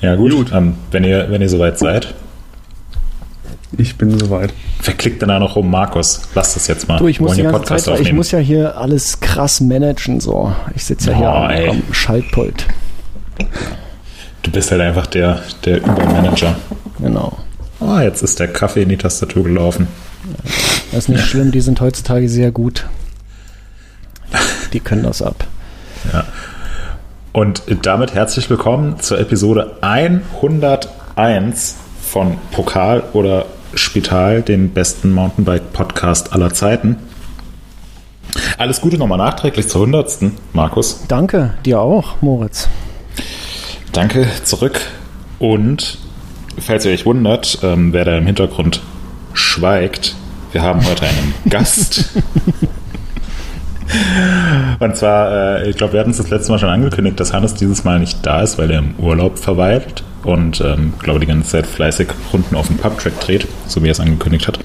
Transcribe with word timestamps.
Ja, 0.00 0.14
gut. 0.16 0.32
gut. 0.32 0.52
Ähm, 0.52 0.74
wenn, 0.90 1.04
ihr, 1.04 1.30
wenn 1.30 1.42
ihr 1.42 1.48
soweit 1.48 1.78
seid. 1.78 2.14
Ich 3.78 3.96
bin 3.96 4.18
soweit. 4.18 4.52
Wer 4.82 4.94
klickt 4.94 5.22
denn 5.22 5.28
da 5.28 5.38
noch 5.38 5.56
rum? 5.56 5.70
Markus, 5.70 6.22
lass 6.34 6.54
das 6.54 6.66
jetzt 6.66 6.88
mal. 6.88 6.98
Du, 6.98 7.08
ich, 7.08 7.20
muss 7.20 7.34
die 7.34 7.42
ganze 7.42 7.76
Zeit, 7.76 8.00
ich 8.00 8.12
muss 8.12 8.30
ja 8.30 8.38
hier 8.38 8.76
alles 8.76 9.20
krass 9.20 9.60
managen. 9.60 10.20
So. 10.20 10.54
Ich 10.74 10.84
sitze 10.84 11.10
ja 11.10 11.16
oh, 11.16 11.48
hier 11.48 11.70
am, 11.70 11.76
am, 11.76 11.82
Schaltpult. 11.92 12.66
Du 14.42 14.50
bist 14.50 14.70
halt 14.70 14.80
einfach 14.80 15.06
der, 15.06 15.40
der 15.64 15.78
Übermanager. 15.78 16.54
Genau. 17.00 17.36
Ah, 17.80 18.02
jetzt 18.02 18.22
ist 18.22 18.38
der 18.40 18.48
Kaffee 18.48 18.82
in 18.82 18.88
die 18.88 18.96
Tastatur 18.96 19.44
gelaufen. 19.44 19.88
Das 20.92 21.00
ist 21.00 21.08
nicht 21.08 21.20
ja. 21.20 21.26
schlimm, 21.26 21.50
die 21.50 21.60
sind 21.60 21.80
heutzutage 21.80 22.28
sehr 22.28 22.50
gut. 22.50 22.86
Die 24.72 24.80
können 24.80 25.02
das 25.02 25.22
ab. 25.22 25.46
Ja. 26.12 26.24
Und 27.36 27.64
damit 27.82 28.14
herzlich 28.14 28.48
willkommen 28.48 28.98
zur 28.98 29.20
Episode 29.20 29.76
101 29.82 31.76
von 32.00 32.38
Pokal 32.50 33.02
oder 33.12 33.44
Spital, 33.74 34.40
dem 34.40 34.70
besten 34.70 35.12
Mountainbike-Podcast 35.12 36.32
aller 36.32 36.54
Zeiten. 36.54 36.96
Alles 38.56 38.80
Gute 38.80 38.96
nochmal 38.96 39.18
nachträglich 39.18 39.68
zur 39.68 39.82
100. 39.82 40.32
Markus. 40.54 41.04
Danke, 41.08 41.52
dir 41.66 41.78
auch, 41.78 42.22
Moritz. 42.22 42.70
Danke 43.92 44.26
zurück. 44.44 44.80
Und 45.38 45.98
falls 46.58 46.86
ihr 46.86 46.92
euch 46.92 47.04
wundert, 47.04 47.58
ähm, 47.62 47.92
wer 47.92 48.06
da 48.06 48.16
im 48.16 48.24
Hintergrund 48.24 48.80
schweigt, 49.34 50.16
wir 50.52 50.62
haben 50.62 50.82
heute 50.86 51.02
einen 51.02 51.34
Gast. 51.50 52.12
Und 54.78 54.96
zwar, 54.96 55.60
äh, 55.60 55.70
ich 55.70 55.76
glaube, 55.76 55.94
wir 55.94 56.00
hatten 56.00 56.10
es 56.10 56.16
das 56.18 56.30
letzte 56.30 56.52
Mal 56.52 56.58
schon 56.58 56.68
angekündigt, 56.68 57.18
dass 57.20 57.32
Hannes 57.32 57.54
dieses 57.54 57.84
Mal 57.84 57.98
nicht 57.98 58.24
da 58.24 58.42
ist, 58.42 58.58
weil 58.58 58.70
er 58.70 58.80
im 58.80 58.94
Urlaub 58.98 59.38
verweilt 59.38 60.04
und, 60.24 60.60
ähm, 60.60 60.94
glaube 60.98 61.20
die 61.20 61.26
ganze 61.26 61.50
Zeit 61.50 61.66
fleißig 61.66 62.08
Runden 62.32 62.56
auf 62.56 62.66
dem 62.66 62.76
Pubtrack 62.76 63.20
dreht, 63.20 63.46
so 63.66 63.82
wie 63.82 63.88
er 63.88 63.92
es 63.92 64.00
angekündigt 64.00 64.48
hat. 64.48 64.58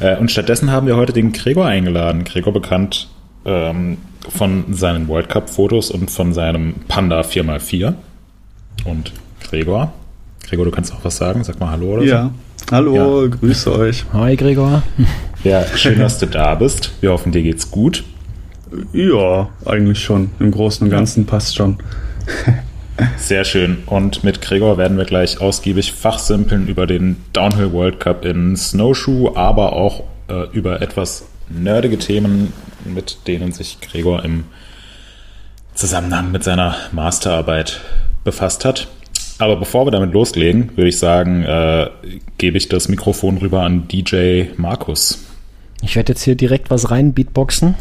Äh, 0.00 0.16
und 0.16 0.30
stattdessen 0.30 0.70
haben 0.70 0.86
wir 0.86 0.96
heute 0.96 1.12
den 1.12 1.32
Gregor 1.32 1.66
eingeladen. 1.66 2.24
Gregor 2.24 2.52
bekannt 2.52 3.08
ähm, 3.44 3.98
von 4.28 4.74
seinen 4.74 5.08
World 5.08 5.28
Cup-Fotos 5.28 5.90
und 5.90 6.10
von 6.10 6.32
seinem 6.32 6.74
Panda 6.86 7.20
4x4. 7.20 7.94
Und 8.84 9.12
Gregor, 9.48 9.92
Gregor, 10.46 10.64
du 10.66 10.70
kannst 10.70 10.92
auch 10.92 11.00
was 11.02 11.16
sagen. 11.16 11.42
Sag 11.44 11.58
mal 11.58 11.70
Hallo 11.70 11.94
oder 11.94 12.04
ja. 12.04 12.22
so. 12.24 12.30
Hallo, 12.70 13.22
ja. 13.22 13.28
grüße 13.28 13.72
euch. 13.72 14.04
Hi, 14.12 14.36
Gregor. 14.36 14.82
Ja, 15.44 15.64
schön, 15.76 15.98
dass 15.98 16.18
du 16.18 16.26
da 16.26 16.54
bist. 16.54 16.92
Wir 17.00 17.12
hoffen, 17.12 17.32
dir 17.32 17.42
geht's 17.42 17.70
gut. 17.70 18.04
Ja, 18.92 19.48
eigentlich 19.64 20.00
schon. 20.02 20.30
Im 20.38 20.50
Großen 20.50 20.86
und 20.86 20.90
Ganzen 20.90 21.26
passt 21.26 21.56
schon. 21.56 21.78
Sehr 23.16 23.44
schön. 23.44 23.78
Und 23.86 24.24
mit 24.24 24.40
Gregor 24.40 24.76
werden 24.76 24.98
wir 24.98 25.04
gleich 25.04 25.40
ausgiebig 25.40 25.92
fachsimpeln 25.92 26.66
über 26.66 26.86
den 26.86 27.16
Downhill 27.32 27.72
World 27.72 28.00
Cup 28.00 28.24
in 28.24 28.56
Snowshoe, 28.56 29.36
aber 29.36 29.72
auch 29.72 30.04
äh, 30.28 30.48
über 30.52 30.82
etwas 30.82 31.26
nerdige 31.48 31.98
Themen, 31.98 32.52
mit 32.84 33.18
denen 33.26 33.52
sich 33.52 33.80
Gregor 33.80 34.24
im 34.24 34.44
Zusammenhang 35.74 36.32
mit 36.32 36.42
seiner 36.42 36.74
Masterarbeit 36.92 37.80
befasst 38.24 38.64
hat. 38.64 38.88
Aber 39.38 39.56
bevor 39.56 39.86
wir 39.86 39.92
damit 39.92 40.12
loslegen, 40.12 40.76
würde 40.76 40.88
ich 40.88 40.98
sagen, 40.98 41.44
äh, 41.44 41.90
gebe 42.38 42.58
ich 42.58 42.68
das 42.68 42.88
Mikrofon 42.88 43.38
rüber 43.38 43.62
an 43.62 43.86
DJ 43.86 44.46
Markus. 44.56 45.24
Ich 45.82 45.96
werde 45.96 46.12
jetzt 46.12 46.22
hier 46.22 46.34
direkt 46.34 46.70
was 46.70 46.90
rein 46.90 47.14
beatboxen. 47.14 47.74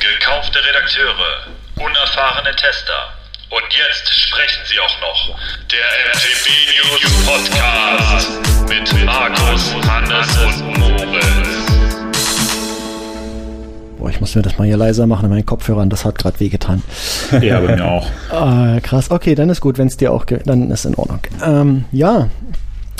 Gekaufte 0.00 0.58
Redakteure, 0.58 1.46
unerfahrene 1.76 2.54
Tester. 2.56 3.14
Und 3.50 3.62
jetzt 3.70 4.10
sprechen 4.12 4.60
sie 4.66 4.78
auch 4.80 5.00
noch. 5.00 5.38
Der 5.70 6.12
MTB 6.12 6.46
News 6.76 7.24
Podcast 7.24 8.30
mit 8.68 9.04
Markus, 9.06 9.74
Hannes 9.88 10.36
und 10.38 10.78
Moritz. 10.78 11.48
Boah, 13.98 14.10
ich 14.10 14.20
muss 14.20 14.34
mir 14.34 14.42
das 14.42 14.58
mal 14.58 14.66
hier 14.66 14.76
leiser 14.76 15.06
machen 15.06 15.24
in 15.24 15.30
meinen 15.30 15.46
Kopfhörern. 15.46 15.88
Das 15.88 16.04
hat 16.04 16.18
gerade 16.18 16.38
wehgetan. 16.40 16.82
Ja, 17.40 17.60
bei 17.60 17.76
mir 17.76 17.84
auch. 17.84 18.06
ah, 18.30 18.78
krass. 18.82 19.10
Okay, 19.10 19.34
dann 19.34 19.48
ist 19.48 19.60
gut, 19.60 19.78
wenn 19.78 19.88
es 19.88 19.96
dir 19.96 20.12
auch, 20.12 20.24
dann 20.26 20.70
ist 20.70 20.84
in 20.84 20.94
Ordnung. 20.96 21.20
Ähm, 21.42 21.84
ja, 21.92 22.28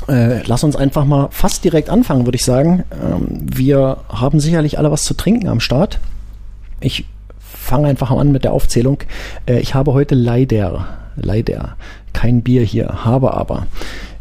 äh, 0.09 0.43
lass 0.45 0.65
uns 0.65 0.77
einfach 0.77 1.05
mal 1.05 1.29
fast 1.31 1.65
direkt 1.65 1.91
anfangen, 1.91 2.27
würde 2.27 2.37
ich 2.37 2.45
sagen. 2.45 2.85
Ähm, 2.93 3.27
wir 3.41 3.99
haben 4.09 4.41
sicherlich 4.41 4.79
alle 4.79 4.91
was 4.91 5.05
zu 5.05 5.15
trinken 5.15 5.49
am 5.49 5.61
Start. 5.61 5.99
Ich 6.81 7.05
fange 7.39 7.89
einfach 7.89 8.11
an 8.11 8.33
mit 8.33 8.45
der 8.45 8.53
Aufzählung. 8.53 8.99
Äh, 9.47 9.61
ich 9.61 9.75
habe 9.75 9.93
heute 9.93 10.15
leider, 10.15 10.89
leider 11.17 11.77
kein 12.13 12.43
Bier 12.43 12.63
hier, 12.63 13.05
habe 13.05 13.35
aber 13.35 13.67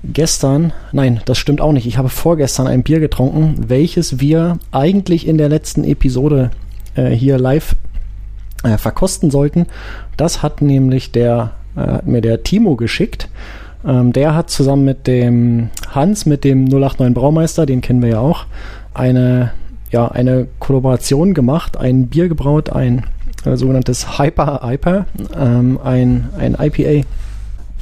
gestern, 0.03 0.73
nein, 0.91 1.21
das 1.25 1.37
stimmt 1.37 1.61
auch 1.61 1.71
nicht. 1.71 1.87
Ich 1.87 1.97
habe 1.97 2.09
vorgestern 2.09 2.67
ein 2.67 2.83
Bier 2.83 2.99
getrunken, 2.99 3.55
welches 3.67 4.19
wir 4.19 4.59
eigentlich 4.71 5.27
in 5.27 5.37
der 5.37 5.49
letzten 5.49 5.83
Episode 5.83 6.51
äh, 6.95 7.09
hier 7.09 7.37
live 7.37 7.75
äh, 8.63 8.77
verkosten 8.77 9.31
sollten. 9.31 9.67
Das 10.17 10.43
hat 10.43 10.61
nämlich 10.61 11.11
der, 11.11 11.51
äh, 11.75 11.79
hat 11.79 12.07
mir 12.07 12.21
der 12.21 12.43
Timo 12.43 12.75
geschickt. 12.75 13.29
Ähm, 13.85 14.13
der 14.13 14.35
hat 14.35 14.49
zusammen 14.49 14.85
mit 14.85 15.07
dem 15.07 15.69
Hans, 15.89 16.25
mit 16.25 16.43
dem 16.43 16.65
089 16.65 17.13
Braumeister, 17.13 17.65
den 17.65 17.81
kennen 17.81 18.01
wir 18.01 18.09
ja 18.09 18.19
auch, 18.19 18.45
eine, 18.93 19.51
ja, 19.91 20.07
eine 20.07 20.47
Kollaboration 20.59 21.33
gemacht, 21.33 21.77
ein 21.77 22.07
Bier 22.07 22.27
gebraut, 22.27 22.71
ein 22.71 23.05
äh, 23.45 23.55
sogenanntes 23.55 24.19
Hyper 24.19 24.61
IPA, 24.63 25.05
ähm, 25.35 25.79
ein, 25.83 26.29
ein 26.37 26.57
IPA, 26.59 27.07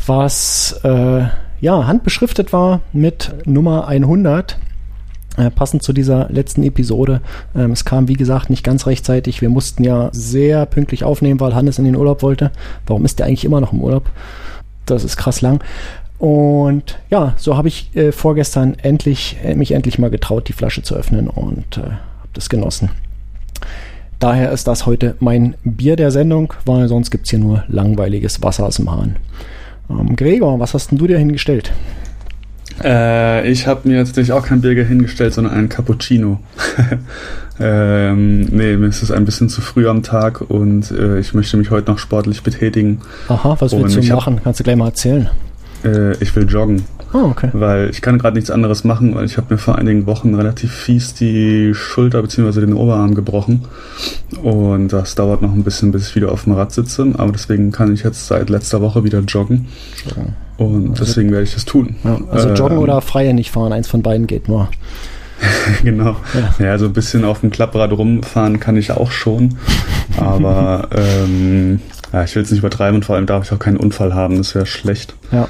was 0.05 0.79
äh, 0.83 1.23
ja, 1.61 1.87
handbeschriftet 1.87 2.53
war 2.53 2.81
mit 2.93 3.33
Nummer 3.45 3.87
100. 3.87 4.57
Äh, 5.37 5.51
passend 5.51 5.83
zu 5.83 5.91
dieser 5.91 6.29
letzten 6.29 6.63
Episode. 6.63 7.19
Ähm, 7.53 7.71
es 7.71 7.83
kam, 7.83 8.07
wie 8.07 8.13
gesagt, 8.13 8.49
nicht 8.49 8.63
ganz 8.63 8.87
rechtzeitig. 8.87 9.41
Wir 9.41 9.49
mussten 9.49 9.83
ja 9.83 10.09
sehr 10.13 10.65
pünktlich 10.65 11.03
aufnehmen, 11.03 11.41
weil 11.41 11.53
Hannes 11.53 11.77
in 11.77 11.83
den 11.83 11.97
Urlaub 11.97 12.21
wollte. 12.21 12.51
Warum 12.87 13.03
ist 13.03 13.19
der 13.19 13.25
eigentlich 13.25 13.43
immer 13.43 13.59
noch 13.59 13.73
im 13.73 13.81
Urlaub? 13.81 14.09
Das 14.85 15.03
ist 15.03 15.17
krass 15.17 15.41
lang. 15.41 15.63
Und 16.17 16.97
ja, 17.09 17.33
so 17.37 17.57
habe 17.57 17.67
ich 17.67 17.95
äh, 17.95 18.11
vorgestern 18.11 18.75
endlich, 18.81 19.37
äh, 19.43 19.55
mich 19.55 19.73
endlich 19.73 19.99
mal 19.99 20.09
getraut, 20.09 20.47
die 20.47 20.53
Flasche 20.53 20.81
zu 20.81 20.95
öffnen 20.95 21.27
und 21.27 21.77
äh, 21.77 21.81
habe 21.81 22.29
das 22.33 22.49
genossen. 22.49 22.89
Daher 24.19 24.51
ist 24.51 24.67
das 24.67 24.85
heute 24.85 25.15
mein 25.19 25.55
Bier 25.63 25.97
der 25.97 26.11
Sendung, 26.11 26.53
weil 26.65 26.87
sonst 26.87 27.11
gibt 27.11 27.25
es 27.25 27.31
hier 27.31 27.39
nur 27.39 27.65
langweiliges 27.67 28.41
Wasser 28.41 28.65
aus 28.65 28.77
dem 28.77 28.89
Hahn. 28.89 29.17
Ähm, 29.89 30.15
Gregor, 30.15 30.59
was 30.59 30.73
hast 30.73 30.91
denn 30.91 30.97
du 30.97 31.07
dir 31.07 31.17
hingestellt? 31.17 31.73
Äh, 32.83 33.49
ich 33.49 33.67
habe 33.67 33.87
mir 33.87 33.97
jetzt 33.97 34.09
natürlich 34.09 34.31
auch 34.31 34.45
kein 34.45 34.61
Bier 34.61 34.83
hingestellt, 34.83 35.33
sondern 35.33 35.53
einen 35.53 35.69
Cappuccino. 35.69 36.39
ähm, 37.59 38.41
nee, 38.41 38.75
mir 38.75 38.87
ist 38.87 39.01
es 39.01 39.11
ein 39.11 39.25
bisschen 39.25 39.49
zu 39.49 39.61
früh 39.61 39.87
am 39.87 40.03
Tag 40.03 40.41
und 40.41 40.91
äh, 40.91 41.19
ich 41.19 41.33
möchte 41.33 41.57
mich 41.57 41.71
heute 41.71 41.91
noch 41.91 41.99
sportlich 41.99 42.43
betätigen. 42.43 43.01
Aha, 43.29 43.55
was 43.59 43.71
willst 43.71 43.97
und 43.97 44.07
du 44.07 44.15
machen? 44.15 44.35
Hab, 44.37 44.43
Kannst 44.43 44.59
du 44.59 44.63
gleich 44.63 44.75
mal 44.75 44.87
erzählen? 44.87 45.29
Äh, 45.83 46.17
ich 46.17 46.35
will 46.35 46.49
joggen. 46.49 46.83
Oh, 47.13 47.29
okay. 47.29 47.49
Weil 47.53 47.89
ich 47.91 48.01
kann 48.01 48.17
gerade 48.17 48.35
nichts 48.35 48.51
anderes 48.51 48.83
machen, 48.83 49.15
weil 49.15 49.23
ich 49.23 49.37
habe 49.37 49.53
mir 49.53 49.57
vor 49.57 49.77
einigen 49.77 50.05
Wochen 50.05 50.35
relativ 50.35 50.73
fies 50.73 51.13
die 51.13 51.73
Schulter 51.73 52.21
bzw. 52.21 52.59
den 52.59 52.73
Oberarm 52.73 53.15
gebrochen. 53.15 53.63
Und 54.41 54.89
das 54.89 55.15
dauert 55.15 55.41
noch 55.41 55.53
ein 55.53 55.63
bisschen, 55.63 55.91
bis 55.91 56.09
ich 56.09 56.15
wieder 56.15 56.31
auf 56.31 56.43
dem 56.43 56.53
Rad 56.53 56.73
sitze. 56.73 57.13
Aber 57.17 57.31
deswegen 57.31 57.71
kann 57.71 57.93
ich 57.93 58.03
jetzt 58.03 58.27
seit 58.27 58.49
letzter 58.49 58.81
Woche 58.81 59.05
wieder 59.05 59.19
joggen. 59.19 59.67
Joggen. 60.05 60.35
Und 60.57 60.91
also, 60.91 61.05
deswegen 61.05 61.31
werde 61.31 61.43
ich 61.43 61.53
das 61.53 61.65
tun. 61.65 61.95
Ja, 62.03 62.19
also 62.31 62.49
joggen 62.49 62.77
ähm, 62.77 62.83
oder 62.83 63.01
freie 63.01 63.33
nicht 63.33 63.51
fahren, 63.51 63.73
eins 63.73 63.87
von 63.87 64.01
beiden 64.01 64.27
geht 64.27 64.47
nur. 64.47 64.69
genau. 65.83 66.15
Ja. 66.33 66.65
ja, 66.65 66.77
so 66.77 66.85
ein 66.85 66.93
bisschen 66.93 67.25
auf 67.25 67.41
dem 67.41 67.51
Klapprad 67.51 67.91
rumfahren 67.91 68.59
kann 68.59 68.77
ich 68.77 68.91
auch 68.91 69.11
schon. 69.11 69.57
Aber 70.17 70.89
ähm, 70.95 71.81
ja, 72.13 72.23
ich 72.23 72.35
will 72.35 72.43
es 72.43 72.51
nicht 72.51 72.59
übertreiben 72.59 72.95
und 72.95 73.05
vor 73.05 73.15
allem 73.15 73.25
darf 73.25 73.45
ich 73.45 73.51
auch 73.51 73.59
keinen 73.59 73.77
Unfall 73.77 74.13
haben, 74.13 74.37
das 74.37 74.55
wäre 74.55 74.65
schlecht. 74.65 75.15
Ja. 75.31 75.47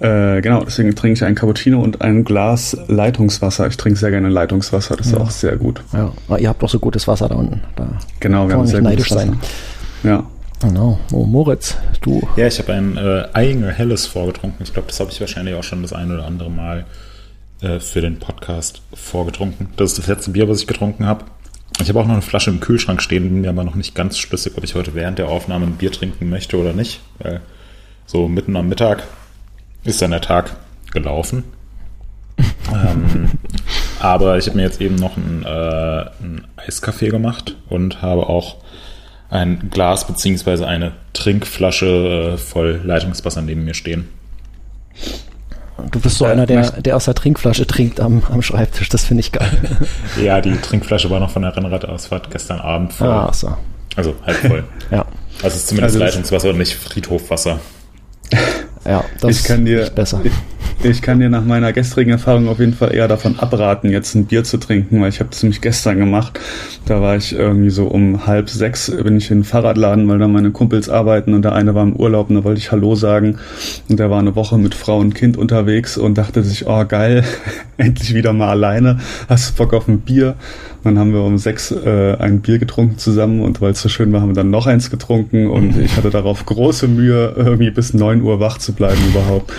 Äh, 0.00 0.40
genau, 0.40 0.64
deswegen 0.64 0.94
trinke 0.96 1.12
ich 1.12 1.24
ein 1.24 1.34
Cappuccino 1.34 1.80
und 1.80 2.02
ein 2.02 2.24
Glas 2.24 2.76
Leitungswasser. 2.88 3.68
Ich 3.68 3.76
trinke 3.76 3.98
sehr 3.98 4.10
gerne 4.10 4.30
Leitungswasser, 4.30 4.96
das 4.96 5.08
ist 5.08 5.16
auch 5.16 5.30
sehr 5.30 5.56
gut. 5.56 5.84
Ja, 5.92 6.12
aber 6.26 6.40
ihr 6.40 6.48
habt 6.48 6.62
doch 6.62 6.68
so 6.68 6.80
gutes 6.80 7.06
Wasser 7.06 7.28
da 7.28 7.36
unten. 7.36 7.60
Da 7.76 7.86
genau, 8.18 8.48
wir 8.48 8.56
haben 8.56 8.66
sehr 8.66 8.80
gutes 8.80 9.10
Wasser. 9.10 9.26
Sein. 9.26 9.38
Ja. 10.02 10.24
Genau. 10.62 11.00
Oh, 11.10 11.24
Moritz, 11.24 11.76
du. 12.02 12.22
Ja, 12.36 12.46
ich 12.46 12.60
habe 12.60 12.72
ein 12.72 12.96
äh, 12.96 13.26
Einger 13.32 13.72
Helles 13.72 14.06
vorgetrunken. 14.06 14.62
Ich 14.62 14.72
glaube, 14.72 14.86
das 14.86 15.00
habe 15.00 15.10
ich 15.10 15.20
wahrscheinlich 15.20 15.56
auch 15.56 15.64
schon 15.64 15.82
das 15.82 15.92
ein 15.92 16.12
oder 16.12 16.24
andere 16.24 16.50
Mal 16.50 16.86
äh, 17.62 17.80
für 17.80 18.00
den 18.00 18.20
Podcast 18.20 18.80
vorgetrunken. 18.94 19.70
Das 19.76 19.90
ist 19.90 19.98
das 19.98 20.06
letzte 20.06 20.30
Bier, 20.30 20.48
was 20.48 20.60
ich 20.60 20.68
getrunken 20.68 21.04
habe. 21.04 21.24
Ich 21.80 21.88
habe 21.88 21.98
auch 21.98 22.06
noch 22.06 22.12
eine 22.12 22.22
Flasche 22.22 22.50
im 22.50 22.60
Kühlschrank 22.60 23.02
stehen, 23.02 23.24
bin 23.24 23.40
mir 23.40 23.48
aber 23.48 23.64
noch 23.64 23.74
nicht 23.74 23.96
ganz 23.96 24.18
schlüssig, 24.18 24.52
ob 24.56 24.62
ich 24.62 24.76
heute 24.76 24.94
während 24.94 25.18
der 25.18 25.30
Aufnahme 25.30 25.66
ein 25.66 25.78
Bier 25.78 25.90
trinken 25.90 26.30
möchte 26.30 26.56
oder 26.56 26.72
nicht. 26.72 27.00
Weil 27.18 27.40
so 28.06 28.28
mitten 28.28 28.54
am 28.54 28.68
Mittag 28.68 29.02
ist 29.82 30.00
dann 30.00 30.12
der 30.12 30.20
Tag 30.20 30.54
gelaufen. 30.92 31.42
ähm, 32.72 33.30
aber 33.98 34.38
ich 34.38 34.46
habe 34.46 34.58
mir 34.58 34.62
jetzt 34.62 34.80
eben 34.80 34.94
noch 34.94 35.16
einen, 35.16 35.42
äh, 35.44 35.48
einen 35.48 36.46
Eiskaffee 36.56 37.08
gemacht 37.08 37.56
und 37.68 38.00
habe 38.00 38.28
auch 38.28 38.61
ein 39.32 39.70
Glas 39.70 40.06
beziehungsweise 40.06 40.66
eine 40.66 40.92
Trinkflasche 41.14 42.34
äh, 42.34 42.38
voll 42.38 42.80
Leitungswasser 42.84 43.40
neben 43.40 43.64
mir 43.64 43.74
stehen. 43.74 44.08
Du 45.90 46.00
bist 46.00 46.18
so 46.18 46.26
einer, 46.26 46.46
der, 46.46 46.70
der 46.82 46.96
aus 46.96 47.06
der 47.06 47.14
Trinkflasche 47.14 47.66
trinkt 47.66 47.98
am, 47.98 48.22
am 48.30 48.42
Schreibtisch. 48.42 48.90
Das 48.90 49.04
finde 49.04 49.20
ich 49.20 49.32
geil. 49.32 49.50
Ja, 50.22 50.40
die 50.40 50.54
Trinkflasche 50.56 51.10
war 51.10 51.18
noch 51.18 51.30
von 51.30 51.42
der 51.42 51.56
Rennradausfahrt 51.56 52.30
gestern 52.30 52.60
Abend 52.60 52.92
voll. 52.92 53.08
Ah, 53.08 53.32
so. 53.32 53.56
Also 53.96 54.14
halb 54.24 54.36
voll. 54.36 54.64
Ja. 54.90 55.06
Also 55.42 55.48
es 55.48 55.56
ist 55.56 55.68
zumindest 55.68 55.96
Also 55.96 56.04
Leitungswasser 56.04 56.50
und 56.50 56.58
nicht 56.58 56.74
Friedhofwasser. 56.74 57.58
Ja, 58.84 59.04
das 59.20 59.38
ich 59.40 59.44
kann 59.44 59.64
dir, 59.64 59.82
ist 59.82 59.94
besser. 59.94 60.20
Ich, 60.24 60.32
ich 60.84 61.02
kann 61.02 61.20
dir 61.20 61.28
nach 61.28 61.44
meiner 61.44 61.72
gestrigen 61.72 62.10
Erfahrung 62.10 62.48
auf 62.48 62.58
jeden 62.58 62.74
Fall 62.74 62.92
eher 62.92 63.06
davon 63.06 63.38
abraten, 63.38 63.90
jetzt 63.90 64.14
ein 64.14 64.26
Bier 64.26 64.42
zu 64.42 64.56
trinken, 64.56 65.00
weil 65.00 65.10
ich 65.10 65.20
habe 65.20 65.30
das 65.30 65.42
nämlich 65.42 65.60
gestern 65.60 65.98
gemacht. 65.98 66.40
Da 66.86 67.00
war 67.00 67.16
ich 67.16 67.32
irgendwie 67.32 67.70
so 67.70 67.86
um 67.86 68.26
halb 68.26 68.50
sechs 68.50 68.90
bin 68.90 69.16
ich 69.16 69.30
in 69.30 69.38
den 69.38 69.44
Fahrradladen, 69.44 70.08
weil 70.08 70.18
da 70.18 70.26
meine 70.26 70.50
Kumpels 70.50 70.88
arbeiten 70.88 71.34
und 71.34 71.42
der 71.42 71.52
eine 71.52 71.74
war 71.74 71.84
im 71.84 71.94
Urlaub 71.94 72.30
und 72.30 72.36
da 72.36 72.44
wollte 72.44 72.58
ich 72.58 72.72
Hallo 72.72 72.96
sagen 72.96 73.38
und 73.88 74.00
der 74.00 74.10
war 74.10 74.18
eine 74.18 74.34
Woche 74.34 74.58
mit 74.58 74.74
Frau 74.74 74.98
und 74.98 75.14
Kind 75.14 75.36
unterwegs 75.36 75.96
und 75.96 76.18
dachte 76.18 76.42
sich, 76.42 76.66
oh 76.66 76.84
geil, 76.84 77.22
endlich 77.76 78.14
wieder 78.14 78.32
mal 78.32 78.48
alleine, 78.48 78.98
hast 79.28 79.50
du 79.50 79.62
Bock 79.62 79.74
auf 79.74 79.86
ein 79.86 80.00
Bier? 80.00 80.34
Und 80.84 80.96
dann 80.96 80.98
haben 80.98 81.12
wir 81.12 81.22
um 81.22 81.38
sechs 81.38 81.70
äh, 81.70 82.16
ein 82.18 82.40
Bier 82.40 82.58
getrunken 82.58 82.98
zusammen 82.98 83.40
und 83.40 83.60
weil 83.60 83.70
es 83.70 83.80
so 83.80 83.88
schön 83.88 84.12
war, 84.12 84.20
haben 84.20 84.30
wir 84.30 84.34
dann 84.34 84.50
noch 84.50 84.66
eins 84.66 84.90
getrunken 84.90 85.48
und 85.48 85.76
ich 85.80 85.96
hatte 85.96 86.10
darauf 86.10 86.44
große 86.44 86.88
Mühe, 86.88 87.34
irgendwie 87.36 87.70
bis 87.70 87.94
neun 87.94 88.22
Uhr 88.22 88.40
wach 88.40 88.58
zu 88.58 88.71
bleiben 88.72 89.00
überhaupt. 89.08 89.52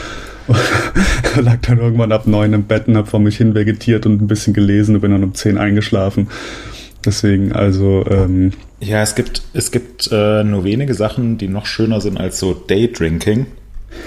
Lag 1.41 1.57
dann 1.61 1.77
irgendwann 1.79 2.11
ab 2.11 2.27
neun 2.27 2.53
im 2.53 2.63
Bett 2.63 2.87
und 2.87 2.97
hab 2.97 3.07
vor 3.07 3.19
mich 3.19 3.37
hin 3.37 3.55
vegetiert 3.55 4.05
und 4.05 4.21
ein 4.21 4.27
bisschen 4.27 4.53
gelesen 4.53 4.95
und 4.95 5.01
bin 5.01 5.11
dann 5.11 5.23
um 5.23 5.33
zehn 5.33 5.57
eingeschlafen. 5.57 6.27
Deswegen, 7.05 7.51
also, 7.53 8.05
ähm, 8.09 8.51
Ja, 8.79 9.01
es 9.01 9.15
gibt, 9.15 9.41
es 9.53 9.71
gibt 9.71 10.09
äh, 10.11 10.43
nur 10.43 10.63
wenige 10.63 10.93
Sachen, 10.93 11.37
die 11.37 11.47
noch 11.47 11.65
schöner 11.65 12.01
sind 12.01 12.19
als 12.19 12.39
so 12.39 12.53
Daydrinking. 12.53 13.45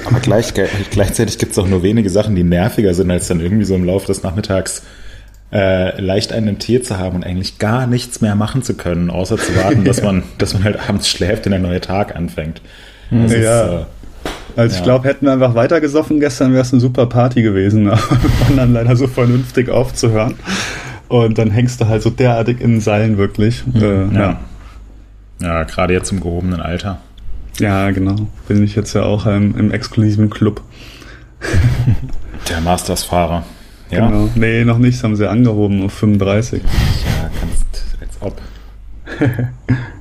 Aber 0.04 0.18
gleich, 0.20 0.52
gleichzeitig 0.90 1.38
gibt 1.38 1.52
es 1.52 1.58
auch 1.58 1.68
nur 1.68 1.82
wenige 1.82 2.10
Sachen, 2.10 2.34
die 2.34 2.42
nerviger 2.42 2.92
sind, 2.94 3.10
als 3.10 3.28
dann 3.28 3.40
irgendwie 3.40 3.64
so 3.64 3.74
im 3.74 3.84
Laufe 3.84 4.06
des 4.06 4.22
Nachmittags 4.22 4.82
äh, 5.52 6.00
leicht 6.00 6.32
einen 6.32 6.58
Tee 6.58 6.82
zu 6.82 6.98
haben 6.98 7.16
und 7.16 7.24
eigentlich 7.24 7.58
gar 7.58 7.86
nichts 7.86 8.20
mehr 8.20 8.34
machen 8.34 8.62
zu 8.62 8.74
können, 8.74 9.10
außer 9.10 9.36
zu 9.38 9.54
warten, 9.56 9.84
dass 9.86 10.02
man, 10.02 10.22
dass 10.38 10.54
man 10.54 10.64
halt 10.64 10.88
abends 10.88 11.08
schläft 11.08 11.46
und 11.46 11.52
der 11.52 11.60
neue 11.60 11.80
Tag 11.80 12.16
anfängt. 12.16 12.60
Das 13.10 13.32
Ja. 13.32 13.64
ist, 13.64 13.72
äh, 13.82 13.84
also 14.56 14.72
ich 14.72 14.78
Ja. 14.80 14.84
glaube, 14.84 15.08
hätten 15.08 15.26
wir 15.26 15.32
einfach 15.32 15.54
weiter 15.54 15.80
gesoffen 15.80 16.18
gestern, 16.20 16.52
wäre 16.52 16.62
es 16.62 16.72
eine 16.72 16.80
super 16.80 17.06
Party 17.06 17.42
gewesen. 17.42 17.88
Aber 17.90 18.00
wir 18.00 18.40
waren 18.40 18.56
dann 18.56 18.72
leider 18.72 18.96
so 18.96 19.06
vernünftig 19.06 19.68
aufzuhören. 19.68 20.34
Und 21.08 21.38
dann 21.38 21.50
hängst 21.52 21.80
du 21.80 21.86
halt 21.86 22.02
so 22.02 22.10
derartig 22.10 22.60
in 22.60 22.72
den 22.72 22.80
Seilen 22.80 23.16
wirklich. 23.18 23.62
Äh, 23.74 24.12
ja. 24.14 24.40
ja, 25.40 25.62
gerade 25.64 25.92
jetzt 25.94 26.10
im 26.10 26.20
gehobenen 26.20 26.60
Alter. 26.60 26.98
ja, 27.60 27.90
genau. 27.92 28.16
Bin 28.48 28.62
ich 28.64 28.74
jetzt 28.74 28.92
ja 28.94 29.02
auch 29.04 29.26
ähm, 29.26 29.54
im 29.56 29.70
exklusiven 29.70 30.30
Club. 30.30 30.62
Der 32.50 32.60
Masters-Fahrer. 32.60 33.44
Ja, 33.90 34.08
Genau. 34.08 34.28
Nee, 34.34 34.64
noch 34.64 34.78
nicht, 34.78 34.96
das 34.98 35.04
haben 35.04 35.14
sie 35.16 35.28
angehoben 35.28 35.84
auf 35.84 35.92
35. 35.92 36.62
ja 36.62 37.30
kannst, 37.40 37.84
als 38.00 38.16
ob. 38.20 38.40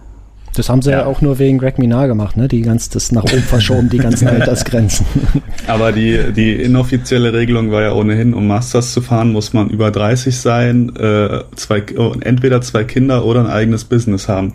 Das 0.55 0.69
haben 0.69 0.81
sie 0.81 0.91
ja. 0.91 0.99
Ja. 0.99 1.05
auch 1.05 1.21
nur 1.21 1.39
wegen 1.39 1.57
Greg 1.57 1.77
Minar 1.77 2.07
gemacht, 2.07 2.37
ne? 2.37 2.47
Die 2.47 2.61
ganz, 2.61 2.89
das 2.89 3.11
nach 3.11 3.23
oben 3.23 3.41
verschoben, 3.41 3.89
die 3.89 3.97
ganzen 3.97 4.27
Altersgrenzen. 4.29 5.05
Aber 5.67 5.91
die, 5.91 6.33
die 6.33 6.53
inoffizielle 6.53 7.33
Regelung 7.33 7.71
war 7.71 7.81
ja 7.81 7.93
ohnehin, 7.93 8.33
um 8.33 8.47
Masters 8.47 8.93
zu 8.93 9.01
fahren, 9.01 9.31
muss 9.31 9.53
man 9.53 9.69
über 9.69 9.91
30 9.91 10.37
sein, 10.37 10.95
äh, 10.95 11.43
zwei, 11.55 11.83
entweder 12.21 12.61
zwei 12.61 12.83
Kinder 12.83 13.25
oder 13.25 13.41
ein 13.41 13.47
eigenes 13.47 13.85
Business 13.85 14.27
haben. 14.27 14.53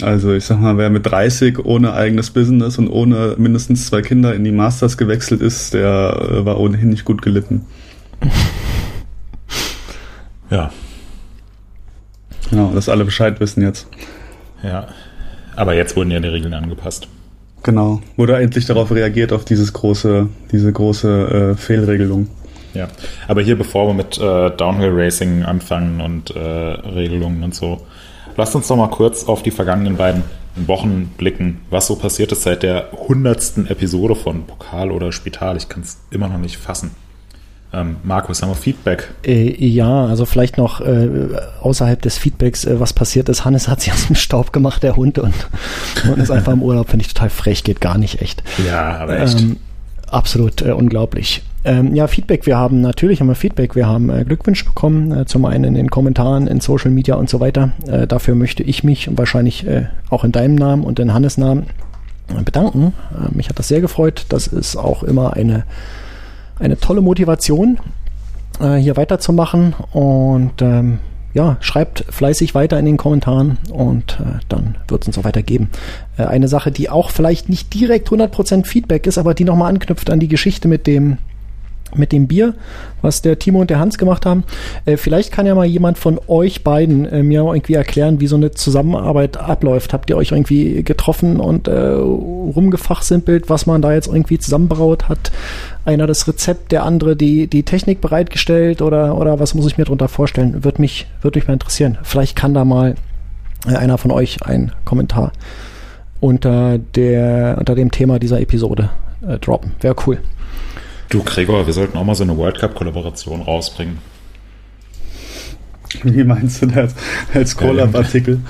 Also 0.00 0.32
ich 0.32 0.44
sag 0.44 0.60
mal, 0.60 0.78
wer 0.78 0.90
mit 0.90 1.06
30 1.06 1.64
ohne 1.64 1.92
eigenes 1.92 2.30
Business 2.30 2.78
und 2.78 2.88
ohne 2.88 3.34
mindestens 3.38 3.86
zwei 3.86 4.02
Kinder 4.02 4.34
in 4.34 4.42
die 4.42 4.52
Masters 4.52 4.96
gewechselt 4.96 5.42
ist, 5.42 5.74
der 5.74 6.16
äh, 6.30 6.44
war 6.44 6.58
ohnehin 6.58 6.88
nicht 6.88 7.04
gut 7.04 7.22
gelitten. 7.22 7.66
Ja, 10.50 10.70
Genau, 12.52 12.70
dass 12.74 12.90
alle 12.90 13.06
Bescheid 13.06 13.40
wissen 13.40 13.62
jetzt. 13.62 13.86
ja. 14.62 14.86
Aber 15.56 15.74
jetzt 15.74 15.96
wurden 15.96 16.10
ja 16.10 16.20
die 16.20 16.28
Regeln 16.28 16.54
angepasst. 16.54 17.08
Genau. 17.62 18.00
Wurde 18.16 18.36
endlich 18.36 18.66
darauf 18.66 18.90
reagiert, 18.90 19.32
auf 19.32 19.44
dieses 19.44 19.72
große, 19.72 20.28
diese 20.50 20.72
große 20.72 21.52
äh, 21.52 21.56
Fehlregelung. 21.56 22.28
Ja, 22.74 22.88
aber 23.28 23.42
hier, 23.42 23.56
bevor 23.56 23.88
wir 23.88 23.94
mit 23.94 24.18
äh, 24.18 24.50
Downhill 24.50 24.90
Racing 24.92 25.42
anfangen 25.42 26.00
und 26.00 26.34
äh, 26.34 26.38
Regelungen 26.38 27.42
und 27.44 27.54
so, 27.54 27.82
lasst 28.36 28.56
uns 28.56 28.66
doch 28.66 28.76
mal 28.76 28.88
kurz 28.88 29.24
auf 29.24 29.42
die 29.42 29.50
vergangenen 29.50 29.96
beiden 29.96 30.24
Wochen 30.56 31.12
blicken, 31.16 31.60
was 31.70 31.86
so 31.86 31.96
passiert 31.96 32.32
ist 32.32 32.42
seit 32.42 32.62
der 32.62 32.90
hundertsten 32.92 33.66
Episode 33.66 34.14
von 34.14 34.46
Pokal 34.46 34.90
oder 34.90 35.12
Spital. 35.12 35.56
Ich 35.56 35.68
kann 35.68 35.82
es 35.82 35.98
immer 36.10 36.28
noch 36.28 36.38
nicht 36.38 36.56
fassen. 36.56 36.90
Ähm, 37.74 37.96
Markus, 38.02 38.42
haben 38.42 38.50
wir 38.50 38.56
Feedback? 38.56 39.08
Äh, 39.24 39.64
ja, 39.64 40.06
also 40.06 40.26
vielleicht 40.26 40.58
noch 40.58 40.80
äh, 40.80 41.08
außerhalb 41.62 42.00
des 42.02 42.18
Feedbacks, 42.18 42.64
äh, 42.64 42.78
was 42.78 42.92
passiert 42.92 43.28
ist. 43.28 43.44
Hannes 43.44 43.68
hat 43.68 43.80
sich 43.80 43.92
aus 43.92 44.06
dem 44.06 44.16
Staub 44.16 44.52
gemacht, 44.52 44.82
der 44.82 44.96
Hund, 44.96 45.18
und, 45.18 45.34
und 46.10 46.18
ist 46.18 46.30
einfach 46.30 46.52
im 46.52 46.62
Urlaub. 46.62 46.90
Finde 46.90 47.04
ich 47.04 47.12
total 47.12 47.30
frech, 47.30 47.64
geht 47.64 47.80
gar 47.80 47.96
nicht 47.96 48.20
echt. 48.20 48.42
Ja, 48.66 48.98
aber 48.98 49.20
echt. 49.20 49.40
Ähm, 49.40 49.56
absolut 50.10 50.60
äh, 50.62 50.72
unglaublich. 50.72 51.42
Ähm, 51.64 51.94
ja, 51.94 52.08
Feedback, 52.08 52.44
wir 52.44 52.58
haben 52.58 52.80
natürlich 52.80 53.20
haben 53.20 53.28
wir 53.28 53.36
Feedback, 53.36 53.76
wir 53.76 53.86
haben 53.86 54.10
äh, 54.10 54.24
Glückwünsche 54.24 54.64
bekommen, 54.64 55.12
äh, 55.12 55.26
zum 55.26 55.44
einen 55.44 55.64
in 55.64 55.74
den 55.74 55.90
Kommentaren, 55.90 56.48
in 56.48 56.60
Social 56.60 56.90
Media 56.90 57.14
und 57.14 57.30
so 57.30 57.40
weiter. 57.40 57.70
Äh, 57.86 58.06
dafür 58.06 58.34
möchte 58.34 58.62
ich 58.62 58.84
mich 58.84 59.08
und 59.08 59.16
wahrscheinlich 59.16 59.66
äh, 59.66 59.86
auch 60.10 60.24
in 60.24 60.32
deinem 60.32 60.56
Namen 60.56 60.84
und 60.84 60.98
in 60.98 61.14
Hannes 61.14 61.38
Namen 61.38 61.66
bedanken. 62.44 62.94
Äh, 63.12 63.34
mich 63.34 63.48
hat 63.48 63.58
das 63.58 63.68
sehr 63.68 63.80
gefreut. 63.80 64.26
Das 64.28 64.46
ist 64.48 64.76
auch 64.76 65.02
immer 65.02 65.34
eine, 65.34 65.64
eine 66.58 66.78
tolle 66.78 67.00
Motivation, 67.00 67.78
äh, 68.60 68.76
hier 68.76 68.96
weiterzumachen. 68.96 69.74
Und 69.92 70.62
ähm, 70.62 70.98
ja, 71.34 71.56
schreibt 71.60 72.04
fleißig 72.10 72.54
weiter 72.54 72.78
in 72.78 72.84
den 72.84 72.96
Kommentaren 72.96 73.58
und 73.70 74.18
äh, 74.20 74.40
dann 74.48 74.76
wird 74.88 75.02
es 75.02 75.08
uns 75.08 75.18
auch 75.18 75.24
weitergeben. 75.24 75.70
Äh, 76.18 76.24
eine 76.24 76.48
Sache, 76.48 76.70
die 76.70 76.90
auch 76.90 77.10
vielleicht 77.10 77.48
nicht 77.48 77.72
direkt 77.72 78.08
100% 78.10 78.66
Feedback 78.66 79.06
ist, 79.06 79.18
aber 79.18 79.34
die 79.34 79.44
nochmal 79.44 79.70
anknüpft 79.70 80.10
an 80.10 80.20
die 80.20 80.28
Geschichte 80.28 80.68
mit 80.68 80.86
dem 80.86 81.18
mit 81.94 82.12
dem 82.12 82.28
Bier, 82.28 82.54
was 83.00 83.22
der 83.22 83.38
Timo 83.38 83.60
und 83.60 83.70
der 83.70 83.78
Hans 83.78 83.98
gemacht 83.98 84.26
haben. 84.26 84.44
Äh, 84.84 84.96
vielleicht 84.96 85.32
kann 85.32 85.46
ja 85.46 85.54
mal 85.54 85.66
jemand 85.66 85.98
von 85.98 86.20
euch 86.26 86.64
beiden 86.64 87.04
äh, 87.06 87.22
mir 87.22 87.42
irgendwie 87.42 87.74
erklären, 87.74 88.20
wie 88.20 88.26
so 88.26 88.36
eine 88.36 88.52
Zusammenarbeit 88.52 89.36
abläuft. 89.36 89.92
Habt 89.92 90.10
ihr 90.10 90.16
euch 90.16 90.32
irgendwie 90.32 90.82
getroffen 90.82 91.40
und 91.40 91.68
äh, 91.68 91.72
rumgefachsimpelt, 91.72 93.48
was 93.48 93.66
man 93.66 93.82
da 93.82 93.92
jetzt 93.92 94.08
irgendwie 94.08 94.38
zusammenbraut 94.38 95.08
hat? 95.08 95.32
Einer 95.84 96.06
das 96.06 96.28
Rezept, 96.28 96.72
der 96.72 96.84
andere 96.84 97.16
die, 97.16 97.46
die 97.48 97.64
Technik 97.64 98.00
bereitgestellt 98.00 98.82
oder, 98.82 99.18
oder 99.18 99.40
was 99.40 99.54
muss 99.54 99.66
ich 99.66 99.78
mir 99.78 99.84
darunter 99.84 100.08
vorstellen? 100.08 100.64
Würde 100.64 100.80
mich, 100.80 101.06
würde 101.20 101.38
mich 101.38 101.48
mal 101.48 101.54
interessieren. 101.54 101.98
Vielleicht 102.02 102.36
kann 102.36 102.54
da 102.54 102.64
mal 102.64 102.94
äh, 103.66 103.74
einer 103.76 103.98
von 103.98 104.10
euch 104.10 104.44
einen 104.44 104.72
Kommentar 104.84 105.32
unter, 106.20 106.78
der, 106.78 107.56
unter 107.58 107.74
dem 107.74 107.90
Thema 107.90 108.18
dieser 108.18 108.40
Episode 108.40 108.90
äh, 109.26 109.38
droppen. 109.38 109.72
Wäre 109.80 109.96
cool. 110.06 110.18
Du, 111.12 111.22
Gregor, 111.22 111.66
wir 111.66 111.74
sollten 111.74 111.98
auch 111.98 112.04
mal 112.04 112.14
so 112.14 112.24
eine 112.24 112.34
World 112.38 112.58
Cup-Kollaboration 112.58 113.42
rausbringen. 113.42 113.98
Wie 116.04 116.24
meinst 116.24 116.62
du 116.62 116.66
das? 116.66 116.94
Als 117.34 117.54
Collab-Artikel? 117.54 118.40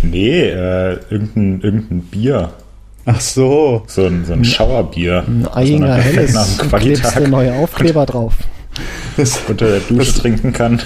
Nee, 0.00 0.50
äh, 0.50 1.00
irgendein, 1.10 1.60
irgendein 1.60 2.02
Bier. 2.02 2.52
Ach 3.06 3.20
so. 3.20 3.82
So 3.88 4.06
ein, 4.06 4.24
so 4.24 4.34
ein 4.34 4.44
Schauerbier. 4.44 5.24
Ein 5.26 5.80
perfekt 5.80 6.16
Helles. 6.16 6.34
nach 6.34 6.58
dem 6.58 6.70
Du 6.70 6.76
klebst 6.76 7.16
dir 7.16 7.28
neue 7.28 7.54
Aufkleber 7.54 8.06
drauf. 8.06 8.34
Das, 9.16 9.40
unter 9.48 9.66
der 9.66 9.80
Dusche 9.80 10.14
trinken 10.14 10.52
kann. 10.52 10.80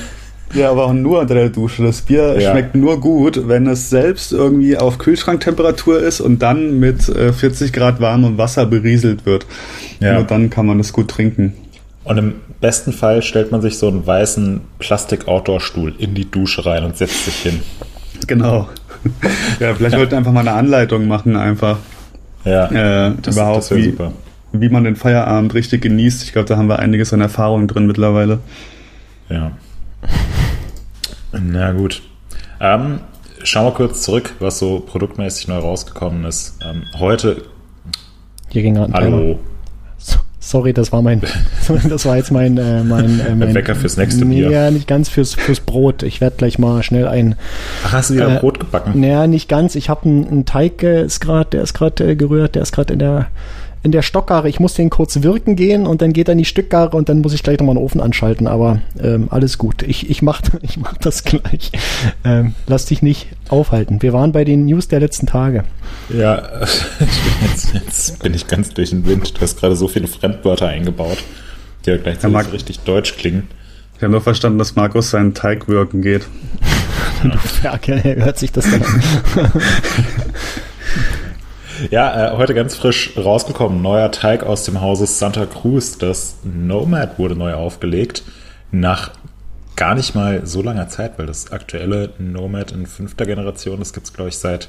Ja, 0.52 0.70
aber 0.70 0.84
auch 0.86 0.92
nur 0.92 1.20
unter 1.20 1.34
der 1.34 1.48
Dusche. 1.48 1.82
Das 1.82 2.02
Bier 2.02 2.40
Ja. 2.40 2.50
schmeckt 2.50 2.74
nur 2.74 3.00
gut, 3.00 3.48
wenn 3.48 3.66
es 3.66 3.90
selbst 3.90 4.32
irgendwie 4.32 4.76
auf 4.76 4.98
Kühlschranktemperatur 4.98 6.00
ist 6.00 6.20
und 6.20 6.42
dann 6.42 6.78
mit 6.78 7.08
äh, 7.08 7.32
40 7.32 7.72
Grad 7.72 8.00
warmem 8.00 8.38
Wasser 8.38 8.66
berieselt 8.66 9.26
wird. 9.26 9.46
Ja. 10.00 10.14
Nur 10.14 10.24
dann 10.24 10.50
kann 10.50 10.66
man 10.66 10.78
es 10.80 10.92
gut 10.92 11.08
trinken. 11.08 11.54
Und 12.04 12.18
im 12.18 12.34
besten 12.60 12.92
Fall 12.92 13.22
stellt 13.22 13.50
man 13.50 13.62
sich 13.62 13.78
so 13.78 13.88
einen 13.88 14.06
weißen 14.06 14.60
Plastik-Outdoor-Stuhl 14.78 15.94
in 15.98 16.14
die 16.14 16.30
Dusche 16.30 16.64
rein 16.66 16.84
und 16.84 16.96
setzt 16.96 17.24
sich 17.24 17.34
hin. 17.36 17.60
Genau. 18.26 18.68
ja, 19.60 19.74
vielleicht 19.74 19.96
wollten 19.96 20.12
wir 20.12 20.18
einfach 20.18 20.32
mal 20.32 20.40
eine 20.40 20.52
Anleitung 20.52 21.06
machen, 21.08 21.36
einfach 21.36 21.78
Ja, 22.44 22.66
äh, 23.08 23.12
das, 23.22 23.36
überhaupt, 23.36 23.58
das 23.58 23.70
wäre 23.70 23.80
wie, 23.80 23.84
super. 23.90 24.12
wie 24.52 24.68
man 24.68 24.84
den 24.84 24.96
Feierabend 24.96 25.52
richtig 25.54 25.82
genießt. 25.82 26.22
Ich 26.22 26.32
glaube, 26.32 26.46
da 26.48 26.56
haben 26.56 26.68
wir 26.68 26.78
einiges 26.78 27.12
an 27.12 27.20
Erfahrung 27.20 27.66
drin 27.68 27.86
mittlerweile. 27.86 28.38
Ja. 29.28 29.52
Na 31.32 31.72
gut. 31.72 32.02
Ähm, 32.60 33.00
schauen 33.42 33.66
wir 33.66 33.72
kurz 33.72 34.02
zurück, 34.02 34.34
was 34.38 34.58
so 34.58 34.80
produktmäßig 34.80 35.48
neu 35.48 35.58
rausgekommen 35.58 36.24
ist. 36.24 36.58
Ähm, 36.64 36.84
heute, 36.98 37.42
Hier 38.48 38.62
ging 38.62 38.74
gerade 38.74 38.94
ein 38.94 39.02
Timer. 39.04 39.16
hallo, 39.16 39.38
So- 39.98 40.18
Sorry, 40.38 40.72
das 40.74 40.92
war 40.92 41.00
mein, 41.02 41.22
das 41.88 42.04
war 42.06 42.16
jetzt 42.18 42.30
mein, 42.30 42.58
äh, 42.58 42.84
mein, 42.84 43.18
äh, 43.20 43.34
mein 43.34 43.54
Wecker 43.54 43.74
fürs 43.74 43.96
nächste 43.96 44.26
Bier. 44.26 44.50
Ja, 44.50 44.70
nicht 44.70 44.86
ganz 44.86 45.08
fürs, 45.08 45.34
fürs 45.34 45.60
Brot. 45.60 46.02
Ich 46.02 46.20
werde 46.20 46.36
gleich 46.36 46.58
mal 46.58 46.82
schnell 46.82 47.08
ein, 47.08 47.34
ach, 47.84 47.92
hast 47.94 48.10
du 48.10 48.14
wieder 48.14 48.36
Äh, 48.36 48.40
Brot 48.40 48.60
gebacken? 48.60 49.00
naja, 49.00 49.26
nicht 49.26 49.48
ganz. 49.48 49.74
Ich 49.74 49.88
habe 49.88 50.04
einen, 50.04 50.28
einen 50.28 50.44
Teig, 50.44 50.82
äh, 50.82 51.02
ist 51.04 51.20
grad, 51.20 51.52
der 51.54 51.62
ist 51.62 51.72
gerade 51.74 52.10
äh, 52.10 52.14
gerührt, 52.16 52.54
der 52.54 52.62
ist 52.62 52.72
gerade 52.72 52.92
in 52.92 52.98
der, 52.98 53.28
in 53.84 53.92
der 53.92 54.00
Stockgare, 54.00 54.48
ich 54.48 54.60
muss 54.60 54.72
den 54.72 54.88
kurz 54.88 55.22
wirken 55.22 55.56
gehen 55.56 55.86
und 55.86 56.00
dann 56.00 56.14
geht 56.14 56.28
er 56.28 56.32
in 56.32 56.38
die 56.38 56.46
Stückgare 56.46 56.96
und 56.96 57.10
dann 57.10 57.20
muss 57.20 57.34
ich 57.34 57.42
gleich 57.42 57.58
nochmal 57.58 57.76
einen 57.76 57.84
Ofen 57.84 58.00
anschalten. 58.00 58.46
Aber 58.46 58.80
ähm, 58.98 59.28
alles 59.30 59.58
gut. 59.58 59.82
Ich, 59.82 60.08
ich 60.08 60.22
mach, 60.22 60.40
ich 60.62 60.78
mach 60.78 60.96
das 60.96 61.22
gleich. 61.22 61.70
Ähm, 62.24 62.54
lass 62.66 62.86
dich 62.86 63.02
nicht 63.02 63.28
aufhalten. 63.50 64.00
Wir 64.00 64.14
waren 64.14 64.32
bei 64.32 64.44
den 64.44 64.64
News 64.64 64.88
der 64.88 65.00
letzten 65.00 65.26
Tage. 65.26 65.64
Ja, 66.08 66.42
jetzt, 67.42 67.74
jetzt 67.74 68.22
bin 68.22 68.32
ich 68.32 68.46
ganz 68.46 68.70
durch 68.70 68.88
den 68.88 69.04
Wind. 69.04 69.36
Du 69.36 69.42
hast 69.42 69.60
gerade 69.60 69.76
so 69.76 69.86
viele 69.86 70.06
Fremdwörter 70.06 70.68
eingebaut, 70.68 71.18
die 71.84 71.90
ja 71.90 71.98
gleichzeitig 71.98 72.36
ja, 72.38 72.52
richtig 72.52 72.80
deutsch 72.80 73.18
klingen. 73.18 73.48
Ich 73.96 74.02
habe 74.02 74.12
nur 74.12 74.22
verstanden, 74.22 74.58
dass 74.58 74.76
Markus 74.76 75.10
seinen 75.10 75.34
Teig 75.34 75.68
wirken 75.68 76.00
geht. 76.00 76.22
du 77.22 77.36
Ferkel, 77.36 78.02
hört 78.02 78.38
sich 78.38 78.50
das 78.50 78.64
dann 78.64 78.82
an. 78.82 79.52
Ja, 81.90 82.32
äh, 82.32 82.36
heute 82.36 82.54
ganz 82.54 82.76
frisch 82.76 83.16
rausgekommen. 83.16 83.82
Neuer 83.82 84.10
Teig 84.10 84.44
aus 84.44 84.64
dem 84.64 84.80
Hause 84.80 85.06
Santa 85.06 85.46
Cruz. 85.46 85.98
Das 85.98 86.36
Nomad 86.44 87.18
wurde 87.18 87.36
neu 87.36 87.54
aufgelegt. 87.54 88.22
Nach 88.70 89.10
gar 89.76 89.94
nicht 89.94 90.14
mal 90.14 90.46
so 90.46 90.62
langer 90.62 90.88
Zeit, 90.88 91.18
weil 91.18 91.26
das 91.26 91.52
aktuelle 91.52 92.12
Nomad 92.18 92.72
in 92.72 92.86
fünfter 92.86 93.26
Generation, 93.26 93.78
das 93.80 93.92
gibt 93.92 94.06
es, 94.06 94.12
glaube 94.12 94.28
ich, 94.28 94.38
seit 94.38 94.68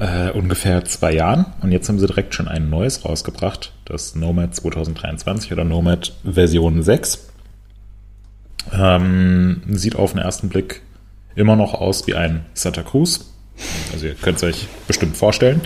äh, 0.00 0.30
ungefähr 0.30 0.84
zwei 0.84 1.12
Jahren. 1.12 1.46
Und 1.60 1.72
jetzt 1.72 1.88
haben 1.88 1.98
sie 1.98 2.06
direkt 2.06 2.34
schon 2.34 2.48
ein 2.48 2.68
neues 2.68 3.04
rausgebracht. 3.04 3.72
Das 3.84 4.14
Nomad 4.16 4.54
2023 4.54 5.52
oder 5.52 5.64
Nomad 5.64 6.14
Version 6.24 6.82
6. 6.82 7.28
Ähm, 8.72 9.62
sieht 9.70 9.96
auf 9.96 10.12
den 10.12 10.20
ersten 10.20 10.48
Blick 10.48 10.82
immer 11.36 11.54
noch 11.54 11.74
aus 11.74 12.06
wie 12.06 12.14
ein 12.14 12.46
Santa 12.54 12.82
Cruz. 12.82 13.30
Also 13.92 14.06
ihr 14.06 14.14
könnt 14.14 14.38
es 14.38 14.42
euch 14.42 14.66
bestimmt 14.88 15.16
vorstellen. 15.16 15.60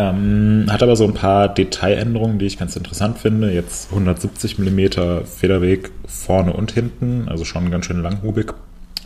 Ähm, 0.00 0.64
hat 0.70 0.82
aber 0.82 0.96
so 0.96 1.04
ein 1.04 1.12
paar 1.12 1.52
Detailänderungen, 1.52 2.38
die 2.38 2.46
ich 2.46 2.58
ganz 2.58 2.74
interessant 2.74 3.18
finde. 3.18 3.52
Jetzt 3.52 3.90
170 3.90 4.58
mm 4.58 5.24
Federweg 5.26 5.90
vorne 6.06 6.54
und 6.54 6.72
hinten, 6.72 7.28
also 7.28 7.44
schon 7.44 7.70
ganz 7.70 7.84
schön 7.84 8.00
langhubig. 8.00 8.54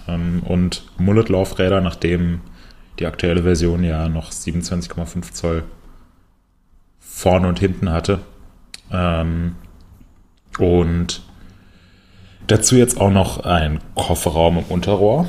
Ähm, 0.07 0.43
und 0.45 0.85
Mullet-Laufräder, 0.99 1.81
nachdem 1.81 2.43
die 3.01 3.07
aktuelle 3.07 3.43
Version 3.43 3.83
ja 3.83 4.09
noch 4.09 4.31
27,5 4.31 5.33
Zoll 5.33 5.65
vorne 7.01 7.49
und 7.49 7.59
hinten 7.59 7.91
hatte. 7.91 8.21
Ähm, 8.93 9.57
und 10.61 11.23
dazu 12.47 12.77
jetzt 12.77 13.01
auch 13.01 13.11
noch 13.11 13.45
ein 13.45 13.81
Kofferraum 13.97 14.59
im 14.59 14.65
Unterrohr, 14.67 15.27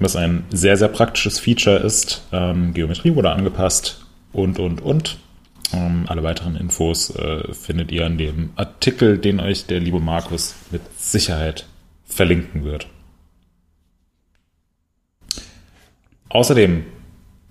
was 0.00 0.16
ein 0.16 0.42
sehr, 0.50 0.76
sehr 0.76 0.88
praktisches 0.88 1.38
Feature 1.38 1.76
ist. 1.76 2.26
Ähm, 2.32 2.74
Geometrie 2.74 3.14
wurde 3.14 3.30
angepasst 3.30 4.03
und, 4.34 4.58
und, 4.58 4.80
und. 4.82 5.18
Ähm, 5.72 6.04
alle 6.08 6.22
weiteren 6.22 6.56
Infos 6.56 7.10
äh, 7.16 7.52
findet 7.52 7.90
ihr 7.90 8.06
in 8.06 8.18
dem 8.18 8.50
Artikel, 8.56 9.18
den 9.18 9.40
euch 9.40 9.66
der 9.66 9.80
liebe 9.80 10.00
Markus 10.00 10.54
mit 10.70 10.82
Sicherheit 10.98 11.66
verlinken 12.04 12.64
wird. 12.64 12.86
Außerdem 16.28 16.84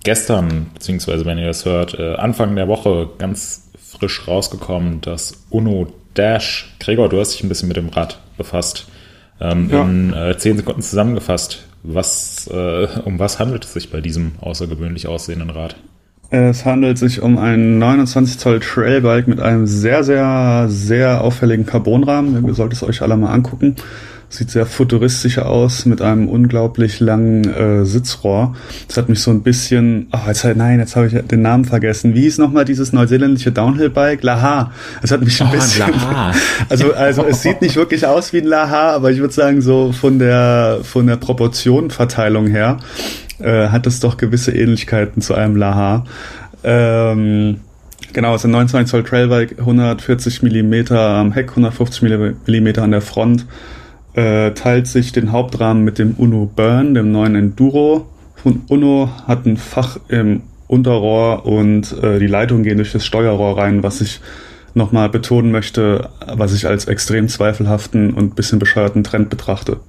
gestern, 0.03 0.71
beziehungsweise 0.73 1.25
wenn 1.25 1.37
ihr 1.37 1.47
das 1.47 1.65
hört, 1.65 1.97
äh, 1.97 2.15
Anfang 2.15 2.55
der 2.55 2.67
Woche 2.67 3.09
ganz 3.17 3.71
frisch 3.79 4.27
rausgekommen, 4.27 5.01
das 5.01 5.45
Uno 5.49 5.93
Dash. 6.13 6.75
Gregor, 6.79 7.09
du 7.09 7.19
hast 7.19 7.33
dich 7.33 7.43
ein 7.43 7.49
bisschen 7.49 7.67
mit 7.67 7.77
dem 7.77 7.89
Rad 7.89 8.19
befasst. 8.37 8.87
Ähm, 9.39 9.69
ja. 9.71 9.81
In 9.83 10.13
äh, 10.13 10.37
zehn 10.37 10.57
Sekunden 10.57 10.81
zusammengefasst. 10.81 11.65
Was, 11.83 12.47
äh, 12.47 12.87
um 13.03 13.19
was 13.19 13.39
handelt 13.39 13.65
es 13.65 13.73
sich 13.73 13.91
bei 13.91 13.99
diesem 13.99 14.33
außergewöhnlich 14.39 15.07
aussehenden 15.07 15.49
Rad? 15.49 15.75
Es 16.35 16.65
handelt 16.65 16.97
sich 16.97 17.21
um 17.21 17.37
ein 17.37 17.77
29 17.77 18.39
Zoll 18.39 18.59
Trailbike 18.59 19.27
mit 19.27 19.39
einem 19.39 19.67
sehr, 19.67 20.03
sehr, 20.03 20.65
sehr 20.67 21.21
auffälligen 21.21 21.67
Carbonrahmen. 21.67 22.47
Ihr 22.47 22.55
solltet 22.55 22.77
es 22.77 22.83
euch 22.83 23.03
alle 23.03 23.15
mal 23.17 23.31
angucken. 23.31 23.75
Sieht 24.29 24.49
sehr 24.49 24.65
futuristisch 24.65 25.37
aus 25.37 25.85
mit 25.85 26.01
einem 26.01 26.27
unglaublich 26.27 26.99
langen 26.99 27.43
äh, 27.43 27.85
Sitzrohr. 27.85 28.55
Das 28.87 28.97
hat 28.97 29.09
mich 29.09 29.19
so 29.21 29.29
ein 29.29 29.43
bisschen, 29.43 30.07
oh, 30.11 30.27
jetzt, 30.27 30.43
nein, 30.43 30.79
jetzt 30.79 30.95
habe 30.95 31.05
ich 31.05 31.13
den 31.13 31.43
Namen 31.43 31.65
vergessen. 31.65 32.15
Wie 32.15 32.21
hieß 32.21 32.39
nochmal 32.39 32.65
dieses 32.65 32.93
neuseeländische 32.93 33.51
Downhill-Bike? 33.51 34.23
Laha. 34.23 34.71
Es 35.03 35.11
hat 35.11 35.21
mich 35.21 35.39
ein 35.39 35.49
oh, 35.49 35.55
bisschen, 35.55 35.87
Laha. 35.87 36.31
also, 36.69 36.93
also 36.93 37.25
es 37.25 37.43
sieht 37.43 37.61
nicht 37.61 37.75
wirklich 37.75 38.07
aus 38.07 38.33
wie 38.33 38.39
ein 38.39 38.47
Laha, 38.47 38.95
aber 38.95 39.11
ich 39.11 39.19
würde 39.19 39.35
sagen 39.35 39.61
so 39.61 39.91
von 39.91 40.17
der, 40.17 40.79
von 40.81 41.05
der 41.05 41.17
Proportionenverteilung 41.17 42.47
her 42.47 42.79
äh, 43.43 43.67
hat 43.67 43.85
es 43.87 43.99
doch 43.99 44.17
gewisse 44.17 44.51
Ähnlichkeiten 44.51 45.21
zu 45.21 45.35
einem 45.35 45.55
Laha. 45.55 46.05
Ähm, 46.63 47.59
genau, 48.13 48.35
es 48.35 48.41
ist 48.41 48.45
ein 48.45 48.51
29 48.51 48.89
Zoll 48.89 49.03
Trailbike, 49.03 49.59
140 49.59 50.41
Millimeter 50.43 50.99
am 50.99 51.31
Heck, 51.31 51.49
150 51.49 52.01
Millimeter 52.45 52.83
an 52.83 52.91
der 52.91 53.01
Front. 53.01 53.45
Äh, 54.13 54.51
teilt 54.51 54.87
sich 54.87 55.11
den 55.11 55.31
Hauptrahmen 55.31 55.83
mit 55.83 55.97
dem 55.97 56.13
Uno 56.17 56.49
Burn, 56.55 56.93
dem 56.93 57.11
neuen 57.11 57.35
Enduro. 57.35 58.09
Von 58.35 58.61
Uno 58.67 59.09
hat 59.27 59.45
ein 59.45 59.57
Fach 59.57 59.97
im 60.07 60.41
Unterrohr 60.67 61.45
und 61.45 61.91
äh, 62.01 62.19
die 62.19 62.27
Leitungen 62.27 62.63
gehen 62.63 62.77
durch 62.77 62.91
das 62.91 63.05
Steuerrohr 63.05 63.57
rein, 63.57 63.83
was 63.83 64.01
ich 64.01 64.21
nochmal 64.75 65.09
betonen 65.09 65.51
möchte, 65.51 66.09
was 66.27 66.53
ich 66.53 66.67
als 66.67 66.85
extrem 66.85 67.27
zweifelhaften 67.27 68.13
und 68.13 68.35
bisschen 68.35 68.59
bescheuerten 68.59 69.03
Trend 69.03 69.29
betrachte. 69.29 69.79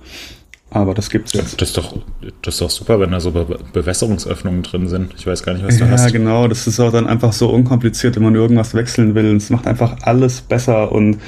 Aber 0.75 0.93
das 0.93 1.09
gibt's 1.09 1.33
jetzt. 1.33 1.61
Das 1.61 1.69
ist 1.69 1.79
doch, 1.79 1.97
das 2.43 2.55
ist 2.55 2.61
doch 2.61 2.69
super, 2.69 2.99
wenn 2.99 3.13
da 3.13 3.21
so 3.21 3.31
Be 3.31 3.59
Bewässerungsöffnungen 3.73 4.65
drin 4.65 4.89
sind. 4.89 5.15
Ich 5.17 5.25
weiß 5.25 5.45
gar 5.45 5.55
nicht, 5.55 5.65
was 5.65 5.79
du 5.79 5.85
ja, 5.85 5.91
hast. 5.91 6.07
Ja, 6.07 6.11
genau. 6.11 6.49
Das 6.49 6.67
ist 6.67 6.81
auch 6.81 6.91
dann 6.91 7.07
einfach 7.07 7.33
so 7.33 7.49
unkompliziert, 7.49 8.17
wenn 8.17 8.25
man 8.25 8.35
irgendwas 8.35 8.75
wechseln 8.75 9.15
will. 9.15 9.37
Es 9.37 9.51
macht 9.51 9.69
einfach 9.69 9.99
alles 10.03 10.41
besser 10.41 10.91
und 10.91 11.19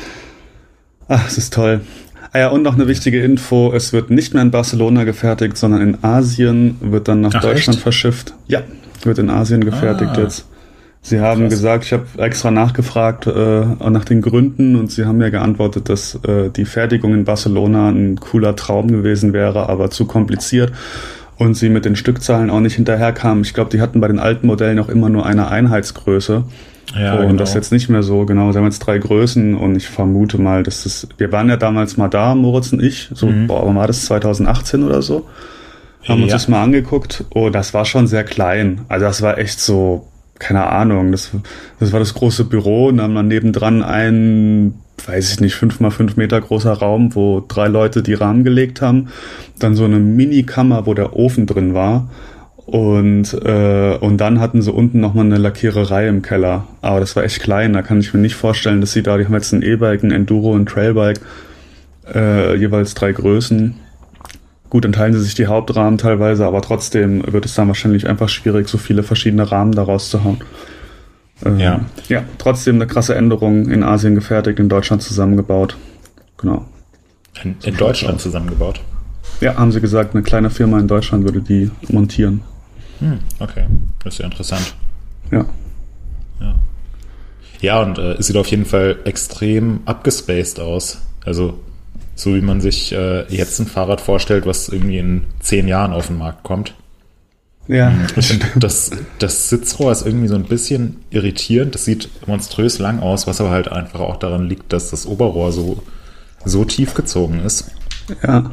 ach, 1.07 1.29
es 1.29 1.39
ist 1.39 1.55
toll. 1.55 1.81
Ah 2.33 2.41
ja, 2.41 2.49
und 2.49 2.63
noch 2.63 2.75
eine 2.75 2.89
wichtige 2.89 3.23
Info. 3.23 3.73
Es 3.73 3.93
wird 3.93 4.11
nicht 4.11 4.35
mehr 4.35 4.43
in 4.43 4.51
Barcelona 4.51 5.05
gefertigt, 5.05 5.57
sondern 5.57 5.81
in 5.81 6.03
Asien 6.03 6.77
wird 6.81 7.07
dann 7.07 7.21
nach 7.21 7.35
ach, 7.37 7.41
Deutschland 7.41 7.77
echt? 7.77 7.83
verschifft. 7.85 8.35
Ja, 8.49 8.63
wird 9.05 9.19
in 9.19 9.31
Asien 9.31 9.65
gefertigt 9.65 10.13
ah. 10.17 10.23
jetzt. 10.23 10.45
Sie 11.07 11.21
haben 11.21 11.43
Krass. 11.43 11.51
gesagt, 11.51 11.85
ich 11.85 11.93
habe 11.93 12.07
extra 12.19 12.51
nachgefragt 12.51 13.29
äh, 13.29 13.65
nach 13.89 14.05
den 14.05 14.23
Gründen 14.23 14.75
und 14.75 14.91
Sie 14.91 15.05
haben 15.05 15.19
mir 15.19 15.31
geantwortet, 15.31 15.89
dass 15.89 16.17
äh, 16.27 16.51
die 16.51 16.65
Fertigung 16.65 17.15
in 17.15 17.25
Barcelona 17.25 17.91
ein 17.91 18.19
cooler 18.19 18.57
Traum 18.57 18.89
gewesen 18.89 19.33
wäre, 19.33 19.69
aber 19.69 19.89
zu 19.91 20.07
kompliziert 20.07 20.73
und 21.39 21.55
sie 21.55 21.69
mit 21.69 21.85
den 21.85 21.95
Stückzahlen 21.95 22.51
auch 22.51 22.59
nicht 22.59 22.75
hinterherkamen. 22.75 23.45
Ich 23.45 23.55
glaube, 23.55 23.71
die 23.71 23.81
hatten 23.81 24.01
bei 24.01 24.09
den 24.09 24.19
alten 24.19 24.49
Modellen 24.49 24.81
auch 24.81 24.89
immer 24.89 25.09
nur 25.09 25.25
eine 25.25 25.47
Einheitsgröße. 25.47 26.43
Ja, 26.99 27.15
und 27.15 27.21
genau. 27.21 27.39
das 27.39 27.51
ist 27.51 27.55
jetzt 27.55 27.73
nicht 27.73 27.89
mehr 27.89 28.03
so, 28.03 28.27
genau. 28.27 28.51
Sie 28.51 28.59
haben 28.59 28.65
jetzt 28.65 28.81
drei 28.81 28.99
Größen 28.99 29.55
und 29.55 29.77
ich 29.77 29.87
vermute 29.87 30.41
mal, 30.41 30.65
dass 30.65 30.83
das, 30.83 31.07
wir 31.19 31.31
waren 31.31 31.49
ja 31.49 31.57
damals 31.57 31.97
mal 31.97 32.09
da, 32.09 32.35
Moritz 32.35 32.73
und 32.73 32.83
ich, 32.83 33.11
so, 33.15 33.27
mhm. 33.27 33.47
boah, 33.47 33.73
war 33.77 33.87
das 33.87 34.07
2018 34.07 34.83
oder 34.83 35.03
so? 35.03 35.29
Haben 36.09 36.19
ja. 36.19 36.25
uns 36.25 36.33
das 36.33 36.49
mal 36.49 36.65
angeguckt. 36.65 37.25
Oh, 37.31 37.49
das 37.49 37.75
war 37.75 37.85
schon 37.85 38.09
sehr 38.09 38.25
klein. 38.25 38.81
Also 38.89 39.07
das 39.07 39.23
war 39.23 39.39
echt 39.39 39.61
so, 39.61 40.09
keine 40.39 40.67
Ahnung, 40.67 41.13
das, 41.13 41.31
das 41.81 41.93
war 41.93 42.01
das 42.01 42.15
große 42.15 42.45
Büro 42.45 42.89
und 42.89 42.99
dann 42.99 43.17
haben 43.17 43.29
nebendran 43.29 43.83
ein, 43.83 44.75
weiß 45.07 45.33
ich 45.33 45.41
nicht, 45.41 45.55
fünf 45.55 45.81
mal 45.81 45.91
fünf 45.91 46.17
Meter 46.17 46.41
großer 46.41 46.73
Raum, 46.73 47.15
wo 47.15 47.45
drei 47.47 47.69
Leute 47.69 48.03
die 48.03 48.15
Rahmen 48.15 48.45
gelegt 48.45 48.83
haben. 48.83 49.09
Dann 49.59 49.75
so 49.75 49.85
eine 49.85 49.99
Mini-Kammer, 49.99 50.87
wo 50.87 50.95
der 50.95 51.17
Ofen 51.17 51.47
drin 51.47 51.75
war. 51.75 52.11
Und, 52.67 53.33
äh, 53.45 53.97
und 54.01 54.19
dann 54.19 54.41
hatten 54.41 54.61
sie 54.61 54.73
unten 54.73 54.99
nochmal 54.99 55.27
eine 55.27 55.39
Lackiererei 55.39 56.09
im 56.09 56.23
Keller. 56.23 56.67
Aber 56.83 56.99
das 56.99 57.15
war 57.15 57.23
echt 57.23 57.41
klein, 57.41 57.73
da 57.73 57.83
kann 57.83 58.01
ich 58.01 58.13
mir 58.13 58.21
nicht 58.21 58.35
vorstellen, 58.35 58.81
dass 58.81 58.93
sie 58.93 59.05
da, 59.05 59.17
die 59.17 59.25
haben 59.25 59.35
jetzt 59.35 59.53
ein 59.53 59.63
E-Bike, 59.63 60.03
ein 60.03 60.11
Enduro, 60.11 60.55
ein 60.57 60.67
Trailbike, 60.67 61.21
äh, 62.13 62.57
jeweils 62.57 62.95
drei 62.95 63.13
Größen. 63.13 63.77
Gut, 64.77 64.85
dann 64.85 64.93
teilen 64.93 65.15
sie 65.15 65.23
sich 65.23 65.35
die 65.35 65.47
Hauptrahmen 65.47 65.97
teilweise, 65.97 66.45
aber 66.45 66.61
trotzdem 66.61 67.33
wird 67.33 67.47
es 67.47 67.55
dann 67.55 67.67
wahrscheinlich 67.67 68.07
einfach 68.07 68.29
schwierig, 68.29 68.69
so 68.69 68.77
viele 68.77 69.03
verschiedene 69.03 69.51
Rahmen 69.51 69.73
daraus 69.73 70.11
zu 70.11 70.23
hauen. 70.23 70.37
Ähm, 71.47 71.59
ja. 71.59 71.81
Ja, 72.09 72.25
trotzdem 72.37 72.75
eine 72.75 72.87
krasse 72.87 73.15
Änderung 73.15 73.71
in 73.71 73.83
Asien 73.83 74.15
gefertigt, 74.15 74.59
in 74.59 74.69
Deutschland 74.69 75.01
zusammengebaut. 75.01 75.79
Genau. 76.37 76.67
In, 77.43 77.57
in 77.65 77.75
Deutschland 77.75 78.21
zusammengebaut? 78.21 78.83
Ja, 79.41 79.57
haben 79.57 79.73
sie 79.73 79.81
gesagt, 79.81 80.15
eine 80.15 80.23
kleine 80.23 80.51
Firma 80.51 80.79
in 80.79 80.89
Deutschland 80.89 81.25
würde 81.25 81.41
die 81.41 81.71
montieren. 81.89 82.43
Hm, 82.99 83.21
okay, 83.39 83.65
das 84.05 84.13
ist 84.13 84.19
ja 84.19 84.27
interessant. 84.27 84.75
Ja. 85.31 85.47
Ja, 86.39 86.55
ja 87.63 87.81
und 87.81 87.97
äh, 87.97 88.13
es 88.17 88.27
sieht 88.27 88.37
auf 88.37 88.49
jeden 88.49 88.67
Fall 88.67 88.99
extrem 89.07 89.81
abgespaced 89.87 90.61
aus. 90.61 91.01
Also 91.25 91.61
so 92.17 92.35
wie 92.35 92.41
man 92.41 92.61
sich 92.61 92.93
äh, 92.93 93.27
jetzt 93.29 93.61
ein 93.61 93.67
Fahrrad 93.67 94.01
vorstellt, 94.01 94.47
was 94.47 94.69
irgendwie 94.69 94.99
in 94.99 95.25
zehn 95.39 95.69
Jahren 95.69 95.93
auf 95.93 96.09
den 96.09 96.19
Markt 96.19 96.43
kommt. 96.43 96.75
Ja. 97.69 97.93
Das, 98.57 98.91
das 99.19 99.51
Sitzrohr 99.51 99.93
ist 99.93 100.07
irgendwie 100.07 100.29
so 100.29 100.35
ein 100.35 100.45
bisschen 100.45 101.05
irritierend. 101.11 101.75
Das 101.75 101.85
sieht 101.85 102.09
monströs 102.27 102.79
lang 102.79 103.01
aus, 103.01 103.27
was 103.27 103.41
aber 103.41 103.51
halt 103.51 103.69
einfach 103.69 104.01
auch 104.01 104.17
daran 104.17 104.49
liegt, 104.49 104.73
dass 104.73 104.91
das 104.91 105.05
Oberrohr 105.07 105.53
so, 105.53 105.83
so 106.45 106.65
tief 106.65 106.95
gezogen 106.95 107.41
ist. 107.45 107.71
Ja. 108.23 108.51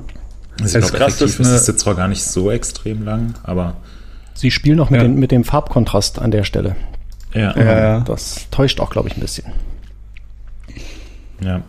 Also 0.60 0.80
ich 0.80 0.86
glaube, 0.88 1.06
effektiv 1.06 1.40
ist 1.40 1.52
das 1.52 1.66
Sitzrohr 1.66 1.96
gar 1.96 2.08
nicht 2.08 2.24
so 2.24 2.52
extrem 2.52 3.04
lang, 3.04 3.36
aber. 3.44 3.78
Sie 4.34 4.52
spielen 4.52 4.78
noch 4.78 4.90
mit, 4.90 5.02
ja. 5.02 5.08
den, 5.08 5.20
mit 5.20 5.32
dem 5.32 5.44
Farbkontrast 5.44 6.20
an 6.20 6.32
der 6.32 6.44
Stelle. 6.44 6.76
Ja, 7.34 7.58
ja. 7.58 8.00
Das 8.02 8.48
täuscht 8.52 8.80
auch, 8.80 8.90
glaube 8.90 9.10
ich, 9.10 9.18
ein 9.18 9.22
bisschen. 9.22 9.46
Ja. 11.40 11.62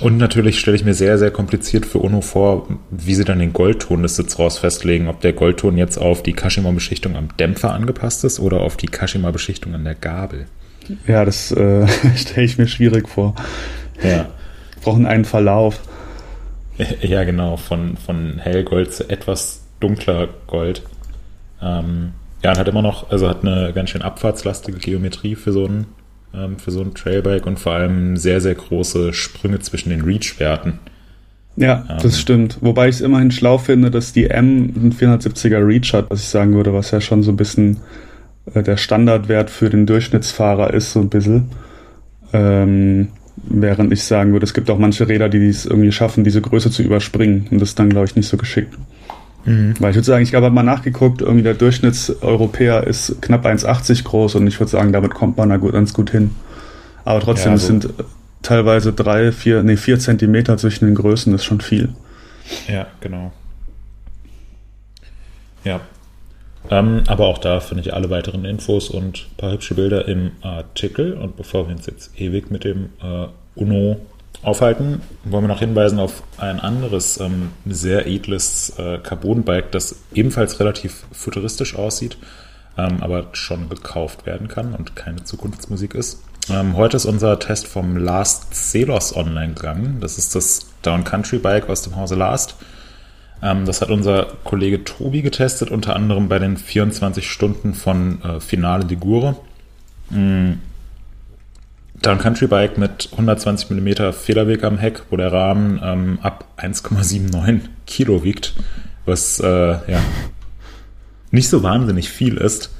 Und 0.00 0.16
natürlich 0.16 0.58
stelle 0.58 0.76
ich 0.76 0.84
mir 0.84 0.94
sehr, 0.94 1.18
sehr 1.18 1.30
kompliziert 1.30 1.86
für 1.86 1.98
Uno 1.98 2.20
vor, 2.20 2.66
wie 2.90 3.14
sie 3.14 3.24
dann 3.24 3.38
den 3.38 3.52
Goldton 3.52 4.02
des 4.02 4.16
Sitzrohrs 4.16 4.58
festlegen. 4.58 5.08
Ob 5.08 5.20
der 5.20 5.32
Goldton 5.32 5.78
jetzt 5.78 5.98
auf 5.98 6.22
die 6.22 6.32
Kashima-Beschichtung 6.32 7.14
am 7.14 7.28
Dämpfer 7.38 7.72
angepasst 7.72 8.24
ist 8.24 8.40
oder 8.40 8.60
auf 8.60 8.76
die 8.76 8.88
Kashima-Beschichtung 8.88 9.74
an 9.74 9.84
der 9.84 9.94
Gabel. 9.94 10.46
Ja, 11.06 11.24
das 11.24 11.52
äh, 11.52 11.86
stelle 12.16 12.44
ich 12.44 12.58
mir 12.58 12.66
schwierig 12.66 13.08
vor. 13.08 13.36
Ja. 14.02 14.26
Brauchen 14.82 15.06
einen 15.06 15.24
Verlauf. 15.24 15.80
Ja, 17.02 17.22
genau. 17.22 17.56
Von, 17.56 17.96
von 17.96 18.38
hellgold 18.38 18.92
zu 18.92 19.08
etwas 19.08 19.62
dunkler 19.78 20.28
Gold. 20.48 20.82
Ähm, 21.62 22.14
ja, 22.42 22.50
und 22.50 22.58
hat 22.58 22.66
immer 22.66 22.82
noch, 22.82 23.10
also 23.10 23.28
hat 23.28 23.42
eine 23.42 23.72
ganz 23.72 23.90
schön 23.90 24.02
abfahrtslastige 24.02 24.78
Geometrie 24.78 25.36
für 25.36 25.52
so 25.52 25.66
ein 25.66 25.86
ähm, 26.36 26.58
für 26.58 26.70
so 26.70 26.80
ein 26.80 26.94
Trailbike 26.94 27.46
und 27.46 27.58
vor 27.58 27.72
allem 27.72 28.16
sehr, 28.16 28.40
sehr 28.40 28.54
große 28.54 29.12
Sprünge 29.12 29.60
zwischen 29.60 29.90
den 29.90 30.02
Reach-Werten. 30.02 30.78
Ja, 31.56 31.84
ähm, 31.88 31.98
das 32.02 32.20
stimmt. 32.20 32.58
Wobei 32.60 32.88
ich 32.88 32.96
es 32.96 33.00
immerhin 33.00 33.30
schlau 33.30 33.58
finde, 33.58 33.90
dass 33.90 34.12
die 34.12 34.28
M 34.28 34.72
einen 34.74 34.92
470er 34.92 35.66
Reach 35.66 35.92
hat, 35.92 36.10
was 36.10 36.20
ich 36.20 36.28
sagen 36.28 36.54
würde, 36.54 36.74
was 36.74 36.90
ja 36.90 37.00
schon 37.00 37.22
so 37.22 37.32
ein 37.32 37.36
bisschen 37.36 37.78
äh, 38.52 38.62
der 38.62 38.76
Standardwert 38.76 39.50
für 39.50 39.70
den 39.70 39.86
Durchschnittsfahrer 39.86 40.74
ist, 40.74 40.92
so 40.92 41.00
ein 41.00 41.08
bisschen. 41.08 41.50
Ähm, 42.32 43.08
während 43.36 43.92
ich 43.92 44.02
sagen 44.02 44.32
würde, 44.32 44.44
es 44.44 44.54
gibt 44.54 44.70
auch 44.70 44.78
manche 44.78 45.08
Räder, 45.08 45.28
die 45.28 45.48
es 45.48 45.66
irgendwie 45.66 45.92
schaffen, 45.92 46.24
diese 46.24 46.40
Größe 46.40 46.70
zu 46.70 46.82
überspringen. 46.82 47.46
Und 47.50 47.60
das 47.60 47.70
ist 47.70 47.78
dann, 47.78 47.90
glaube 47.90 48.06
ich, 48.06 48.16
nicht 48.16 48.28
so 48.28 48.36
geschickt. 48.36 48.74
Mhm. 49.44 49.74
Weil 49.78 49.90
ich 49.90 49.96
würde 49.96 50.06
sagen, 50.06 50.22
ich 50.22 50.34
habe 50.34 50.50
mal 50.50 50.62
nachgeguckt, 50.62 51.20
irgendwie 51.20 51.42
der 51.42 51.54
Durchschnittseuropäer 51.54 52.86
ist 52.86 53.20
knapp 53.20 53.44
1,80 53.44 54.04
groß 54.04 54.36
und 54.36 54.46
ich 54.46 54.58
würde 54.58 54.70
sagen, 54.70 54.92
damit 54.92 55.14
kommt 55.14 55.36
man 55.36 55.48
da 55.48 55.56
gut, 55.56 55.72
ganz 55.72 55.92
gut 55.92 56.10
hin. 56.10 56.30
Aber 57.04 57.20
trotzdem, 57.20 57.52
ja, 57.52 57.58
so. 57.58 57.62
es 57.62 57.66
sind 57.66 57.88
teilweise 58.42 58.92
drei, 58.92 59.32
vier, 59.32 59.62
nee, 59.62 59.76
vier 59.76 59.98
Zentimeter 59.98 60.56
zwischen 60.56 60.86
den 60.86 60.94
Größen, 60.94 61.32
das 61.32 61.42
ist 61.42 61.46
schon 61.46 61.60
viel. 61.60 61.90
Ja, 62.68 62.86
genau. 63.00 63.32
Ja. 65.64 65.80
Ähm, 66.70 67.02
aber 67.06 67.26
auch 67.26 67.38
da 67.38 67.60
findet 67.60 67.86
ihr 67.86 67.94
alle 67.94 68.08
weiteren 68.08 68.44
Infos 68.44 68.88
und 68.88 69.26
ein 69.30 69.36
paar 69.36 69.52
hübsche 69.52 69.74
Bilder 69.74 70.08
im 70.08 70.32
Artikel. 70.40 71.14
Und 71.14 71.36
bevor 71.36 71.68
wir 71.68 71.74
uns 71.74 71.86
jetzt 71.86 72.18
ewig 72.18 72.50
mit 72.50 72.64
dem 72.64 72.90
äh, 73.02 73.26
UNO 73.54 74.00
aufhalten, 74.44 75.00
wollen 75.24 75.44
wir 75.44 75.48
noch 75.48 75.60
hinweisen 75.60 75.98
auf 75.98 76.22
ein 76.38 76.60
anderes 76.60 77.18
ähm, 77.18 77.50
sehr 77.66 78.06
edles 78.06 78.74
äh, 78.78 78.98
Carbon-Bike, 78.98 79.72
das 79.72 79.96
ebenfalls 80.14 80.60
relativ 80.60 81.04
futuristisch 81.12 81.76
aussieht, 81.76 82.18
ähm, 82.76 82.98
aber 83.00 83.28
schon 83.32 83.68
gekauft 83.68 84.26
werden 84.26 84.48
kann 84.48 84.74
und 84.74 84.96
keine 84.96 85.24
Zukunftsmusik 85.24 85.94
ist. 85.94 86.22
Ähm, 86.50 86.76
heute 86.76 86.96
ist 86.98 87.06
unser 87.06 87.38
Test 87.38 87.66
vom 87.66 87.96
Last 87.96 88.54
Celos 88.54 89.16
online 89.16 89.54
gegangen. 89.54 89.98
Das 90.00 90.18
ist 90.18 90.34
das 90.34 90.66
Down 90.82 91.04
Country 91.04 91.38
Bike 91.38 91.70
aus 91.70 91.82
dem 91.82 91.96
Hause 91.96 92.16
Last. 92.16 92.56
Ähm, 93.42 93.64
das 93.64 93.80
hat 93.80 93.90
unser 93.90 94.26
Kollege 94.44 94.84
Tobi 94.84 95.22
getestet, 95.22 95.70
unter 95.70 95.96
anderem 95.96 96.28
bei 96.28 96.38
den 96.38 96.56
24 96.56 97.30
Stunden 97.30 97.74
von 97.74 98.22
äh, 98.22 98.40
Finale 98.40 98.84
de 98.84 98.96
Gure. 98.98 99.36
Mhm 102.04 102.10
Down 102.10 102.18
Country 102.18 102.46
Bike 102.46 102.76
mit 102.76 103.08
120 103.12 103.70
mm 103.70 104.12
Federweg 104.12 104.62
am 104.62 104.78
Heck, 104.78 105.04
wo 105.10 105.16
der 105.16 105.32
Rahmen 105.32 105.80
ähm, 105.82 106.18
ab 106.22 106.44
1,79 106.58 107.60
Kilo 107.86 108.22
wiegt, 108.22 108.54
was 109.06 109.40
äh, 109.40 109.46
ja 109.46 110.00
nicht 111.30 111.48
so 111.48 111.62
wahnsinnig 111.62 112.10
viel 112.10 112.36
ist. 112.36 112.70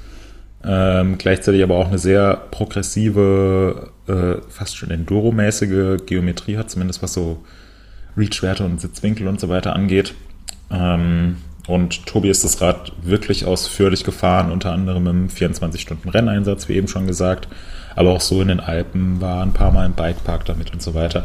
Ähm, 0.62 1.18
gleichzeitig 1.18 1.62
aber 1.62 1.76
auch 1.76 1.88
eine 1.88 1.98
sehr 1.98 2.36
progressive, 2.50 3.92
äh, 4.08 4.36
fast 4.48 4.76
schon 4.76 4.90
Enduro-mäßige 4.90 6.04
Geometrie 6.06 6.56
hat, 6.56 6.70
zumindest 6.70 7.02
was 7.02 7.14
so 7.14 7.42
Reach-Werte 8.16 8.64
und 8.64 8.80
Sitzwinkel 8.80 9.26
und 9.26 9.40
so 9.40 9.48
weiter 9.48 9.74
angeht. 9.74 10.14
Ähm, 10.70 11.38
und 11.66 12.06
Tobi 12.06 12.28
ist 12.28 12.44
das 12.44 12.60
Rad 12.60 12.92
wirklich 13.02 13.46
ausführlich 13.46 14.04
gefahren, 14.04 14.52
unter 14.52 14.72
anderem 14.72 15.06
im 15.06 15.28
24-Stunden-Renneinsatz, 15.28 16.68
wie 16.68 16.74
eben 16.74 16.88
schon 16.88 17.06
gesagt 17.06 17.48
aber 17.94 18.10
auch 18.10 18.20
so 18.20 18.40
in 18.42 18.48
den 18.48 18.60
Alpen, 18.60 19.20
war 19.20 19.42
ein 19.42 19.52
paar 19.52 19.72
Mal 19.72 19.86
im 19.86 19.92
Bikepark 19.92 20.44
damit 20.44 20.72
und 20.72 20.82
so 20.82 20.94
weiter. 20.94 21.24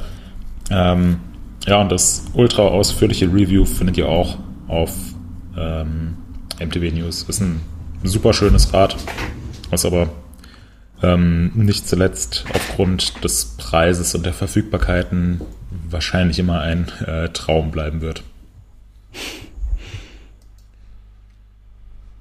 Ähm, 0.69 1.19
ja, 1.65 1.81
und 1.81 1.91
das 1.91 2.25
ultra 2.33 2.63
ausführliche 2.63 3.25
Review 3.25 3.65
findet 3.65 3.97
ihr 3.97 4.07
auch 4.07 4.37
auf 4.67 4.93
ähm, 5.57 6.17
MTB 6.59 6.93
News. 6.93 7.23
Ist 7.23 7.41
ein 7.41 7.61
super 8.03 8.33
schönes 8.33 8.73
Rad, 8.73 8.95
was 9.69 9.85
aber 9.85 10.09
ähm, 11.01 11.51
nicht 11.55 11.87
zuletzt 11.87 12.45
aufgrund 12.53 13.23
des 13.23 13.55
Preises 13.57 14.15
und 14.15 14.25
der 14.25 14.33
Verfügbarkeiten 14.33 15.41
wahrscheinlich 15.89 16.39
immer 16.39 16.61
ein 16.61 16.87
äh, 17.05 17.29
Traum 17.29 17.71
bleiben 17.71 18.01
wird. 18.01 18.23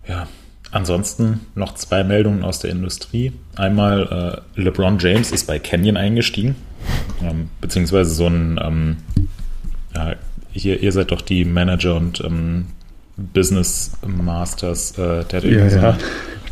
Ja, 0.07 0.27
Ansonsten 0.71 1.41
noch 1.55 1.75
zwei 1.75 2.05
Meldungen 2.05 2.45
aus 2.45 2.59
der 2.59 2.71
Industrie. 2.71 3.33
Einmal 3.57 4.43
äh, 4.57 4.61
LeBron 4.61 4.99
James 4.99 5.33
ist 5.33 5.47
bei 5.47 5.59
Canyon 5.59 5.97
eingestiegen, 5.97 6.57
ähm, 7.23 7.49
beziehungsweise 7.61 8.11
so 8.11 8.27
ein, 8.27 8.61
ähm, 8.63 8.97
ja, 9.95 10.15
hier, 10.53 10.81
ihr 10.81 10.93
seid 10.93 11.11
doch 11.11 11.23
die 11.23 11.45
Manager 11.45 11.97
und 11.97 12.21
ähm, 12.21 12.67
Business 13.17 13.93
Masters, 14.07 14.93
äh, 14.93 15.25
der 15.25 15.39
hat 15.39 15.45
ja, 15.45 15.71
so, 15.71 15.77
ja. 15.79 15.99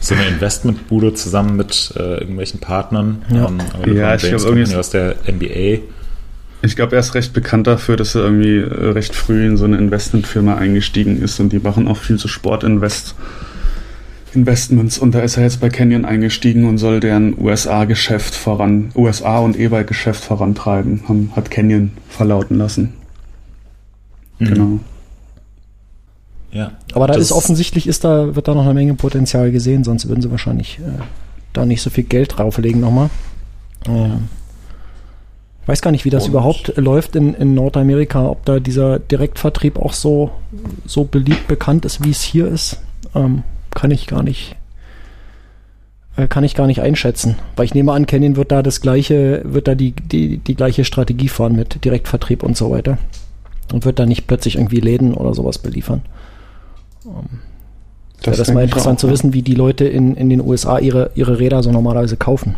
so, 0.01 0.15
eine 0.15 0.27
Investmentbude 0.29 1.15
zusammen 1.15 1.57
mit 1.57 1.93
äh, 1.97 2.19
irgendwelchen 2.19 2.61
Partnern. 2.61 3.23
Ja, 3.33 3.47
ähm, 3.47 3.97
ja 3.97 4.15
ich 4.15 4.23
James 4.23 4.45
kommt 4.45 4.75
aus 4.75 4.91
der 4.91 5.17
NBA. 5.31 5.83
Ich 6.63 6.75
glaube, 6.75 6.97
er 6.97 7.01
ist 7.01 7.15
recht 7.15 7.33
bekannt 7.35 7.67
dafür, 7.67 7.97
dass 7.97 8.15
er 8.15 8.23
irgendwie 8.23 8.57
äh, 8.57 8.91
recht 8.91 9.15
früh 9.15 9.47
in 9.47 9.57
so 9.57 9.65
eine 9.67 9.77
Investmentfirma 9.77 10.57
eingestiegen 10.57 11.23
ist 11.23 11.39
und 11.39 11.53
die 11.53 11.59
machen 11.59 11.87
auch 11.87 11.99
viel 11.99 12.17
zu 12.17 12.29
Sportinvest. 12.29 13.15
Investments 14.35 14.99
und 14.99 15.15
da 15.15 15.21
ist 15.21 15.37
er 15.37 15.45
jetzt 15.45 15.61
bei 15.61 15.69
Canyon 15.69 16.05
eingestiegen 16.05 16.67
und 16.67 16.79
soll 16.79 17.01
deren 17.01 17.39
USA-Geschäft 17.41 18.35
voran, 18.35 18.91
USA 18.95 19.39
und 19.39 19.59
E-Bike-Geschäft 19.59 20.25
vorantreiben, 20.25 21.03
haben, 21.09 21.33
hat 21.35 21.51
Canyon 21.51 21.93
verlauten 22.09 22.59
lassen. 22.59 22.95
Mhm. 24.39 24.47
Genau. 24.47 24.81
Ja. 26.53 26.73
Aber 26.93 27.07
da 27.07 27.15
ist 27.15 27.33
offensichtlich 27.33 27.87
ist 27.87 28.05
da, 28.05 28.35
wird 28.35 28.49
da 28.49 28.55
noch 28.55 28.65
eine 28.65 28.75
Menge 28.75 28.95
Potenzial 28.95 29.51
gesehen, 29.53 29.85
sonst 29.85 30.09
würden 30.09 30.23
sie 30.23 30.31
wahrscheinlich 30.31 30.79
äh, 30.79 31.03
da 31.53 31.67
nicht 31.67 31.83
so 31.83 31.91
viel 31.91 32.05
Geld 32.05 32.37
drauflegen 32.39 32.81
nochmal. 32.81 33.11
Ähm, 33.87 34.29
weiß 35.67 35.83
gar 35.83 35.91
nicht, 35.91 36.05
wie 36.05 36.11
das 36.11 36.25
und 36.25 36.31
überhaupt 36.31 36.77
läuft 36.77 37.17
in, 37.17 37.35
in 37.35 37.55
Nordamerika, 37.55 38.27
ob 38.27 38.45
da 38.45 38.61
dieser 38.61 38.99
Direktvertrieb 38.99 39.79
auch 39.79 39.93
so, 39.93 40.31
so 40.87 41.05
beliebt 41.05 41.49
bekannt 41.49 41.85
ist, 41.85 42.05
wie 42.05 42.11
es 42.11 42.23
hier 42.23 42.49
ist. 42.49 42.81
Ähm, 43.15 43.43
kann 43.77 43.93
ich 43.93 44.09
gar 44.09 44.25
nicht 44.25 44.57
äh, 46.17 46.27
kann 46.27 46.43
ich 46.43 46.55
gar 46.55 46.67
nicht 46.67 46.81
einschätzen, 46.81 47.37
weil 47.55 47.67
ich 47.67 47.75
nehme 47.75 47.93
an, 47.93 48.07
Canyon 48.07 48.37
wird 48.37 48.51
da 48.51 48.63
das 48.63 48.81
gleiche, 48.81 49.43
wird 49.45 49.69
da 49.69 49.75
die, 49.75 49.93
die, 49.93 50.39
die 50.39 50.55
gleiche 50.57 50.85
Strategie 50.85 51.29
fahren 51.29 51.55
mit 51.55 51.85
Direktvertrieb 51.85 52.43
und 52.43 52.57
so 52.57 52.71
weiter 52.71 52.99
und 53.73 53.85
wird 53.85 53.99
da 53.99 54.07
nicht 54.07 54.27
plötzlich 54.27 54.57
irgendwie 54.57 54.81
Läden 54.81 55.15
oder 55.15 55.35
sowas 55.35 55.59
beliefern. 55.59 56.03
Um, 57.05 57.41
das 58.19 58.27
wäre 58.27 58.37
das 58.39 58.53
mal 58.53 58.65
interessant 58.65 58.99
auch, 58.99 59.03
zu 59.03 59.11
wissen, 59.11 59.35
wie 59.35 59.43
die 59.43 59.55
Leute 59.55 59.85
in, 59.85 60.17
in 60.17 60.31
den 60.31 60.41
USA 60.41 60.79
ihre, 60.79 61.11
ihre 61.15 61.39
Räder 61.39 61.63
so 61.63 61.71
normalerweise 61.71 62.17
kaufen. 62.17 62.57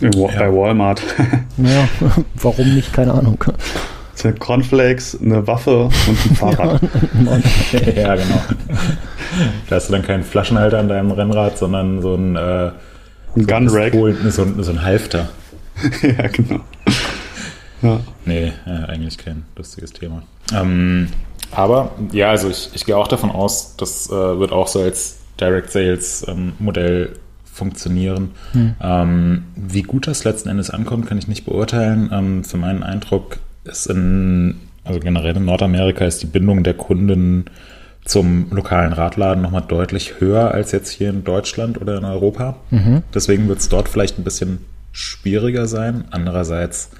Bei 0.00 0.54
Walmart. 0.54 1.02
naja, 1.56 1.88
warum 2.34 2.74
nicht? 2.74 2.92
Keine 2.92 3.14
Ahnung. 3.14 3.42
Cornflakes, 4.38 5.18
eine 5.20 5.46
Waffe 5.46 5.84
und 5.84 5.92
ein 6.08 6.14
Fahrrad. 6.36 6.80
ja, 7.96 8.14
genau. 8.16 8.42
Da 9.68 9.76
hast 9.76 9.88
du 9.88 9.92
dann 9.92 10.02
keinen 10.02 10.24
Flaschenhalter 10.24 10.78
an 10.78 10.88
deinem 10.88 11.10
Rennrad, 11.10 11.58
sondern 11.58 12.02
so 12.02 12.14
ein, 12.14 12.36
äh, 12.36 12.70
ein 13.36 13.46
Gunrack. 13.46 13.92
So, 14.30 14.42
ein, 14.42 14.62
so 14.62 14.72
ein 14.72 14.82
Halfter. 14.82 15.28
ja, 16.02 16.26
genau. 16.28 16.60
Ja. 17.82 18.00
Nee, 18.24 18.52
ja, 18.66 18.84
eigentlich 18.86 19.18
kein 19.18 19.44
lustiges 19.56 19.92
Thema. 19.92 20.22
Ähm, 20.52 21.08
aber 21.50 21.92
ja, 22.12 22.30
also 22.30 22.48
ich, 22.48 22.70
ich 22.74 22.84
gehe 22.84 22.96
auch 22.96 23.08
davon 23.08 23.30
aus, 23.30 23.76
das 23.76 24.08
äh, 24.10 24.12
wird 24.12 24.52
auch 24.52 24.68
so 24.68 24.80
als 24.80 25.18
Direct 25.40 25.70
Sales 25.70 26.24
ähm, 26.28 26.54
Modell 26.58 27.14
funktionieren. 27.44 28.30
Hm. 28.52 28.74
Ähm, 28.80 29.44
wie 29.56 29.82
gut 29.82 30.06
das 30.06 30.24
letzten 30.24 30.48
Endes 30.48 30.70
ankommt, 30.70 31.06
kann 31.06 31.18
ich 31.18 31.28
nicht 31.28 31.44
beurteilen. 31.44 32.10
Ähm, 32.12 32.44
für 32.44 32.56
meinen 32.56 32.82
Eindruck 32.82 33.38
ist 33.64 33.86
in, 33.86 34.60
also 34.84 35.00
generell 35.00 35.36
in 35.36 35.44
Nordamerika 35.44 36.04
ist 36.04 36.22
die 36.22 36.26
Bindung 36.26 36.62
der 36.62 36.74
Kunden 36.74 37.46
zum 38.08 38.50
lokalen 38.50 38.92
Radladen 38.92 39.42
nochmal 39.42 39.64
deutlich 39.66 40.20
höher 40.20 40.52
als 40.52 40.72
jetzt 40.72 40.90
hier 40.90 41.10
in 41.10 41.24
Deutschland 41.24 41.80
oder 41.80 41.98
in 41.98 42.04
Europa. 42.04 42.56
Mhm. 42.70 43.02
Deswegen 43.14 43.48
wird 43.48 43.58
es 43.58 43.68
dort 43.68 43.88
vielleicht 43.88 44.18
ein 44.18 44.24
bisschen 44.24 44.64
schwieriger 44.92 45.66
sein. 45.66 46.04
Andererseits 46.10 46.90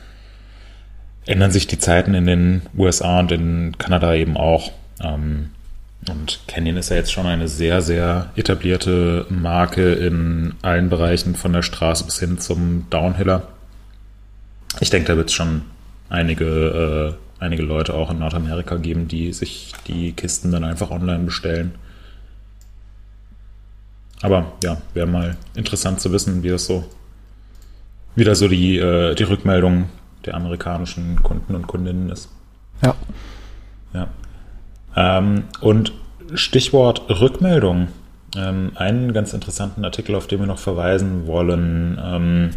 ändern 1.26 1.50
sich 1.50 1.66
die 1.66 1.78
Zeiten 1.78 2.14
in 2.14 2.26
den 2.26 2.62
USA 2.76 3.20
und 3.20 3.32
in 3.32 3.76
Kanada 3.78 4.14
eben 4.14 4.36
auch. 4.36 4.70
Ähm, 5.02 5.50
Und 6.08 6.40
Canyon 6.46 6.76
ist 6.76 6.90
ja 6.90 6.96
jetzt 6.96 7.12
schon 7.12 7.26
eine 7.26 7.48
sehr, 7.48 7.82
sehr 7.82 8.30
etablierte 8.36 9.26
Marke 9.28 9.92
in 9.92 10.54
allen 10.62 10.88
Bereichen, 10.88 11.34
von 11.34 11.52
der 11.52 11.62
Straße 11.62 12.04
bis 12.04 12.18
hin 12.20 12.38
zum 12.38 12.86
Downhiller. 12.90 13.48
Ich 14.80 14.90
denke, 14.90 15.08
da 15.08 15.16
wird 15.16 15.28
es 15.28 15.34
schon 15.34 15.62
einige, 16.08 17.14
äh, 17.14 17.14
einige 17.40 17.62
Leute 17.62 17.94
auch 17.94 18.10
in 18.10 18.18
Nordamerika 18.18 18.76
geben, 18.76 19.08
die 19.08 19.32
sich 19.32 19.72
die 19.86 20.12
Kisten 20.12 20.50
dann 20.50 20.64
einfach 20.64 20.90
online 20.90 21.24
bestellen. 21.24 21.74
Aber 24.20 24.52
ja, 24.64 24.78
wäre 24.94 25.06
mal 25.06 25.36
interessant 25.54 26.00
zu 26.00 26.12
wissen, 26.12 26.42
wie 26.42 26.48
das 26.48 26.66
so, 26.66 26.84
wie 28.16 28.24
da 28.24 28.34
so 28.34 28.48
die, 28.48 28.78
äh, 28.78 29.14
die 29.14 29.22
Rückmeldung 29.22 29.88
der 30.24 30.34
amerikanischen 30.34 31.22
Kunden 31.22 31.54
und 31.54 31.66
Kundinnen 31.66 32.10
ist. 32.10 32.28
Ja. 32.82 32.94
Ja. 33.94 34.08
Ähm, 34.96 35.44
und 35.60 35.92
Stichwort 36.34 37.08
Rückmeldung. 37.08 37.88
Ähm, 38.36 38.72
einen 38.74 39.14
ganz 39.14 39.32
interessanten 39.32 39.84
Artikel, 39.84 40.14
auf 40.14 40.26
den 40.26 40.40
wir 40.40 40.46
noch 40.46 40.58
verweisen 40.58 41.26
wollen, 41.26 41.98
ähm, 42.02 42.50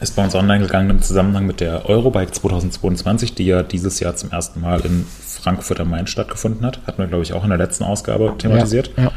ist 0.00 0.14
bei 0.16 0.24
uns 0.24 0.34
online 0.34 0.64
gegangen 0.64 0.90
im 0.90 1.02
Zusammenhang 1.02 1.46
mit 1.46 1.60
der 1.60 1.88
Eurobike 1.88 2.30
2022, 2.30 3.34
die 3.34 3.46
ja 3.46 3.62
dieses 3.62 4.00
Jahr 4.00 4.14
zum 4.14 4.30
ersten 4.30 4.60
Mal 4.60 4.80
in 4.80 5.04
Frankfurt 5.04 5.80
am 5.80 5.90
Main 5.90 6.06
stattgefunden 6.06 6.64
hat. 6.64 6.80
Hatten 6.86 6.98
wir, 6.98 7.08
glaube 7.08 7.24
ich, 7.24 7.32
auch 7.32 7.42
in 7.42 7.50
der 7.50 7.58
letzten 7.58 7.84
Ausgabe 7.84 8.34
thematisiert. 8.38 8.90
Ja, 8.96 9.12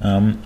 ja. 0.00 0.18
Ähm, 0.18 0.38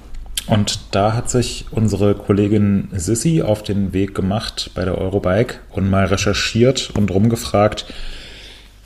und 0.46 0.78
da 0.92 1.14
hat 1.14 1.28
sich 1.28 1.66
unsere 1.72 2.14
Kollegin 2.14 2.88
Sissy 2.92 3.42
auf 3.42 3.62
den 3.62 3.92
Weg 3.92 4.14
gemacht 4.14 4.70
bei 4.74 4.84
der 4.84 4.96
Eurobike 4.96 5.56
und 5.72 5.90
mal 5.90 6.04
recherchiert 6.04 6.90
und 6.94 7.10
rumgefragt, 7.10 7.86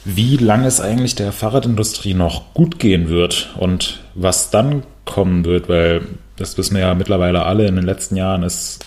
wie 0.04 0.38
lange 0.38 0.66
es 0.66 0.80
eigentlich 0.80 1.14
der 1.14 1.32
Fahrradindustrie 1.32 2.14
noch 2.14 2.54
gut 2.54 2.78
gehen 2.78 3.10
wird 3.10 3.54
und 3.58 4.00
was 4.14 4.50
dann 4.50 4.84
kommen 5.04 5.44
wird, 5.44 5.68
weil 5.68 6.02
das 6.36 6.56
wissen 6.56 6.74
wir 6.74 6.82
ja 6.82 6.94
mittlerweile 6.94 7.44
alle, 7.44 7.66
in 7.66 7.76
den 7.76 7.84
letzten 7.84 8.16
Jahren 8.16 8.42
ist 8.42 8.80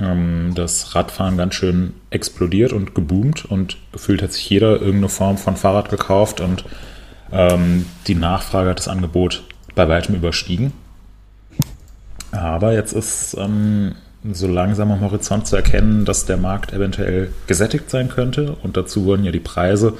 ähm, 0.00 0.52
das 0.54 0.94
Radfahren 0.94 1.36
ganz 1.36 1.54
schön 1.54 1.94
explodiert 2.10 2.72
und 2.72 2.94
geboomt 2.94 3.44
und 3.44 3.76
gefühlt 3.92 4.22
hat 4.22 4.32
sich 4.32 4.48
jeder 4.48 4.72
irgendeine 4.80 5.08
Form 5.08 5.38
von 5.38 5.56
Fahrrad 5.56 5.90
gekauft 5.90 6.40
und 6.40 6.64
ähm, 7.32 7.86
die 8.06 8.14
Nachfrage 8.14 8.70
hat 8.70 8.78
das 8.78 8.88
Angebot 8.88 9.44
bei 9.74 9.88
weitem 9.88 10.14
überstiegen. 10.14 10.72
Aber 12.30 12.72
jetzt 12.72 12.92
ist 12.92 13.36
ähm, 13.38 13.94
so 14.32 14.48
langsam 14.48 14.90
am 14.92 15.00
Horizont 15.00 15.46
zu 15.46 15.56
erkennen, 15.56 16.04
dass 16.04 16.26
der 16.26 16.36
Markt 16.36 16.72
eventuell 16.72 17.32
gesättigt 17.46 17.90
sein 17.90 18.08
könnte 18.08 18.56
und 18.62 18.76
dazu 18.76 19.04
wurden 19.04 19.24
ja 19.24 19.32
die 19.32 19.40
Preise 19.40 19.94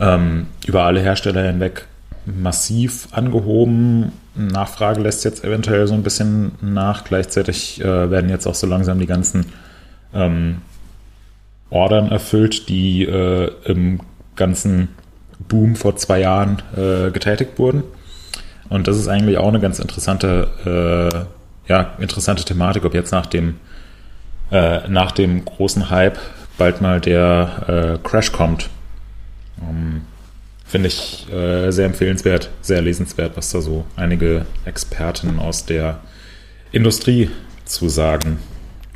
ähm, 0.00 0.46
über 0.66 0.84
alle 0.84 1.00
Hersteller 1.00 1.44
hinweg 1.46 1.86
massiv 2.26 3.08
angehoben. 3.12 4.12
Nachfrage 4.34 5.00
lässt 5.00 5.24
jetzt 5.24 5.44
eventuell 5.44 5.86
so 5.86 5.94
ein 5.94 6.02
bisschen 6.02 6.52
nach. 6.60 7.04
Gleichzeitig 7.04 7.80
äh, 7.80 8.10
werden 8.10 8.28
jetzt 8.28 8.46
auch 8.46 8.54
so 8.54 8.66
langsam 8.66 8.98
die 8.98 9.06
ganzen 9.06 9.46
ähm, 10.12 10.58
Ordern 11.70 12.10
erfüllt, 12.10 12.68
die 12.68 13.04
äh, 13.04 13.50
im 13.64 14.00
ganzen 14.34 14.88
Boom 15.48 15.76
vor 15.76 15.96
zwei 15.96 16.20
Jahren 16.20 16.62
äh, 16.76 17.10
getätigt 17.10 17.58
wurden. 17.58 17.82
Und 18.68 18.88
das 18.88 18.98
ist 18.98 19.08
eigentlich 19.08 19.38
auch 19.38 19.48
eine 19.48 19.60
ganz 19.60 19.78
interessante, 19.78 21.26
äh, 21.68 21.70
ja, 21.70 21.94
interessante 21.98 22.44
Thematik, 22.44 22.84
ob 22.84 22.94
jetzt 22.94 23.12
nach 23.12 23.26
dem, 23.26 23.56
äh, 24.50 24.88
nach 24.88 25.12
dem 25.12 25.44
großen 25.44 25.90
Hype 25.90 26.18
bald 26.58 26.80
mal 26.80 27.00
der 27.00 27.98
äh, 28.02 28.08
Crash 28.08 28.32
kommt 28.32 28.70
um, 29.60 29.68
ähm, 29.68 30.02
Finde 30.66 30.88
ich 30.88 31.26
äh, 31.32 31.70
sehr 31.70 31.86
empfehlenswert, 31.86 32.50
sehr 32.60 32.82
lesenswert, 32.82 33.36
was 33.36 33.50
da 33.50 33.60
so 33.60 33.84
einige 33.94 34.46
Experten 34.64 35.38
aus 35.38 35.64
der 35.64 36.00
Industrie 36.72 37.30
zu 37.64 37.88
sagen. 37.88 38.38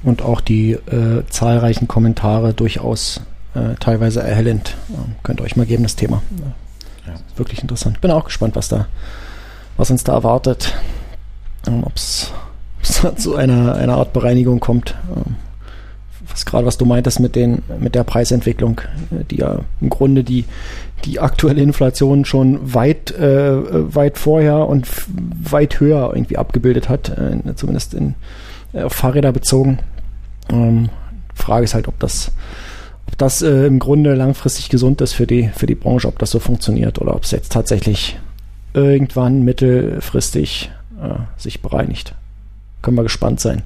Und 0.02 0.22
auch 0.22 0.40
die 0.40 0.72
äh, 0.72 1.24
zahlreichen 1.28 1.87
Kommentare 1.87 2.54
durchaus 2.54 3.20
äh, 3.54 3.74
teilweise 3.78 4.20
erhellend. 4.20 4.76
Ähm, 4.88 5.14
könnt 5.22 5.40
ihr 5.40 5.44
euch 5.44 5.56
mal 5.56 5.66
geben, 5.66 5.83
das 5.83 5.96
Thema. 5.96 6.22
Ja. 7.06 7.14
Wirklich 7.37 7.62
interessant. 7.62 8.00
Bin 8.00 8.11
auch 8.11 8.24
gespannt, 8.24 8.56
was 8.56 8.68
da, 8.68 8.87
was 9.76 9.90
uns 9.90 10.04
da 10.04 10.12
erwartet. 10.12 10.74
Ähm, 11.66 11.85
Ob 11.85 11.96
es 11.96 12.33
zu 13.16 13.37
einer, 13.37 13.74
einer 13.74 13.94
Art 13.94 14.12
Bereinigung 14.12 14.61
kommt. 14.61 14.94
Ähm, 15.14 15.37
was 16.31 16.47
gerade 16.47 16.66
was 16.66 16.79
du 16.79 16.85
meintest 16.85 17.21
mit 17.21 17.37
den 17.37 17.62
mit 17.79 17.95
der 17.95 18.05
Preisentwicklung, 18.05 18.81
die 19.31 19.37
ja 19.37 19.61
im 19.81 19.90
Grunde 19.90 20.25
die 20.25 20.45
die 21.05 21.21
aktuelle 21.21 21.62
Inflation 21.62 22.25
schon 22.25 22.75
weit 22.75 23.11
äh, 23.12 23.95
weit 23.95 24.19
vorher 24.19 24.69
und 24.69 24.87
weit 25.09 25.81
höher 25.81 26.11
irgendwie 26.14 26.37
abgebildet 26.37 26.88
hat, 26.88 27.11
äh, 27.11 27.55
zumindest 27.57 27.95
in 27.95 28.14
äh, 28.73 28.88
Fahrräder 28.88 29.33
bezogen. 29.33 29.79
Ähm, 30.51 30.90
Frage 31.35 31.64
ist 31.64 31.75
halt, 31.75 31.88
ob 31.88 31.99
das 31.99 32.33
ob 33.07 33.19
das 33.19 33.43
äh, 33.43 33.66
im 33.66 33.79
Grunde 33.79 34.14
langfristig 34.14 34.69
gesund 34.69 35.01
ist 35.01 35.14
für 35.14 35.27
die 35.27 35.49
für 35.55 35.66
die 35.66 35.75
Branche, 35.75 36.09
ob 36.09 36.19
das 36.19 36.31
so 36.31 36.38
funktioniert 36.38 37.01
oder 37.01 37.14
ob 37.14 37.25
es 37.25 37.31
jetzt 37.31 37.53
tatsächlich 37.53 38.19
irgendwann 38.73 39.43
mittelfristig 39.43 40.71
äh, 41.03 41.19
sich 41.37 41.61
bereinigt. 41.62 42.14
Können 42.83 42.97
wir 42.97 43.03
gespannt 43.03 43.40
sein 43.40 43.62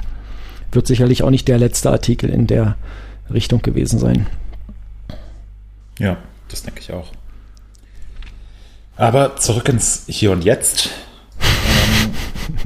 wird 0.74 0.86
sicherlich 0.86 1.22
auch 1.22 1.30
nicht 1.30 1.48
der 1.48 1.58
letzte 1.58 1.90
Artikel 1.90 2.30
in 2.30 2.46
der 2.46 2.76
Richtung 3.32 3.62
gewesen 3.62 3.98
sein. 3.98 4.26
Ja, 5.98 6.16
das 6.48 6.62
denke 6.62 6.80
ich 6.80 6.92
auch. 6.92 7.12
Aber 8.96 9.36
zurück 9.36 9.68
ins 9.68 10.04
Hier 10.06 10.30
und 10.32 10.44
Jetzt. 10.44 10.90
Ähm, 12.46 12.58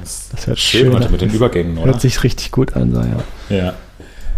das, 0.00 0.28
das 0.30 0.46
hört 0.48 0.58
schön 0.58 0.92
heute 0.92 1.08
mit 1.10 1.20
den 1.20 1.30
Übergängen, 1.30 1.78
oder? 1.78 1.92
Hört 1.92 2.00
sich 2.00 2.24
richtig 2.24 2.50
gut 2.50 2.74
an, 2.74 2.92
ja. 3.48 3.56
Ja. 3.56 3.74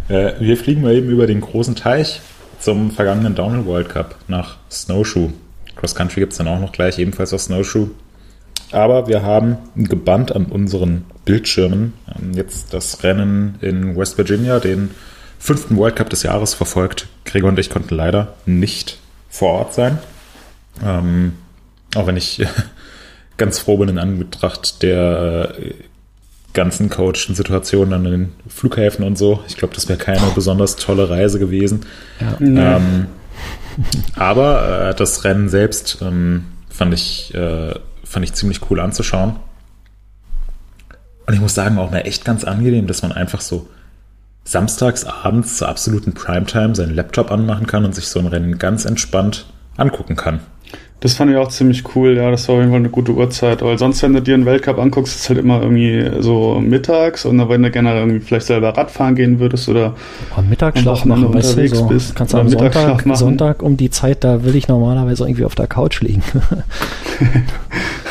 Äh, 0.08 0.40
wir 0.40 0.56
fliegen 0.58 0.82
mal 0.82 0.94
eben 0.94 1.08
über 1.08 1.26
den 1.26 1.40
großen 1.40 1.74
Teich 1.74 2.20
zum 2.60 2.90
vergangenen 2.90 3.34
Downhill 3.34 3.64
World 3.64 3.88
Cup 3.88 4.16
nach 4.28 4.56
Snowshoe. 4.70 5.32
Cross 5.76 5.94
Country 5.94 6.20
gibt 6.20 6.32
es 6.32 6.38
dann 6.38 6.48
auch 6.48 6.60
noch 6.60 6.72
gleich, 6.72 6.98
ebenfalls 6.98 7.32
auf 7.32 7.40
Snowshoe. 7.40 7.90
Aber 8.72 9.08
wir 9.08 9.22
haben 9.22 9.56
gebannt 9.76 10.34
an 10.34 10.46
unseren 10.46 11.04
Bildschirmen 11.24 11.94
ähm, 12.08 12.32
jetzt 12.34 12.74
das 12.74 13.02
Rennen 13.02 13.56
in 13.60 13.96
West 13.96 14.18
Virginia, 14.18 14.60
den 14.60 14.90
fünften 15.38 15.76
World 15.76 15.96
Cup 15.96 16.10
des 16.10 16.22
Jahres 16.22 16.54
verfolgt. 16.54 17.08
Gregor 17.24 17.50
und 17.50 17.58
ich 17.58 17.70
konnten 17.70 17.94
leider 17.94 18.34
nicht 18.46 18.98
vor 19.30 19.52
Ort 19.54 19.74
sein. 19.74 19.98
Ähm, 20.84 21.34
auch 21.94 22.06
wenn 22.06 22.16
ich 22.16 22.44
ganz 23.36 23.58
froh 23.58 23.78
bin 23.78 23.88
in 23.88 23.98
Anbetracht 23.98 24.82
der 24.82 25.54
äh, 25.58 25.74
ganzen 26.52 26.90
coachen 26.90 27.34
Situationen 27.34 27.94
an 27.94 28.04
den 28.04 28.32
Flughäfen 28.48 29.04
und 29.04 29.16
so. 29.16 29.42
Ich 29.46 29.56
glaube, 29.56 29.74
das 29.74 29.88
wäre 29.88 29.98
keine 29.98 30.26
besonders 30.34 30.76
tolle 30.76 31.08
Reise 31.08 31.38
gewesen. 31.38 31.86
Ja. 32.20 32.76
Ähm, 32.76 33.06
aber 34.16 34.88
äh, 34.90 34.94
das 34.94 35.24
Rennen 35.24 35.48
selbst 35.48 35.98
ähm, 36.02 36.46
fand 36.68 36.94
ich 36.94 37.32
äh, 37.34 37.74
fand 38.08 38.24
ich 38.24 38.32
ziemlich 38.34 38.70
cool 38.70 38.80
anzuschauen. 38.80 39.36
Und 41.26 41.34
ich 41.34 41.40
muss 41.40 41.54
sagen, 41.54 41.78
auch 41.78 41.90
mal 41.90 41.98
echt 41.98 42.24
ganz 42.24 42.44
angenehm, 42.44 42.86
dass 42.86 43.02
man 43.02 43.12
einfach 43.12 43.42
so 43.42 43.68
samstags 44.44 45.04
abends 45.04 45.58
zur 45.58 45.68
absoluten 45.68 46.14
Primetime 46.14 46.74
seinen 46.74 46.94
Laptop 46.94 47.30
anmachen 47.30 47.66
kann 47.66 47.84
und 47.84 47.94
sich 47.94 48.08
so 48.08 48.18
ein 48.18 48.26
Rennen 48.26 48.58
ganz 48.58 48.86
entspannt 48.86 49.46
angucken 49.76 50.16
kann. 50.16 50.40
Das 51.00 51.14
fand 51.14 51.30
ich 51.30 51.36
auch 51.36 51.48
ziemlich 51.48 51.84
cool, 51.94 52.16
ja, 52.16 52.28
das 52.30 52.48
war 52.48 52.56
auf 52.56 52.60
jeden 52.60 52.72
Fall 52.72 52.80
eine 52.80 52.88
gute 52.88 53.12
Uhrzeit, 53.12 53.62
weil 53.62 53.78
sonst, 53.78 54.02
wenn 54.02 54.14
du 54.14 54.20
dir 54.20 54.34
einen 54.34 54.46
Weltcup 54.46 54.78
anguckst, 54.78 55.14
ist 55.14 55.22
es 55.22 55.28
halt 55.28 55.38
immer 55.38 55.62
irgendwie 55.62 56.10
so 56.20 56.60
mittags 56.60 57.24
und 57.24 57.48
wenn 57.48 57.62
du 57.62 57.70
gerne 57.70 57.96
irgendwie 57.96 58.18
vielleicht 58.18 58.46
selber 58.46 58.76
Radfahren 58.76 59.14
gehen 59.14 59.38
würdest 59.38 59.68
oder 59.68 59.94
am 60.34 60.48
Mittagsschlaf 60.48 61.04
machen, 61.04 61.32
weißt 61.32 61.56
du, 61.56 61.68
so, 61.68 61.86
bist, 61.86 62.16
kannst 62.16 62.34
du 62.34 62.38
am 62.38 62.48
Sonntag, 62.48 63.04
Sonntag 63.16 63.62
um 63.62 63.76
die 63.76 63.90
Zeit, 63.90 64.24
da 64.24 64.42
will 64.42 64.56
ich 64.56 64.66
normalerweise 64.66 65.22
irgendwie 65.22 65.44
auf 65.44 65.54
der 65.54 65.68
Couch 65.68 66.00
liegen. 66.00 66.22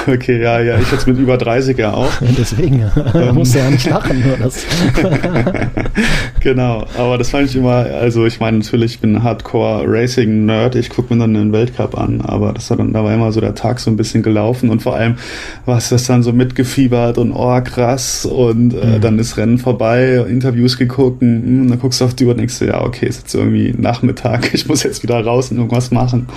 Okay, 0.07 0.41
ja, 0.41 0.61
ja, 0.61 0.79
ich 0.79 0.89
jetzt 0.89 1.05
mit 1.05 1.17
über 1.17 1.37
30 1.37 1.77
ja 1.77 1.93
auch. 1.93 2.11
Deswegen, 2.37 2.89
da 3.13 3.33
musst 3.33 3.53
du 3.53 3.59
ja 3.59 3.69
nicht 3.69 3.89
lachen. 3.89 4.23
Nur 4.25 4.37
das. 4.37 4.65
genau, 6.39 6.85
aber 6.97 7.17
das 7.17 7.29
fand 7.29 7.49
ich 7.49 7.55
immer, 7.57 7.85
also 7.85 8.25
ich 8.25 8.39
meine, 8.39 8.59
natürlich, 8.59 8.93
ich 8.93 8.99
bin 9.01 9.21
Hardcore-Racing-Nerd, 9.21 10.75
ich 10.75 10.89
gucke 10.89 11.13
mir 11.13 11.19
dann 11.19 11.33
den 11.33 11.51
Weltcup 11.51 11.97
an, 11.97 12.21
aber 12.21 12.53
das 12.53 12.69
war 12.77 12.85
dann, 12.85 12.93
da 12.93 13.03
war 13.03 13.13
immer 13.13 13.31
so 13.31 13.41
der 13.41 13.55
Tag 13.55 13.79
so 13.79 13.89
ein 13.89 13.97
bisschen 13.97 14.23
gelaufen 14.23 14.69
und 14.69 14.81
vor 14.81 14.95
allem 14.95 15.15
war 15.65 15.77
es 15.77 15.89
das 15.89 16.05
dann 16.05 16.23
so 16.23 16.31
mitgefiebert 16.31 17.17
und 17.17 17.31
oh 17.31 17.59
krass 17.61 18.25
und 18.25 18.73
äh, 18.73 18.97
mhm. 18.97 19.01
dann 19.01 19.19
ist 19.19 19.37
Rennen 19.37 19.57
vorbei, 19.57 20.25
Interviews 20.27 20.77
geguckt 20.77 21.21
und, 21.21 21.37
und 21.37 21.43
hm, 21.43 21.69
dann 21.69 21.79
guckst 21.79 22.01
du 22.01 22.05
auf 22.05 22.13
die 22.13 22.25
Uhr 22.25 22.31
und 22.31 22.37
denkst 22.37 22.59
du, 22.59 22.65
ja, 22.65 22.81
okay, 22.81 23.07
ist 23.07 23.21
jetzt 23.21 23.35
irgendwie 23.35 23.73
Nachmittag, 23.77 24.53
ich 24.53 24.67
muss 24.67 24.83
jetzt 24.83 25.03
wieder 25.03 25.23
raus 25.23 25.51
und 25.51 25.57
irgendwas 25.57 25.91
machen. 25.91 26.27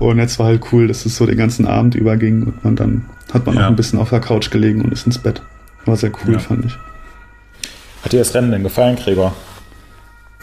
Und 0.00 0.18
jetzt 0.18 0.40
war 0.40 0.46
halt 0.46 0.62
cool, 0.72 0.88
dass 0.88 1.06
es 1.06 1.16
so 1.16 1.24
den 1.24 1.36
ganzen 1.36 1.66
Abend 1.66 1.94
überging 1.94 2.42
und 2.42 2.64
man 2.64 2.74
dann 2.74 3.04
hat 3.32 3.46
man 3.46 3.56
ja. 3.56 3.64
auch 3.64 3.68
ein 3.68 3.76
bisschen 3.76 3.98
auf 3.98 4.10
der 4.10 4.20
Couch 4.20 4.50
gelegen 4.50 4.82
und 4.82 4.92
ist 4.92 5.06
ins 5.06 5.18
Bett. 5.18 5.42
War 5.86 5.96
sehr 5.96 6.10
cool, 6.24 6.34
ja. 6.34 6.38
fand 6.38 6.64
ich. 6.64 6.76
Hat 8.02 8.12
dir 8.12 8.18
das 8.18 8.34
Rennen 8.34 8.50
denn 8.50 8.62
gefallen, 8.62 8.96
Gregor? 8.96 9.34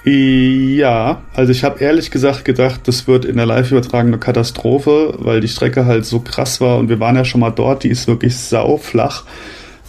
Ja, 0.04 1.22
also 1.36 1.52
ich 1.52 1.64
habe 1.64 1.80
ehrlich 1.80 2.10
gesagt 2.10 2.44
gedacht, 2.44 2.82
das 2.86 3.08
wird 3.08 3.24
in 3.24 3.38
der 3.38 3.46
Live-Übertragung 3.46 4.08
eine 4.08 4.18
Katastrophe, 4.18 5.14
weil 5.20 5.42
die 5.42 5.48
Strecke 5.48 5.86
halt 5.86 6.06
so 6.06 6.22
krass 6.22 6.60
war 6.60 6.78
und 6.78 6.90
wir 6.90 7.00
waren 7.00 7.16
ja 7.16 7.24
schon 7.24 7.42
mal 7.42 7.52
dort, 7.52 7.84
die 7.84 7.90
ist 7.90 8.08
wirklich 8.08 8.36
sauflach. 8.36 9.26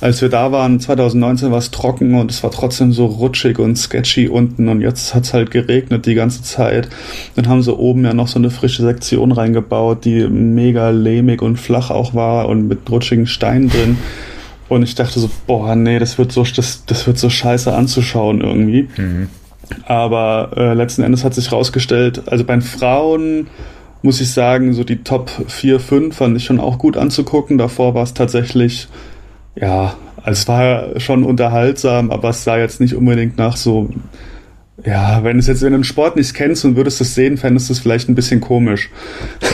Als 0.02 0.20
wir 0.20 0.28
da 0.28 0.50
waren, 0.50 0.80
2019 0.80 1.52
war 1.52 1.58
es 1.58 1.70
trocken 1.70 2.16
und 2.16 2.30
es 2.30 2.42
war 2.42 2.50
trotzdem 2.50 2.92
so 2.92 3.06
rutschig 3.06 3.58
und 3.58 3.76
sketchy 3.76 4.28
unten 4.28 4.68
und 4.68 4.80
jetzt 4.80 5.14
hat 5.14 5.24
es 5.24 5.32
halt 5.32 5.50
geregnet 5.50 6.04
die 6.06 6.14
ganze 6.14 6.42
Zeit. 6.42 6.88
Dann 7.36 7.48
haben 7.48 7.62
sie 7.62 7.74
oben 7.74 8.04
ja 8.04 8.12
noch 8.12 8.28
so 8.28 8.38
eine 8.38 8.50
frische 8.50 8.82
Sektion 8.82 9.32
reingebaut, 9.32 10.04
die 10.04 10.26
mega 10.26 10.90
lehmig 10.90 11.40
und 11.40 11.56
flach 11.56 11.90
auch 11.90 12.14
war 12.14 12.48
und 12.48 12.66
mit 12.66 12.90
rutschigen 12.90 13.28
Steinen 13.28 13.70
drin. 13.70 13.96
Und 14.68 14.82
ich 14.82 14.94
dachte 14.94 15.20
so, 15.20 15.30
boah, 15.46 15.76
nee, 15.76 15.98
das 16.00 16.18
wird 16.18 16.32
so, 16.32 16.44
das, 16.44 16.84
das 16.84 17.06
wird 17.06 17.18
so 17.18 17.30
scheiße 17.30 17.72
anzuschauen 17.72 18.40
irgendwie. 18.40 18.88
Mhm. 18.96 19.28
Aber 19.86 20.50
äh, 20.56 20.74
letzten 20.74 21.02
Endes 21.02 21.24
hat 21.24 21.34
sich 21.34 21.50
rausgestellt, 21.52 22.22
also 22.26 22.44
bei 22.44 22.54
den 22.54 22.62
Frauen 22.62 23.46
muss 24.02 24.20
ich 24.20 24.32
sagen, 24.32 24.72
so 24.74 24.84
die 24.84 25.04
Top 25.04 25.30
4, 25.46 25.78
5 25.78 26.16
fand 26.16 26.36
ich 26.36 26.44
schon 26.44 26.60
auch 26.60 26.78
gut 26.78 26.96
anzugucken. 26.96 27.56
Davor 27.56 27.94
war 27.94 28.02
es 28.02 28.14
tatsächlich, 28.14 28.88
ja, 29.54 29.94
also 30.16 30.40
es 30.40 30.48
war 30.48 31.00
schon 31.00 31.24
unterhaltsam, 31.24 32.10
aber 32.10 32.30
es 32.30 32.44
sah 32.44 32.58
jetzt 32.58 32.80
nicht 32.80 32.94
unbedingt 32.94 33.38
nach 33.38 33.56
so, 33.56 33.90
ja, 34.84 35.22
wenn 35.22 35.38
es 35.38 35.46
jetzt, 35.46 35.62
wenn 35.62 35.72
du 35.72 35.78
den 35.78 35.84
Sport 35.84 36.16
nicht 36.16 36.34
kennst 36.34 36.64
und 36.64 36.74
würdest 36.74 37.00
es 37.00 37.14
sehen, 37.14 37.36
fändest 37.36 37.68
du 37.68 37.74
es 37.74 37.78
vielleicht 37.78 38.08
ein 38.08 38.16
bisschen 38.16 38.40
komisch. 38.40 38.90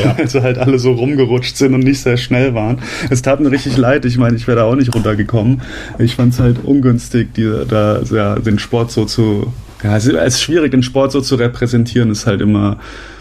Ja. 0.02 0.14
also 0.18 0.42
halt 0.42 0.56
alle 0.56 0.78
so 0.78 0.92
rumgerutscht 0.92 1.56
sind 1.56 1.74
und 1.74 1.80
nicht 1.80 2.00
sehr 2.00 2.16
schnell 2.16 2.54
waren. 2.54 2.78
Es 3.10 3.20
tat 3.20 3.40
mir 3.40 3.50
richtig 3.50 3.76
leid. 3.76 4.06
Ich 4.06 4.16
meine, 4.16 4.36
ich 4.36 4.46
wäre 4.46 4.58
da 4.58 4.64
auch 4.64 4.76
nicht 4.76 4.94
runtergekommen. 4.94 5.60
Ich 5.98 6.16
fand 6.16 6.32
es 6.32 6.40
halt 6.40 6.64
ungünstig, 6.64 7.34
die, 7.34 7.64
da 7.68 8.00
ja, 8.10 8.36
den 8.36 8.58
Sport 8.58 8.90
so 8.90 9.04
zu 9.04 9.52
ja, 9.82 9.96
es 9.96 10.06
ist 10.06 10.40
schwierig, 10.40 10.70
den 10.72 10.82
Sport 10.82 11.12
so 11.12 11.20
zu 11.20 11.36
repräsentieren, 11.36 12.10
ist 12.10 12.26
halt 12.26 12.40
immer, 12.40 12.78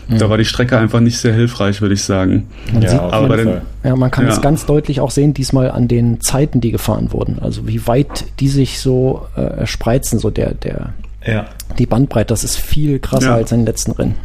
mhm. 0.07 0.17
da 0.17 0.29
war 0.29 0.37
die 0.37 0.45
Strecke 0.45 0.77
einfach 0.77 0.99
nicht 0.99 1.17
sehr 1.17 1.33
hilfreich, 1.33 1.81
würde 1.81 1.93
ich 1.93 2.03
sagen. 2.03 2.47
Man 2.73 2.81
ja, 2.81 2.89
sieht, 2.89 2.99
aber 2.99 3.27
man, 3.27 3.37
den, 3.37 3.61
ja, 3.83 3.95
man 3.95 4.09
kann 4.09 4.25
ja. 4.25 4.33
es 4.33 4.41
ganz 4.41 4.65
deutlich 4.65 4.99
auch 4.99 5.11
sehen, 5.11 5.33
diesmal 5.33 5.69
an 5.69 5.87
den 5.87 6.19
Zeiten, 6.21 6.59
die 6.59 6.71
gefahren 6.71 7.11
wurden. 7.11 7.39
Also 7.39 7.67
wie 7.67 7.85
weit 7.87 8.25
die 8.39 8.47
sich 8.47 8.79
so 8.79 9.27
äh, 9.35 9.65
spreizen, 9.67 10.19
so 10.19 10.29
der, 10.29 10.53
der, 10.55 10.93
ja. 11.25 11.45
die 11.77 11.85
Bandbreite, 11.85 12.27
das 12.27 12.43
ist 12.43 12.57
viel 12.57 12.99
krasser 12.99 13.27
ja. 13.27 13.35
als 13.35 13.51
in 13.51 13.59
den 13.59 13.65
letzten 13.67 13.91
Rennen. 13.91 14.15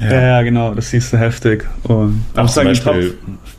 Ja. 0.00 0.12
ja, 0.12 0.42
genau, 0.42 0.74
das 0.74 0.90
siehst 0.90 1.12
du 1.12 1.18
heftig. 1.18 1.66
Und 1.82 2.24
auch 2.36 2.48
zum 2.48 2.64
Beispiel, 2.64 3.14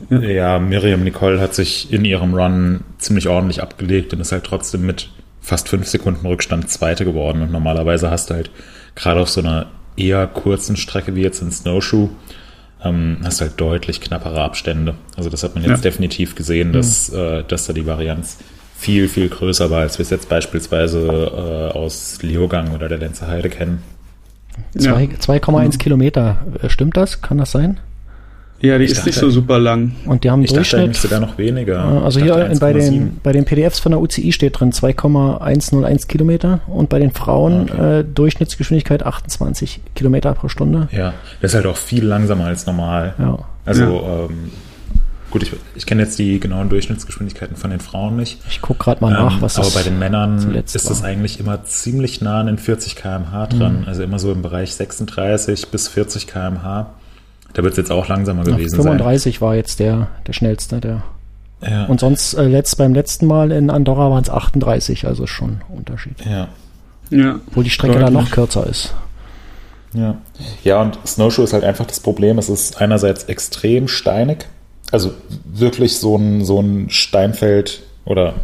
ja. 0.10 0.20
ja, 0.20 0.60
Miriam 0.60 1.04
Nicole 1.04 1.40
hat 1.40 1.54
sich 1.54 1.92
in 1.92 2.06
ihrem 2.06 2.34
Run 2.34 2.82
ziemlich 2.98 3.28
ordentlich 3.28 3.62
abgelegt 3.62 4.14
und 4.14 4.22
ist 4.22 4.32
halt 4.32 4.46
trotzdem 4.46 4.86
mit 4.86 5.10
fast 5.42 5.70
fünf 5.70 5.88
Sekunden 5.88 6.26
Rückstand 6.26 6.70
Zweite 6.70 7.06
geworden. 7.06 7.42
Und 7.42 7.52
normalerweise 7.52 8.12
hast 8.12 8.30
du 8.30 8.36
halt 8.36 8.52
gerade 8.96 9.22
auf 9.22 9.30
so 9.30 9.42
einer 9.42 9.68
eher 9.96 10.28
kurzen 10.28 10.76
Strecke 10.76 11.16
wie 11.16 11.22
jetzt 11.22 11.42
in 11.42 11.52
Snowshoe, 11.52 12.10
ähm, 12.84 13.18
hast 13.24 13.42
du 13.42 13.46
halt 13.46 13.60
deutlich 13.60 14.02
knappere 14.02 14.42
Abstände. 14.42 14.96
Also 15.18 15.30
das 15.30 15.44
hat 15.44 15.56
man 15.56 15.64
jetzt 15.64 15.84
ja. 15.84 15.90
definitiv 15.90 16.36
gesehen, 16.36 16.72
dass, 16.72 17.12
mhm. 17.12 17.18
äh, 17.18 17.44
dass 17.44 17.68
da 17.68 17.74
die 17.74 17.86
Varianz 17.86 18.38
viel, 18.78 19.10
viel 19.10 19.28
größer 19.28 19.70
war, 19.70 19.82
als 19.82 19.98
wir 19.98 20.04
es 20.04 20.10
jetzt 20.10 20.30
beispielsweise 20.30 21.06
äh, 21.74 21.78
aus 21.78 22.22
Leogang 22.22 22.74
oder 22.74 22.88
der 22.88 22.98
Lenzer 22.98 23.28
Heide 23.28 23.50
kennen. 23.50 23.84
2,1 24.76 25.72
ja. 25.72 25.78
Kilometer, 25.78 26.38
äh, 26.62 26.70
stimmt 26.70 26.96
das? 26.96 27.22
Kann 27.22 27.38
das 27.38 27.52
sein? 27.52 27.80
Ja, 28.62 28.78
die 28.78 28.86
ich 28.86 28.92
ist 28.92 28.98
dachte, 28.98 29.10
nicht 29.10 29.20
so 29.20 29.30
super 29.30 29.58
lang. 29.58 29.94
Und 30.06 30.24
die 30.24 30.32
haben 30.32 30.44
ich 30.44 30.52
Durchschnitt. 30.52 30.90
Dachte 30.90 31.00
sogar 31.00 31.20
noch 31.22 31.38
weniger. 31.38 31.80
Also 32.04 32.20
hier 32.20 32.52
bei 32.60 32.74
den, 32.74 33.20
bei 33.24 33.32
den 33.32 33.46
PDFs 33.46 33.80
von 33.80 33.92
der 33.94 34.02
UCI 34.02 34.34
steht 34.34 34.60
drin 34.60 34.72
2,101 34.72 36.08
Kilometer 36.08 36.62
und 36.68 36.90
bei 36.90 37.00
den 37.00 37.12
Frauen 37.12 37.70
okay. 37.70 38.00
äh, 38.00 38.04
Durchschnittsgeschwindigkeit 38.04 39.06
28 39.06 39.82
Kilometer 39.96 40.34
pro 40.34 40.50
Stunde. 40.50 40.90
Ja, 40.92 41.14
das 41.42 41.52
ist 41.52 41.56
halt 41.56 41.68
auch 41.68 41.78
viel 41.78 42.04
langsamer 42.06 42.46
als 42.46 42.66
normal. 42.66 43.14
Ja. 43.18 43.40
Also 43.66 43.84
ja. 43.84 44.26
Ähm, 44.26 44.52
gut, 45.32 45.44
ich, 45.44 45.54
ich 45.76 45.86
kenne 45.86 46.04
jetzt 46.04 46.20
die 46.20 46.42
genauen 46.42 46.68
Durchschnittsgeschwindigkeiten 46.68 47.56
von 47.56 47.70
den 47.70 47.80
Frauen 47.80 48.18
nicht. 48.18 48.42
Ich 48.50 48.62
gucke 48.62 48.84
gerade 48.84 49.00
mal 49.00 49.12
nach, 49.12 49.36
ähm, 49.36 49.42
was 49.42 49.54
das 49.54 49.68
Aber 49.68 49.76
bei 49.76 49.90
den 49.90 50.00
Männern 50.00 50.54
ist 50.54 50.76
das 50.76 51.04
eigentlich 51.04 51.40
immer 51.40 51.64
ziemlich 51.64 52.20
nah 52.20 52.42
an 52.42 52.48
den 52.48 52.58
40 52.58 52.98
km/h 52.98 53.48
dran. 53.48 53.82
Mhm. 53.82 53.88
Also 53.88 54.04
immer 54.04 54.20
so 54.20 54.34
im 54.34 54.42
Bereich 54.42 54.74
36 54.74 55.70
bis 55.70 55.88
40 55.88 56.28
km/h. 56.28 56.94
Da 57.54 57.64
wird 57.64 57.74
es 57.74 57.78
jetzt 57.78 57.92
auch 57.92 58.08
langsamer 58.08 58.44
gewesen 58.44 58.78
35 58.78 58.84
sein. 58.84 58.98
35 58.98 59.42
war 59.42 59.56
jetzt 59.56 59.80
der, 59.80 60.08
der 60.28 60.34
schnellste. 60.34 60.80
Der. 60.80 61.04
Ja. 61.62 61.86
Und 61.86 62.00
sonst 62.00 62.36
äh, 62.36 62.44
letzt, 62.44 62.78
beim 62.78 62.94
letzten 62.94 63.28
Mal 63.28 63.52
in 63.52 63.70
Andorra 63.70 64.10
waren 64.10 64.24
es 64.24 64.30
38, 64.30 65.06
also 65.06 65.28
schon 65.28 65.50
ein 65.50 65.78
Unterschied. 65.78 66.16
Ja. 66.26 66.48
ja. 67.10 67.40
Wo 67.52 67.62
die 67.62 67.70
Strecke 67.70 68.00
da 68.00 68.10
noch 68.10 68.32
kürzer 68.32 68.66
ist. 68.68 68.94
Ja. 69.94 70.18
Ja, 70.64 70.82
und 70.82 71.00
Snowshoe 71.06 71.44
ist 71.44 71.54
halt 71.54 71.64
einfach 71.64 71.86
das 71.86 72.00
Problem. 72.00 72.38
Es 72.38 72.50
ist 72.50 72.80
einerseits 72.80 73.26
extrem 73.26 73.88
steinig. 73.88 74.46
Also 74.92 75.14
wirklich 75.46 75.98
so 75.98 76.16
ein, 76.16 76.46
so 76.46 76.62
ein 76.62 76.90
Steinfeld 76.90 77.84
oder 78.06 78.36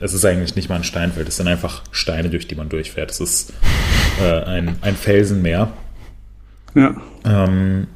es 0.00 0.14
ist 0.14 0.24
eigentlich 0.24 0.56
nicht 0.56 0.68
mal 0.68 0.76
ein 0.76 0.84
Steinfeld, 0.84 1.28
es 1.28 1.36
sind 1.36 1.48
einfach 1.48 1.82
Steine, 1.90 2.28
durch 2.28 2.48
die 2.48 2.54
man 2.54 2.68
durchfährt. 2.68 3.10
Es 3.10 3.20
ist 3.20 3.52
äh, 4.20 4.42
ein, 4.44 4.76
ein 4.82 4.96
Felsenmeer. 4.96 5.68
Ja. 6.74 6.94
Ähm, 7.24 7.86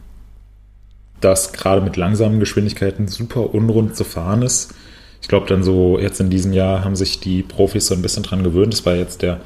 das 1.20 1.52
gerade 1.52 1.80
mit 1.80 1.96
langsamen 1.96 2.40
Geschwindigkeiten 2.40 3.08
super 3.08 3.54
unrund 3.54 3.96
zu 3.96 4.04
fahren 4.04 4.42
ist. 4.42 4.74
Ich 5.22 5.28
glaube, 5.28 5.46
dann 5.46 5.62
so 5.62 5.98
jetzt 5.98 6.20
in 6.20 6.30
diesem 6.30 6.52
Jahr 6.52 6.84
haben 6.84 6.96
sich 6.96 7.20
die 7.20 7.42
Profis 7.42 7.86
so 7.86 7.94
ein 7.94 8.02
bisschen 8.02 8.22
dran 8.22 8.42
gewöhnt. 8.42 8.72
Das 8.72 8.86
war 8.86 8.94
jetzt 8.94 9.22
der 9.22 9.40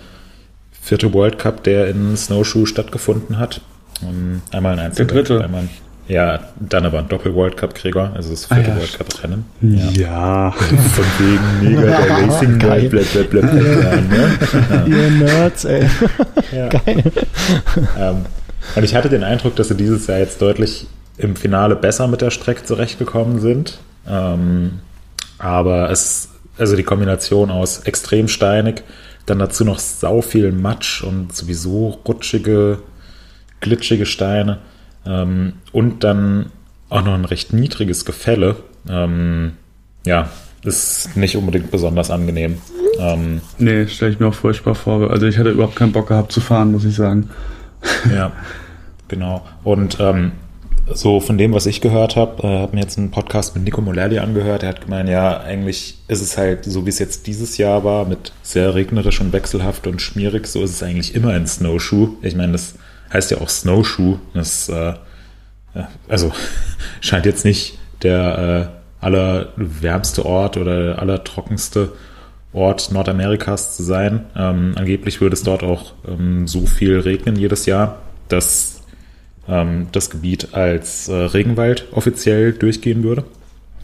vierte 0.70 1.12
World 1.12 1.38
Cup, 1.38 1.64
der 1.64 1.88
in 1.88 2.16
Snowshoe 2.16 2.66
stattgefunden 2.66 3.38
hat. 3.38 3.60
Um, 4.02 4.42
einmal 4.50 4.74
ein 4.74 4.78
Einzel. 4.78 5.06
Der 5.06 5.14
dritte. 5.14 5.42
Einmal, 5.42 5.68
ja, 6.06 6.40
dann 6.60 6.84
aber 6.84 6.98
ein 6.98 7.08
Doppel-World 7.08 7.56
Cup-Krieger, 7.56 8.12
also 8.14 8.30
das 8.30 8.44
vierte 8.44 8.70
ah, 8.70 8.74
ja. 8.74 8.76
World 8.76 8.98
Cup-Rennen. 8.98 9.44
Ja. 9.62 9.90
ja. 9.90 10.50
Von 10.52 11.04
wegen 11.18 11.74
mega 11.74 11.82
der 11.82 12.10
Racing 12.28 12.58
Geil. 12.58 12.88
Blab, 12.90 13.04
blab, 13.12 13.30
blab, 13.30 13.50
blab, 13.50 14.10
ne? 14.10 14.86
Ihr 14.86 15.10
Nerds, 15.10 15.64
ey. 15.64 15.88
Ja. 16.52 16.68
Geil. 16.68 17.04
Ähm, 17.98 18.16
und 18.76 18.82
ich 18.82 18.94
hatte 18.94 19.08
den 19.08 19.24
Eindruck, 19.24 19.56
dass 19.56 19.68
sie 19.68 19.76
dieses 19.76 20.06
Jahr 20.06 20.18
jetzt 20.18 20.42
deutlich 20.42 20.86
im 21.16 21.36
Finale 21.36 21.76
besser 21.76 22.08
mit 22.08 22.20
der 22.20 22.30
Strecke 22.30 22.64
zurechtgekommen 22.64 23.38
sind. 23.38 23.78
Ähm, 24.08 24.80
aber 25.38 25.90
es, 25.90 26.30
also 26.58 26.76
die 26.76 26.82
Kombination 26.82 27.50
aus 27.50 27.80
extrem 27.80 28.28
steinig, 28.28 28.82
dann 29.26 29.38
dazu 29.38 29.64
noch 29.64 29.78
sau 29.78 30.20
viel 30.20 30.52
Matsch 30.52 31.02
und 31.02 31.34
sowieso 31.34 31.98
rutschige, 32.06 32.78
glitschige 33.60 34.06
Steine 34.06 34.58
ähm, 35.06 35.54
und 35.72 36.04
dann 36.04 36.46
auch 36.90 37.02
noch 37.02 37.14
ein 37.14 37.24
recht 37.24 37.52
niedriges 37.52 38.04
Gefälle. 38.04 38.56
Ähm, 38.88 39.52
ja, 40.04 40.28
ist 40.62 41.16
nicht 41.16 41.36
unbedingt 41.36 41.70
besonders 41.70 42.10
angenehm. 42.10 42.58
Ähm, 42.98 43.40
nee, 43.58 43.86
stelle 43.86 44.12
ich 44.12 44.20
mir 44.20 44.28
auch 44.28 44.34
furchtbar 44.34 44.74
vor. 44.74 45.10
Also 45.10 45.26
ich 45.26 45.38
hätte 45.38 45.50
überhaupt 45.50 45.76
keinen 45.76 45.92
Bock 45.92 46.08
gehabt 46.08 46.32
zu 46.32 46.40
fahren, 46.40 46.72
muss 46.72 46.84
ich 46.84 46.94
sagen. 46.94 47.30
Ja, 48.14 48.32
genau. 49.08 49.44
Und 49.62 49.98
ähm, 50.00 50.32
so 50.92 51.20
von 51.20 51.38
dem, 51.38 51.52
was 51.52 51.66
ich 51.66 51.80
gehört 51.80 52.16
habe, 52.16 52.42
äh, 52.46 52.58
habe 52.60 52.74
mir 52.74 52.82
jetzt 52.82 52.98
einen 52.98 53.10
Podcast 53.10 53.54
mit 53.54 53.64
Nico 53.64 53.80
Molerli 53.80 54.18
angehört. 54.18 54.62
Er 54.62 54.70
hat 54.70 54.82
gemeint, 54.82 55.08
ja, 55.08 55.40
eigentlich 55.40 55.98
ist 56.08 56.20
es 56.20 56.36
halt 56.36 56.64
so, 56.64 56.84
wie 56.84 56.90
es 56.90 56.98
jetzt 56.98 57.26
dieses 57.26 57.56
Jahr 57.56 57.84
war, 57.84 58.04
mit 58.04 58.32
sehr 58.42 58.74
regnerisch 58.74 59.20
und 59.20 59.32
wechselhaft 59.32 59.86
und 59.86 60.02
schmierig, 60.02 60.46
so 60.46 60.62
ist 60.62 60.70
es 60.70 60.82
eigentlich 60.82 61.14
immer 61.14 61.34
in 61.36 61.46
Snowshoe. 61.46 62.10
Ich 62.22 62.36
meine, 62.36 62.52
das 62.52 62.74
heißt 63.12 63.30
ja 63.30 63.38
auch 63.38 63.48
Snowshoe. 63.48 64.18
Das, 64.34 64.68
äh, 64.68 64.94
also 66.08 66.32
scheint 67.00 67.26
jetzt 67.26 67.44
nicht 67.44 67.78
der 68.02 68.70
äh, 69.00 69.04
allerwärmste 69.04 70.26
Ort 70.26 70.56
oder 70.56 70.98
allertrockenste 70.98 71.92
Ort 72.52 72.92
Nordamerikas 72.92 73.76
zu 73.76 73.82
sein. 73.82 74.26
Ähm, 74.36 74.74
angeblich 74.76 75.20
würde 75.20 75.34
es 75.34 75.42
dort 75.42 75.62
auch 75.62 75.92
ähm, 76.06 76.46
so 76.46 76.66
viel 76.66 77.00
regnen 77.00 77.36
jedes 77.36 77.66
Jahr, 77.66 77.98
dass 78.28 78.73
ähm, 79.48 79.86
das 79.92 80.10
Gebiet 80.10 80.48
als 80.52 81.08
äh, 81.08 81.14
Regenwald 81.14 81.86
offiziell 81.92 82.52
durchgehen 82.52 83.02
würde. 83.02 83.24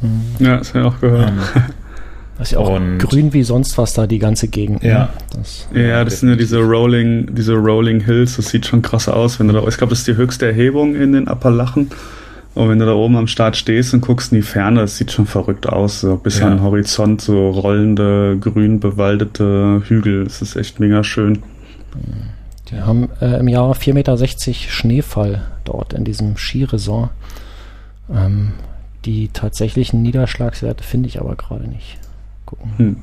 Mhm. 0.00 0.44
Ja, 0.44 0.56
das 0.56 0.74
habe 0.74 0.80
ich 0.80 0.94
auch 0.94 1.00
gehört. 1.00 1.28
Ähm, 1.28 1.38
das 2.38 2.48
ist 2.48 2.52
ja 2.52 2.58
auch 2.58 2.76
und, 2.76 2.98
grün 2.98 3.32
wie 3.32 3.42
sonst 3.42 3.76
was 3.78 3.92
da, 3.92 4.06
die 4.06 4.18
ganze 4.18 4.48
Gegend. 4.48 4.82
Ne? 4.82 4.88
Ja, 4.88 5.08
das, 5.36 5.68
ja, 5.74 6.04
das 6.04 6.20
sind 6.20 6.30
ja 6.30 6.36
diese 6.36 6.58
Rolling, 6.58 7.34
diese 7.34 7.54
Rolling 7.54 8.00
Hills. 8.00 8.36
Das 8.36 8.48
sieht 8.48 8.66
schon 8.66 8.82
krass 8.82 9.08
aus, 9.08 9.38
wenn 9.38 9.48
du 9.48 9.54
da, 9.54 9.66
ich 9.66 9.76
glaube, 9.76 9.90
das 9.90 10.00
ist 10.00 10.08
die 10.08 10.16
höchste 10.16 10.46
Erhebung 10.46 10.94
in 10.94 11.12
den 11.12 11.28
Appalachen. 11.28 11.90
Und 12.54 12.68
wenn 12.68 12.80
du 12.80 12.86
da 12.86 12.94
oben 12.94 13.16
am 13.16 13.28
Start 13.28 13.56
stehst 13.56 13.94
und 13.94 14.00
guckst 14.00 14.32
in 14.32 14.36
die 14.36 14.42
Ferne, 14.42 14.80
das 14.80 14.96
sieht 14.96 15.12
schon 15.12 15.26
verrückt 15.26 15.68
aus. 15.68 16.00
So 16.00 16.16
bis 16.16 16.40
ja. 16.40 16.46
an 16.46 16.56
den 16.56 16.62
Horizont, 16.62 17.20
so 17.20 17.50
rollende, 17.50 18.36
grün 18.40 18.80
bewaldete 18.80 19.82
Hügel. 19.86 20.24
Das 20.24 20.42
ist 20.42 20.56
echt 20.56 20.80
mega 20.80 21.04
schön. 21.04 21.42
Wir 22.70 22.86
haben 22.86 23.08
äh, 23.20 23.38
im 23.38 23.48
Jahr 23.48 23.72
4,60 23.72 23.92
Meter 23.94 24.16
Schneefall 24.70 25.42
dort 25.64 25.92
in 25.92 26.04
diesem 26.04 26.36
Skiresort. 26.36 27.10
Ähm, 28.12 28.52
die 29.04 29.28
tatsächlichen 29.28 30.02
Niederschlagswerte 30.02 30.84
finde 30.84 31.08
ich 31.08 31.20
aber 31.20 31.36
gerade 31.36 31.68
nicht. 31.68 31.98
Gucken. 32.46 32.72
Hm. 32.76 32.96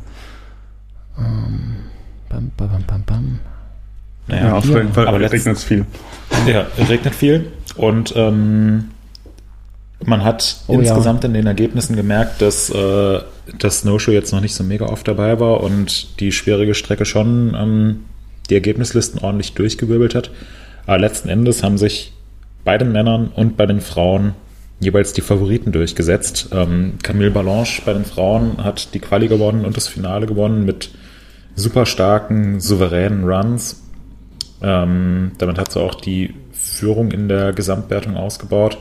Ähm, 1.17 1.75
bam, 2.29 2.51
bam, 2.55 2.83
bam, 2.85 3.03
bam. 3.03 3.39
Naja, 4.27 4.47
ja, 4.47 4.57
auf 4.57 4.65
jeden 4.65 4.93
Fall 4.93 5.07
aber 5.07 5.19
regnet 5.19 5.57
es 5.57 5.63
viel. 5.63 5.85
Ja, 6.45 6.67
regnet 6.89 7.15
viel 7.15 7.51
und 7.77 8.13
ähm, 8.15 8.89
man 10.05 10.23
hat 10.23 10.57
oh, 10.67 10.73
insgesamt 10.73 11.23
ja. 11.23 11.27
in 11.27 11.33
den 11.33 11.47
Ergebnissen 11.47 11.95
gemerkt, 11.95 12.41
dass 12.41 12.69
äh, 12.69 13.19
das 13.57 13.83
No-Show 13.85 14.11
jetzt 14.11 14.31
noch 14.33 14.41
nicht 14.41 14.53
so 14.53 14.63
mega 14.63 14.85
oft 14.85 15.07
dabei 15.07 15.39
war 15.39 15.61
und 15.61 16.19
die 16.19 16.31
schwierige 16.31 16.75
Strecke 16.75 17.05
schon 17.05 17.55
ähm, 17.57 18.05
die 18.47 18.55
Ergebnislisten 18.55 19.19
ordentlich 19.21 19.53
durchgewirbelt 19.53 20.15
hat. 20.15 20.31
Aber 20.85 20.97
letzten 20.97 21.29
Endes 21.29 21.63
haben 21.63 21.77
sich 21.77 22.13
bei 22.63 22.77
den 22.77 22.91
Männern 22.91 23.29
und 23.35 23.57
bei 23.57 23.65
den 23.65 23.81
Frauen 23.81 24.33
jeweils 24.79 25.13
die 25.13 25.21
Favoriten 25.21 25.71
durchgesetzt. 25.71 26.49
Ähm, 26.51 26.93
Camille 27.01 27.31
Balanche 27.31 27.81
bei 27.85 27.93
den 27.93 28.05
Frauen 28.05 28.63
hat 28.63 28.93
die 28.93 28.99
Quali 28.99 29.27
gewonnen 29.27 29.65
und 29.65 29.75
das 29.75 29.87
Finale 29.87 30.27
gewonnen 30.27 30.65
mit 30.65 30.91
super 31.55 31.85
starken, 31.85 32.59
souveränen 32.59 33.23
Runs. 33.23 33.83
Ähm, 34.61 35.31
damit 35.37 35.57
hat 35.57 35.71
sie 35.71 35.79
auch 35.79 35.95
die 35.95 36.33
Führung 36.51 37.11
in 37.11 37.27
der 37.27 37.53
Gesamtwertung 37.53 38.17
ausgebaut. 38.17 38.77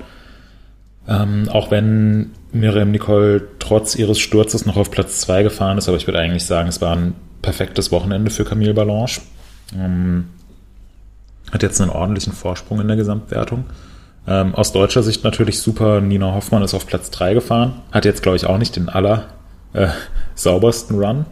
Ähm, 1.08 1.48
auch 1.48 1.70
wenn 1.70 2.32
Miriam 2.52 2.90
Nicole 2.90 3.42
trotz 3.58 3.94
ihres 3.94 4.18
Sturzes 4.18 4.66
noch 4.66 4.76
auf 4.76 4.90
Platz 4.90 5.20
2 5.20 5.44
gefahren 5.44 5.78
ist, 5.78 5.88
aber 5.88 5.96
ich 5.96 6.06
würde 6.06 6.18
eigentlich 6.18 6.44
sagen, 6.44 6.68
es 6.68 6.80
war 6.80 6.96
ein 6.96 7.14
perfektes 7.42 7.92
Wochenende 7.92 8.30
für 8.30 8.44
Camille 8.44 8.74
Balanche. 8.74 9.20
Ähm, 9.74 10.26
hat 11.52 11.62
jetzt 11.62 11.80
einen 11.80 11.90
ordentlichen 11.90 12.32
Vorsprung 12.32 12.80
in 12.80 12.88
der 12.88 12.96
Gesamtwertung. 12.96 13.64
Ähm, 14.26 14.54
aus 14.54 14.72
deutscher 14.72 15.02
Sicht 15.02 15.24
natürlich 15.24 15.60
super. 15.60 16.00
Nina 16.00 16.34
Hoffmann 16.34 16.62
ist 16.62 16.74
auf 16.74 16.86
Platz 16.86 17.10
3 17.10 17.34
gefahren. 17.34 17.74
Hat 17.92 18.04
jetzt, 18.04 18.22
glaube 18.22 18.36
ich, 18.36 18.46
auch 18.46 18.58
nicht 18.58 18.74
den 18.76 18.88
aller 18.88 19.26
äh, 19.72 19.88
saubersten 20.34 20.98
Run. 20.98 21.26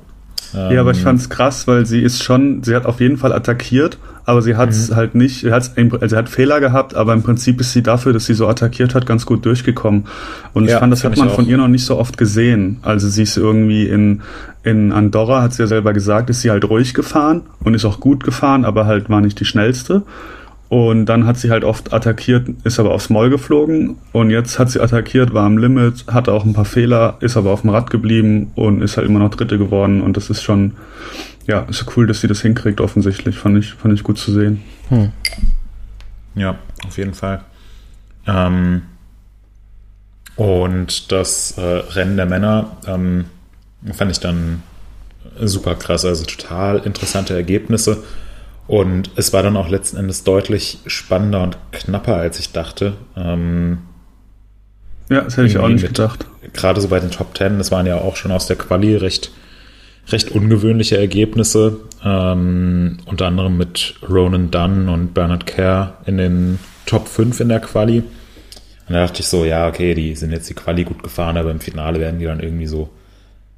ja, 0.53 0.81
aber 0.81 0.93
ich 0.93 0.99
ähm, 0.99 1.05
fand 1.05 1.21
es 1.21 1.29
krass, 1.29 1.67
weil 1.67 1.87
sie 1.87 2.01
ist 2.01 2.23
schon, 2.23 2.63
sie 2.63 2.77
hat 2.77 2.87
auf 2.87 3.01
jeden 3.01 3.17
Fall 3.17 3.33
attackiert, 3.33 3.99
aber 4.27 4.43
sie 4.43 4.57
hat 4.57 4.71
es 4.71 4.91
mhm. 4.91 4.97
halt 4.97 5.15
nicht, 5.15 5.41
sie, 5.41 5.53
hat's, 5.53 5.73
also 5.77 6.09
sie 6.09 6.17
hat 6.17 6.29
Fehler 6.29 6.61
gehabt, 6.61 6.95
aber 6.95 7.13
im 7.13 7.23
Prinzip 7.23 7.61
ist 7.61 7.73
sie 7.73 7.83
dafür, 7.83 8.13
dass 8.13 8.27
sie 8.27 8.35
so 8.35 8.49
attackiert 8.49 8.95
hat, 8.95 9.07
ganz 9.07 9.27
gut 9.27 9.45
durchgekommen. 9.45 10.05
Und 10.53 10.65
ja, 10.65 10.75
ich 10.75 10.81
fand, 10.81 10.93
das 10.93 11.05
hat 11.05 11.17
man 11.17 11.31
von 11.31 11.47
ihr 11.47 11.59
noch 11.59 11.69
nicht 11.69 11.85
so 11.85 11.99
oft 11.99 12.17
gesehen. 12.17 12.79
Also 12.83 13.09
sie 13.09 13.23
ist 13.23 13.37
irgendwie 13.37 13.87
in, 13.87 14.23
in 14.63 14.93
Andorra, 14.93 15.43
hat 15.43 15.53
sie 15.53 15.63
ja 15.63 15.67
selber 15.67 15.93
gesagt, 15.93 16.31
ist 16.31 16.41
sie 16.41 16.51
halt 16.51 16.69
ruhig 16.69 16.95
gefahren 16.95 17.43
und 17.63 17.75
ist 17.75 17.85
auch 17.85 18.01
gut 18.01 18.25
gefahren, 18.25 18.65
aber 18.65 18.87
halt 18.87 19.11
war 19.11 19.21
nicht 19.21 19.39
die 19.41 19.45
schnellste. 19.45 20.03
Und 20.69 21.07
dann 21.07 21.27
hat 21.27 21.37
sie 21.37 21.51
halt 21.51 21.63
oft 21.63 21.93
attackiert, 21.93 22.49
ist 22.65 22.81
aber 22.81 22.93
aufs 22.93 23.11
Maul 23.11 23.31
geflogen. 23.31 23.97
Und 24.13 24.31
jetzt 24.31 24.59
hat 24.59 24.71
sie 24.71 24.81
attackiert, 24.81 25.35
war 25.35 25.45
am 25.45 25.59
Limit, 25.59 26.07
hatte 26.09 26.33
auch 26.33 26.45
ein 26.45 26.55
paar 26.55 26.65
Fehler, 26.65 27.17
ist 27.21 27.37
aber 27.37 27.51
auf 27.51 27.61
dem 27.61 27.71
Rad 27.71 27.91
geblieben 27.91 28.51
und 28.55 28.83
ist 28.83 28.97
halt 28.97 29.07
immer 29.07 29.19
noch 29.19 29.31
Dritte 29.31 29.59
geworden. 29.59 30.01
Und 30.01 30.17
das 30.17 30.31
ist 30.31 30.43
schon, 30.43 30.73
ja, 31.47 31.61
ist 31.69 31.97
cool, 31.97 32.07
dass 32.07 32.23
sie 32.23 32.29
das 32.29 32.41
hinkriegt, 32.41 32.81
offensichtlich. 32.81 33.37
Fand 33.37 33.59
ich, 33.59 33.75
fand 33.75 33.95
ich 33.95 34.03
gut 34.03 34.19
zu 34.19 34.33
sehen. 34.33 34.63
Hm. 34.89 35.13
Ja, 36.35 36.57
auf 36.87 36.97
jeden 36.99 37.15
Fall. 37.15 37.43
Ähm, 38.27 38.83
und 40.37 41.13
das 41.13 41.57
äh, 41.59 41.61
Rennen 41.63 42.17
der 42.17 42.27
Männer 42.27 42.77
ähm, 42.87 43.27
fand 43.93 44.11
ich 44.11 44.21
dann 44.21 44.63
super 45.41 45.75
krass. 45.75 46.05
Also 46.05 46.25
total 46.25 46.79
interessante 46.79 47.35
Ergebnisse. 47.35 48.03
Und 48.67 49.11
es 49.17 49.33
war 49.33 49.43
dann 49.43 49.57
auch 49.57 49.69
letzten 49.69 49.99
Endes 49.99 50.25
deutlich 50.25 50.79
spannender 50.87 51.43
und 51.43 51.59
knapper, 51.73 52.17
als 52.17 52.39
ich 52.39 52.53
dachte. 52.53 52.95
Ähm, 53.17 53.79
ja, 55.11 55.21
das 55.21 55.37
hätte 55.37 55.49
ich 55.49 55.59
auch 55.59 55.69
nicht 55.69 55.83
mit, 55.83 55.95
gedacht. 55.95 56.27
Gerade 56.53 56.81
so 56.81 56.89
bei 56.89 57.01
den 57.01 57.11
Top 57.11 57.35
Ten, 57.35 57.59
das 57.59 57.71
waren 57.71 57.87
ja 57.87 57.99
auch 57.99 58.17
schon 58.17 58.33
aus 58.33 58.47
der 58.47 58.57
Quali 58.57 58.97
recht, 58.97 59.33
recht 60.09 60.31
ungewöhnliche 60.31 60.97
Ergebnisse. 60.97 61.81
Ähm, 62.03 62.99
unter 63.05 63.27
anderem 63.27 63.59
mit 63.59 63.95
Ronan 64.09 64.51
Dunn 64.51 64.89
und 64.89 65.13
Bernard 65.13 65.47
Kerr 65.47 65.99
in 66.07 66.17
den 66.17 66.59
Top 66.87 67.09
5 67.09 67.41
in 67.41 67.51
der 67.51 67.61
Quali. 67.61 67.99
Und 67.99 68.95
da 68.95 69.07
dachte 69.07 69.21
ich 69.21 69.29
so, 69.29 69.45
ja, 69.45 69.69
okay, 69.69 69.95
die 69.95 70.15
sind 70.15 70.33
jetzt 70.33 70.49
die 70.49 70.55
Quali 70.55 70.85
gut 70.85 71.03
gefahren, 71.03 71.37
aber 71.37 71.51
im 71.51 71.61
Finale 71.61 72.01
werden 72.01 72.19
die 72.19 72.27
dann 72.27 72.41
irgendwie 72.41 72.67
so 72.67 72.91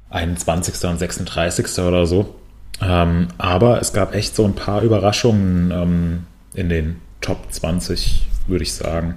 21. 0.09 0.89
und 0.89 0.99
36. 0.99 1.79
oder 1.79 2.05
so. 2.05 2.35
Ähm, 2.81 3.27
aber 3.37 3.81
es 3.81 3.93
gab 3.93 4.13
echt 4.13 4.35
so 4.35 4.45
ein 4.45 4.53
paar 4.53 4.81
Überraschungen 4.81 5.71
ähm, 5.71 6.23
in 6.53 6.69
den 6.69 7.01
Top 7.21 7.51
20, 7.51 8.27
würde 8.47 8.63
ich 8.63 8.73
sagen. 8.73 9.15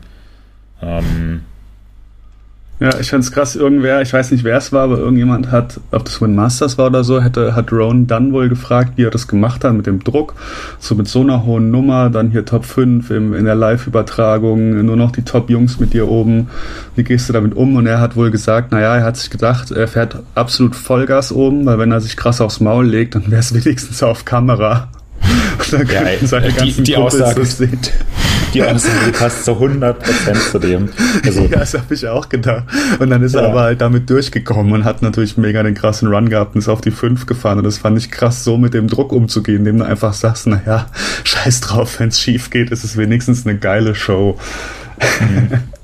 Ähm, 0.81 1.45
ja, 2.81 2.99
ich 2.99 3.11
fand's 3.11 3.31
krass, 3.31 3.57
irgendwer, 3.57 4.01
ich 4.01 4.11
weiß 4.11 4.31
nicht, 4.31 4.43
wer 4.43 4.57
es 4.57 4.73
war, 4.73 4.85
aber 4.85 4.97
irgendjemand 4.97 5.51
hat, 5.51 5.79
ob 5.91 6.07
das 6.07 6.23
Win 6.23 6.35
Masters 6.35 6.79
war 6.79 6.87
oder 6.87 7.05
so, 7.05 7.23
hätte, 7.23 7.55
hat 7.55 7.71
Roan 7.73 8.07
dann 8.07 8.33
wohl 8.33 8.49
gefragt, 8.49 8.93
wie 8.97 9.05
er 9.05 9.11
das 9.11 9.29
gemacht 9.29 9.65
hat 9.65 9.75
mit 9.75 9.87
dem 9.87 10.03
Druck. 10.03 10.35
So 10.79 10.95
mit 10.95 11.07
so 11.07 11.21
einer 11.21 11.45
hohen 11.45 11.71
Nummer, 11.71 12.09
dann 12.09 12.31
hier 12.31 12.47
Top 12.47 12.65
5 12.65 13.11
im, 13.11 13.35
in 13.35 13.45
der 13.45 13.55
Live-Übertragung, 13.55 14.83
nur 14.83 14.97
noch 14.97 15.13
die 15.13 15.23
Top-Jungs 15.23 15.79
mit 15.79 15.93
dir 15.93 16.09
oben. 16.09 16.49
Wie 16.97 17.05
gehst 17.05 17.29
du 17.29 17.35
damit 17.35 17.55
um? 17.55 17.77
Und 17.77 17.87
er 17.87 18.01
hat 18.01 18.17
wohl 18.17 18.31
gesagt, 18.31 18.73
naja, 18.73 18.97
er 18.97 19.05
hat 19.05 19.19
sich 19.19 19.29
gedacht, 19.29 19.71
er 19.71 19.87
fährt 19.87 20.23
absolut 20.35 20.75
Vollgas 20.75 21.33
oben, 21.33 21.67
weil 21.67 21.79
wenn 21.79 21.93
er 21.93 22.01
sich 22.01 22.17
krass 22.17 22.41
aufs 22.41 22.61
Maul 22.61 22.87
legt, 22.87 23.15
dann 23.15 23.31
wäre 23.31 23.41
es 23.41 23.53
wenigstens 23.65 24.03
auf 24.03 24.25
Kamera. 24.25 24.89
Und 25.59 25.73
dann 25.75 25.87
ja, 25.87 26.27
seine 26.27 26.51
ganzen 26.51 26.85
die, 26.85 26.93
die 26.93 26.97
Aussage, 26.97 27.45
sehen. 27.45 27.79
Die 28.55 28.63
Aussage 28.63 29.13
passt 29.13 29.45
zu 29.45 29.53
100% 29.53 30.51
zu 30.51 30.59
dem. 30.59 30.89
Also, 31.25 31.43
ja, 31.43 31.59
das 31.61 31.75
habe 31.75 31.95
ich 31.95 32.07
auch 32.09 32.29
gedacht. 32.29 32.65
Und 32.99 33.11
dann 33.11 33.23
ist 33.23 33.35
ja. 33.35 33.43
er 33.43 33.49
aber 33.51 33.63
halt 33.63 33.81
damit 33.81 34.11
durchgekommen 34.11 34.73
und 34.73 34.85
hat 34.85 35.03
natürlich 35.03 35.37
mega 35.37 35.63
den 35.63 35.75
krassen 35.75 36.09
Run 36.09 36.29
gehabt 36.29 36.55
und 36.55 36.61
ist 36.61 36.69
auf 36.69 36.81
die 36.81 36.91
5 36.91 37.27
gefahren. 37.27 37.59
Und 37.59 37.65
das 37.65 37.79
fand 37.79 37.99
ich 37.99 38.11
krass, 38.11 38.45
so 38.45 38.57
mit 38.57 38.75
dem 38.75 38.89
Druck 38.89 39.13
umzugehen, 39.13 39.59
indem 39.59 39.79
du 39.79 39.85
einfach 39.85 40.13
sagst, 40.13 40.47
naja, 40.47 40.87
scheiß 41.25 41.61
drauf, 41.61 42.01
wenn 42.01 42.09
es 42.09 42.21
schief 42.21 42.51
geht, 42.51 42.71
ist 42.71 42.85
es 42.85 42.97
wenigstens 42.97 43.47
eine 43.47 43.59
geile 43.59 43.95
Show. 43.95 44.39
Mhm. 45.21 45.61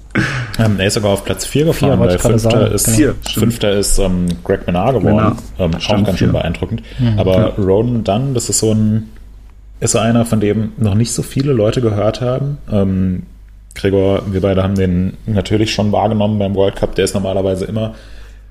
Ähm, 0.59 0.81
er 0.81 0.87
ist 0.87 0.95
sogar 0.95 1.11
auf 1.11 1.25
Platz 1.25 1.45
4 1.45 1.67
gefahren, 1.67 2.01
weil 2.01 2.19
Fünfter 2.19 2.73
ist, 2.73 2.89
vier, 2.89 3.15
Fünfter 3.35 3.73
ist 3.73 3.99
ähm, 3.99 4.27
Greg 4.45 4.67
Menard 4.67 5.01
geworden. 5.01 5.37
Ähm, 5.59 5.75
auch 5.75 6.05
ganz 6.05 6.19
schön 6.19 6.33
beeindruckend. 6.33 6.83
Mhm, 6.99 7.19
Aber 7.19 7.37
ja. 7.37 7.47
Ronan 7.63 8.05
Dunn, 8.05 8.35
das 8.35 8.49
ist 8.49 8.61
so 8.61 8.73
ein 8.73 9.11
ist 9.81 9.93
so 9.93 9.99
einer, 9.99 10.25
von 10.25 10.41
dem 10.41 10.73
noch 10.77 10.95
nicht 10.95 11.13
so 11.13 11.23
viele 11.23 11.53
Leute 11.53 11.81
gehört 11.81 12.21
haben. 12.21 12.59
Ähm, 12.71 13.23
Gregor, 13.75 14.23
wir 14.33 14.41
beide 14.41 14.63
haben 14.63 14.75
den 14.75 15.15
natürlich 15.27 15.73
schon 15.73 15.93
wahrgenommen 15.93 16.39
beim 16.39 16.55
World 16.55 16.77
Cup. 16.77 16.95
Der 16.95 17.05
ist 17.05 17.15
normalerweise 17.15 17.67
immer, 17.67 17.95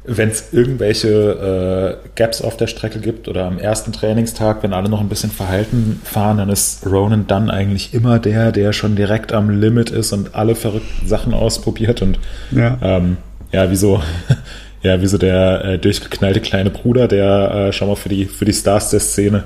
wenn 0.07 0.29
es 0.29 0.53
irgendwelche 0.53 1.99
äh, 2.05 2.09
Gaps 2.15 2.41
auf 2.41 2.57
der 2.57 2.67
Strecke 2.67 2.99
gibt 2.99 3.27
oder 3.27 3.45
am 3.45 3.57
ersten 3.57 3.91
Trainingstag, 3.91 4.61
wenn 4.61 4.73
alle 4.73 4.87
noch 4.87 5.01
ein 5.01 5.09
bisschen 5.09 5.31
verhalten 5.31 5.99
fahren, 6.03 6.37
dann 6.37 6.49
ist 6.49 6.85
Ronan 6.85 7.25
dann 7.27 7.49
eigentlich 7.49 7.93
immer 7.93 8.19
der, 8.19 8.51
der 8.51 8.71
schon 8.71 8.95
direkt 8.95 9.33
am 9.33 9.49
Limit 9.49 9.89
ist 9.89 10.13
und 10.13 10.35
alle 10.35 10.53
verrückten 10.53 11.07
Sachen 11.07 11.33
ausprobiert 11.33 12.03
und 12.03 12.19
ja, 12.51 12.77
ähm, 12.83 13.17
ja 13.51 13.71
wie 13.71 13.75
so, 13.75 14.01
ja, 14.83 15.01
wie 15.01 15.07
so 15.07 15.17
der 15.17 15.65
äh, 15.65 15.79
durchgeknallte 15.79 16.39
kleine 16.39 16.69
Bruder, 16.69 17.07
der 17.07 17.51
äh, 17.51 17.73
schon 17.73 17.87
mal 17.87 17.95
für 17.95 18.09
die, 18.09 18.25
für 18.25 18.45
die 18.45 18.53
Stars 18.53 18.91
der 18.91 18.99
Szene 18.99 19.45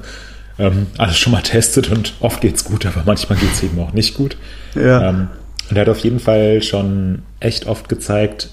ähm, 0.59 0.87
alles 0.97 1.17
schon 1.17 1.31
mal 1.31 1.41
testet 1.41 1.89
und 1.89 2.13
oft 2.19 2.41
geht's 2.41 2.65
gut, 2.65 2.85
aber 2.85 3.03
manchmal 3.05 3.39
geht's 3.39 3.63
eben 3.63 3.79
auch 3.79 3.93
nicht 3.93 4.15
gut. 4.15 4.37
Ja. 4.75 5.09
Ähm, 5.09 5.29
und 5.69 5.77
er 5.77 5.81
hat 5.81 5.89
auf 5.89 5.99
jeden 5.99 6.19
Fall 6.19 6.61
schon 6.61 7.23
echt 7.39 7.65
oft 7.65 7.89
gezeigt, 7.89 8.49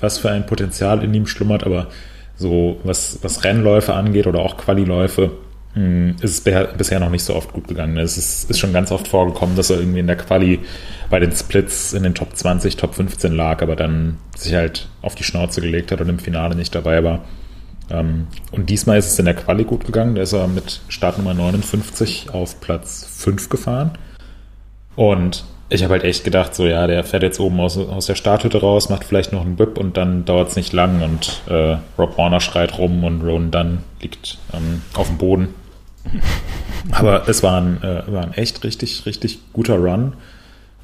was 0.00 0.18
für 0.18 0.30
ein 0.30 0.46
Potenzial 0.46 1.04
in 1.04 1.12
ihm 1.14 1.26
schlummert, 1.26 1.64
aber 1.64 1.88
so 2.36 2.80
was, 2.84 3.18
was 3.22 3.44
Rennläufe 3.44 3.94
angeht 3.94 4.26
oder 4.26 4.40
auch 4.40 4.56
Qualiläufe, 4.56 5.32
hm, 5.74 6.16
ist 6.20 6.46
es 6.46 6.74
bisher 6.76 7.00
noch 7.00 7.10
nicht 7.10 7.24
so 7.24 7.34
oft 7.34 7.52
gut 7.52 7.68
gegangen. 7.68 7.96
Es 7.98 8.16
ist, 8.16 8.50
ist, 8.50 8.58
schon 8.58 8.72
ganz 8.72 8.90
oft 8.90 9.08
vorgekommen, 9.08 9.56
dass 9.56 9.70
er 9.70 9.78
irgendwie 9.78 10.00
in 10.00 10.06
der 10.06 10.16
Quali 10.16 10.60
bei 11.08 11.18
den 11.18 11.32
Splits 11.32 11.92
in 11.92 12.02
den 12.02 12.14
Top 12.14 12.36
20, 12.36 12.76
Top 12.76 12.94
15 12.94 13.32
lag, 13.32 13.62
aber 13.62 13.76
dann 13.76 14.18
sich 14.36 14.54
halt 14.54 14.88
auf 15.02 15.14
die 15.14 15.24
Schnauze 15.24 15.60
gelegt 15.60 15.92
hat 15.92 16.00
und 16.00 16.08
im 16.08 16.18
Finale 16.18 16.56
nicht 16.56 16.74
dabei 16.74 17.04
war. 17.04 17.24
Ähm, 17.90 18.26
und 18.50 18.70
diesmal 18.70 18.98
ist 18.98 19.06
es 19.06 19.18
in 19.18 19.24
der 19.24 19.34
Quali 19.34 19.64
gut 19.64 19.84
gegangen. 19.84 20.14
Da 20.14 20.22
ist 20.22 20.32
er 20.32 20.46
mit 20.48 20.80
Startnummer 20.88 21.34
59 21.34 22.30
auf 22.32 22.60
Platz 22.60 23.06
5 23.16 23.48
gefahren. 23.48 23.92
Und 24.96 25.44
ich 25.68 25.82
habe 25.82 25.94
halt 25.94 26.04
echt 26.04 26.24
gedacht, 26.24 26.54
so 26.54 26.66
ja, 26.66 26.86
der 26.86 27.02
fährt 27.02 27.22
jetzt 27.22 27.40
oben 27.40 27.58
aus, 27.60 27.78
aus 27.78 28.06
der 28.06 28.14
Starthütte 28.14 28.60
raus, 28.60 28.90
macht 28.90 29.04
vielleicht 29.04 29.32
noch 29.32 29.40
einen 29.40 29.58
Whip 29.58 29.78
und 29.78 29.96
dann 29.96 30.24
dauert 30.26 30.50
es 30.50 30.56
nicht 30.56 30.72
lang 30.74 31.02
und 31.02 31.42
äh, 31.48 31.78
Rob 31.98 32.18
Warner 32.18 32.40
schreit 32.40 32.76
rum 32.76 33.04
und 33.04 33.22
Rowan 33.22 33.50
Dunn 33.50 33.78
liegt 34.02 34.38
ähm, 34.52 34.82
auf 34.94 35.06
dem 35.06 35.16
Boden. 35.16 35.54
Aber 36.90 37.26
es 37.26 37.42
war 37.42 37.58
ein, 37.60 37.82
äh, 37.82 38.02
war 38.06 38.22
ein 38.22 38.34
echt 38.34 38.64
richtig, 38.64 39.06
richtig 39.06 39.38
guter 39.52 39.76
Run 39.76 40.12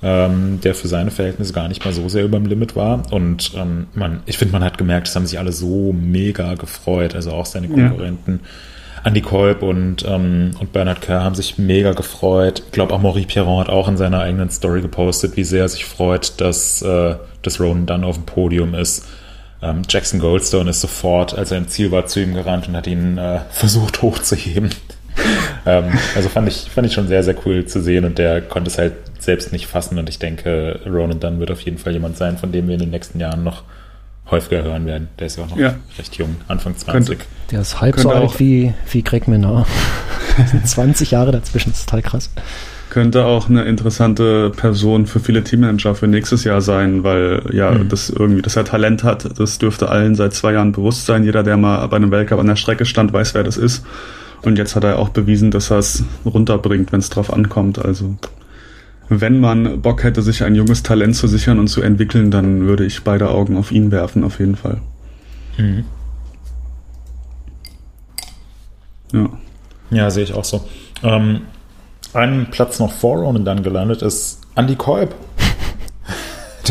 ähm, 0.02 0.60
der 0.62 0.74
für 0.74 0.88
seine 0.88 1.10
Verhältnisse 1.10 1.52
gar 1.52 1.68
nicht 1.68 1.84
mal 1.84 1.92
so 1.92 2.08
sehr 2.08 2.24
über 2.24 2.38
dem 2.38 2.46
Limit 2.46 2.76
war. 2.76 3.02
Und 3.12 3.52
ähm, 3.56 3.88
man, 3.94 4.20
ich 4.26 4.38
finde, 4.38 4.52
man 4.52 4.64
hat 4.64 4.78
gemerkt, 4.78 5.08
es 5.08 5.16
haben 5.16 5.26
sich 5.26 5.38
alle 5.38 5.52
so 5.52 5.92
mega 5.92 6.54
gefreut. 6.54 7.14
Also 7.14 7.32
auch 7.32 7.46
seine 7.46 7.68
Konkurrenten. 7.68 8.40
Ja. 8.42 8.48
Andy 9.04 9.20
Kolb 9.20 9.62
und, 9.62 10.04
ähm, 10.06 10.52
und 10.58 10.72
Bernhard 10.72 11.00
Kerr 11.00 11.22
haben 11.22 11.34
sich 11.34 11.58
mega 11.58 11.92
gefreut. 11.92 12.62
Ich 12.66 12.72
glaube, 12.72 12.94
auch 12.94 13.00
Maurice 13.00 13.26
Pierron 13.26 13.60
hat 13.60 13.68
auch 13.68 13.88
in 13.88 13.96
seiner 13.96 14.20
eigenen 14.20 14.50
Story 14.50 14.82
gepostet, 14.82 15.36
wie 15.36 15.44
sehr 15.44 15.62
er 15.62 15.68
sich 15.68 15.84
freut, 15.84 16.40
dass, 16.40 16.82
äh, 16.82 17.14
dass 17.42 17.60
Ronan 17.60 17.86
dann 17.86 18.04
auf 18.04 18.16
dem 18.16 18.26
Podium 18.26 18.74
ist. 18.74 19.06
Ähm, 19.62 19.82
Jackson 19.88 20.20
Goldstone 20.20 20.70
ist 20.70 20.80
sofort, 20.80 21.36
als 21.36 21.50
er 21.50 21.58
im 21.58 21.68
Ziel 21.68 21.90
war, 21.90 22.06
zu 22.06 22.20
ihm 22.20 22.34
gerannt 22.34 22.68
und 22.68 22.76
hat 22.76 22.86
ihn 22.86 23.18
äh, 23.18 23.40
versucht 23.50 24.02
hochzuheben. 24.02 24.70
ähm, 25.66 25.92
also 26.14 26.28
fand 26.28 26.48
ich, 26.48 26.68
fand 26.70 26.86
ich 26.86 26.92
schon 26.92 27.08
sehr, 27.08 27.22
sehr 27.22 27.34
cool 27.44 27.66
zu 27.66 27.80
sehen 27.80 28.04
und 28.04 28.18
der 28.18 28.40
konnte 28.40 28.70
es 28.70 28.78
halt 28.78 28.92
selbst 29.22 29.52
nicht 29.52 29.66
fassen 29.66 29.98
und 29.98 30.08
ich 30.08 30.18
denke, 30.18 30.80
Ronan 30.86 31.20
Dunn 31.20 31.40
wird 31.40 31.50
auf 31.50 31.60
jeden 31.62 31.78
Fall 31.78 31.92
jemand 31.92 32.16
sein, 32.16 32.38
von 32.38 32.52
dem 32.52 32.66
wir 32.66 32.74
in 32.74 32.80
den 32.80 32.90
nächsten 32.90 33.20
Jahren 33.20 33.44
noch 33.44 33.62
häufiger 34.30 34.62
hören 34.62 34.86
werden. 34.86 35.08
Der 35.18 35.26
ist 35.26 35.36
ja 35.36 35.44
auch 35.44 35.50
noch 35.50 35.56
ja. 35.56 35.74
recht 35.98 36.16
jung, 36.16 36.36
Anfang 36.48 36.76
20. 36.76 37.18
Könnte, 37.18 37.24
der 37.50 37.60
ist 37.60 37.80
halb 37.80 37.98
so 37.98 38.10
alt 38.10 38.38
wie, 38.38 38.74
wie 38.90 39.02
Greg 39.02 39.28
Minnar. 39.28 39.66
20 40.64 41.10
Jahre 41.12 41.32
dazwischen, 41.32 41.70
das 41.70 41.80
ist 41.80 41.88
total 41.88 42.02
krass. 42.02 42.30
Könnte 42.90 43.26
auch 43.26 43.50
eine 43.50 43.64
interessante 43.64 44.50
Person 44.50 45.06
für 45.06 45.20
viele 45.20 45.44
Teammanager 45.44 45.94
für 45.94 46.06
nächstes 46.06 46.44
Jahr 46.44 46.62
sein, 46.62 47.04
weil 47.04 47.42
ja, 47.52 47.70
mhm. 47.70 47.88
das 47.88 48.08
irgendwie, 48.08 48.40
dass 48.40 48.56
er 48.56 48.64
Talent 48.64 49.04
hat, 49.04 49.38
das 49.38 49.58
dürfte 49.58 49.90
allen 49.90 50.14
seit 50.14 50.32
zwei 50.32 50.52
Jahren 50.52 50.72
bewusst 50.72 51.04
sein. 51.04 51.22
Jeder, 51.22 51.42
der 51.42 51.56
mal 51.58 51.86
bei 51.88 51.96
einem 51.96 52.10
Weltcup 52.10 52.40
an 52.40 52.46
der 52.46 52.56
Strecke 52.56 52.86
stand, 52.86 53.12
weiß, 53.12 53.34
wer 53.34 53.44
das 53.44 53.58
ist. 53.58 53.84
Und 54.42 54.56
jetzt 54.56 54.74
hat 54.74 54.84
er 54.84 54.98
auch 54.98 55.10
bewiesen, 55.10 55.50
dass 55.50 55.70
er 55.70 55.78
es 55.78 56.04
runterbringt, 56.24 56.92
wenn 56.92 57.00
es 57.00 57.10
drauf 57.10 57.32
ankommt. 57.32 57.84
Also 57.84 58.16
wenn 59.08 59.40
man 59.40 59.80
Bock 59.80 60.04
hätte, 60.04 60.22
sich 60.22 60.44
ein 60.44 60.54
junges 60.54 60.82
Talent 60.82 61.16
zu 61.16 61.26
sichern 61.26 61.58
und 61.58 61.68
zu 61.68 61.82
entwickeln, 61.82 62.30
dann 62.30 62.66
würde 62.66 62.84
ich 62.84 63.04
beide 63.04 63.30
Augen 63.30 63.56
auf 63.56 63.72
ihn 63.72 63.90
werfen, 63.90 64.24
auf 64.24 64.38
jeden 64.38 64.56
Fall. 64.56 64.80
Mhm. 65.56 65.84
Ja. 69.12 69.30
Ja, 69.90 70.10
sehe 70.10 70.24
ich 70.24 70.34
auch 70.34 70.44
so. 70.44 70.64
Ähm, 71.02 71.42
einen 72.12 72.50
Platz 72.50 72.78
noch 72.78 72.92
vor 72.92 73.26
und 73.26 73.44
dann 73.44 73.62
gelandet 73.62 74.02
ist 74.02 74.40
Andy 74.54 74.76
Kolb. 74.76 75.14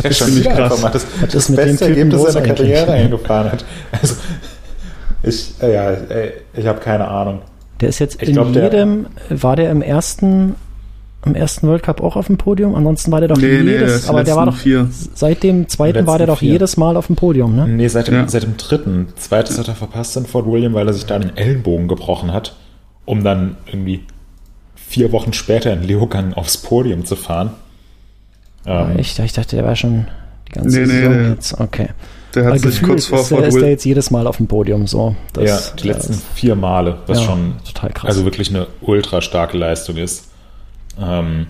Der 0.04 0.12
schon 0.12 0.36
wieder 0.36 0.52
krass. 0.52 0.72
einfach 0.72 0.82
mal 0.84 0.92
das, 0.92 1.08
das, 1.22 1.48
das 1.48 1.56
beste 1.56 1.86
Ergebnis 1.86 2.22
seiner 2.22 2.46
Karriere 2.46 2.92
eingefahren 2.92 3.52
hat. 3.52 3.66
Also, 3.92 4.16
ich, 5.24 5.56
äh, 5.62 5.74
ja, 5.74 5.98
ich 6.54 6.68
habe 6.68 6.80
keine 6.80 7.08
Ahnung. 7.08 7.42
Der 7.82 7.90
ist 7.90 8.00
jetzt 8.00 8.22
ich 8.22 8.30
in 8.30 8.36
glaub, 8.36 8.54
jedem, 8.54 9.08
der, 9.30 9.42
war 9.42 9.56
der 9.56 9.72
im 9.72 9.82
ersten 9.82 10.56
am 11.28 11.36
ersten 11.36 11.68
World 11.68 11.84
Cup 11.84 12.02
auch 12.02 12.16
auf 12.16 12.28
dem 12.28 12.38
Podium? 12.38 12.76
Ansonsten 12.76 13.12
war 13.12 13.20
der 13.20 13.30
doch 13.30 13.38
nee, 13.38 13.62
jedes, 13.62 14.04
nee, 14.04 14.10
aber 14.10 14.24
der 14.24 14.36
war 14.36 14.46
doch 14.46 14.58
vier. 14.58 14.88
seit 15.14 15.44
dem 15.44 15.68
zweiten 15.68 16.08
war 16.08 16.18
der 16.18 16.28
doch 16.28 16.40
vier. 16.40 16.54
jedes 16.54 16.78
Mal 16.78 16.98
auf 16.98 17.08
dem 17.08 17.16
Podium, 17.16 17.56
ne? 17.56 17.68
Nee, 17.68 17.88
seit 17.88 18.08
dem, 18.08 18.16
ja. 18.16 18.28
seit 18.28 18.44
dem 18.44 18.58
dritten. 18.58 19.08
Zweites 19.16 19.58
hat 19.60 19.68
er 19.68 19.76
verpasst 19.76 20.18
in 20.18 20.26
Fort 20.26 20.46
William, 20.46 20.74
weil 20.74 20.88
er 20.88 20.94
sich 20.94 21.06
da 21.06 21.20
den 21.20 21.36
Ellenbogen 21.38 21.88
gebrochen 21.88 22.34
hat, 22.34 22.56
um 23.06 23.24
dann 23.24 23.58
irgendwie 23.68 24.04
vier 24.76 25.12
Wochen 25.12 25.34
später 25.34 25.74
in 25.74 25.84
Leogang 25.84 26.34
aufs 26.34 26.58
Podium 26.58 27.06
zu 27.06 27.16
fahren. 27.16 27.52
Ähm, 28.66 28.98
ich, 28.98 29.18
ich 29.20 29.34
dachte, 29.34 29.56
der 29.56 29.66
war 29.66 29.76
schon 29.76 30.08
die 30.48 30.54
ganze 30.54 30.80
nee, 30.80 30.86
Saison 30.86 31.22
nee, 31.22 31.30
jetzt. 31.30 31.60
Okay. 31.60 31.90
Der 32.36 32.46
hat 32.46 32.60
sich 32.60 32.84
kurz 32.84 33.06
vor 33.06 33.20
ist, 33.20 33.30
Fort 33.30 33.46
ist 33.46 33.60
der 33.60 33.70
jetzt 33.70 33.86
jedes 33.86 34.12
Mal 34.12 34.28
auf 34.28 34.38
dem 34.38 34.48
Podium 34.48 34.86
so. 34.86 35.16
Das, 35.34 35.50
ja, 35.50 35.76
die 35.82 35.88
letzten 35.88 36.14
ist, 36.14 36.26
vier 36.36 36.56
Male, 36.56 37.00
was 37.08 37.20
ja, 37.20 37.26
schon 37.26 37.56
total 37.66 37.92
krass. 37.92 38.10
also 38.10 38.26
wirklich 38.26 38.50
eine 38.50 38.68
ultra 38.82 39.22
starke 39.22 39.58
Leistung 39.58 39.98
ist. 39.98 40.27
Ähm, 41.00 41.48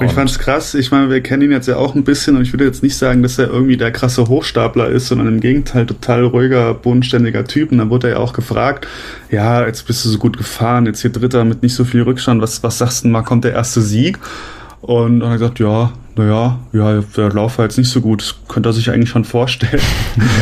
ich 0.00 0.10
fand's 0.10 0.40
krass. 0.40 0.74
Ich 0.74 0.90
meine, 0.90 1.08
wir 1.08 1.20
kennen 1.20 1.42
ihn 1.42 1.52
jetzt 1.52 1.68
ja 1.68 1.76
auch 1.76 1.94
ein 1.94 2.02
bisschen 2.02 2.36
und 2.36 2.42
ich 2.42 2.52
würde 2.52 2.64
jetzt 2.64 2.82
nicht 2.82 2.96
sagen, 2.96 3.22
dass 3.22 3.38
er 3.38 3.48
irgendwie 3.48 3.76
der 3.76 3.92
krasse 3.92 4.26
Hochstapler 4.26 4.88
ist, 4.88 5.06
sondern 5.06 5.28
im 5.28 5.40
Gegenteil 5.40 5.86
total 5.86 6.24
ruhiger, 6.24 6.74
bodenständiger 6.74 7.44
Typ. 7.44 7.70
Und 7.70 7.78
dann 7.78 7.90
wurde 7.90 8.08
er 8.08 8.14
ja 8.14 8.18
auch 8.18 8.32
gefragt, 8.32 8.88
ja, 9.30 9.64
jetzt 9.64 9.86
bist 9.86 10.04
du 10.04 10.08
so 10.08 10.18
gut 10.18 10.36
gefahren, 10.36 10.86
jetzt 10.86 11.02
hier 11.02 11.12
Dritter 11.12 11.44
mit 11.44 11.62
nicht 11.62 11.74
so 11.74 11.84
viel 11.84 12.02
Rückstand, 12.02 12.42
was, 12.42 12.62
was 12.64 12.78
sagst 12.78 13.04
du 13.04 13.08
mal, 13.08 13.22
kommt 13.22 13.44
der 13.44 13.52
erste 13.52 13.80
Sieg? 13.80 14.18
Und 14.86 15.20
dann 15.20 15.30
hat 15.30 15.36
er 15.36 15.38
gesagt, 15.38 15.60
ja, 15.60 15.92
naja, 16.14 16.58
ja, 16.74 17.00
der 17.16 17.32
Lauf 17.32 17.56
war 17.56 17.64
jetzt 17.64 17.78
nicht 17.78 17.88
so 17.88 18.02
gut. 18.02 18.20
Das 18.20 18.34
könnte 18.48 18.68
er 18.68 18.74
sich 18.74 18.90
eigentlich 18.90 19.08
schon 19.08 19.24
vorstellen. 19.24 19.80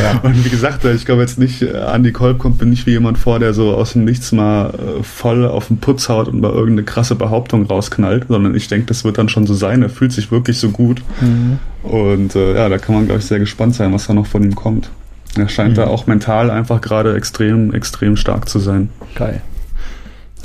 Ja. 0.01 0.19
Und 0.21 0.43
wie 0.43 0.49
gesagt, 0.49 0.83
ich 0.83 1.05
glaube 1.05 1.21
jetzt 1.21 1.39
nicht, 1.39 1.61
äh, 1.61 1.77
Andy 1.93 2.11
Kolb 2.11 2.39
kommt 2.39 2.59
mir 2.59 2.67
nicht 2.67 2.85
wie 2.85 2.91
jemand 2.91 3.17
vor, 3.17 3.39
der 3.39 3.53
so 3.53 3.73
aus 3.73 3.93
dem 3.93 4.03
Nichts 4.03 4.33
mal 4.33 4.71
äh, 4.71 5.03
voll 5.03 5.45
auf 5.45 5.67
den 5.67 5.77
Putz 5.77 6.09
haut 6.09 6.27
und 6.27 6.41
mal 6.41 6.51
irgendeine 6.51 6.83
krasse 6.83 7.15
Behauptung 7.15 7.65
rausknallt, 7.65 8.25
sondern 8.27 8.53
ich 8.53 8.67
denke, 8.67 8.87
das 8.87 9.05
wird 9.05 9.17
dann 9.17 9.29
schon 9.29 9.47
so 9.47 9.53
sein. 9.53 9.81
Er 9.81 9.89
fühlt 9.89 10.11
sich 10.11 10.29
wirklich 10.29 10.57
so 10.59 10.69
gut. 10.71 11.01
Mhm. 11.21 11.59
Und 11.83 12.35
äh, 12.35 12.55
ja, 12.55 12.67
da 12.67 12.77
kann 12.77 12.95
man, 12.95 13.05
glaube 13.05 13.19
ich, 13.19 13.25
sehr 13.25 13.39
gespannt 13.39 13.75
sein, 13.75 13.93
was 13.93 14.07
da 14.07 14.13
noch 14.13 14.27
von 14.27 14.43
ihm 14.43 14.55
kommt. 14.55 14.89
Er 15.37 15.47
scheint 15.47 15.71
mhm. 15.71 15.75
da 15.75 15.87
auch 15.87 16.05
mental 16.05 16.51
einfach 16.51 16.81
gerade 16.81 17.15
extrem, 17.15 17.73
extrem 17.73 18.17
stark 18.17 18.49
zu 18.49 18.59
sein. 18.59 18.89
Geil. 19.15 19.41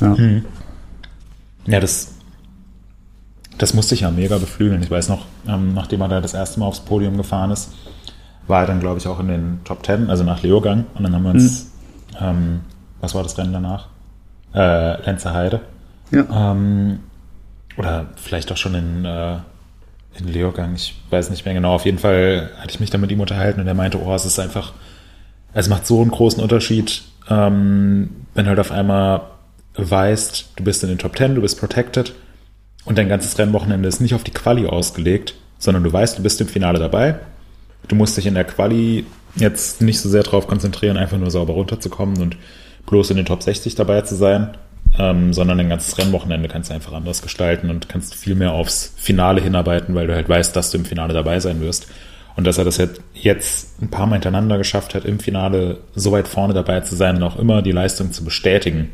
Ja. 0.01 0.14
Mhm. 0.14 0.44
Ja, 1.66 1.80
das 1.80 2.18
das 3.59 3.75
musste 3.75 3.95
ich 3.95 4.03
ja 4.03 4.11
mega 4.11 4.39
beflügeln. 4.39 4.83
Ich 4.83 4.91
weiß 4.91 5.09
noch, 5.09 5.27
ähm, 5.47 5.75
nachdem 5.75 6.01
er 6.01 6.09
da 6.09 6.21
das 6.21 6.35
erste 6.35 6.61
Mal 6.61 6.67
aufs 6.67 6.81
Podium 6.81 7.17
gefahren 7.17 7.51
ist, 7.51 7.73
war 8.47 8.63
er 8.63 8.67
dann, 8.67 8.81
glaube 8.81 8.99
ich, 8.99 9.07
auch 9.07 9.21
in 9.21 9.29
den 9.29 9.61
Top 9.65 9.83
Ten, 9.83 10.09
also 10.09 10.25
nach 10.25 10.43
Leogang. 10.43 10.87
Und 10.95 11.03
dann 11.03 11.15
haben 11.15 11.25
wir 11.25 11.31
uns, 11.31 11.71
mhm. 12.13 12.17
ähm, 12.21 12.61
was 13.01 13.15
war 13.15 13.23
das 13.23 13.37
Rennen 13.37 13.53
danach? 13.53 13.89
Äh, 14.55 15.03
Lenzer 15.05 15.35
Heide. 15.35 15.61
Ja. 16.11 16.53
Ähm, 16.53 17.01
oder 17.77 18.07
vielleicht 18.17 18.51
auch 18.51 18.57
schon 18.57 18.75
in, 18.75 19.05
äh, 19.05 19.37
in 20.19 20.29
Leogang, 20.29 20.75
ich 20.75 21.01
weiß 21.11 21.31
nicht 21.31 21.45
mehr 21.45 21.55
genau. 21.55 21.75
Auf 21.75 21.85
jeden 21.85 21.99
Fall 21.99 22.51
hatte 22.59 22.71
ich 22.71 22.81
mich 22.81 22.91
dann 22.91 23.01
mit 23.01 23.13
ihm 23.13 23.21
unterhalten 23.21 23.61
und 23.61 23.67
er 23.67 23.75
meinte, 23.75 24.01
oh, 24.03 24.15
es 24.15 24.25
ist 24.25 24.39
einfach, 24.39 24.73
es 25.53 25.69
macht 25.69 25.87
so 25.87 26.01
einen 26.01 26.11
großen 26.11 26.43
Unterschied, 26.43 27.03
ähm, 27.29 28.11
wenn 28.35 28.45
du 28.45 28.49
halt 28.49 28.61
auf 28.61 28.73
einmal 28.73 29.23
weißt, 29.75 30.53
du 30.57 30.65
bist 30.65 30.83
in 30.83 30.89
den 30.89 30.99
Top 30.99 31.15
Ten, 31.15 31.35
du 31.35 31.43
bist 31.43 31.61
protected 31.61 32.15
und 32.85 32.97
dein 32.99 33.09
ganzes 33.09 33.39
Rennwochenende 33.39 33.89
ist 33.89 34.01
nicht 34.01 34.14
auf 34.14 34.24
die 34.24 34.31
Quali 34.31 34.66
ausgelegt, 34.66 35.35
sondern 35.59 35.85
du 35.85 35.93
weißt, 35.93 36.18
du 36.18 36.22
bist 36.22 36.41
im 36.41 36.49
Finale 36.49 36.79
dabei. 36.79 37.18
Du 37.87 37.95
musst 37.95 38.16
dich 38.16 38.26
in 38.26 38.35
der 38.35 38.45
Quali 38.45 39.05
jetzt 39.37 39.83
nicht 39.83 40.01
so 40.01 40.09
sehr 40.09 40.22
darauf 40.22 40.47
konzentrieren, 40.47 40.97
einfach 40.97 41.18
nur 41.18 41.31
sauber 41.31 41.55
runterzukommen 41.55 42.20
und 42.20 42.37
bloß 42.87 43.11
in 43.11 43.16
den 43.16 43.26
Top 43.26 43.43
60 43.43 43.74
dabei 43.74 44.01
zu 44.03 44.14
sein, 44.14 44.57
ähm, 44.99 45.33
sondern 45.33 45.59
dein 45.59 45.68
ganzes 45.68 45.99
Rennwochenende 45.99 46.49
kannst 46.49 46.70
du 46.70 46.74
einfach 46.74 46.93
anders 46.93 47.22
gestalten 47.22 47.70
und 47.70 47.89
kannst 47.89 48.14
viel 48.14 48.35
mehr 48.35 48.53
aufs 48.53 48.95
Finale 48.97 49.41
hinarbeiten, 49.41 49.95
weil 49.95 50.07
du 50.07 50.14
halt 50.14 50.29
weißt, 50.29 50.57
dass 50.57 50.70
du 50.70 50.79
im 50.79 50.85
Finale 50.85 51.12
dabei 51.12 51.41
sein 51.41 51.61
wirst. 51.61 51.89
Und 52.37 52.47
dass 52.47 52.57
er 52.57 52.64
das 52.64 52.81
jetzt 53.14 53.83
ein 53.83 53.91
paar 53.91 54.07
Mal 54.07 54.14
hintereinander 54.14 54.59
geschafft 54.59 54.95
hat, 54.95 55.05
im 55.05 55.18
Finale 55.18 55.79
so 55.97 56.12
weit 56.12 56.29
vorne 56.29 56.55
dabei 56.55 56.81
zu 56.81 56.95
sein 56.95 57.16
und 57.16 57.24
auch 57.24 57.37
immer 57.37 57.62
die 57.62 57.72
Leistung 57.72 58.12
zu 58.12 58.24
bestätigen. 58.24 58.91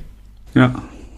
Ja. 0.55 0.75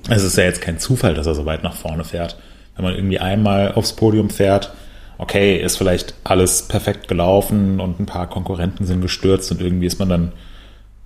Es 0.09 0.25
ist 0.25 0.37
ja 0.37 0.43
jetzt 0.43 0.61
kein 0.61 0.81
Zufall, 0.81 1.15
dass 1.15 1.29
er 1.29 1.37
so 1.37 1.47
weit 1.47 1.63
nach 1.63 1.77
vorne 1.77 2.03
fährt 2.03 2.37
wenn 2.77 2.85
man 2.85 2.95
irgendwie 2.95 3.19
einmal 3.19 3.73
aufs 3.73 3.95
Podium 3.95 4.31
fährt, 4.31 4.73
okay, 5.19 5.57
ist 5.57 5.79
vielleicht 5.79 6.15
alles 6.25 6.63
perfekt 6.63 7.09
gelaufen 7.09 7.81
und 7.81 8.01
ein 8.01 8.07
paar 8.07 8.29
Konkurrenten 8.29 8.85
sind 8.87 9.01
gestürzt 9.01 9.51
und 9.51 9.61
irgendwie 9.61 9.87
ist 9.87 9.99
man 9.99 10.09
dann 10.09 10.33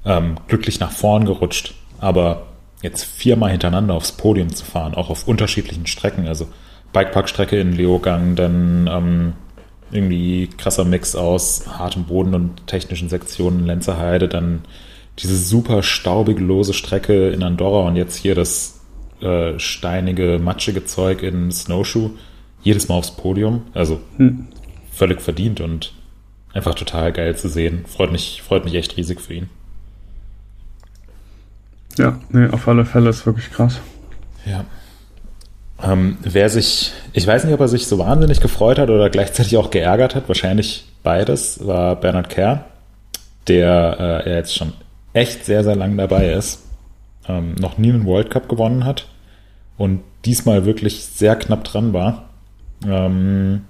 ähm, 0.04 0.36
glücklich 0.48 0.80
nach 0.80 0.90
vorn 0.90 1.24
gerutscht. 1.24 1.74
Aber 2.00 2.46
jetzt 2.82 3.04
viermal 3.04 3.50
hintereinander 3.50 3.94
aufs 3.94 4.12
Podium 4.12 4.54
zu 4.54 4.64
fahren, 4.64 4.94
auch 4.94 5.10
auf 5.10 5.28
unterschiedlichen 5.28 5.86
Strecken, 5.86 6.26
also 6.26 6.48
Bikeparkstrecke 6.92 7.60
in 7.60 7.72
Leogang, 7.72 8.34
dann 8.34 8.88
ähm, 8.90 9.32
irgendwie 9.92 10.48
krasser 10.48 10.84
Mix 10.84 11.14
aus 11.14 11.66
hartem 11.78 12.04
Boden 12.04 12.34
und 12.34 12.66
technischen 12.66 13.08
Sektionen 13.08 13.60
in 13.60 13.66
Lenzerheide, 13.66 14.28
dann 14.28 14.62
diese 15.18 15.36
super 15.36 15.82
staubige, 15.82 16.42
lose 16.42 16.72
Strecke 16.72 17.30
in 17.30 17.42
Andorra 17.42 17.86
und 17.86 17.96
jetzt 17.96 18.16
hier 18.16 18.34
das 18.34 18.79
äh, 19.22 19.58
steinige, 19.58 20.38
matschige 20.38 20.84
Zeug 20.84 21.22
in 21.22 21.50
Snowshoe 21.50 22.10
jedes 22.62 22.88
Mal 22.88 22.96
aufs 22.96 23.12
Podium. 23.12 23.62
Also 23.74 24.00
hm. 24.16 24.48
völlig 24.92 25.20
verdient 25.20 25.60
und 25.60 25.92
einfach 26.52 26.74
total 26.74 27.12
geil 27.12 27.36
zu 27.36 27.48
sehen. 27.48 27.84
Freut 27.86 28.12
mich, 28.12 28.42
freut 28.42 28.64
mich 28.64 28.74
echt 28.74 28.96
riesig 28.96 29.20
für 29.20 29.34
ihn. 29.34 29.50
Ja, 31.98 32.18
nee, 32.30 32.48
auf 32.48 32.66
alle 32.68 32.84
Fälle 32.84 33.10
ist 33.10 33.26
wirklich 33.26 33.50
krass. 33.50 33.80
Ja. 34.46 34.64
Ähm, 35.82 36.18
wer 36.22 36.48
sich, 36.48 36.92
ich 37.12 37.26
weiß 37.26 37.44
nicht, 37.44 37.54
ob 37.54 37.60
er 37.60 37.68
sich 37.68 37.86
so 37.86 37.98
wahnsinnig 37.98 38.40
gefreut 38.40 38.78
hat 38.78 38.90
oder 38.90 39.10
gleichzeitig 39.10 39.56
auch 39.56 39.70
geärgert 39.70 40.14
hat, 40.14 40.28
wahrscheinlich 40.28 40.86
beides, 41.02 41.66
war 41.66 41.96
Bernhard 41.96 42.28
Kerr, 42.28 42.66
der 43.48 44.24
äh, 44.26 44.34
jetzt 44.36 44.54
schon 44.54 44.72
echt 45.14 45.44
sehr, 45.44 45.64
sehr 45.64 45.76
lang 45.76 45.96
dabei 45.96 46.32
ist 46.32 46.60
ähm, 47.28 47.54
noch 47.54 47.78
nie 47.78 47.90
einen 47.90 48.06
World 48.06 48.30
Cup 48.30 48.48
gewonnen 48.48 48.84
hat 48.84 49.06
und 49.78 50.00
diesmal 50.24 50.64
wirklich 50.64 51.04
sehr 51.04 51.36
knapp 51.36 51.64
dran 51.64 51.92
war. 51.92 52.30
Ähm, 52.86 53.62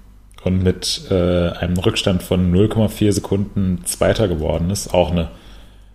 und 0.43 0.63
mit 0.63 1.03
äh, 1.11 1.49
einem 1.51 1.77
Rückstand 1.77 2.23
von 2.23 2.51
0,4 2.53 3.11
Sekunden 3.11 3.81
Zweiter 3.85 4.27
geworden 4.27 4.69
ist. 4.71 4.93
Auch 4.93 5.11
eine 5.11 5.29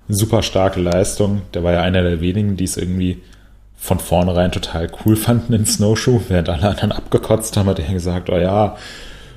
super 0.09 0.42
starke 0.42 0.80
Leistung. 0.80 1.42
Der 1.54 1.64
war 1.64 1.72
ja 1.72 1.82
einer 1.82 2.02
der 2.02 2.20
wenigen, 2.20 2.57
die 2.57 2.64
es 2.64 2.76
irgendwie 2.76 3.22
von 3.76 3.98
vornherein 3.98 4.52
total 4.52 4.88
cool 5.04 5.16
fanden 5.16 5.52
in 5.52 5.66
Snowshoe, 5.66 6.20
während 6.28 6.48
alle 6.48 6.68
anderen 6.68 6.92
abgekotzt 6.92 7.57
haben, 7.57 7.68
hat 7.68 7.78
er 7.78 7.92
gesagt, 7.92 8.30
oh 8.30 8.38
ja, 8.38 8.76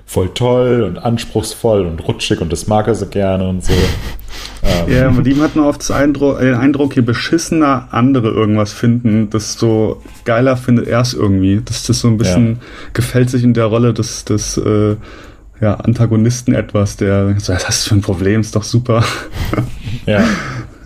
voll 0.09 0.29
toll 0.33 0.81
und 0.81 0.97
anspruchsvoll 0.97 1.85
und 1.85 1.99
rutschig 2.07 2.41
und 2.41 2.51
das 2.51 2.65
mag 2.65 2.87
er 2.87 2.95
so 2.95 3.05
gerne 3.05 3.47
und 3.47 3.63
so. 3.63 3.73
ähm. 3.73 3.79
Ja, 4.91 5.11
mit 5.11 5.27
ihm 5.27 5.39
hat 5.41 5.55
man 5.55 5.65
oft 5.65 5.91
Eindruck, 5.91 6.39
den 6.39 6.55
Eindruck, 6.55 6.95
je 6.95 7.03
beschissener 7.03 7.89
andere 7.91 8.29
irgendwas 8.29 8.73
finden, 8.73 9.29
desto 9.29 10.01
geiler 10.25 10.57
findet 10.57 10.87
er 10.87 11.01
es 11.01 11.13
irgendwie. 11.13 11.61
Dass 11.63 11.85
das 11.85 11.99
so 11.99 12.07
ein 12.07 12.17
bisschen 12.17 12.53
ja. 12.53 12.57
gefällt 12.93 13.29
sich 13.29 13.43
in 13.43 13.53
der 13.53 13.65
Rolle 13.65 13.93
des, 13.93 14.25
des 14.25 14.57
äh, 14.57 14.95
ja, 15.61 15.75
Antagonisten 15.75 16.55
etwas, 16.55 16.97
der 16.97 17.35
so, 17.39 17.53
was 17.53 17.67
hast 17.67 17.85
du 17.85 17.89
für 17.89 17.95
ein 17.95 18.01
Problem, 18.01 18.41
ist 18.41 18.55
doch 18.55 18.63
super. 18.63 19.03
ja. 20.07 20.23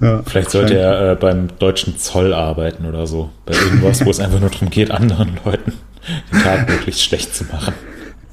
Ja, 0.01 0.21
Vielleicht 0.25 0.51
sollte 0.51 0.77
er 0.77 1.11
äh, 1.11 1.15
beim 1.15 1.47
deutschen 1.59 1.97
Zoll 1.97 2.33
arbeiten 2.33 2.85
oder 2.85 3.07
so. 3.07 3.29
Bei 3.45 3.53
irgendwas, 3.53 4.05
wo 4.05 4.09
es 4.09 4.19
einfach 4.19 4.41
nur 4.41 4.49
darum 4.49 4.69
geht, 4.69 4.91
anderen 4.91 5.39
Leuten 5.45 5.71
den 6.29 6.41
Tag 6.41 6.67
möglichst 6.67 7.01
schlecht 7.01 7.33
zu 7.33 7.45
machen. 7.45 7.73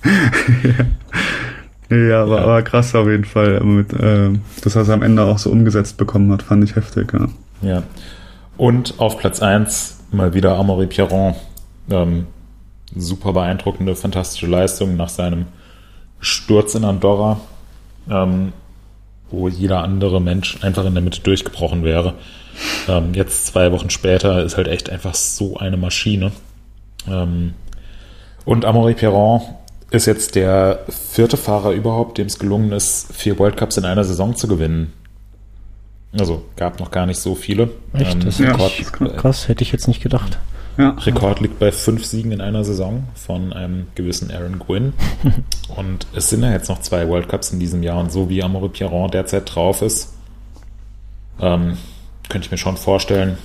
ja, 1.91 1.97
ja, 1.97 2.23
aber, 2.23 2.63
krass 2.63 2.95
auf 2.95 3.07
jeden 3.09 3.25
Fall. 3.25 3.61
Mit, 3.61 3.93
äh, 3.93 4.31
dass 4.63 4.77
er 4.77 4.83
es 4.83 4.91
am 4.91 5.03
Ende 5.03 5.25
auch 5.25 5.39
so 5.39 5.51
umgesetzt 5.51 5.97
bekommen 5.97 6.33
hat, 6.33 6.43
fand 6.43 6.65
ich 6.65 6.77
heftig. 6.77 7.13
Ja. 7.13 7.29
ja. 7.63 7.83
Und 8.57 8.95
auf 8.99 9.19
Platz 9.19 9.43
1 9.43 9.99
mal 10.13 10.35
wieder 10.35 10.57
Amaury 10.57 10.87
Pierron. 10.87 11.35
Ähm, 11.91 12.27
super 12.95 13.33
beeindruckende, 13.33 13.95
fantastische 13.95 14.47
Leistung 14.47 14.97
nach 14.97 15.09
seinem 15.09 15.47
Sturz 16.21 16.75
in 16.75 16.85
Andorra, 16.85 17.41
ähm, 18.11 18.53
wo 19.31 19.49
jeder 19.49 19.83
andere 19.83 20.21
Mensch 20.21 20.59
einfach 20.63 20.85
in 20.85 20.95
der 20.95 21.03
Mitte 21.03 21.21
durchgebrochen 21.21 21.85
wäre. 21.85 22.15
Ähm, 22.89 23.15
jetzt 23.15 23.47
zwei 23.47 23.73
Wochen 23.73 23.91
später 23.91 24.43
ist 24.43 24.57
halt 24.57 24.69
echt 24.69 24.91
einfach 24.91 25.15
so 25.15 25.57
eine 25.57 25.77
Maschine. 25.77 26.33
Ähm, 27.09 27.55
und 28.45 28.65
Amaury 28.65 28.95
Pierron 28.95 29.43
ist 29.91 30.07
jetzt 30.07 30.35
der 30.35 30.85
vierte 30.89 31.37
Fahrer 31.37 31.73
überhaupt, 31.73 32.19
dem 32.19 32.27
es 32.27 32.39
gelungen 32.39 32.73
ist, 32.73 33.13
vier 33.13 33.39
World 33.39 33.57
Cups 33.57 33.77
in 33.77 33.85
einer 33.85 34.05
Saison 34.05 34.37
zu 34.37 34.47
gewinnen. 34.47 34.93
Also 36.19 36.43
gab 36.57 36.81
noch 36.81 36.91
gar 36.91 37.07
nicht 37.07 37.21
so 37.21 37.35
viele. 37.35 37.71
Echt? 37.93 38.15
Ähm, 38.15 38.21
das 38.25 38.41
ist 38.41 38.47
Rekord, 38.47 39.17
krass, 39.17 39.49
hätte 39.49 39.63
ich 39.63 39.73
jetzt 39.73 39.89
nicht 39.89 40.03
gedacht. 40.03 40.39
Ja. 40.79 40.91
Rekord 40.91 41.41
liegt 41.41 41.59
bei 41.59 41.73
fünf 41.73 42.05
Siegen 42.05 42.33
in 42.33 42.41
einer 42.41 42.65
Saison 42.65 43.05
von 43.15 43.53
einem 43.53 43.89
gewissen 43.95 44.31
Aaron 44.31 44.59
Gwynn. 44.59 44.93
und 45.77 46.07
es 46.15 46.31
sind 46.31 46.43
ja 46.43 46.53
jetzt 46.53 46.69
noch 46.69 46.81
zwei 46.81 47.09
World 47.09 47.29
Cups 47.29 47.53
in 47.53 47.61
diesem 47.61 47.83
Jahr 47.83 47.99
und 48.01 48.11
so 48.11 48.29
wie 48.29 48.43
Amore 48.43 48.69
Pierron 48.69 49.11
derzeit 49.11 49.55
drauf 49.55 49.83
ist, 49.83 50.15
ähm, 51.41 51.77
könnte 52.29 52.47
ich 52.47 52.51
mir 52.51 52.59
schon 52.59 52.77
vorstellen, 52.77 53.39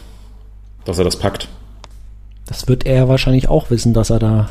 dass 0.85 0.97
er 0.97 1.03
das 1.03 1.17
packt. 1.17 1.47
Das 2.45 2.67
wird 2.67 2.85
er 2.85 3.09
wahrscheinlich 3.09 3.49
auch 3.49 3.71
wissen, 3.71 3.93
dass 3.93 4.11
er 4.11 4.19
da 4.19 4.49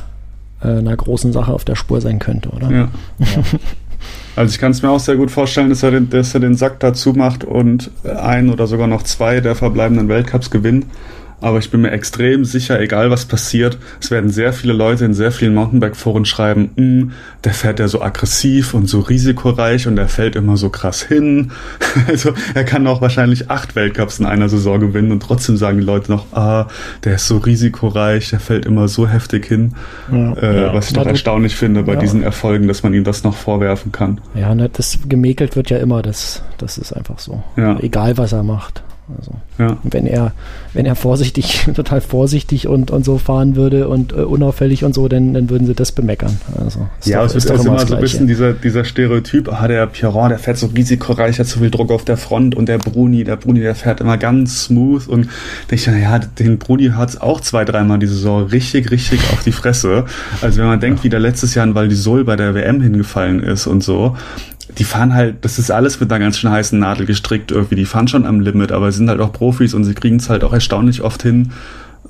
äh, 0.64 0.78
einer 0.78 0.96
großen 0.96 1.32
Sache 1.32 1.52
auf 1.52 1.64
der 1.64 1.76
Spur 1.76 2.00
sein 2.00 2.18
könnte, 2.18 2.50
oder? 2.50 2.70
Ja. 2.70 2.88
ja. 3.18 3.26
Also 4.36 4.52
ich 4.52 4.58
kann 4.58 4.72
es 4.72 4.82
mir 4.82 4.90
auch 4.90 5.00
sehr 5.00 5.16
gut 5.16 5.30
vorstellen, 5.30 5.68
dass 5.70 5.82
er, 5.82 5.92
den, 5.92 6.10
dass 6.10 6.34
er 6.34 6.40
den 6.40 6.56
Sack 6.56 6.80
dazu 6.80 7.12
macht 7.12 7.44
und 7.44 7.90
ein 8.04 8.50
oder 8.50 8.66
sogar 8.66 8.86
noch 8.86 9.02
zwei 9.02 9.40
der 9.40 9.54
verbleibenden 9.54 10.08
Weltcups 10.08 10.50
gewinnt 10.50 10.86
aber 11.40 11.58
ich 11.58 11.70
bin 11.70 11.82
mir 11.82 11.90
extrem 11.90 12.44
sicher, 12.44 12.80
egal 12.80 13.10
was 13.10 13.26
passiert, 13.26 13.78
es 14.00 14.10
werden 14.10 14.30
sehr 14.30 14.52
viele 14.52 14.72
Leute 14.72 15.04
in 15.04 15.14
sehr 15.14 15.32
vielen 15.32 15.54
Mountainbike-Foren 15.54 16.24
schreiben, 16.24 16.70
mm, 16.76 17.12
der 17.44 17.52
fährt 17.52 17.80
ja 17.80 17.88
so 17.88 18.00
aggressiv 18.02 18.74
und 18.74 18.86
so 18.86 19.00
risikoreich 19.00 19.86
und 19.86 19.96
der 19.96 20.08
fällt 20.08 20.36
immer 20.36 20.56
so 20.56 20.70
krass 20.70 21.02
hin. 21.02 21.52
Also 22.06 22.34
er 22.54 22.64
kann 22.64 22.86
auch 22.86 23.00
wahrscheinlich 23.00 23.50
acht 23.50 23.76
Weltcups 23.76 24.18
in 24.18 24.26
einer 24.26 24.48
Saison 24.48 24.78
gewinnen 24.80 25.12
und 25.12 25.20
trotzdem 25.20 25.56
sagen 25.56 25.78
die 25.78 25.84
Leute 25.84 26.10
noch, 26.10 26.32
ah, 26.32 26.68
der 27.04 27.14
ist 27.14 27.28
so 27.28 27.38
risikoreich, 27.38 28.30
der 28.30 28.40
fällt 28.40 28.66
immer 28.66 28.88
so 28.88 29.08
heftig 29.08 29.46
hin. 29.46 29.74
Ja, 30.12 30.32
äh, 30.34 30.62
ja. 30.62 30.74
Was 30.74 30.88
ich 30.88 30.92
doch 30.92 31.06
erstaunlich 31.06 31.56
finde 31.56 31.82
bei 31.84 31.94
ja. 31.94 32.00
diesen 32.00 32.22
Erfolgen, 32.22 32.68
dass 32.68 32.82
man 32.82 32.94
ihm 32.94 33.04
das 33.04 33.24
noch 33.24 33.34
vorwerfen 33.34 33.92
kann. 33.92 34.20
Ja, 34.34 34.54
ne, 34.54 34.68
das 34.68 34.98
gemäkelt 35.08 35.56
wird 35.56 35.70
ja 35.70 35.78
immer, 35.78 36.02
das, 36.02 36.42
das 36.58 36.78
ist 36.78 36.92
einfach 36.92 37.18
so. 37.18 37.42
Egal 37.80 38.16
was 38.18 38.32
er 38.32 38.42
macht. 38.42 38.83
Also, 39.18 39.32
ja. 39.58 39.76
wenn 39.82 40.06
er, 40.06 40.32
wenn 40.72 40.86
er 40.86 40.94
vorsichtig, 40.94 41.66
total 41.74 42.00
vorsichtig 42.00 42.68
und, 42.68 42.90
und 42.90 43.04
so 43.04 43.18
fahren 43.18 43.54
würde 43.54 43.88
und 43.88 44.12
äh, 44.12 44.16
unauffällig 44.16 44.82
und 44.82 44.94
so, 44.94 45.08
dann, 45.08 45.34
dann 45.34 45.50
würden 45.50 45.66
sie 45.66 45.74
das 45.74 45.92
bemeckern. 45.92 46.38
Also, 46.58 46.88
ja, 47.04 47.18
doch, 47.18 47.26
es 47.26 47.34
ist, 47.34 47.44
ist 47.44 47.50
immer, 47.50 47.76
immer 47.76 47.86
so 47.86 47.94
ein 47.96 48.00
bisschen 48.00 48.26
dieser, 48.26 48.54
dieser 48.54 48.84
Stereotyp, 48.84 49.52
ah, 49.52 49.68
der 49.68 49.86
Piron, 49.88 50.30
der 50.30 50.38
fährt 50.38 50.56
so 50.56 50.68
risikoreich, 50.68 51.38
hat 51.38 51.46
so 51.46 51.60
viel 51.60 51.70
Druck 51.70 51.90
auf 51.92 52.06
der 52.06 52.16
Front 52.16 52.54
und 52.54 52.66
der 52.66 52.78
Bruni, 52.78 53.24
der 53.24 53.36
Bruni, 53.36 53.60
der 53.60 53.74
fährt 53.74 54.00
immer 54.00 54.16
ganz 54.16 54.64
smooth 54.64 55.06
und 55.06 55.28
denke 55.70 55.74
ich, 55.74 55.86
naja, 55.86 56.18
den 56.18 56.58
Bruni 56.58 56.88
hat 56.88 57.10
es 57.10 57.20
auch 57.20 57.42
zwei, 57.42 57.66
dreimal 57.66 57.98
die 57.98 58.06
Saison 58.06 58.44
richtig, 58.44 58.90
richtig 58.90 59.20
auf 59.32 59.44
die 59.44 59.52
Fresse. 59.52 60.06
Also 60.40 60.60
wenn 60.60 60.66
man 60.66 60.80
denkt, 60.80 61.04
wie 61.04 61.10
der 61.10 61.20
letztes 61.20 61.54
Jahr 61.54 61.66
in 61.66 61.74
Val 61.74 61.88
di 61.88 61.94
Sol 61.94 62.24
bei 62.24 62.36
der 62.36 62.54
WM 62.54 62.80
hingefallen 62.80 63.42
ist 63.42 63.66
und 63.66 63.84
so, 63.84 64.16
die 64.78 64.84
fahren 64.84 65.14
halt, 65.14 65.44
das 65.44 65.58
ist 65.58 65.70
alles 65.70 66.00
mit 66.00 66.10
einer 66.12 66.24
ganz 66.24 66.38
schön 66.38 66.50
heißen 66.50 66.78
Nadel 66.78 67.06
gestrickt 67.06 67.50
irgendwie. 67.50 67.76
Die 67.76 67.84
fahren 67.84 68.08
schon 68.08 68.26
am 68.26 68.40
Limit, 68.40 68.72
aber 68.72 68.90
sind 68.92 69.08
halt 69.08 69.20
auch 69.20 69.32
Profis 69.32 69.74
und 69.74 69.84
sie 69.84 69.94
kriegen 69.94 70.16
es 70.16 70.28
halt 70.28 70.44
auch 70.44 70.52
erstaunlich 70.52 71.02
oft 71.02 71.22
hin, 71.22 71.52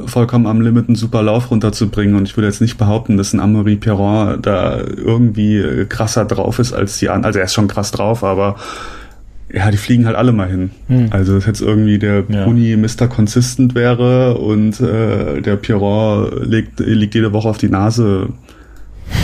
vollkommen 0.07 0.47
am 0.47 0.61
Limit 0.61 0.89
einen 0.89 0.97
super 0.97 1.23
Lauf 1.23 1.51
runterzubringen. 1.51 2.17
Und 2.17 2.29
ich 2.29 2.37
würde 2.37 2.47
jetzt 2.47 2.61
nicht 2.61 2.79
behaupten, 2.79 3.17
dass 3.17 3.33
ein 3.33 3.41
Amaury 3.41 3.77
Perron 3.77 4.41
da 4.43 4.79
irgendwie 4.79 5.87
krasser 5.89 6.25
drauf 6.25 6.59
ist 6.59 6.73
als 6.73 6.99
die 6.99 7.09
anderen. 7.09 7.27
Also 7.27 7.39
er 7.39 7.45
ist 7.45 7.55
schon 7.55 7.69
krass 7.69 7.91
drauf, 7.91 8.25
aber 8.25 8.57
ja, 9.53 9.71
die 9.71 9.77
fliegen 9.77 10.07
halt 10.07 10.17
alle 10.17 10.33
mal 10.33 10.49
hin. 10.49 10.71
Hm. 10.89 11.09
Also 11.11 11.35
dass 11.35 11.47
jetzt 11.47 11.61
irgendwie 11.61 11.99
der 11.99 12.25
ja. 12.29 12.45
Bruni 12.45 12.77
Mr. 12.77 13.07
Consistent 13.09 13.75
wäre 13.75 14.37
und 14.39 14.81
äh, 14.81 15.41
der 15.41 15.57
Pierrot 15.57 16.45
legt, 16.45 16.81
liegt 16.81 17.15
jede 17.15 17.33
Woche 17.33 17.49
auf 17.49 17.59
die 17.59 17.69
Nase, 17.69 18.31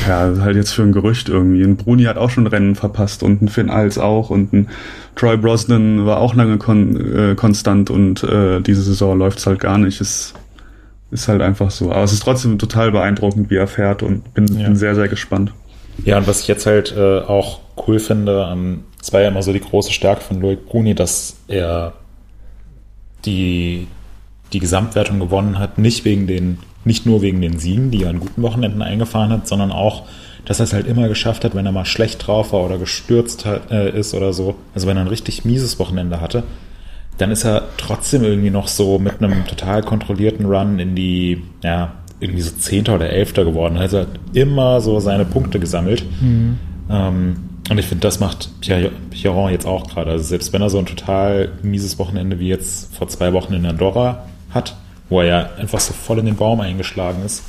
ja, 0.06 0.32
halt 0.40 0.56
jetzt 0.56 0.72
für 0.72 0.82
ein 0.82 0.92
Gerücht 0.92 1.28
irgendwie. 1.28 1.62
Ein 1.62 1.76
Bruni 1.76 2.04
hat 2.04 2.16
auch 2.16 2.30
schon 2.30 2.46
Rennen 2.46 2.74
verpasst 2.74 3.22
und 3.22 3.42
ein 3.42 3.48
Finn 3.48 3.70
Als 3.70 3.98
auch 3.98 4.30
und 4.30 4.52
ein 4.52 4.68
Troy 5.16 5.36
Brosnan 5.36 6.06
war 6.06 6.18
auch 6.18 6.34
lange 6.34 6.58
kon 6.58 7.14
äh, 7.14 7.34
konstant 7.34 7.90
und 7.90 8.22
äh, 8.22 8.60
diese 8.60 8.82
Saison 8.82 9.18
läuft's 9.18 9.46
halt 9.46 9.60
gar 9.60 9.78
nicht. 9.78 10.00
Es 10.00 10.34
ist 11.10 11.28
halt 11.28 11.42
einfach 11.42 11.70
so. 11.70 11.90
Aber 11.92 12.04
es 12.04 12.12
ist 12.12 12.22
trotzdem 12.22 12.58
total 12.58 12.92
beeindruckend, 12.92 13.50
wie 13.50 13.56
er 13.56 13.66
fährt 13.66 14.02
und 14.02 14.34
bin, 14.34 14.46
ja. 14.58 14.66
bin 14.66 14.76
sehr, 14.76 14.94
sehr 14.94 15.08
gespannt. 15.08 15.52
Ja, 16.04 16.18
und 16.18 16.26
was 16.26 16.40
ich 16.40 16.48
jetzt 16.48 16.66
halt 16.66 16.94
äh, 16.96 17.18
auch 17.18 17.60
cool 17.86 17.98
finde, 17.98 18.48
ähm, 18.50 18.84
es 19.00 19.12
war 19.12 19.20
ja 19.20 19.28
immer 19.28 19.42
so 19.42 19.52
die 19.52 19.60
große 19.60 19.92
Stärke 19.92 20.22
von 20.22 20.40
Loic 20.40 20.66
Bruni, 20.66 20.94
dass 20.94 21.36
er 21.48 21.94
die, 23.24 23.86
die 24.52 24.60
Gesamtwertung 24.60 25.20
gewonnen 25.20 25.58
hat, 25.58 25.78
nicht 25.78 26.04
wegen 26.04 26.26
den 26.26 26.58
nicht 26.84 27.06
nur 27.06 27.22
wegen 27.22 27.40
den 27.40 27.58
Siegen, 27.58 27.90
die 27.90 28.04
er 28.04 28.10
an 28.10 28.20
guten 28.20 28.42
Wochenenden 28.42 28.82
eingefahren 28.82 29.30
hat, 29.30 29.46
sondern 29.46 29.70
auch, 29.70 30.04
dass 30.44 30.60
er 30.60 30.64
es 30.64 30.72
halt 30.72 30.86
immer 30.86 31.08
geschafft 31.08 31.44
hat, 31.44 31.54
wenn 31.54 31.66
er 31.66 31.72
mal 31.72 31.84
schlecht 31.84 32.26
drauf 32.26 32.52
war 32.52 32.64
oder 32.64 32.78
gestürzt 32.78 33.44
hat, 33.44 33.70
äh, 33.70 33.98
ist 33.98 34.14
oder 34.14 34.32
so. 34.32 34.56
Also 34.74 34.86
wenn 34.86 34.96
er 34.96 35.02
ein 35.02 35.08
richtig 35.08 35.44
mieses 35.44 35.78
Wochenende 35.78 36.20
hatte, 36.20 36.42
dann 37.18 37.30
ist 37.30 37.44
er 37.44 37.68
trotzdem 37.76 38.24
irgendwie 38.24 38.50
noch 38.50 38.66
so 38.66 38.98
mit 38.98 39.22
einem 39.22 39.44
total 39.46 39.82
kontrollierten 39.82 40.46
Run 40.46 40.78
in 40.78 40.94
die, 40.94 41.42
ja, 41.62 41.92
irgendwie 42.18 42.42
so 42.42 42.52
Zehnter 42.52 42.94
oder 42.94 43.10
Elfter 43.10 43.44
geworden. 43.44 43.76
Also 43.76 43.98
er 43.98 44.02
hat 44.02 44.20
immer 44.32 44.80
so 44.80 45.00
seine 45.00 45.26
Punkte 45.26 45.60
gesammelt. 45.60 46.04
Mhm. 46.20 46.58
Ähm, 46.90 47.36
und 47.68 47.78
ich 47.78 47.86
finde, 47.86 48.02
das 48.02 48.20
macht 48.20 48.50
Pierron 48.60 49.52
jetzt 49.52 49.66
auch 49.66 49.86
gerade. 49.86 50.10
Also 50.10 50.24
selbst 50.24 50.52
wenn 50.52 50.62
er 50.62 50.70
so 50.70 50.78
ein 50.78 50.86
total 50.86 51.52
mieses 51.62 51.98
Wochenende 51.98 52.38
wie 52.40 52.48
jetzt 52.48 52.94
vor 52.94 53.06
zwei 53.08 53.32
Wochen 53.32 53.52
in 53.52 53.64
Andorra 53.64 54.24
hat, 54.50 54.76
wo 55.08 55.20
er 55.20 55.26
ja 55.26 55.50
einfach 55.58 55.80
so 55.80 55.92
voll 55.92 56.18
in 56.18 56.26
den 56.26 56.36
Baum 56.36 56.60
eingeschlagen 56.60 57.24
ist, 57.24 57.44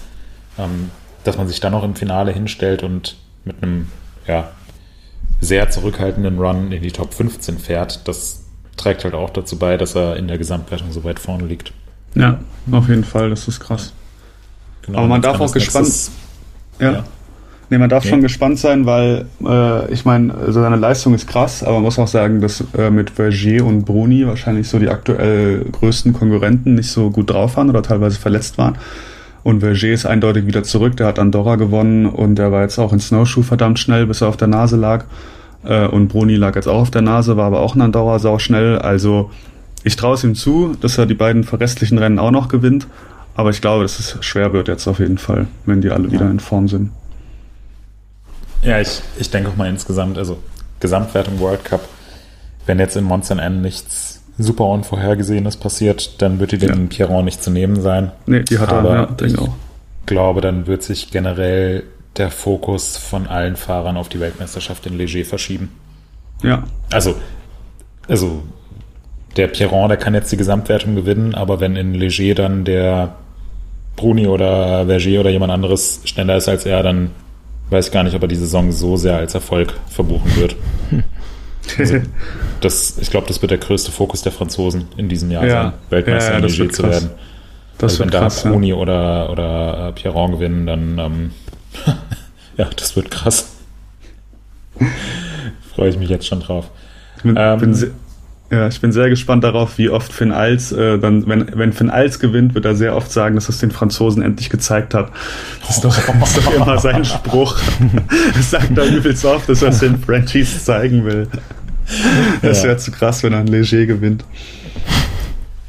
ähm, 0.57 0.91
dass 1.23 1.37
man 1.37 1.47
sich 1.47 1.59
dann 1.59 1.71
noch 1.71 1.83
im 1.83 1.95
Finale 1.95 2.31
hinstellt 2.31 2.83
und 2.83 3.17
mit 3.45 3.61
einem 3.61 3.89
ja, 4.27 4.49
sehr 5.39 5.69
zurückhaltenden 5.69 6.39
Run 6.39 6.71
in 6.71 6.81
die 6.81 6.91
Top 6.91 7.13
15 7.13 7.59
fährt, 7.59 8.07
das 8.07 8.45
trägt 8.77 9.03
halt 9.03 9.13
auch 9.13 9.29
dazu 9.29 9.57
bei, 9.57 9.77
dass 9.77 9.95
er 9.95 10.15
in 10.15 10.27
der 10.27 10.37
Gesamtwertung 10.37 10.91
so 10.91 11.03
weit 11.03 11.19
vorne 11.19 11.45
liegt. 11.45 11.73
Ja, 12.15 12.39
auf 12.71 12.89
jeden 12.89 13.03
Fall, 13.03 13.29
das 13.29 13.47
ist 13.47 13.59
krass. 13.59 13.93
Genau, 14.83 14.99
Aber 14.99 15.07
man 15.07 15.21
darf 15.21 15.39
auch 15.39 15.51
gespannt. 15.51 16.11
ja. 16.79 16.91
ja. 16.91 17.03
Nee, 17.71 17.77
man 17.77 17.89
darf 17.89 18.03
okay. 18.03 18.09
schon 18.09 18.21
gespannt 18.21 18.59
sein, 18.59 18.85
weil 18.85 19.27
äh, 19.45 19.93
ich 19.93 20.03
meine, 20.03 20.35
also 20.35 20.59
seine 20.61 20.75
Leistung 20.75 21.13
ist 21.13 21.25
krass, 21.25 21.63
aber 21.63 21.75
man 21.75 21.83
muss 21.83 21.97
auch 21.99 22.07
sagen, 22.07 22.41
dass 22.41 22.61
äh, 22.77 22.91
mit 22.91 23.11
Vergier 23.11 23.65
und 23.65 23.85
Bruni 23.85 24.27
wahrscheinlich 24.27 24.67
so 24.67 24.77
die 24.77 24.89
aktuell 24.89 25.63
größten 25.71 26.11
Konkurrenten 26.11 26.75
nicht 26.75 26.91
so 26.91 27.11
gut 27.11 27.29
drauf 27.29 27.55
waren 27.55 27.69
oder 27.69 27.81
teilweise 27.81 28.19
verletzt 28.19 28.57
waren. 28.57 28.75
Und 29.43 29.61
Vergier 29.61 29.93
ist 29.93 30.05
eindeutig 30.05 30.47
wieder 30.47 30.63
zurück, 30.63 30.97
der 30.97 31.07
hat 31.07 31.17
Andorra 31.17 31.55
gewonnen 31.55 32.07
und 32.07 32.35
der 32.35 32.51
war 32.51 32.61
jetzt 32.61 32.77
auch 32.77 32.91
in 32.91 32.99
Snowshoe 32.99 33.41
verdammt 33.41 33.79
schnell, 33.79 34.05
bis 34.05 34.19
er 34.19 34.27
auf 34.27 34.35
der 34.35 34.49
Nase 34.49 34.75
lag. 34.75 35.05
Äh, 35.63 35.87
und 35.87 36.09
Bruni 36.09 36.35
lag 36.35 36.57
jetzt 36.57 36.67
auch 36.67 36.81
auf 36.81 36.91
der 36.91 37.03
Nase, 37.03 37.37
war 37.37 37.45
aber 37.45 37.61
auch 37.61 37.75
in 37.75 37.81
Andorra 37.81 38.19
sau 38.19 38.37
schnell. 38.37 38.79
Also 38.79 39.31
ich 39.85 39.95
traue 39.95 40.15
es 40.15 40.25
ihm 40.25 40.35
zu, 40.35 40.75
dass 40.81 40.97
er 40.97 41.05
die 41.05 41.13
beiden 41.13 41.45
restlichen 41.45 41.99
Rennen 41.99 42.19
auch 42.19 42.31
noch 42.31 42.49
gewinnt. 42.49 42.87
Aber 43.33 43.49
ich 43.49 43.61
glaube, 43.61 43.83
dass 43.83 43.97
es 43.97 44.17
schwer 44.19 44.51
wird 44.51 44.67
jetzt 44.67 44.89
auf 44.89 44.99
jeden 44.99 45.17
Fall, 45.17 45.47
wenn 45.65 45.79
die 45.79 45.89
alle 45.89 46.07
ja. 46.07 46.11
wieder 46.11 46.29
in 46.29 46.41
Form 46.41 46.67
sind. 46.67 46.91
Ja, 48.61 48.79
ich, 48.79 49.01
ich 49.19 49.29
denke 49.29 49.49
auch 49.49 49.55
mal 49.55 49.69
insgesamt, 49.69 50.17
also 50.17 50.37
Gesamtwertung 50.79 51.39
World 51.39 51.65
Cup, 51.65 51.81
wenn 52.65 52.79
jetzt 52.79 52.95
in 52.95 53.03
Monster 53.03 53.41
N 53.41 53.61
nichts 53.61 54.21
super 54.37 54.65
Unvorhergesehenes 54.65 55.57
passiert, 55.57 56.21
dann 56.21 56.39
wird 56.39 56.51
die 56.51 56.57
ja. 56.57 56.71
den 56.71 56.89
Pierron 56.89 57.25
nicht 57.25 57.43
zu 57.43 57.51
nehmen 57.51 57.81
sein. 57.81 58.11
Nee, 58.25 58.43
die 58.43 58.59
hat 58.59 58.69
Aber 58.69 58.89
er, 58.89 58.95
ja, 58.95 59.05
denke 59.07 59.33
ich 59.33 59.39
auch. 59.39 59.53
glaube, 60.05 60.41
dann 60.41 60.67
wird 60.67 60.83
sich 60.83 61.11
generell 61.11 61.83
der 62.17 62.29
Fokus 62.29 62.97
von 62.97 63.27
allen 63.27 63.55
Fahrern 63.55 63.97
auf 63.97 64.09
die 64.09 64.19
Weltmeisterschaft 64.19 64.85
in 64.85 64.97
Leger 64.97 65.25
verschieben. 65.25 65.71
Ja. 66.43 66.63
Also, 66.91 67.15
also 68.07 68.43
der 69.37 69.47
Pierron, 69.47 69.89
der 69.89 69.97
kann 69.97 70.13
jetzt 70.13 70.31
die 70.31 70.37
Gesamtwertung 70.37 70.95
gewinnen, 70.95 71.35
aber 71.35 71.59
wenn 71.59 71.75
in 71.75 71.93
Leger 71.93 72.35
dann 72.35 72.65
der 72.65 73.15
Bruni 73.95 74.27
oder 74.27 74.85
Verger 74.85 75.21
oder 75.21 75.29
jemand 75.29 75.51
anderes 75.51 76.01
schneller 76.05 76.37
ist 76.37 76.49
als 76.49 76.65
er, 76.65 76.83
dann 76.83 77.11
weiß 77.71 77.91
gar 77.91 78.03
nicht, 78.03 78.15
ob 78.15 78.21
er 78.21 78.27
die 78.27 78.35
Saison 78.35 78.71
so 78.71 78.97
sehr 78.97 79.17
als 79.17 79.33
Erfolg 79.33 79.73
verbuchen 79.89 80.35
wird. 80.35 80.55
Also 81.77 81.99
das, 82.59 82.97
ich 82.97 83.11
glaube, 83.11 83.27
das 83.27 83.41
wird 83.43 83.51
der 83.51 83.59
größte 83.59 83.91
Fokus 83.91 84.23
der 84.23 84.31
Franzosen 84.31 84.87
in 84.97 85.07
diesem 85.09 85.29
Jahr 85.29 85.45
Ja. 85.45 85.63
sein, 85.63 85.73
Weltmeister 85.91 86.33
Ja, 86.33 86.39
ja, 86.39 86.45
in 86.45 86.57
wird 86.57 86.75
zu 86.75 86.81
krass. 86.81 86.91
werden. 86.91 87.09
Das 87.77 87.91
also 87.93 87.99
wenn 87.99 88.05
wird 88.07 88.13
da 88.15 88.19
krass, 88.21 88.43
ja. 88.43 88.49
Bruni 88.51 88.73
oder, 88.73 89.29
oder 89.29 89.87
äh, 89.89 89.91
Pierron 89.93 90.31
gewinnen, 90.31 90.65
dann 90.65 90.97
ähm, 90.97 91.31
ja, 92.57 92.67
das 92.75 92.95
wird 92.95 93.11
krass. 93.11 93.45
Freue 95.75 95.89
ich 95.89 95.97
mich 95.97 96.09
jetzt 96.09 96.25
schon 96.25 96.39
drauf. 96.39 96.69
Bin, 97.23 97.35
Ähm, 97.37 97.59
bin 97.59 97.93
ja, 98.51 98.67
ich 98.67 98.81
bin 98.81 98.91
sehr 98.91 99.09
gespannt 99.09 99.43
darauf, 99.43 99.77
wie 99.77 99.89
oft 99.89 100.11
Finn 100.11 100.31
Als, 100.31 100.71
äh, 100.71 100.99
dann, 100.99 101.25
wenn, 101.27 101.57
wenn 101.57 101.71
Finn 101.73 101.89
Als 101.89 102.19
gewinnt, 102.19 102.53
wird 102.53 102.65
er 102.65 102.75
sehr 102.75 102.95
oft 102.95 103.11
sagen, 103.11 103.35
dass 103.35 103.47
es 103.49 103.59
den 103.59 103.71
Franzosen 103.71 104.21
endlich 104.21 104.49
gezeigt 104.49 104.93
hat. 104.93 105.09
Das 105.65 105.77
ist 105.77 105.85
doch, 105.85 105.95
das 105.95 106.37
ist 106.37 106.45
doch 106.45 106.53
immer 106.53 106.77
sein 106.77 107.05
Spruch. 107.05 107.57
Das 108.35 108.51
sagt 108.51 108.77
er 108.77 108.85
übelst 108.85 109.23
oft, 109.25 109.47
dass 109.49 109.61
er 109.61 109.69
es 109.69 109.79
den 109.79 109.97
Frenchies 109.99 110.65
zeigen 110.65 111.05
will. 111.05 111.27
Das 112.41 112.59
Ja. 112.59 112.69
wäre 112.69 112.77
zu 112.77 112.91
krass, 112.91 113.23
wenn 113.23 113.33
er 113.33 113.39
ein 113.39 113.47
Leger 113.47 113.85
gewinnt. 113.85 114.23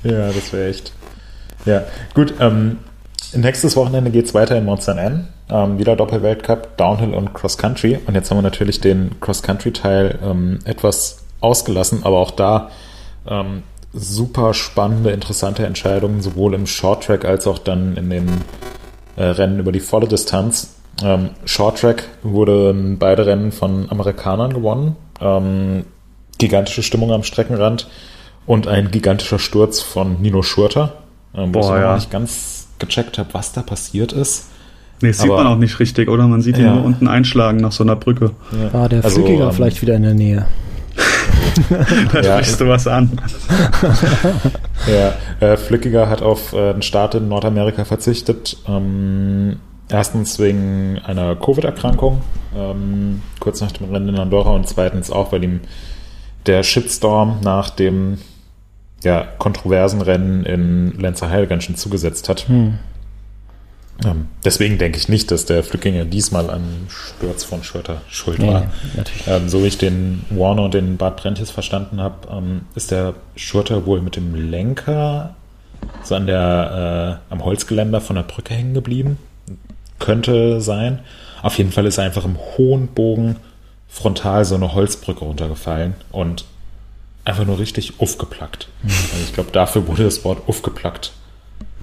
Ja, 0.04 0.26
das 0.28 0.52
wäre 0.52 0.68
echt. 0.68 0.92
Ja, 1.64 1.82
gut. 2.14 2.34
Ähm, 2.40 2.78
nächstes 3.34 3.76
Wochenende 3.76 4.10
geht 4.10 4.26
es 4.26 4.34
weiter 4.34 4.56
in 4.56 4.64
Monster 4.64 4.96
N. 4.98 5.28
Ähm, 5.50 5.78
wieder 5.78 5.96
Doppelweltcup, 5.96 6.76
Downhill 6.76 7.14
und 7.14 7.32
Cross 7.34 7.58
Country. 7.58 7.98
Und 8.06 8.14
jetzt 8.14 8.30
haben 8.30 8.38
wir 8.38 8.42
natürlich 8.42 8.80
den 8.80 9.20
Cross 9.20 9.42
Country 9.42 9.72
Teil 9.72 10.18
ähm, 10.24 10.58
etwas 10.64 11.21
ausgelassen, 11.42 12.00
aber 12.04 12.18
auch 12.18 12.30
da 12.30 12.70
ähm, 13.26 13.62
super 13.92 14.54
spannende, 14.54 15.10
interessante 15.10 15.66
Entscheidungen, 15.66 16.22
sowohl 16.22 16.54
im 16.54 16.66
Short 16.66 17.04
Track 17.04 17.24
als 17.24 17.46
auch 17.46 17.58
dann 17.58 17.96
in 17.96 18.10
den 18.10 18.28
äh, 19.16 19.24
Rennen 19.24 19.58
über 19.58 19.72
die 19.72 19.80
volle 19.80 20.08
Distanz. 20.08 20.74
Ähm, 21.02 21.30
Short 21.44 21.78
Track 21.80 22.04
wurden 22.22 22.98
beide 22.98 23.26
Rennen 23.26 23.52
von 23.52 23.90
Amerikanern 23.90 24.52
gewonnen. 24.52 24.96
Ähm, 25.20 25.84
gigantische 26.38 26.82
Stimmung 26.82 27.12
am 27.12 27.22
Streckenrand 27.22 27.88
und 28.46 28.66
ein 28.66 28.90
gigantischer 28.90 29.38
Sturz 29.38 29.80
von 29.80 30.20
Nino 30.20 30.42
Schurter, 30.42 30.94
ähm, 31.34 31.54
wo 31.54 31.60
Boah, 31.60 31.62
ich 31.62 31.68
noch 31.70 31.78
ja. 31.78 31.94
nicht 31.94 32.10
ganz 32.10 32.66
gecheckt 32.78 33.18
habe, 33.18 33.28
was 33.32 33.52
da 33.52 33.62
passiert 33.62 34.12
ist. 34.12 34.48
Nee, 35.00 35.08
das 35.08 35.18
sieht 35.18 35.30
man 35.30 35.46
auch 35.46 35.56
nicht 35.56 35.80
richtig, 35.80 36.08
oder? 36.08 36.26
Man 36.28 36.42
sieht 36.42 36.58
ihn 36.58 36.64
Ja. 36.64 36.74
nur 36.74 36.84
unten 36.84 37.08
einschlagen 37.08 37.58
nach 37.58 37.72
so 37.72 37.82
einer 37.82 37.96
Brücke. 37.96 38.30
War 38.72 38.88
der 38.88 39.04
Also, 39.04 39.16
Flückiger 39.16 39.46
ähm, 39.46 39.52
vielleicht 39.52 39.82
wieder 39.82 39.94
in 39.94 40.02
der 40.02 40.14
Nähe? 40.14 40.46
Da 42.12 42.20
Ja. 42.20 42.34
sprichst 42.38 42.60
du 42.60 42.68
was 42.68 42.86
an. 42.86 43.10
Ja, 44.86 45.14
äh, 45.46 45.56
Flückiger 45.56 46.08
hat 46.08 46.22
auf 46.22 46.52
äh, 46.54 46.72
den 46.72 46.82
Start 46.82 47.14
in 47.14 47.28
Nordamerika 47.28 47.84
verzichtet. 47.84 48.56
Ähm, 48.66 49.60
erstens 49.88 50.40
wegen 50.40 50.98
einer 51.04 51.36
Covid-Erkrankung, 51.36 52.20
ähm, 52.56 53.22
kurz 53.38 53.60
nach 53.60 53.70
dem 53.70 53.92
Rennen 53.92 54.08
in 54.08 54.18
Andorra 54.18 54.50
und 54.50 54.66
zweitens 54.68 55.12
auch, 55.12 55.30
weil 55.30 55.44
ihm 55.44 55.60
der 56.46 56.64
Shitstorm 56.64 57.38
nach 57.42 57.70
dem 57.70 58.18
ja, 59.04 59.24
kontroversen 59.38 60.00
Rennen 60.02 60.44
in 60.44 60.98
Lenzerheide 60.98 61.46
ganz 61.46 61.62
schön 61.64 61.76
zugesetzt 61.76 62.28
hat. 62.28 62.48
Hm. 62.48 62.78
Deswegen 64.44 64.78
denke 64.78 64.98
ich 64.98 65.08
nicht, 65.08 65.30
dass 65.30 65.46
der 65.46 65.62
Flückiger 65.62 66.04
diesmal 66.04 66.50
an 66.50 66.62
Sturz 66.88 67.44
von 67.44 67.62
Schulter 67.62 68.00
schuld 68.08 68.38
Nee, 68.38 68.48
war. 68.48 68.66
Ähm, 69.26 69.48
so 69.48 69.62
wie 69.62 69.68
ich 69.68 69.78
den 69.78 70.24
Warner 70.30 70.64
und 70.64 70.74
den 70.74 70.96
Bart 70.96 71.20
Brentjes 71.20 71.50
verstanden 71.50 72.00
habe, 72.00 72.28
ähm, 72.30 72.62
ist 72.74 72.90
der 72.90 73.14
Schurter 73.36 73.86
wohl 73.86 74.00
mit 74.00 74.16
dem 74.16 74.34
Lenker 74.34 75.34
so 76.02 76.14
an 76.14 76.26
der, 76.26 77.20
äh, 77.30 77.32
am 77.32 77.44
Holzgeländer 77.44 78.00
von 78.00 78.16
der 78.16 78.22
Brücke 78.22 78.54
hängen 78.54 78.74
geblieben. 78.74 79.18
Könnte 79.98 80.60
sein. 80.60 81.00
Auf 81.42 81.58
jeden 81.58 81.72
Fall 81.72 81.86
ist 81.86 81.98
er 81.98 82.04
einfach 82.04 82.24
im 82.24 82.36
hohen 82.56 82.88
Bogen 82.88 83.36
frontal 83.88 84.44
so 84.44 84.54
eine 84.54 84.72
Holzbrücke 84.74 85.24
runtergefallen 85.24 85.94
und 86.10 86.44
einfach 87.24 87.44
nur 87.44 87.58
richtig 87.58 88.00
aufgeplackt. 88.00 88.68
Also 88.84 89.24
ich 89.24 89.32
glaube, 89.32 89.50
dafür 89.52 89.86
wurde 89.86 90.04
das 90.04 90.24
Wort 90.24 90.48
aufgeplackt 90.48 91.12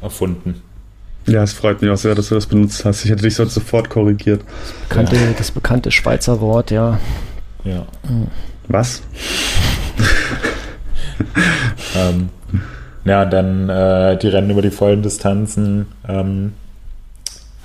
erfunden. 0.02 0.62
Ja, 1.28 1.44
es 1.44 1.54
freut 1.54 1.82
mich 1.82 1.92
auch 1.92 1.98
sehr, 1.98 2.16
dass 2.16 2.30
du 2.30 2.36
das 2.36 2.48
benutzt 2.48 2.86
hast. 2.86 3.06
Ich 3.06 3.12
hätte 3.12 3.24
dich 3.24 3.36
sonst 3.36 3.54
sofort 3.54 3.90
korrigiert. 3.90 4.42
Bekannte, 4.88 5.18
Das 5.38 5.52
bekannte 5.52 5.92
Schweizer 5.92 6.42
Wort, 6.42 6.72
ja. 6.72 7.00
Ja. 7.64 7.86
Was? 8.68 9.02
Ähm, 11.96 12.30
ja, 13.06 13.26
dann 13.26 13.70
äh, 13.70 14.18
die 14.18 14.28
Rennen 14.28 14.50
über 14.52 14.62
die 14.62 14.72
vollen 14.72 15.02
Distanzen. 15.02 15.88
Ähm, 16.08 16.54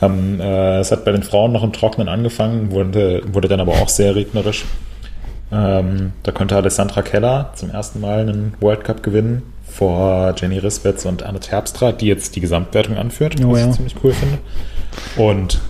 haben, 0.01 0.41
äh, 0.41 0.81
es 0.81 0.91
hat 0.91 1.05
bei 1.05 1.13
den 1.13 1.23
Frauen 1.23 1.53
noch 1.53 1.63
im 1.63 1.73
Trockenen 1.73 2.09
angefangen, 2.09 2.71
wurde, 2.73 3.23
wurde 3.33 3.49
dann 3.49 3.61
aber 3.61 3.73
auch 3.75 3.89
sehr 3.89 4.15
regnerisch. 4.15 4.65
Ähm, 5.55 6.13
da 6.25 6.33
konnte 6.33 6.57
Alessandra 6.57 7.03
Keller 7.03 7.53
zum 7.55 7.71
ersten 7.71 8.01
Mal 8.01 8.21
einen 8.21 8.55
World 8.61 8.85
Cup 8.85 9.03
gewinnen 9.03 9.43
vor 9.65 10.35
Jenny 10.37 10.59
Riswitz 10.59 11.05
und 11.05 11.23
Anne 11.23 11.41
Terpstra, 11.41 11.93
die 11.93 12.07
jetzt 12.07 12.37
die 12.37 12.41
Gesamtwertung 12.41 12.97
anführt, 12.97 13.37
Oh 13.45 13.53
was 13.53 13.61
ja. 13.61 13.69
ich 13.69 13.75
ziemlich 13.75 13.95
cool 14.03 14.13
finde. 14.13 14.39
Und 15.17 15.61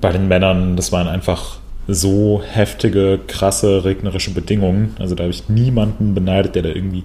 bei 0.00 0.12
den 0.12 0.28
Männern, 0.28 0.76
das 0.76 0.92
waren 0.92 1.08
einfach 1.08 1.58
so 1.88 2.42
heftige, 2.44 3.20
krasse, 3.26 3.84
regnerische 3.84 4.32
Bedingungen. 4.32 4.96
Also 4.98 5.14
da 5.14 5.22
habe 5.22 5.32
ich 5.32 5.48
niemanden 5.48 6.14
beneidet, 6.14 6.54
der 6.56 6.62
da 6.62 6.68
irgendwie 6.70 7.04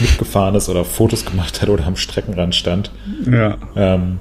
mitgefahren 0.00 0.54
ist 0.54 0.68
oder 0.68 0.84
Fotos 0.84 1.24
gemacht 1.24 1.60
hat 1.60 1.68
oder 1.68 1.86
am 1.86 1.96
Streckenrand 1.96 2.54
stand. 2.54 2.90
Ja. 3.30 3.58
Ähm, 3.76 4.18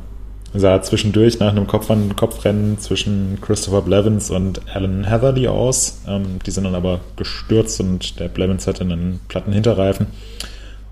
sah 0.54 0.82
zwischendurch 0.82 1.40
nach 1.40 1.52
einem 1.52 1.68
Kopf 1.68 1.90
an 1.90 2.16
Kopfrennen 2.16 2.78
zwischen 2.80 3.40
Christopher 3.42 3.82
Blevins 3.82 4.30
und 4.30 4.62
Alan 4.74 5.06
Heatherly 5.06 5.48
aus. 5.48 6.02
Ähm, 6.08 6.40
die 6.46 6.52
sind 6.52 6.66
dann 6.66 6.76
aber 6.76 7.00
gestürzt 7.16 7.80
und 7.80 8.20
der 8.20 8.28
Blevins 8.28 8.68
hatte 8.68 8.84
einen 8.84 9.20
platten 9.28 9.54
Hinterreifen. 9.54 10.08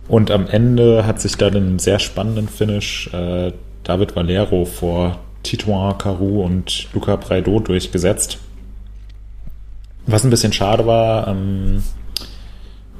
Und 0.07 0.31
am 0.31 0.47
Ende 0.47 1.05
hat 1.05 1.21
sich 1.21 1.35
dann 1.35 1.53
in 1.53 1.63
einem 1.63 1.79
sehr 1.79 1.99
spannenden 1.99 2.47
Finish 2.47 3.09
äh, 3.13 3.51
David 3.83 4.15
Valero 4.15 4.65
vor 4.65 5.19
Titouan 5.43 5.97
Caru 5.97 6.43
und 6.43 6.87
Luca 6.93 7.15
Braido 7.15 7.59
durchgesetzt. 7.59 8.39
Was 10.05 10.23
ein 10.23 10.29
bisschen 10.29 10.53
schade 10.53 10.87
war, 10.87 11.27
ähm, 11.27 11.83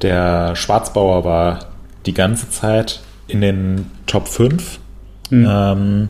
der 0.02 0.54
Schwarzbauer 0.54 1.24
war 1.24 1.66
die 2.06 2.14
ganze 2.14 2.48
Zeit 2.50 3.00
in 3.26 3.40
den 3.40 3.90
Top 4.06 4.28
5 4.28 4.78
Hm. 5.30 5.46
ähm, 5.48 6.08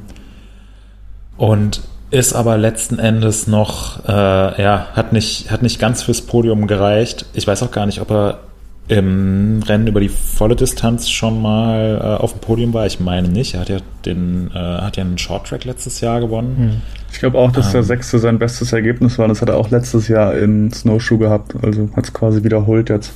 und 1.40 1.80
ist 2.10 2.34
aber 2.34 2.58
letzten 2.58 2.98
Endes 2.98 3.46
noch, 3.46 4.04
äh, 4.06 4.62
ja, 4.62 4.88
hat 4.92 5.14
nicht, 5.14 5.50
hat 5.50 5.62
nicht 5.62 5.78
ganz 5.80 6.02
fürs 6.02 6.20
Podium 6.20 6.66
gereicht. 6.66 7.24
Ich 7.32 7.46
weiß 7.46 7.62
auch 7.62 7.70
gar 7.70 7.86
nicht, 7.86 8.02
ob 8.02 8.10
er 8.10 8.40
im 8.88 9.62
Rennen 9.66 9.86
über 9.86 10.00
die 10.00 10.10
volle 10.10 10.54
Distanz 10.54 11.08
schon 11.08 11.40
mal 11.40 11.98
äh, 11.98 12.22
auf 12.22 12.32
dem 12.32 12.40
Podium 12.40 12.74
war. 12.74 12.84
Ich 12.84 13.00
meine 13.00 13.28
nicht. 13.28 13.54
Er 13.54 13.60
hat 13.60 13.68
ja 13.70 13.78
den, 14.04 14.50
äh, 14.52 14.58
hat 14.58 14.98
ja 14.98 15.04
einen 15.04 15.16
Short 15.16 15.46
Track 15.46 15.64
letztes 15.64 16.02
Jahr 16.02 16.20
gewonnen. 16.20 16.82
Ich 17.10 17.20
glaube 17.20 17.38
auch, 17.38 17.52
dass 17.52 17.70
der 17.70 17.80
Ähm. 17.80 17.86
sechste 17.86 18.18
sein 18.18 18.38
bestes 18.38 18.74
Ergebnis 18.74 19.18
war. 19.18 19.26
Das 19.26 19.40
hat 19.40 19.48
er 19.48 19.56
auch 19.56 19.70
letztes 19.70 20.08
Jahr 20.08 20.34
in 20.34 20.70
Snowshoe 20.72 21.16
gehabt. 21.18 21.54
Also 21.62 21.88
hat 21.96 22.04
es 22.04 22.12
quasi 22.12 22.44
wiederholt 22.44 22.90
jetzt. 22.90 23.12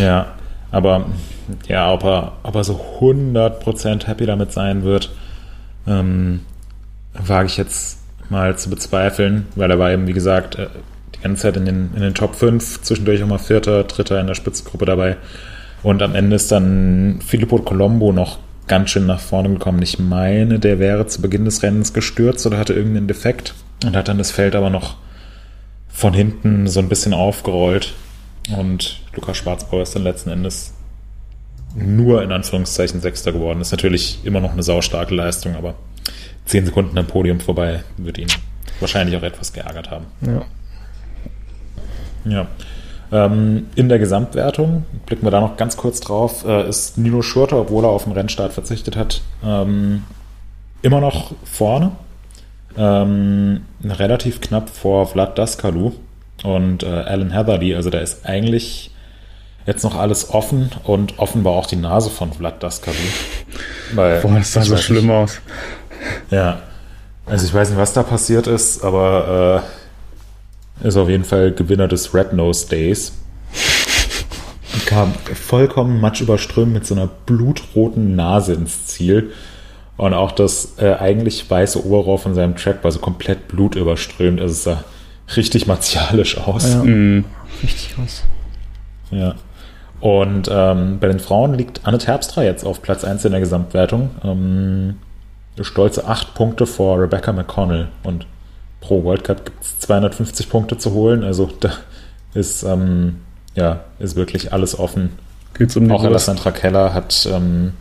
Ja, 0.00 0.28
aber 0.70 1.04
ja, 1.68 1.92
ob 1.92 2.02
er, 2.04 2.32
ob 2.44 2.54
er 2.54 2.64
so 2.64 2.80
100% 3.00 4.06
happy 4.06 4.24
damit 4.24 4.52
sein 4.52 4.84
wird, 4.84 5.10
ähm, 5.86 6.40
wage 7.24 7.46
ich 7.46 7.56
jetzt 7.56 7.98
mal 8.28 8.56
zu 8.56 8.70
bezweifeln, 8.70 9.46
weil 9.54 9.70
er 9.70 9.78
war 9.78 9.90
eben, 9.90 10.06
wie 10.06 10.12
gesagt, 10.12 10.56
äh, 10.56 10.66
die 11.14 11.20
ganze 11.20 11.42
Zeit 11.42 11.56
in 11.56 11.64
den, 11.64 11.90
in 11.94 12.02
den 12.02 12.14
Top 12.14 12.34
5, 12.34 12.82
zwischendurch 12.82 13.22
auch 13.22 13.28
mal 13.28 13.38
Vierter, 13.38 13.84
Dritter 13.84 14.20
in 14.20 14.26
der 14.26 14.34
Spitzgruppe 14.34 14.84
dabei. 14.84 15.16
Und 15.82 16.02
am 16.02 16.14
Ende 16.14 16.36
ist 16.36 16.50
dann 16.50 17.20
Filippo 17.24 17.58
Colombo 17.58 18.12
noch 18.12 18.38
ganz 18.66 18.90
schön 18.90 19.06
nach 19.06 19.20
vorne 19.20 19.50
gekommen. 19.50 19.80
Ich 19.82 19.98
meine, 19.98 20.58
der 20.58 20.78
wäre 20.78 21.06
zu 21.06 21.22
Beginn 21.22 21.44
des 21.44 21.62
Rennens 21.62 21.92
gestürzt 21.92 22.46
oder 22.46 22.58
hatte 22.58 22.72
irgendeinen 22.72 23.06
Defekt 23.06 23.54
und 23.84 23.96
hat 23.96 24.08
dann 24.08 24.18
das 24.18 24.30
Feld 24.30 24.54
aber 24.56 24.70
noch 24.70 24.96
von 25.88 26.12
hinten 26.12 26.66
so 26.66 26.80
ein 26.80 26.88
bisschen 26.88 27.14
aufgerollt. 27.14 27.94
Und 28.56 29.00
Lukas 29.14 29.36
Schwarzbauer 29.36 29.82
ist 29.82 29.94
dann 29.94 30.02
letzten 30.02 30.30
Endes 30.30 30.74
nur 31.74 32.22
in 32.22 32.32
Anführungszeichen 32.32 33.00
Sechster 33.00 33.32
geworden. 33.32 33.60
Ist 33.60 33.70
natürlich 33.70 34.20
immer 34.24 34.40
noch 34.40 34.52
eine 34.52 34.62
saustarke 34.62 35.14
Leistung, 35.14 35.54
aber 35.56 35.74
zehn 36.46 36.64
Sekunden 36.64 36.96
am 36.96 37.06
Podium 37.06 37.40
vorbei 37.40 37.82
wird 37.96 38.18
ihn 38.18 38.28
wahrscheinlich 38.80 39.16
auch 39.16 39.22
etwas 39.22 39.52
geärgert 39.52 39.90
haben. 39.90 40.06
ja. 40.22 40.42
Ja. 42.28 42.48
Ähm, 43.12 43.66
in 43.76 43.88
der 43.88 44.00
Gesamtwertung, 44.00 44.84
blicken 45.06 45.24
wir 45.24 45.30
da 45.30 45.40
noch 45.40 45.56
ganz 45.56 45.76
kurz 45.76 46.00
drauf, 46.00 46.44
äh, 46.44 46.68
ist 46.68 46.98
Nino 46.98 47.22
Schurter, 47.22 47.60
obwohl 47.60 47.84
er 47.84 47.90
auf 47.90 48.04
den 48.04 48.12
Rennstart 48.12 48.52
verzichtet 48.52 48.96
hat, 48.96 49.22
ähm, 49.44 50.02
immer 50.82 51.00
noch 51.00 51.32
vorne. 51.44 51.92
Ähm, 52.76 53.62
relativ 53.82 54.40
knapp 54.40 54.68
vor 54.68 55.06
Vlad 55.06 55.38
Daskalu 55.38 55.92
und 56.42 56.82
äh, 56.82 56.86
Alan 56.86 57.30
Heatherly. 57.30 57.74
Also 57.74 57.90
da 57.90 58.00
ist 58.00 58.26
eigentlich 58.26 58.90
jetzt 59.66 59.82
noch 59.82 59.96
alles 59.96 60.30
offen 60.30 60.70
und 60.84 61.18
offen 61.18 61.44
war 61.44 61.52
auch 61.52 61.66
die 61.66 61.76
Nase 61.76 62.10
von 62.10 62.32
Vlad 62.32 62.62
Daskalu. 62.62 62.96
Weil, 63.94 64.20
Boah, 64.20 64.34
das 64.34 64.52
sah 64.52 64.62
so 64.62 64.76
schlimm 64.76 65.06
nicht, 65.06 65.14
aus. 65.14 65.40
Ja. 66.30 66.60
Also 67.26 67.46
ich 67.46 67.52
weiß 67.52 67.70
nicht, 67.70 67.78
was 67.78 67.92
da 67.92 68.02
passiert 68.02 68.46
ist, 68.46 68.84
aber 68.84 69.62
äh, 70.82 70.86
ist 70.86 70.96
auf 70.96 71.08
jeden 71.08 71.24
Fall 71.24 71.52
Gewinner 71.52 71.88
des 71.88 72.14
Red 72.14 72.32
Nose 72.32 72.68
Days. 72.68 73.12
vollkommen 75.34 76.00
matschüberströmt 76.00 76.72
mit 76.72 76.86
so 76.86 76.94
einer 76.94 77.08
blutroten 77.08 78.14
Nase 78.14 78.54
ins 78.54 78.86
Ziel. 78.86 79.32
Und 79.96 80.14
auch 80.14 80.32
das 80.32 80.74
äh, 80.78 80.94
eigentlich 80.94 81.50
weiße 81.50 81.84
Oberrohr 81.84 82.18
von 82.18 82.34
seinem 82.34 82.54
Track 82.56 82.84
war 82.84 82.92
so 82.92 83.00
komplett 83.00 83.48
blutüberströmt. 83.48 84.40
Also 84.40 84.52
es 84.52 84.64
sah 84.64 84.84
richtig 85.36 85.66
martialisch 85.66 86.38
aus. 86.38 86.74
Ja, 86.74 86.84
mm. 86.84 87.24
Richtig 87.62 87.94
krass. 87.94 88.22
Ja. 89.10 89.34
Und 90.00 90.48
ähm, 90.52 90.98
bei 91.00 91.08
den 91.08 91.18
Frauen 91.18 91.54
liegt 91.54 91.80
Anne 91.84 91.98
Terpstra 91.98 92.44
jetzt 92.44 92.64
auf 92.64 92.82
Platz 92.82 93.02
1 93.02 93.24
in 93.24 93.32
der 93.32 93.40
Gesamtwertung. 93.40 94.10
Ähm, 94.22 94.96
stolze 95.64 96.06
8 96.06 96.34
Punkte 96.34 96.66
vor 96.66 97.00
Rebecca 97.00 97.32
McConnell. 97.32 97.88
Und 98.02 98.26
pro 98.80 99.02
World 99.04 99.24
Cup 99.24 99.44
gibt 99.44 99.62
es 99.62 99.78
250 99.80 100.48
Punkte 100.48 100.78
zu 100.78 100.92
holen. 100.92 101.24
Also 101.24 101.50
da 101.60 101.72
ist, 102.34 102.62
ähm, 102.62 103.20
ja, 103.54 103.84
ist 103.98 104.16
wirklich 104.16 104.52
alles 104.52 104.78
offen. 104.78 105.12
Geht's 105.54 105.76
um 105.76 105.90
Auch 105.90 106.04
Alessandra 106.04 106.50
Keller 106.50 106.92
hat, 106.92 107.26
ähm, 107.32 107.72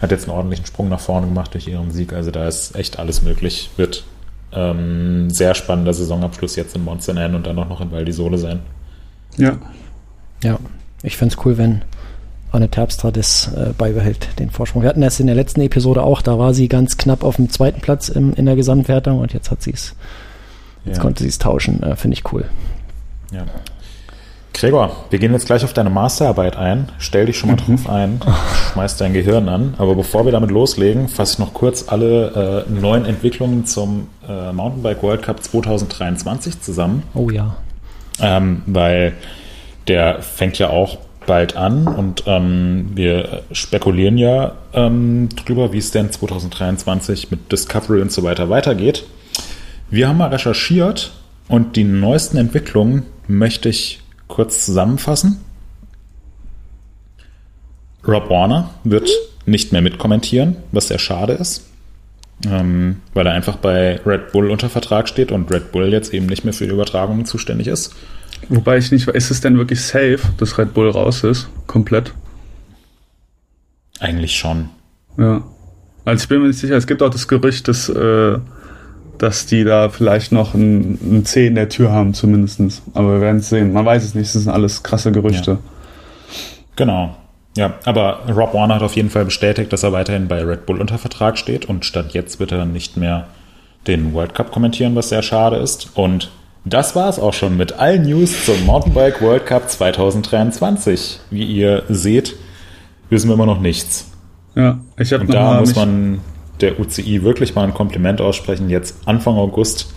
hat 0.00 0.10
jetzt 0.10 0.24
einen 0.24 0.36
ordentlichen 0.36 0.66
Sprung 0.66 0.88
nach 0.88 1.00
vorne 1.00 1.26
gemacht 1.26 1.52
durch 1.54 1.68
ihren 1.68 1.90
Sieg. 1.90 2.12
Also 2.12 2.30
da 2.30 2.48
ist 2.48 2.74
echt 2.74 2.98
alles 2.98 3.22
möglich. 3.22 3.70
Wird 3.76 4.04
ähm, 4.52 5.28
sehr 5.28 5.54
spannender 5.54 5.92
Saisonabschluss 5.92 6.56
jetzt 6.56 6.74
in 6.74 6.84
Monster 6.84 7.12
und 7.12 7.46
dann 7.46 7.58
auch 7.58 7.68
noch 7.68 7.80
in 7.80 7.92
Val 7.92 8.04
di 8.04 8.12
Sole 8.12 8.38
sein. 8.38 8.60
Ja. 9.36 9.58
Ja, 10.42 10.58
ich 11.02 11.16
fände 11.16 11.34
es 11.34 11.44
cool, 11.44 11.58
wenn 11.58 11.82
Anne 12.56 12.68
Terpstra 12.68 13.10
das 13.10 13.52
äh, 13.54 13.72
beibehält, 13.76 14.38
den 14.38 14.50
Vorsprung. 14.50 14.82
Wir 14.82 14.88
hatten 14.88 15.00
das 15.00 15.20
in 15.20 15.26
der 15.26 15.36
letzten 15.36 15.60
Episode 15.60 16.02
auch, 16.02 16.22
da 16.22 16.38
war 16.38 16.54
sie 16.54 16.68
ganz 16.68 16.96
knapp 16.96 17.22
auf 17.22 17.36
dem 17.36 17.50
zweiten 17.50 17.80
Platz 17.80 18.08
im, 18.08 18.34
in 18.34 18.46
der 18.46 18.56
Gesamtwertung 18.56 19.20
und 19.20 19.32
jetzt 19.32 19.50
hat 19.50 19.62
sie 19.62 19.72
es, 19.72 19.94
jetzt 20.84 20.96
ja. 20.96 21.02
konnte 21.02 21.22
sie 21.22 21.28
es 21.28 21.38
tauschen, 21.38 21.82
äh, 21.82 21.96
finde 21.96 22.16
ich 22.16 22.32
cool. 22.32 22.44
Ja. 23.32 23.44
Gregor, 24.56 25.04
wir 25.10 25.18
gehen 25.18 25.32
jetzt 25.32 25.44
gleich 25.44 25.64
auf 25.64 25.74
deine 25.74 25.90
Masterarbeit 25.90 26.56
ein. 26.56 26.88
Stell 26.98 27.26
dich 27.26 27.36
schon 27.36 27.50
mal 27.50 27.56
mhm. 27.56 27.76
drauf 27.76 27.90
ein, 27.90 28.20
schmeiß 28.72 28.96
dein 28.96 29.12
Gehirn 29.12 29.50
an. 29.50 29.74
Aber 29.76 29.94
bevor 29.94 30.24
wir 30.24 30.32
damit 30.32 30.50
loslegen, 30.50 31.08
fasse 31.08 31.34
ich 31.34 31.38
noch 31.38 31.52
kurz 31.52 31.84
alle 31.88 32.64
äh, 32.66 32.70
neuen 32.70 33.04
Entwicklungen 33.04 33.66
zum 33.66 34.08
äh, 34.26 34.52
Mountainbike 34.52 35.02
World 35.02 35.22
Cup 35.22 35.42
2023 35.42 36.62
zusammen. 36.62 37.02
Oh 37.12 37.28
ja. 37.28 37.56
Ähm, 38.18 38.62
weil 38.64 39.12
der 39.88 40.22
fängt 40.22 40.58
ja 40.58 40.70
auch 40.70 40.96
bald 41.26 41.56
an 41.56 41.86
und 41.86 42.24
ähm, 42.26 42.90
wir 42.94 43.42
spekulieren 43.52 44.18
ja 44.18 44.52
ähm, 44.72 45.28
drüber, 45.44 45.72
wie 45.72 45.78
es 45.78 45.90
denn 45.90 46.10
2023 46.10 47.30
mit 47.30 47.52
Discovery 47.52 48.00
und 48.00 48.12
so 48.12 48.22
weiter 48.22 48.48
weitergeht. 48.48 49.04
Wir 49.90 50.08
haben 50.08 50.18
mal 50.18 50.28
recherchiert 50.28 51.12
und 51.48 51.76
die 51.76 51.84
neuesten 51.84 52.38
Entwicklungen 52.38 53.04
möchte 53.28 53.68
ich 53.68 54.00
kurz 54.28 54.64
zusammenfassen. 54.64 55.44
Rob 58.06 58.30
Warner 58.30 58.70
wird 58.84 59.10
nicht 59.46 59.72
mehr 59.72 59.82
mitkommentieren, 59.82 60.56
was 60.72 60.88
sehr 60.88 60.98
schade 60.98 61.32
ist, 61.34 61.66
ähm, 62.48 63.00
weil 63.14 63.26
er 63.26 63.32
einfach 63.32 63.56
bei 63.56 64.00
Red 64.04 64.32
Bull 64.32 64.50
unter 64.50 64.68
Vertrag 64.68 65.08
steht 65.08 65.32
und 65.32 65.50
Red 65.52 65.72
Bull 65.72 65.92
jetzt 65.92 66.12
eben 66.12 66.26
nicht 66.26 66.44
mehr 66.44 66.54
für 66.54 66.66
die 66.66 66.72
Übertragungen 66.72 67.26
zuständig 67.26 67.68
ist. 67.68 67.94
Wobei 68.48 68.78
ich 68.78 68.92
nicht 68.92 69.06
weiß, 69.06 69.14
ist 69.14 69.30
es 69.30 69.40
denn 69.40 69.58
wirklich 69.58 69.80
safe, 69.80 70.20
dass 70.38 70.58
Red 70.58 70.74
Bull 70.74 70.90
raus 70.90 71.24
ist? 71.24 71.48
Komplett? 71.66 72.12
Eigentlich 74.00 74.36
schon. 74.36 74.68
Ja. 75.18 75.42
Also 76.04 76.22
ich 76.22 76.28
bin 76.28 76.40
mir 76.40 76.48
nicht 76.48 76.58
sicher, 76.58 76.76
es 76.76 76.86
gibt 76.86 77.02
auch 77.02 77.10
das 77.10 77.26
Gerücht, 77.26 77.66
dass, 77.68 77.88
äh, 77.88 78.38
dass 79.18 79.46
die 79.46 79.64
da 79.64 79.88
vielleicht 79.88 80.30
noch 80.32 80.54
ein, 80.54 80.98
ein 81.02 81.24
C 81.24 81.46
in 81.46 81.54
der 81.54 81.68
Tür 81.68 81.90
haben, 81.90 82.14
zumindest. 82.14 82.60
Aber 82.94 83.14
wir 83.14 83.20
werden 83.20 83.38
es 83.38 83.48
sehen. 83.48 83.72
Man 83.72 83.84
weiß 83.84 84.04
es 84.04 84.14
nicht, 84.14 84.34
das 84.34 84.42
sind 84.42 84.52
alles 84.52 84.82
krasse 84.82 85.10
Gerüchte. 85.10 85.52
Ja. 85.52 85.58
Genau. 86.76 87.16
Ja, 87.56 87.74
aber 87.84 88.20
Rob 88.28 88.52
Warner 88.52 88.74
hat 88.74 88.82
auf 88.82 88.96
jeden 88.96 89.08
Fall 89.08 89.24
bestätigt, 89.24 89.72
dass 89.72 89.82
er 89.82 89.92
weiterhin 89.92 90.28
bei 90.28 90.44
Red 90.44 90.66
Bull 90.66 90.78
unter 90.78 90.98
Vertrag 90.98 91.38
steht 91.38 91.64
und 91.64 91.86
statt 91.86 92.12
jetzt 92.12 92.38
wird 92.38 92.52
er 92.52 92.66
nicht 92.66 92.98
mehr 92.98 93.28
den 93.86 94.12
World 94.12 94.34
Cup 94.34 94.52
kommentieren, 94.52 94.94
was 94.94 95.08
sehr 95.08 95.22
schade 95.22 95.56
ist. 95.56 95.88
Und 95.94 96.30
das 96.66 96.96
war 96.96 97.08
es 97.08 97.18
auch 97.18 97.32
schon 97.32 97.56
mit 97.56 97.74
allen 97.74 98.02
News 98.02 98.44
zum 98.44 98.66
Mountainbike 98.66 99.22
World 99.22 99.46
Cup 99.46 99.70
2023. 99.70 101.20
Wie 101.30 101.44
ihr 101.44 101.84
seht, 101.88 102.34
wissen 103.08 103.28
wir 103.28 103.34
immer 103.34 103.46
noch 103.46 103.60
nichts. 103.60 104.10
Ja, 104.56 104.80
ich 104.98 105.12
habe 105.12 105.22
Und 105.22 105.32
da 105.32 105.60
muss 105.60 105.76
man 105.76 106.20
der 106.60 106.80
UCI 106.80 107.22
wirklich 107.22 107.54
mal 107.54 107.64
ein 107.64 107.74
Kompliment 107.74 108.20
aussprechen, 108.20 108.68
jetzt 108.68 109.06
Anfang 109.06 109.36
August 109.36 109.94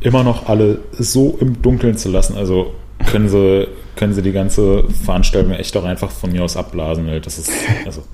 immer 0.00 0.22
noch 0.22 0.48
alle 0.48 0.78
so 0.92 1.36
im 1.40 1.60
Dunkeln 1.62 1.96
zu 1.96 2.10
lassen. 2.10 2.36
Also 2.36 2.74
können 3.10 3.28
sie 3.28 3.66
können 3.98 4.14
sie 4.14 4.22
die 4.22 4.32
ganze 4.32 4.84
Veranstaltung 5.04 5.52
echt 5.52 5.76
auch 5.76 5.84
einfach 5.84 6.10
von 6.10 6.30
mir 6.30 6.44
aus 6.44 6.56
abblasen, 6.56 7.06
weil 7.08 7.20
das 7.20 7.38
ist, 7.38 7.50
also, 7.84 8.04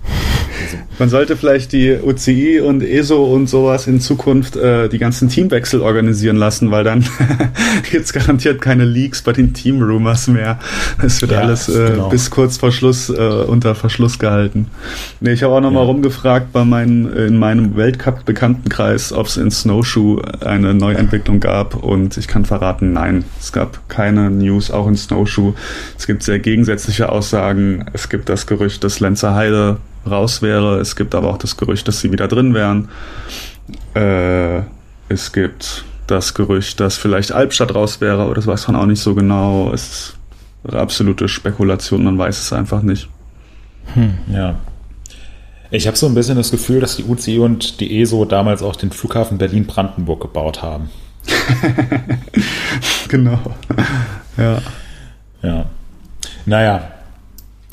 also 0.62 0.78
Man 0.98 1.08
sollte 1.08 1.36
vielleicht 1.36 1.72
die 1.72 1.92
UCI 1.92 2.60
und 2.60 2.82
ESO 2.82 3.24
und 3.24 3.48
sowas 3.48 3.86
in 3.86 4.00
Zukunft 4.00 4.56
äh, 4.56 4.88
die 4.88 4.98
ganzen 4.98 5.28
Teamwechsel 5.28 5.80
organisieren 5.82 6.36
lassen, 6.36 6.70
weil 6.70 6.84
dann 6.84 7.04
gibt 7.90 8.04
es 8.04 8.12
garantiert 8.12 8.60
keine 8.60 8.84
Leaks 8.84 9.22
bei 9.22 9.32
den 9.32 9.54
Team 9.54 9.82
Rumors 9.82 10.28
mehr. 10.28 10.58
Es 11.04 11.20
wird 11.20 11.32
ja, 11.32 11.40
alles 11.40 11.68
äh, 11.68 11.90
genau. 11.90 12.08
bis 12.08 12.30
kurz 12.30 12.56
vor 12.56 12.72
Schluss 12.72 13.10
äh, 13.10 13.12
unter 13.12 13.74
Verschluss 13.74 14.18
gehalten. 14.18 14.68
Nee, 15.20 15.32
ich 15.32 15.42
habe 15.42 15.54
auch 15.54 15.60
nochmal 15.60 15.82
ja. 15.82 15.88
rumgefragt 15.88 16.52
bei 16.52 16.64
meinen, 16.64 17.12
in 17.12 17.38
meinem 17.38 17.76
Weltcup-Bekanntenkreis, 17.76 19.12
ob 19.12 19.26
es 19.26 19.36
in 19.36 19.50
Snowshoe 19.50 20.22
eine 20.40 20.74
Neuentwicklung 20.74 21.40
gab 21.40 21.82
und 21.82 22.16
ich 22.16 22.28
kann 22.28 22.44
verraten, 22.44 22.92
nein, 22.92 23.24
es 23.40 23.52
gab 23.52 23.88
keine 23.88 24.30
News, 24.30 24.70
auch 24.70 24.86
in 24.86 24.96
Snowshoe. 24.96 25.54
Es 25.98 26.06
gibt 26.06 26.22
sehr 26.22 26.38
gegensätzliche 26.38 27.10
Aussagen. 27.10 27.86
Es 27.92 28.08
gibt 28.08 28.28
das 28.28 28.46
Gerücht, 28.46 28.84
dass 28.84 29.00
Lenzer 29.00 29.34
Heide 29.34 29.78
raus 30.08 30.42
wäre. 30.42 30.78
Es 30.80 30.96
gibt 30.96 31.14
aber 31.14 31.30
auch 31.30 31.38
das 31.38 31.56
Gerücht, 31.56 31.88
dass 31.88 32.00
sie 32.00 32.12
wieder 32.12 32.28
drin 32.28 32.54
wären. 32.54 32.88
Äh, 33.94 34.62
es 35.08 35.32
gibt 35.32 35.84
das 36.06 36.34
Gerücht, 36.34 36.80
dass 36.80 36.96
vielleicht 36.96 37.32
Albstadt 37.32 37.74
raus 37.74 38.00
wäre, 38.00 38.22
aber 38.22 38.34
das 38.34 38.46
weiß 38.46 38.68
man 38.68 38.76
auch 38.76 38.86
nicht 38.86 39.00
so 39.00 39.14
genau. 39.14 39.70
Es 39.72 40.16
ist 40.64 40.74
absolute 40.74 41.28
Spekulation, 41.28 42.04
man 42.04 42.18
weiß 42.18 42.38
es 42.38 42.52
einfach 42.52 42.82
nicht. 42.82 43.08
Hm, 43.94 44.14
ja. 44.30 44.56
Ich 45.70 45.86
habe 45.86 45.96
so 45.96 46.06
ein 46.06 46.14
bisschen 46.14 46.36
das 46.36 46.50
Gefühl, 46.50 46.80
dass 46.80 46.96
die 46.96 47.04
UCI 47.04 47.38
und 47.38 47.80
die 47.80 48.00
ESO 48.00 48.24
damals 48.24 48.62
auch 48.62 48.76
den 48.76 48.92
Flughafen 48.92 49.38
Berlin-Brandenburg 49.38 50.20
gebaut 50.20 50.62
haben. 50.62 50.90
genau. 53.08 53.40
Ja. 54.36 54.60
Ja. 55.44 55.66
Naja, 56.46 56.90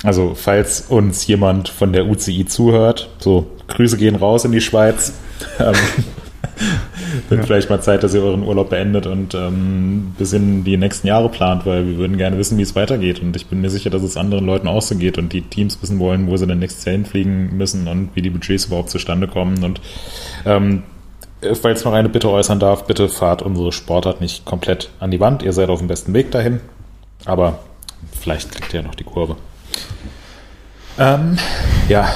also 0.04 0.34
falls 0.36 0.82
uns 0.82 1.26
jemand 1.28 1.70
von 1.70 1.94
der 1.94 2.08
UCI 2.08 2.46
zuhört, 2.46 3.10
so 3.20 3.48
Grüße 3.68 3.98
gehen 3.98 4.16
raus 4.16 4.46
in 4.46 4.52
die 4.52 4.62
Schweiz. 4.62 5.14
Ähm, 5.60 5.74
wird 7.30 7.42
ja. 7.42 7.46
vielleicht 7.48 7.70
mal 7.70 7.82
Zeit, 7.82 8.04
dass 8.04 8.14
ihr 8.14 8.22
euren 8.22 8.44
Urlaub 8.44 8.70
beendet 8.70 9.08
und 9.08 9.34
ähm, 9.34 10.14
bis 10.18 10.34
in 10.34 10.64
die 10.64 10.78
nächsten 10.78 11.08
Jahre 11.08 11.30
plant, 11.30 11.66
weil 11.66 11.88
wir 11.88 11.98
würden 11.98 12.18
gerne 12.18 12.38
wissen, 12.38 12.58
wie 12.60 12.62
es 12.62 12.76
weitergeht. 12.76 13.22
Und 13.22 13.36
ich 13.36 13.48
bin 13.48 13.62
mir 13.62 13.70
sicher, 13.70 13.90
dass 13.90 14.04
es 14.04 14.18
anderen 14.18 14.46
Leuten 14.46 14.68
auch 14.68 14.82
so 14.82 14.96
geht 14.96 15.18
und 15.18 15.34
die 15.34 15.42
Teams 15.42 15.82
wissen 15.82 16.00
wollen, 16.00 16.28
wo 16.28 16.38
sie 16.38 16.46
denn 16.46 16.60
nächstes 16.60 16.86
Jahr 16.86 16.94
hinfliegen 16.94 17.58
müssen 17.58 17.88
und 17.88 18.12
wie 18.14 18.22
die 18.22 18.30
Budgets 18.30 18.66
überhaupt 18.66 18.92
zustande 18.92 19.28
kommen. 19.28 19.64
Und 19.64 19.82
ähm, 20.46 20.84
falls 21.42 21.80
ich 21.80 21.86
noch 21.86 21.94
eine 21.94 22.10
Bitte 22.10 22.30
äußern 22.30 22.60
darf, 22.60 22.86
bitte 22.86 23.10
fahrt 23.10 23.42
unsere 23.42 23.72
Sportart 23.72 24.22
nicht 24.22 24.46
komplett 24.46 24.90
an 25.00 25.12
die 25.12 25.20
Wand. 25.20 25.42
Ihr 25.42 25.54
seid 25.54 25.70
auf 25.70 25.80
dem 25.80 25.88
besten 25.88 26.14
Weg 26.14 26.32
dahin. 26.32 26.60
Aber 27.26 27.60
vielleicht 28.20 28.52
kriegt 28.52 28.74
ihr 28.74 28.82
ja 28.82 28.88
noch 28.88 28.96
die 28.96 29.04
Kurve. 29.04 29.36
Ähm, 30.98 31.38
ja, 31.88 32.10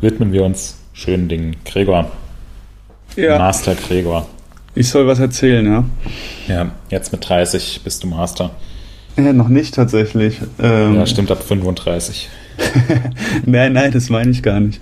widmen 0.00 0.32
wir 0.32 0.44
uns 0.44 0.78
schönen 0.92 1.28
Dingen. 1.28 1.56
Gregor. 1.64 2.10
Ja. 3.16 3.38
Master 3.38 3.74
Gregor. 3.74 4.26
Ich 4.74 4.88
soll 4.88 5.06
was 5.06 5.20
erzählen, 5.20 5.64
ja? 5.64 5.84
Ja, 6.48 6.70
jetzt 6.90 7.12
mit 7.12 7.28
30 7.28 7.82
bist 7.84 8.02
du 8.02 8.08
Master. 8.08 8.50
Ja, 9.16 9.32
noch 9.32 9.48
nicht 9.48 9.74
tatsächlich. 9.74 10.38
Ähm, 10.60 10.96
ja, 10.96 11.06
stimmt, 11.06 11.30
ab 11.30 11.42
35. 11.42 12.28
nein, 13.46 13.72
nein, 13.72 13.92
das 13.92 14.10
meine 14.10 14.30
ich 14.30 14.42
gar 14.42 14.60
nicht. 14.60 14.80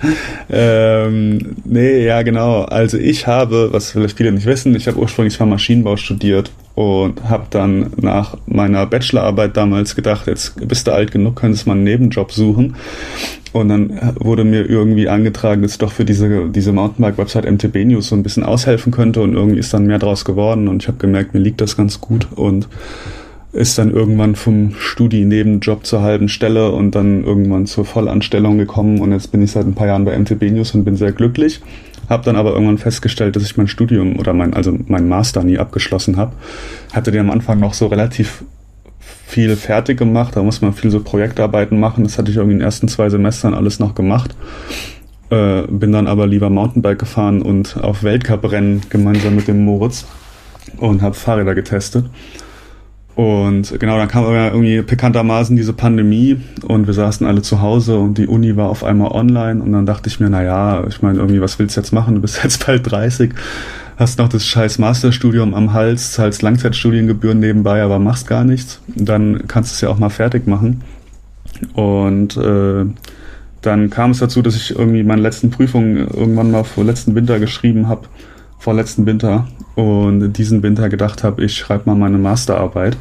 Ähm, 0.50 1.56
nee, 1.64 2.04
ja, 2.04 2.22
genau. 2.22 2.62
Also 2.62 2.96
ich 2.96 3.26
habe, 3.26 3.72
was 3.72 3.90
vielleicht 3.90 4.16
viele 4.16 4.32
nicht 4.32 4.46
wissen, 4.46 4.74
ich 4.74 4.88
habe 4.88 4.98
ursprünglich 4.98 5.38
mal 5.38 5.46
Maschinenbau 5.46 5.96
studiert 5.96 6.50
und 6.74 7.28
habe 7.28 7.46
dann 7.50 7.92
nach 8.00 8.36
meiner 8.46 8.86
Bachelorarbeit 8.86 9.56
damals 9.56 9.94
gedacht, 9.94 10.26
jetzt 10.26 10.66
bist 10.66 10.86
du 10.86 10.92
alt 10.92 11.10
genug, 11.10 11.36
könntest 11.36 11.66
mal 11.66 11.74
einen 11.74 11.84
Nebenjob 11.84 12.32
suchen. 12.32 12.76
Und 13.52 13.68
dann 13.68 14.14
wurde 14.18 14.44
mir 14.44 14.68
irgendwie 14.68 15.08
angetragen, 15.08 15.60
dass 15.60 15.72
ich 15.72 15.78
doch 15.78 15.92
für 15.92 16.06
diese, 16.06 16.48
diese 16.48 16.72
Mountainbike-Website 16.72 17.50
MTB 17.50 17.84
News 17.84 18.08
so 18.08 18.16
ein 18.16 18.22
bisschen 18.22 18.44
aushelfen 18.44 18.92
könnte. 18.92 19.20
Und 19.20 19.34
irgendwie 19.34 19.58
ist 19.58 19.74
dann 19.74 19.86
mehr 19.86 19.98
draus 19.98 20.24
geworden. 20.24 20.68
Und 20.68 20.82
ich 20.82 20.88
habe 20.88 20.96
gemerkt, 20.96 21.34
mir 21.34 21.40
liegt 21.40 21.60
das 21.60 21.76
ganz 21.76 22.00
gut. 22.00 22.28
Und 22.34 22.66
ist 23.52 23.76
dann 23.78 23.90
irgendwann 23.90 24.34
vom 24.34 24.74
Studi-Nebenjob 24.78 25.84
zur 25.84 26.02
halben 26.02 26.28
Stelle 26.28 26.72
und 26.72 26.94
dann 26.94 27.22
irgendwann 27.24 27.66
zur 27.66 27.84
Vollanstellung 27.84 28.56
gekommen 28.56 29.00
und 29.00 29.12
jetzt 29.12 29.30
bin 29.30 29.42
ich 29.42 29.52
seit 29.52 29.66
ein 29.66 29.74
paar 29.74 29.86
Jahren 29.86 30.04
bei 30.04 30.18
MTB 30.18 30.50
News 30.50 30.74
und 30.74 30.84
bin 30.84 30.96
sehr 30.96 31.12
glücklich. 31.12 31.60
Habe 32.08 32.24
dann 32.24 32.36
aber 32.36 32.52
irgendwann 32.52 32.78
festgestellt, 32.78 33.36
dass 33.36 33.44
ich 33.44 33.56
mein 33.56 33.68
Studium 33.68 34.18
oder 34.18 34.32
mein, 34.32 34.54
also 34.54 34.76
mein 34.86 35.08
Master 35.08 35.44
nie 35.44 35.58
abgeschlossen 35.58 36.16
habe. 36.16 36.32
Hatte 36.92 37.10
den 37.10 37.20
am 37.20 37.30
Anfang 37.30 37.60
noch 37.60 37.74
so 37.74 37.86
relativ 37.86 38.44
viel 39.26 39.56
fertig 39.56 39.98
gemacht. 39.98 40.36
Da 40.36 40.42
muss 40.42 40.60
man 40.60 40.72
viel 40.72 40.90
so 40.90 41.00
Projektarbeiten 41.00 41.78
machen. 41.78 42.04
Das 42.04 42.18
hatte 42.18 42.30
ich 42.30 42.36
irgendwie 42.36 42.54
in 42.54 42.58
den 42.58 42.64
ersten 42.64 42.88
zwei 42.88 43.08
Semestern 43.08 43.54
alles 43.54 43.78
noch 43.78 43.94
gemacht. 43.94 44.34
Äh, 45.30 45.62
bin 45.68 45.92
dann 45.92 46.06
aber 46.06 46.26
lieber 46.26 46.50
Mountainbike 46.50 46.98
gefahren 46.98 47.40
und 47.40 47.78
auf 47.82 48.02
Weltcuprennen 48.02 48.82
gemeinsam 48.90 49.34
mit 49.34 49.48
dem 49.48 49.64
Moritz 49.64 50.06
und 50.76 51.00
habe 51.00 51.14
Fahrräder 51.14 51.54
getestet. 51.54 52.04
Und 53.14 53.78
genau, 53.78 53.98
dann 53.98 54.08
kam 54.08 54.24
aber 54.24 54.52
irgendwie 54.52 54.80
bekanntermaßen 54.80 55.54
diese 55.54 55.74
Pandemie 55.74 56.40
und 56.66 56.86
wir 56.86 56.94
saßen 56.94 57.26
alle 57.26 57.42
zu 57.42 57.60
Hause 57.60 57.98
und 57.98 58.16
die 58.16 58.26
Uni 58.26 58.56
war 58.56 58.70
auf 58.70 58.84
einmal 58.84 59.12
online 59.12 59.62
und 59.62 59.72
dann 59.72 59.84
dachte 59.84 60.08
ich 60.08 60.18
mir, 60.18 60.30
na 60.30 60.42
ja, 60.42 60.86
ich 60.86 61.02
meine, 61.02 61.18
irgendwie, 61.18 61.42
was 61.42 61.58
willst 61.58 61.76
du 61.76 61.80
jetzt 61.80 61.92
machen? 61.92 62.14
Du 62.14 62.22
bist 62.22 62.40
jetzt 62.42 62.64
bald 62.64 62.90
30, 62.90 63.32
hast 63.98 64.18
noch 64.18 64.28
das 64.28 64.46
scheiß 64.46 64.78
Masterstudium 64.78 65.52
am 65.52 65.74
Hals, 65.74 66.12
zahlst 66.12 66.40
Langzeitstudiengebühren 66.40 67.38
nebenbei, 67.38 67.82
aber 67.82 67.98
machst 67.98 68.28
gar 68.28 68.44
nichts. 68.44 68.80
Dann 68.96 69.46
kannst 69.46 69.72
du 69.72 69.74
es 69.74 69.80
ja 69.82 69.90
auch 69.90 69.98
mal 69.98 70.08
fertig 70.08 70.46
machen. 70.46 70.82
Und 71.74 72.38
äh, 72.38 72.86
dann 73.60 73.90
kam 73.90 74.12
es 74.12 74.18
dazu, 74.18 74.40
dass 74.40 74.56
ich 74.56 74.74
irgendwie 74.74 75.02
meine 75.02 75.20
letzten 75.20 75.50
Prüfungen 75.50 76.08
irgendwann 76.08 76.50
mal 76.50 76.64
vor 76.64 76.84
letzten 76.84 77.14
Winter 77.14 77.38
geschrieben 77.38 77.88
habe 77.88 78.08
vorletzten 78.62 79.06
Winter 79.06 79.48
und 79.74 80.34
diesen 80.34 80.62
Winter 80.62 80.88
gedacht 80.88 81.24
habe, 81.24 81.44
ich 81.44 81.56
schreibe 81.56 81.82
mal 81.86 81.96
meine 81.96 82.16
Masterarbeit. 82.16 82.96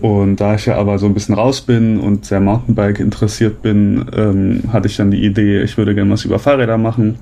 Und 0.00 0.36
da 0.40 0.56
ich 0.56 0.66
ja 0.66 0.76
aber 0.76 0.98
so 0.98 1.06
ein 1.06 1.14
bisschen 1.14 1.36
raus 1.36 1.60
bin 1.60 2.00
und 2.00 2.24
sehr 2.24 2.40
Mountainbike 2.40 2.98
interessiert 2.98 3.62
bin, 3.62 4.04
ähm, 4.16 4.64
hatte 4.72 4.88
ich 4.88 4.96
dann 4.96 5.12
die 5.12 5.24
Idee, 5.24 5.62
ich 5.62 5.78
würde 5.78 5.94
gerne 5.94 6.10
was 6.10 6.24
über 6.24 6.40
Fahrräder 6.40 6.78
machen. 6.78 7.20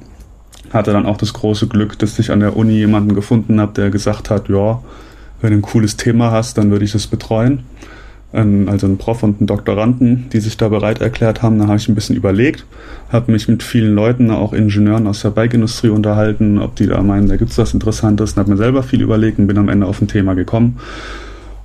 Hatte 0.73 0.93
dann 0.93 1.05
auch 1.05 1.19
das 1.19 1.35
große 1.35 1.69
Glück, 1.69 1.99
dass 1.99 2.19
ich 2.19 2.31
an 2.31 2.41
der 2.41 2.57
Uni 2.57 2.73
jemanden 2.73 3.15
gefunden 3.15 3.61
habe, 3.61 3.75
der 3.75 3.91
gesagt 3.91 4.31
hat, 4.31 4.49
ja, 4.49 4.81
wenn 5.43 5.51
du 5.51 5.59
ein 5.59 5.63
cooles 5.63 5.99
Thema 5.99 6.31
hast, 6.31 6.57
dann 6.57 6.71
würde 6.71 6.87
ich 6.87 6.93
das 6.93 7.07
betreuen 7.07 7.65
also 8.33 8.87
ein 8.87 8.97
Prof 8.97 9.25
und 9.25 9.41
ein 9.41 9.47
Doktoranden, 9.47 10.29
die 10.33 10.39
sich 10.39 10.57
da 10.57 10.69
bereit 10.69 11.01
erklärt 11.01 11.43
haben. 11.43 11.59
Da 11.59 11.67
habe 11.67 11.77
ich 11.77 11.89
ein 11.89 11.97
bisschen 11.97 12.15
überlegt, 12.15 12.65
habe 13.11 13.33
mich 13.33 13.49
mit 13.49 13.63
vielen 13.63 13.95
Leuten, 13.95 14.31
auch 14.31 14.53
Ingenieuren 14.53 15.09
aus 15.09 15.23
der 15.23 15.31
Bike-Industrie 15.31 15.89
unterhalten, 15.89 16.59
ob 16.59 16.77
die 16.77 16.87
da 16.87 17.03
meinen, 17.03 17.29
da 17.29 17.37
gibt 17.37 17.51
es 17.51 17.59
was 17.59 17.75
Interessantes 17.75 18.33
und 18.33 18.39
habe 18.39 18.51
mir 18.51 18.57
selber 18.57 18.85
viel 18.85 19.03
überlegt 19.03 19.39
und 19.41 19.49
bin 19.49 19.59
am 19.59 19.69
Ende 19.69 19.87
auf 19.87 20.01
ein 20.01 20.07
Thema 20.07 20.35
gekommen. 20.35 20.79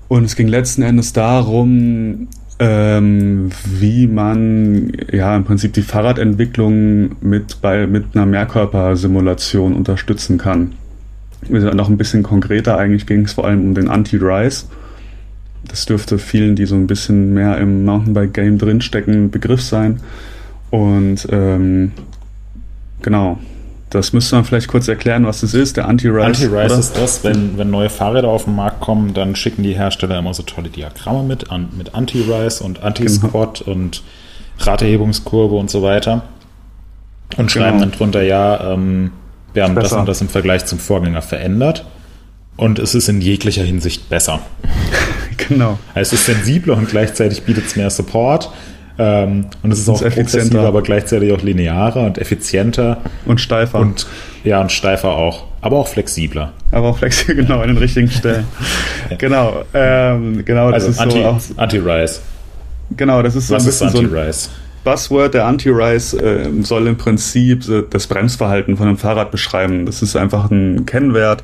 Und 0.08 0.24
es 0.24 0.36
ging 0.36 0.48
letzten 0.48 0.82
Endes 0.82 1.14
darum, 1.14 2.28
ähm, 2.58 3.50
wie 3.80 4.08
man 4.08 4.92
ja 5.12 5.36
im 5.36 5.44
Prinzip 5.44 5.74
die 5.74 5.82
Fahrradentwicklung 5.82 7.16
mit, 7.22 7.62
bei, 7.62 7.86
mit 7.86 8.06
einer 8.16 8.26
Mehrkörpersimulation 8.26 9.74
unterstützen 9.74 10.38
kann. 10.40 10.72
Noch 11.50 11.90
ein 11.90 11.98
bisschen 11.98 12.24
konkreter 12.24 12.78
eigentlich 12.78 13.06
ging 13.06 13.26
es 13.26 13.34
vor 13.34 13.46
allem 13.46 13.62
um 13.62 13.76
den 13.76 13.88
Anti-Rise 13.88 14.66
das 15.68 15.86
dürfte 15.86 16.18
vielen, 16.18 16.56
die 16.56 16.66
so 16.66 16.76
ein 16.76 16.88
bisschen 16.88 17.34
mehr 17.34 17.58
im 17.58 17.86
Mountainbike-Game 17.86 18.58
drinstecken, 18.58 19.32
Begriff 19.32 19.62
sein. 19.62 20.02
Und 20.72 21.28
ähm, 21.32 21.92
genau, 23.02 23.38
das 23.90 24.14
müsste 24.14 24.36
man 24.36 24.46
vielleicht 24.46 24.68
kurz 24.68 24.88
erklären, 24.88 25.26
was 25.26 25.42
das 25.42 25.54
ist, 25.54 25.78
der 25.78 25.88
Anti-Rise. 25.88 26.26
Anti-Rise 26.26 26.76
ist 26.76 26.98
das, 26.98 27.24
wenn, 27.24 27.58
wenn 27.58 27.70
neue 27.70 27.90
Fahrräder 27.90 28.28
auf 28.28 28.46
den 28.46 28.56
Markt 28.56 28.82
kommen, 28.82 29.14
dann 29.14 29.36
schicken 29.36 29.64
die 29.64 29.76
Hersteller 29.76 30.20
immer 30.20 30.34
so 30.34 30.44
tolle 30.44 30.70
Diagramme 30.70 31.24
mit, 31.24 31.52
an, 31.52 31.70
mit 31.78 31.96
Anti-Rise 31.96 32.64
und 32.64 32.84
Anti-Squat 32.84 33.64
genau. 33.66 33.78
und 33.78 34.04
Raderhebungskurve 34.60 35.56
und 35.56 35.70
so 35.70 35.82
weiter. 35.82 36.24
Und 37.38 37.52
schreiben 37.52 37.80
genau. 37.80 37.90
dann 37.90 37.92
drunter, 37.92 38.22
ja, 38.24 38.74
ähm, 38.74 39.12
wir 39.54 39.64
haben 39.64 39.76
das 39.76 39.94
und 39.94 40.08
das 40.08 40.22
im 40.22 40.30
Vergleich 40.30 40.66
zum 40.66 40.80
Vorgänger 40.80 41.22
verändert. 41.22 41.86
Und 42.58 42.80
es 42.80 42.96
ist 42.96 43.10
in 43.10 43.22
jeglicher 43.22 43.64
Hinsicht 43.64 44.10
besser. 44.10 44.40
genau. 45.50 45.80
Es 45.94 46.14
ist 46.14 46.26
sensibler 46.26 46.78
und 46.78 46.90
gleichzeitig 46.90 47.44
bietet 47.44 47.66
es 47.68 47.76
mehr 47.76 47.90
Support. 47.90 48.52
Ähm, 48.98 49.48
und 49.62 49.72
es 49.72 49.80
ist 49.80 49.90
auch 49.90 50.02
progressiver, 50.02 50.62
aber 50.62 50.82
gleichzeitig 50.82 51.34
auch 51.34 51.42
linearer 51.42 52.04
und 52.04 52.18
effizienter. 52.18 53.02
Und 53.26 53.42
steifer. 53.42 53.80
Und 53.80 54.08
ja, 54.44 54.62
und 54.62 54.72
steifer 54.72 55.10
auch. 55.10 55.46
Aber 55.62 55.78
auch 55.78 55.88
flexibler. 55.88 56.54
Aber 56.72 56.90
auch 56.90 56.98
flexibel, 56.98 57.36
genau, 57.46 57.60
an 57.60 57.68
den 57.68 57.78
richtigen 57.78 58.10
Stellen. 58.10 58.46
genau. 59.18 59.64
Ähm, 59.74 60.46
genau, 60.46 60.72
das 60.72 60.86
also 60.86 60.92
ist 60.92 61.00
Anti, 61.00 61.22
so 61.22 61.26
auch, 61.26 61.42
Anti-Rise. 61.58 62.20
Genau, 62.96 63.22
das 63.22 63.36
ist 63.36 63.48
so 63.48 63.56
Was 63.56 63.64
ein 63.64 63.66
bisschen 63.66 63.88
ist 63.88 63.96
Anti-Rise? 63.96 64.40
So 64.40 64.50
Buzzword, 64.86 65.34
der 65.34 65.46
Anti-Rise, 65.48 66.22
äh, 66.22 66.62
soll 66.62 66.88
im 66.88 66.96
Prinzip 66.96 67.66
das 67.90 68.06
Bremsverhalten 68.08 68.78
von 68.78 68.88
einem 68.88 68.98
Fahrrad 68.98 69.32
beschreiben. 69.32 69.88
Das 69.88 70.04
ist 70.04 70.16
einfach 70.16 70.52
ein 70.52 70.86
Kennwert 70.86 71.44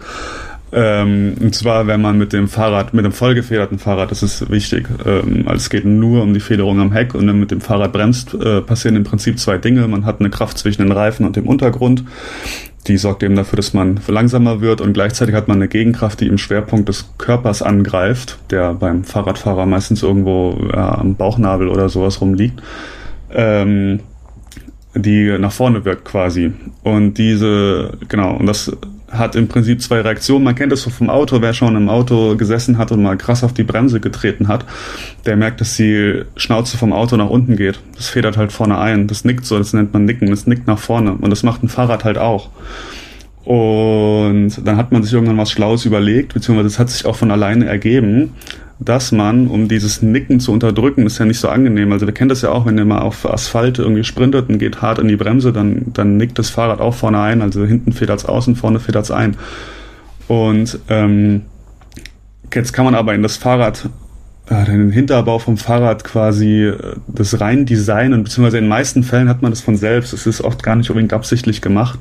ähm, 0.74 1.36
und 1.40 1.54
zwar, 1.54 1.88
wenn 1.88 2.02
man 2.02 2.18
mit 2.18 2.32
dem 2.32 2.48
Fahrrad, 2.48 2.94
mit 2.94 3.04
dem 3.04 3.12
vollgefederten 3.12 3.78
Fahrrad, 3.78 4.12
das 4.12 4.24
ist 4.24 4.50
wichtig, 4.50 4.88
ähm, 5.06 5.44
also 5.46 5.58
es 5.58 5.70
geht 5.70 5.84
nur 5.84 6.24
um 6.24 6.34
die 6.34 6.40
Federung 6.40 6.80
am 6.80 6.94
Heck 6.94 7.14
und 7.14 7.28
wenn 7.28 7.40
mit 7.40 7.52
dem 7.52 7.60
Fahrrad 7.60 7.92
bremst, 7.92 8.34
äh, 8.34 8.62
passieren 8.62 8.96
im 8.96 9.04
Prinzip 9.04 9.38
zwei 9.38 9.58
Dinge. 9.58 9.88
Man 9.88 10.06
hat 10.06 10.20
eine 10.20 10.30
Kraft 10.30 10.58
zwischen 10.58 10.82
den 10.82 10.92
Reifen 10.92 11.26
und 11.26 11.36
dem 11.36 11.48
Untergrund. 11.48 12.06
Die 12.88 12.98
sorgt 12.98 13.22
eben 13.22 13.36
dafür, 13.36 13.58
dass 13.58 13.74
man 13.74 14.00
langsamer 14.08 14.62
wird 14.62 14.82
und 14.82 14.94
gleichzeitig 14.94 15.36
hat 15.36 15.48
man 15.48 15.58
eine 15.58 15.68
Gegenkraft, 15.68 16.22
die 16.22 16.28
im 16.28 16.38
Schwerpunkt 16.38 16.90
des 16.90 17.14
Körpers 17.18 17.62
angreift, 17.62 18.40
der 18.50 18.74
beim 18.74 19.04
Fahrradfahrer 19.04 19.66
meistens 19.66 20.02
irgendwo 20.02 20.58
ja, 20.74 20.98
am 20.98 21.16
Bauchnabel 21.16 21.68
oder 21.68 21.90
sowas 21.90 22.22
rumliegt. 22.22 22.62
Ähm, 23.34 24.00
die 24.96 25.38
nach 25.38 25.52
vorne 25.52 25.86
wirkt 25.86 26.06
quasi. 26.06 26.52
Und 26.84 27.14
diese, 27.18 27.98
genau, 28.10 28.36
und 28.36 28.46
das 28.46 28.76
hat 29.12 29.36
im 29.36 29.47
Prinzip 29.47 29.82
zwei 29.82 30.01
Reaktionen. 30.01 30.43
Man 30.43 30.55
kennt 30.55 30.72
das 30.72 30.82
so 30.82 30.89
vom 30.89 31.09
Auto, 31.09 31.41
wer 31.41 31.53
schon 31.53 31.76
im 31.76 31.89
Auto 31.89 32.36
gesessen 32.36 32.78
hat 32.78 32.91
und 32.91 33.01
mal 33.01 33.18
krass 33.18 33.43
auf 33.43 33.53
die 33.53 33.64
Bremse 33.64 33.99
getreten 33.99 34.47
hat, 34.47 34.66
der 35.26 35.36
merkt, 35.36 35.62
dass 35.62 35.76
die 35.76 36.24
Schnauze 36.36 36.78
vom 36.78 36.93
Auto 36.93 37.18
nach 37.18 37.30
unten 37.30 37.55
geht. 37.55 37.80
Das 37.95 38.09
federt 38.09 38.38
halt 38.38 38.51
vorne 38.51 38.78
ein. 38.78 39.07
Das 39.07 39.26
nickt 39.26 39.45
so, 39.45 39.57
das 39.57 39.74
nennt 39.74 39.93
man 39.93 40.05
Nicken, 40.05 40.30
das 40.30 40.47
nickt 40.47 40.68
nach 40.68 40.80
vorne. 40.80 41.14
Und 41.14 41.30
das 41.30 41.43
macht 41.43 41.64
ein 41.64 41.70
Fahrrad 41.70 42.03
halt 42.03 42.18
auch. 42.18 42.49
Und 43.43 44.51
dann 44.64 44.78
hat 44.78 44.91
man 44.91 45.01
sich 45.01 45.14
irgendwann 45.14 45.38
was 45.38 45.51
Schlaues 45.51 45.86
überlegt, 45.86 46.34
beziehungsweise 46.34 46.68
es 46.68 46.80
hat 46.80 46.89
sich 46.89 47.05
auch 47.05 47.16
von 47.16 47.32
alleine 47.32 47.66
ergeben, 47.66 48.34
dass 48.84 49.12
man, 49.12 49.48
um 49.48 49.68
dieses 49.68 50.02
Nicken 50.02 50.40
zu 50.40 50.52
unterdrücken, 50.52 51.06
ist 51.06 51.20
ja 51.20 51.26
nicht 51.26 51.40
so 51.40 51.50
angenehm. 51.50 51.92
Also 51.92 52.08
wir 52.08 52.14
kennen 52.16 52.30
das 52.30 52.42
ja 52.42 52.50
auch, 52.50 52.66
wenn 52.66 52.80
ihr 52.80 52.86
mal 52.86 53.02
auf 53.02 53.32
Asphalt 53.32 53.78
irgendwie 53.78 54.04
sprintet 54.04 54.50
und 54.50 54.58
geht 54.58 54.82
hart 54.82 54.98
in 54.98 55.08
die 55.08 55.16
Bremse, 55.16 55.54
dann, 55.54 55.94
dann 55.94 56.18
nickt 56.18 56.40
das 56.40 56.50
Fahrrad 56.50 56.82
auch 56.82 56.96
vorne 56.96 57.20
ein. 57.20 57.44
Also 57.44 57.64
hinten 57.64 57.94
federt's 57.94 58.26
außen, 58.26 58.56
vorne 58.56 58.80
federt's 58.80 59.12
ein. 59.12 59.38
Und 60.28 60.80
ähm, 60.90 61.44
jetzt 62.52 62.74
kann 62.74 62.86
man 62.86 62.96
aber 62.96 63.14
in 63.14 63.22
das 63.22 63.38
Fahrrad 63.38 63.88
den 64.50 64.92
Hinterbau 64.92 65.39
vom 65.39 65.58
Fahrrad 65.58 66.04
quasi 66.04 66.66
äh, 66.66 66.78
das 67.08 67.39
rein 67.39 67.66
designen, 67.66 68.24
beziehungsweise 68.24 68.58
in 68.58 68.66
den 68.66 68.70
meisten 68.70 69.04
Fällen 69.04 69.30
hat 69.30 69.42
man 69.42 69.52
das 69.52 69.62
von 69.62 69.78
selbst. 69.78 70.14
Es 70.14 70.26
ist 70.26 70.42
oft 70.42 70.62
gar 70.64 70.76
nicht 70.76 70.89
unbedingt 70.89 71.14
absichtlich 71.14 71.62
gemacht, 71.62 72.00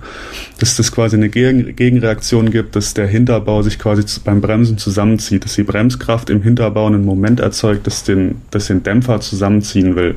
dass 0.59 0.77
das 0.77 0.91
quasi 0.91 1.17
eine 1.17 1.29
Gegen 1.29 1.77
Gegenreaktion 1.77 2.51
gibt, 2.51 2.75
dass 2.77 2.95
der 2.95 3.07
Hinterbau 3.07 3.63
sich 3.63 3.79
quasi 3.79 4.03
beim 4.25 4.41
Bremsen 4.41 4.79
zusammenzieht, 4.79 5.45
dass 5.45 5.55
die 5.55 5.63
Bremskraft 5.63 6.29
im 6.29 6.43
Hinterbau 6.43 6.87
einen 6.87 7.05
Moment 7.05 7.41
erzeugt, 7.41 7.87
dass 7.87 8.03
den, 8.03 8.43
dass 8.51 8.67
den 8.67 8.83
Dämpfer 8.83 9.21
zusammenziehen 9.21 9.95
will. 9.95 10.17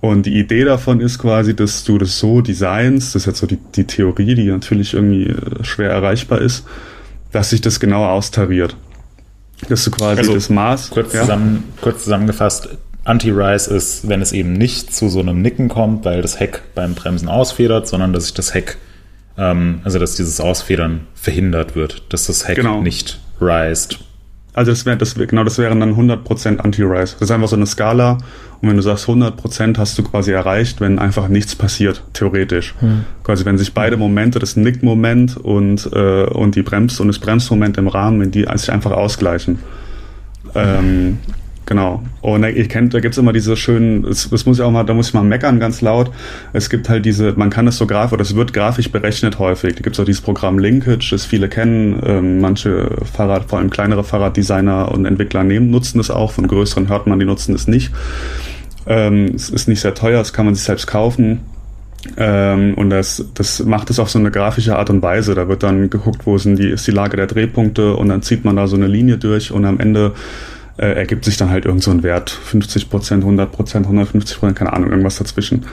Und 0.00 0.26
die 0.26 0.38
Idee 0.38 0.64
davon 0.64 1.00
ist 1.00 1.18
quasi, 1.18 1.54
dass 1.54 1.84
du 1.84 1.96
das 1.96 2.18
so 2.18 2.40
designst, 2.40 3.14
das 3.14 3.22
ist 3.22 3.26
jetzt 3.26 3.38
so 3.38 3.46
die, 3.46 3.58
die 3.76 3.84
Theorie, 3.84 4.34
die 4.34 4.46
natürlich 4.46 4.94
irgendwie 4.94 5.26
äh, 5.26 5.64
schwer 5.64 5.90
erreichbar 5.90 6.40
ist, 6.40 6.66
dass 7.32 7.50
sich 7.50 7.60
das 7.60 7.80
genau 7.80 8.04
austariert. 8.04 8.76
Dass 9.68 9.84
du 9.84 9.90
quasi 9.90 10.18
also, 10.18 10.34
das 10.34 10.50
Maß. 10.50 10.90
Kurz, 10.90 11.12
ja? 11.12 11.20
zusammen, 11.20 11.72
kurz 11.80 12.04
zusammengefasst, 12.04 12.68
Anti-Rise 13.04 13.74
ist, 13.74 14.08
wenn 14.08 14.22
es 14.22 14.32
eben 14.32 14.52
nicht 14.52 14.94
zu 14.94 15.08
so 15.08 15.20
einem 15.20 15.42
Nicken 15.42 15.68
kommt, 15.68 16.04
weil 16.04 16.22
das 16.22 16.38
Heck 16.38 16.62
beim 16.74 16.94
Bremsen 16.94 17.28
ausfedert, 17.28 17.88
sondern 17.88 18.12
dass 18.12 18.24
sich 18.24 18.34
das 18.34 18.54
Heck, 18.54 18.78
ähm, 19.36 19.80
also 19.84 19.98
dass 19.98 20.14
dieses 20.14 20.40
Ausfedern 20.40 21.06
verhindert 21.14 21.74
wird, 21.74 22.04
dass 22.10 22.26
das 22.26 22.46
Heck 22.46 22.56
genau. 22.56 22.80
nicht 22.80 23.20
rised. 23.40 24.00
Also 24.54 24.70
das 24.70 24.84
wäre, 24.84 24.98
das, 24.98 25.14
genau, 25.14 25.44
das 25.44 25.56
wären 25.56 25.80
dann 25.80 25.94
100% 25.94 26.58
Anti-Rise. 26.58 27.14
Das 27.14 27.22
ist 27.22 27.30
einfach 27.30 27.48
so 27.48 27.56
eine 27.56 27.66
Skala. 27.66 28.18
Und 28.60 28.68
wenn 28.68 28.76
du 28.76 28.82
sagst 28.82 29.06
100% 29.06 29.78
hast 29.78 29.98
du 29.98 30.02
quasi 30.02 30.30
erreicht, 30.30 30.80
wenn 30.80 30.98
einfach 30.98 31.28
nichts 31.28 31.56
passiert, 31.56 32.02
theoretisch. 32.12 32.74
Hm. 32.80 33.04
Quasi 33.24 33.44
wenn 33.44 33.56
sich 33.56 33.72
beide 33.72 33.96
Momente, 33.96 34.38
das 34.38 34.56
Nick-Moment 34.56 35.38
und, 35.38 35.88
äh, 35.92 36.24
und 36.24 36.54
die 36.54 36.62
Brems- 36.62 37.00
und 37.00 37.08
das 37.08 37.18
Bremsmoment 37.18 37.78
im 37.78 37.88
Rahmen, 37.88 38.20
wenn 38.20 38.30
die 38.30 38.46
sich 38.54 38.70
einfach 38.70 38.92
ausgleichen. 38.92 39.58
Ähm, 40.54 41.18
Genau. 41.72 42.02
Und 42.20 42.44
ihr 42.44 42.68
kennt, 42.68 42.92
da 42.92 43.00
gibt's 43.00 43.16
immer 43.16 43.32
diese 43.32 43.56
schönen, 43.56 44.04
es, 44.04 44.30
es 44.30 44.44
muss 44.44 44.58
ja 44.58 44.66
auch 44.66 44.70
mal, 44.70 44.84
da 44.84 44.92
muss 44.92 45.08
ich 45.08 45.14
mal 45.14 45.22
meckern 45.22 45.58
ganz 45.58 45.80
laut. 45.80 46.10
Es 46.52 46.68
gibt 46.68 46.90
halt 46.90 47.06
diese, 47.06 47.32
man 47.32 47.48
kann 47.48 47.66
es 47.66 47.78
so 47.78 47.86
grafisch, 47.86 48.12
oder 48.12 48.20
es 48.20 48.36
wird 48.36 48.52
grafisch 48.52 48.92
berechnet 48.92 49.38
häufig. 49.38 49.76
Da 49.76 49.80
gibt's 49.80 49.98
auch 49.98 50.04
dieses 50.04 50.20
Programm 50.20 50.58
Linkage, 50.58 51.08
das 51.12 51.24
viele 51.24 51.48
kennen. 51.48 51.98
Ähm, 52.04 52.42
manche 52.42 52.90
Fahrrad, 53.10 53.46
vor 53.48 53.58
allem 53.58 53.70
kleinere 53.70 54.04
Fahrraddesigner 54.04 54.92
und 54.92 55.06
Entwickler 55.06 55.44
nehmen, 55.44 55.70
nutzen 55.70 55.98
es 55.98 56.10
auch. 56.10 56.32
Von 56.32 56.46
größeren 56.46 56.90
hört 56.90 57.06
man, 57.06 57.18
die 57.18 57.24
nutzen 57.24 57.54
es 57.54 57.66
nicht. 57.66 57.90
Ähm, 58.86 59.32
es 59.34 59.48
ist 59.48 59.66
nicht 59.66 59.80
sehr 59.80 59.94
teuer, 59.94 60.18
das 60.18 60.34
kann 60.34 60.44
man 60.44 60.54
sich 60.54 60.64
selbst 60.64 60.86
kaufen. 60.86 61.40
Ähm, 62.18 62.74
und 62.74 62.90
das, 62.90 63.24
das 63.32 63.64
macht 63.64 63.88
es 63.88 63.98
auf 63.98 64.10
so 64.10 64.18
eine 64.18 64.30
grafische 64.30 64.76
Art 64.76 64.90
und 64.90 65.00
Weise. 65.00 65.34
Da 65.34 65.48
wird 65.48 65.62
dann 65.62 65.88
geguckt, 65.88 66.26
wo 66.26 66.36
sind 66.36 66.58
die, 66.58 66.68
ist 66.68 66.86
die 66.86 66.90
Lage 66.90 67.16
der 67.16 67.28
Drehpunkte 67.28 67.94
und 67.94 68.10
dann 68.10 68.20
zieht 68.20 68.44
man 68.44 68.56
da 68.56 68.66
so 68.66 68.76
eine 68.76 68.88
Linie 68.88 69.16
durch 69.16 69.52
und 69.52 69.64
am 69.64 69.80
Ende 69.80 70.12
äh, 70.82 70.94
ergibt 70.94 71.24
sich 71.24 71.36
dann 71.36 71.48
halt 71.48 71.64
irgend 71.64 71.82
so 71.84 71.92
ein 71.92 72.02
Wert, 72.02 72.30
50 72.30 72.90
Prozent, 72.90 73.22
100 73.22 73.52
Prozent, 73.52 73.86
150 73.86 74.38
Prozent, 74.38 74.58
keine 74.58 74.72
Ahnung, 74.72 74.90
irgendwas 74.90 75.16
dazwischen. 75.16 75.64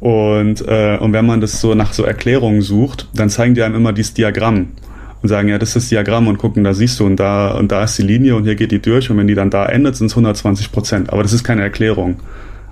Und, 0.00 0.66
äh, 0.66 0.96
und 0.98 1.12
wenn 1.12 1.26
man 1.26 1.42
das 1.42 1.60
so 1.60 1.74
nach 1.74 1.92
so 1.92 2.04
Erklärungen 2.04 2.62
sucht, 2.62 3.08
dann 3.14 3.28
zeigen 3.28 3.54
die 3.54 3.62
einem 3.62 3.74
immer 3.74 3.92
dieses 3.92 4.14
Diagramm 4.14 4.68
und 5.20 5.28
sagen, 5.28 5.48
ja, 5.48 5.58
das 5.58 5.70
ist 5.70 5.76
das 5.76 5.88
Diagramm 5.90 6.26
und 6.26 6.38
gucken, 6.38 6.64
da 6.64 6.72
siehst 6.72 6.98
du 7.00 7.04
und 7.04 7.16
da 7.16 7.50
und 7.50 7.70
da 7.70 7.84
ist 7.84 7.98
die 7.98 8.02
Linie 8.02 8.34
und 8.34 8.44
hier 8.44 8.54
geht 8.54 8.72
die 8.72 8.80
durch 8.80 9.10
und 9.10 9.18
wenn 9.18 9.26
die 9.26 9.34
dann 9.34 9.50
da 9.50 9.66
endet, 9.66 9.96
sind 9.96 10.06
es 10.06 10.12
120 10.12 10.72
Prozent. 10.72 11.12
Aber 11.12 11.22
das 11.22 11.34
ist 11.34 11.44
keine 11.44 11.60
Erklärung. 11.60 12.16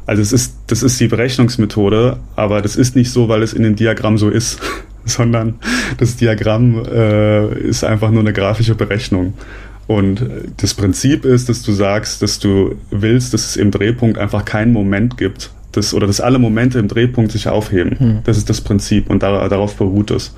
Also 0.06 0.22
es 0.22 0.32
ist, 0.32 0.56
das 0.68 0.82
ist 0.82 0.98
die 1.00 1.08
Berechnungsmethode, 1.08 2.16
aber 2.34 2.62
das 2.62 2.76
ist 2.76 2.96
nicht 2.96 3.10
so, 3.10 3.28
weil 3.28 3.42
es 3.42 3.52
in 3.52 3.62
dem 3.62 3.76
Diagramm 3.76 4.16
so 4.16 4.30
ist, 4.30 4.58
sondern 5.04 5.56
das 5.98 6.16
Diagramm 6.16 6.82
äh, 6.86 7.58
ist 7.58 7.84
einfach 7.84 8.10
nur 8.10 8.20
eine 8.20 8.32
grafische 8.32 8.74
Berechnung. 8.74 9.34
Und 9.88 10.22
das 10.58 10.74
Prinzip 10.74 11.24
ist, 11.24 11.48
dass 11.48 11.62
du 11.62 11.72
sagst, 11.72 12.22
dass 12.22 12.38
du 12.38 12.76
willst, 12.90 13.34
dass 13.34 13.46
es 13.46 13.56
im 13.56 13.70
Drehpunkt 13.70 14.18
einfach 14.18 14.44
keinen 14.44 14.72
Moment 14.72 15.16
gibt, 15.16 15.50
dass, 15.72 15.94
oder 15.94 16.06
dass 16.06 16.20
alle 16.20 16.38
Momente 16.38 16.78
im 16.78 16.88
Drehpunkt 16.88 17.32
sich 17.32 17.48
aufheben. 17.48 17.98
Hm. 17.98 18.18
Das 18.24 18.36
ist 18.36 18.50
das 18.50 18.60
Prinzip 18.60 19.08
und 19.08 19.22
da, 19.22 19.48
darauf 19.48 19.76
beruht 19.76 20.10
es. 20.10 20.36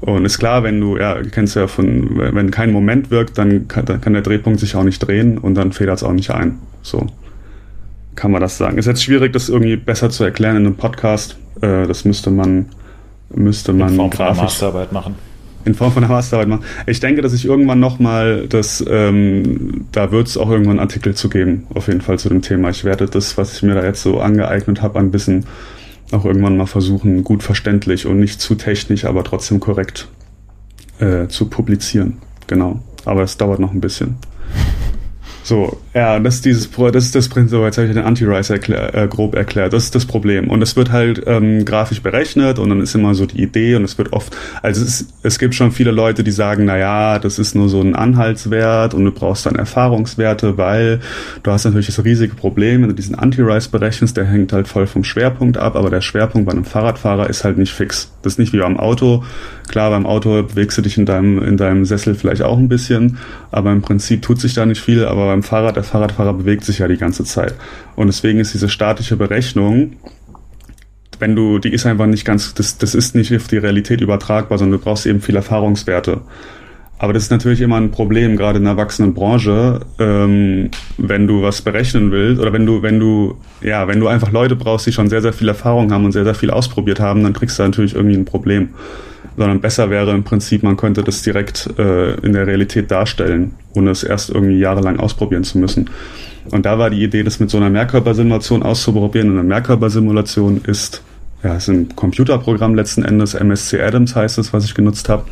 Und 0.00 0.24
ist 0.24 0.38
klar, 0.38 0.62
wenn 0.62 0.80
du, 0.80 0.96
ja, 0.96 1.14
du 1.14 1.28
kennst 1.28 1.56
ja 1.56 1.66
von, 1.66 2.18
wenn 2.18 2.50
kein 2.50 2.72
Moment 2.72 3.10
wirkt, 3.10 3.38
dann 3.38 3.68
kann, 3.68 3.84
dann 3.84 4.00
kann 4.00 4.14
der 4.14 4.22
Drehpunkt 4.22 4.60
sich 4.60 4.74
auch 4.76 4.82
nicht 4.82 4.98
drehen 4.98 5.38
und 5.38 5.54
dann 5.54 5.72
federt 5.72 5.98
es 5.98 6.02
auch 6.02 6.12
nicht 6.12 6.30
ein. 6.30 6.58
So 6.82 7.06
kann 8.16 8.30
man 8.30 8.40
das 8.40 8.56
sagen. 8.56 8.78
Ist 8.78 8.86
jetzt 8.86 9.02
schwierig, 9.02 9.32
das 9.32 9.48
irgendwie 9.48 9.76
besser 9.76 10.10
zu 10.10 10.24
erklären 10.24 10.56
in 10.56 10.66
einem 10.66 10.76
Podcast. 10.76 11.36
Äh, 11.60 11.86
das 11.86 12.04
müsste 12.04 12.30
man, 12.30 12.66
müsste 13.34 13.72
man 13.72 13.90
in 13.90 13.96
Form 13.96 14.10
grafisch 14.10 14.42
Masterarbeit 14.42 14.92
machen. 14.92 15.16
In 15.64 15.74
Form 15.74 15.92
von 15.92 16.04
einer 16.04 16.12
Masterarbeit 16.12 16.48
machen. 16.48 16.64
Ich 16.86 17.00
denke, 17.00 17.22
dass 17.22 17.32
ich 17.32 17.46
irgendwann 17.46 17.80
nochmal 17.80 18.46
das, 18.48 18.84
ähm, 18.86 19.86
da 19.92 20.12
wird 20.12 20.28
es 20.28 20.36
auch 20.36 20.50
irgendwann 20.50 20.78
einen 20.78 20.80
Artikel 20.80 21.14
zu 21.14 21.28
geben, 21.28 21.66
auf 21.72 21.86
jeden 21.88 22.00
Fall 22.00 22.18
zu 22.18 22.28
dem 22.28 22.42
Thema. 22.42 22.70
Ich 22.70 22.84
werde 22.84 23.06
das, 23.06 23.38
was 23.38 23.54
ich 23.54 23.62
mir 23.62 23.74
da 23.74 23.84
jetzt 23.84 24.02
so 24.02 24.20
angeeignet 24.20 24.82
habe, 24.82 24.98
ein 24.98 25.10
bisschen 25.10 25.46
auch 26.12 26.24
irgendwann 26.24 26.56
mal 26.56 26.66
versuchen, 26.66 27.24
gut 27.24 27.42
verständlich 27.42 28.06
und 28.06 28.18
nicht 28.20 28.40
zu 28.40 28.54
technisch, 28.54 29.04
aber 29.04 29.24
trotzdem 29.24 29.60
korrekt 29.60 30.08
äh, 30.98 31.28
zu 31.28 31.46
publizieren. 31.46 32.18
Genau. 32.46 32.80
Aber 33.04 33.22
es 33.22 33.36
dauert 33.36 33.58
noch 33.58 33.72
ein 33.72 33.80
bisschen. 33.80 34.16
So, 35.44 35.78
ja, 35.92 36.18
das 36.20 36.36
ist 36.36 36.46
dieses, 36.46 36.70
das 36.70 37.04
ist 37.04 37.14
das 37.14 37.28
Prinzip, 37.28 37.58
jetzt 37.60 37.76
habe 37.76 37.86
ich 37.86 37.92
den 37.92 38.02
Anti-Rise 38.02 38.54
erklär, 38.54 38.94
äh, 38.94 39.06
grob 39.06 39.34
erklärt. 39.34 39.74
Das 39.74 39.84
ist 39.84 39.94
das 39.94 40.06
Problem. 40.06 40.48
Und 40.48 40.62
es 40.62 40.74
wird 40.74 40.90
halt 40.90 41.22
ähm, 41.26 41.66
grafisch 41.66 42.00
berechnet 42.00 42.58
und 42.58 42.70
dann 42.70 42.80
ist 42.80 42.94
immer 42.94 43.14
so 43.14 43.26
die 43.26 43.42
Idee 43.42 43.76
und 43.76 43.84
es 43.84 43.98
wird 43.98 44.14
oft, 44.14 44.34
also 44.62 44.82
es, 44.82 45.02
ist, 45.02 45.10
es 45.22 45.38
gibt 45.38 45.54
schon 45.54 45.70
viele 45.70 45.90
Leute, 45.90 46.24
die 46.24 46.30
sagen, 46.30 46.64
na 46.64 46.78
ja, 46.78 47.18
das 47.18 47.38
ist 47.38 47.54
nur 47.54 47.68
so 47.68 47.78
ein 47.82 47.94
Anhaltswert 47.94 48.94
und 48.94 49.04
du 49.04 49.12
brauchst 49.12 49.44
dann 49.44 49.56
Erfahrungswerte, 49.56 50.56
weil 50.56 51.00
du 51.42 51.50
hast 51.50 51.66
natürlich 51.66 51.86
das 51.86 52.02
riesige 52.02 52.34
Problem, 52.34 52.80
wenn 52.80 52.88
du 52.88 52.94
diesen 52.94 53.14
Anti-Rise 53.14 53.68
berechnest, 53.68 54.16
der 54.16 54.24
hängt 54.24 54.54
halt 54.54 54.66
voll 54.66 54.86
vom 54.86 55.04
Schwerpunkt 55.04 55.58
ab, 55.58 55.76
aber 55.76 55.90
der 55.90 56.00
Schwerpunkt 56.00 56.46
bei 56.46 56.52
einem 56.52 56.64
Fahrradfahrer 56.64 57.28
ist 57.28 57.44
halt 57.44 57.58
nicht 57.58 57.74
fix. 57.74 58.10
Das 58.22 58.32
ist 58.32 58.38
nicht 58.38 58.54
wie 58.54 58.60
beim 58.60 58.78
Auto. 58.78 59.22
Klar, 59.68 59.90
beim 59.90 60.06
Auto 60.06 60.42
bewegst 60.42 60.78
du 60.78 60.82
dich 60.82 60.96
in 60.96 61.04
deinem, 61.04 61.42
in 61.42 61.58
deinem 61.58 61.84
Sessel 61.84 62.14
vielleicht 62.14 62.40
auch 62.40 62.56
ein 62.56 62.68
bisschen, 62.68 63.18
aber 63.50 63.72
im 63.72 63.82
Prinzip 63.82 64.22
tut 64.22 64.40
sich 64.40 64.54
da 64.54 64.64
nicht 64.64 64.80
viel, 64.80 65.04
aber 65.04 65.33
beim 65.34 65.42
Fahrrad, 65.42 65.74
der 65.74 65.82
Fahrradfahrer 65.82 66.32
bewegt 66.32 66.64
sich 66.64 66.78
ja 66.78 66.86
die 66.86 66.96
ganze 66.96 67.24
Zeit. 67.24 67.54
Und 67.96 68.06
deswegen 68.06 68.38
ist 68.38 68.54
diese 68.54 68.68
statische 68.68 69.16
Berechnung, 69.16 69.96
wenn 71.18 71.34
du, 71.34 71.58
die 71.58 71.72
ist 71.72 71.86
einfach 71.86 72.06
nicht 72.06 72.24
ganz, 72.24 72.54
das, 72.54 72.78
das 72.78 72.94
ist 72.94 73.16
nicht 73.16 73.34
auf 73.34 73.48
die 73.48 73.58
Realität 73.58 74.00
übertragbar, 74.00 74.58
sondern 74.58 74.78
du 74.78 74.84
brauchst 74.84 75.06
eben 75.06 75.20
viel 75.20 75.34
Erfahrungswerte. 75.34 76.20
Aber 76.98 77.12
das 77.12 77.24
ist 77.24 77.30
natürlich 77.30 77.60
immer 77.60 77.76
ein 77.76 77.90
Problem, 77.90 78.36
gerade 78.36 78.58
in 78.58 78.64
der 78.64 78.76
wachsenden 78.76 79.12
Branche, 79.12 79.80
ähm, 79.98 80.70
wenn 80.98 81.26
du 81.26 81.42
was 81.42 81.62
berechnen 81.62 82.12
willst 82.12 82.40
oder 82.40 82.52
wenn 82.52 82.64
du, 82.64 82.82
wenn 82.82 83.00
du, 83.00 83.36
ja, 83.60 83.88
wenn 83.88 83.98
du 83.98 84.06
einfach 84.06 84.30
Leute 84.30 84.54
brauchst, 84.54 84.86
die 84.86 84.92
schon 84.92 85.08
sehr, 85.08 85.20
sehr 85.20 85.32
viel 85.32 85.48
Erfahrung 85.48 85.92
haben 85.92 86.04
und 86.04 86.12
sehr, 86.12 86.24
sehr 86.24 86.36
viel 86.36 86.50
ausprobiert 86.50 87.00
haben, 87.00 87.24
dann 87.24 87.32
kriegst 87.32 87.58
du 87.58 87.64
natürlich 87.64 87.96
irgendwie 87.96 88.16
ein 88.16 88.24
Problem 88.24 88.68
sondern 89.36 89.60
besser 89.60 89.90
wäre 89.90 90.12
im 90.12 90.24
Prinzip, 90.24 90.62
man 90.62 90.76
könnte 90.76 91.02
das 91.02 91.22
direkt 91.22 91.68
äh, 91.78 92.14
in 92.20 92.32
der 92.32 92.46
Realität 92.46 92.90
darstellen, 92.90 93.54
ohne 93.74 93.90
es 93.90 94.02
erst 94.02 94.30
irgendwie 94.30 94.58
jahrelang 94.58 94.98
ausprobieren 94.98 95.44
zu 95.44 95.58
müssen. 95.58 95.90
Und 96.50 96.66
da 96.66 96.78
war 96.78 96.90
die 96.90 97.02
Idee, 97.02 97.22
das 97.22 97.40
mit 97.40 97.50
so 97.50 97.56
einer 97.56 97.70
Mehrkörpersimulation 97.70 98.62
auszuprobieren. 98.62 99.30
Und 99.30 99.38
eine 99.38 99.48
Mehrkörpersimulation 99.48 100.60
ist, 100.66 101.02
ja, 101.42 101.56
ist 101.56 101.68
ein 101.68 101.94
Computerprogramm 101.96 102.74
letzten 102.74 103.04
Endes, 103.04 103.34
MSC 103.34 103.80
Adams 103.80 104.14
heißt 104.14 104.38
es, 104.38 104.52
was 104.52 104.64
ich 104.64 104.74
genutzt 104.74 105.08
habe 105.08 105.24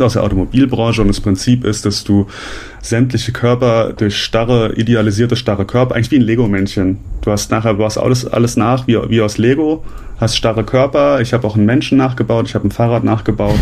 aus 0.00 0.14
der 0.14 0.22
Automobilbranche 0.22 1.02
und 1.02 1.08
das 1.08 1.20
Prinzip 1.20 1.64
ist, 1.64 1.84
dass 1.84 2.04
du 2.04 2.26
sämtliche 2.80 3.32
Körper 3.32 3.92
durch 3.96 4.16
starre, 4.16 4.74
idealisierte 4.74 5.36
starre 5.36 5.64
Körper, 5.64 5.94
eigentlich 5.94 6.10
wie 6.10 6.18
ein 6.18 6.22
Lego-Männchen. 6.22 6.98
Du 7.22 7.30
hast 7.30 7.50
nachher, 7.50 7.74
du 7.74 7.84
hast 7.84 7.98
alles, 7.98 8.26
alles 8.26 8.56
nach 8.56 8.86
wie, 8.86 8.98
wie 9.08 9.20
aus 9.20 9.38
Lego 9.38 9.84
hast 10.20 10.36
starre 10.36 10.64
Körper. 10.64 11.20
Ich 11.20 11.32
habe 11.32 11.46
auch 11.46 11.56
einen 11.56 11.66
Menschen 11.66 11.98
nachgebaut, 11.98 12.46
ich 12.48 12.54
habe 12.54 12.68
ein 12.68 12.70
Fahrrad 12.70 13.04
nachgebaut. 13.04 13.58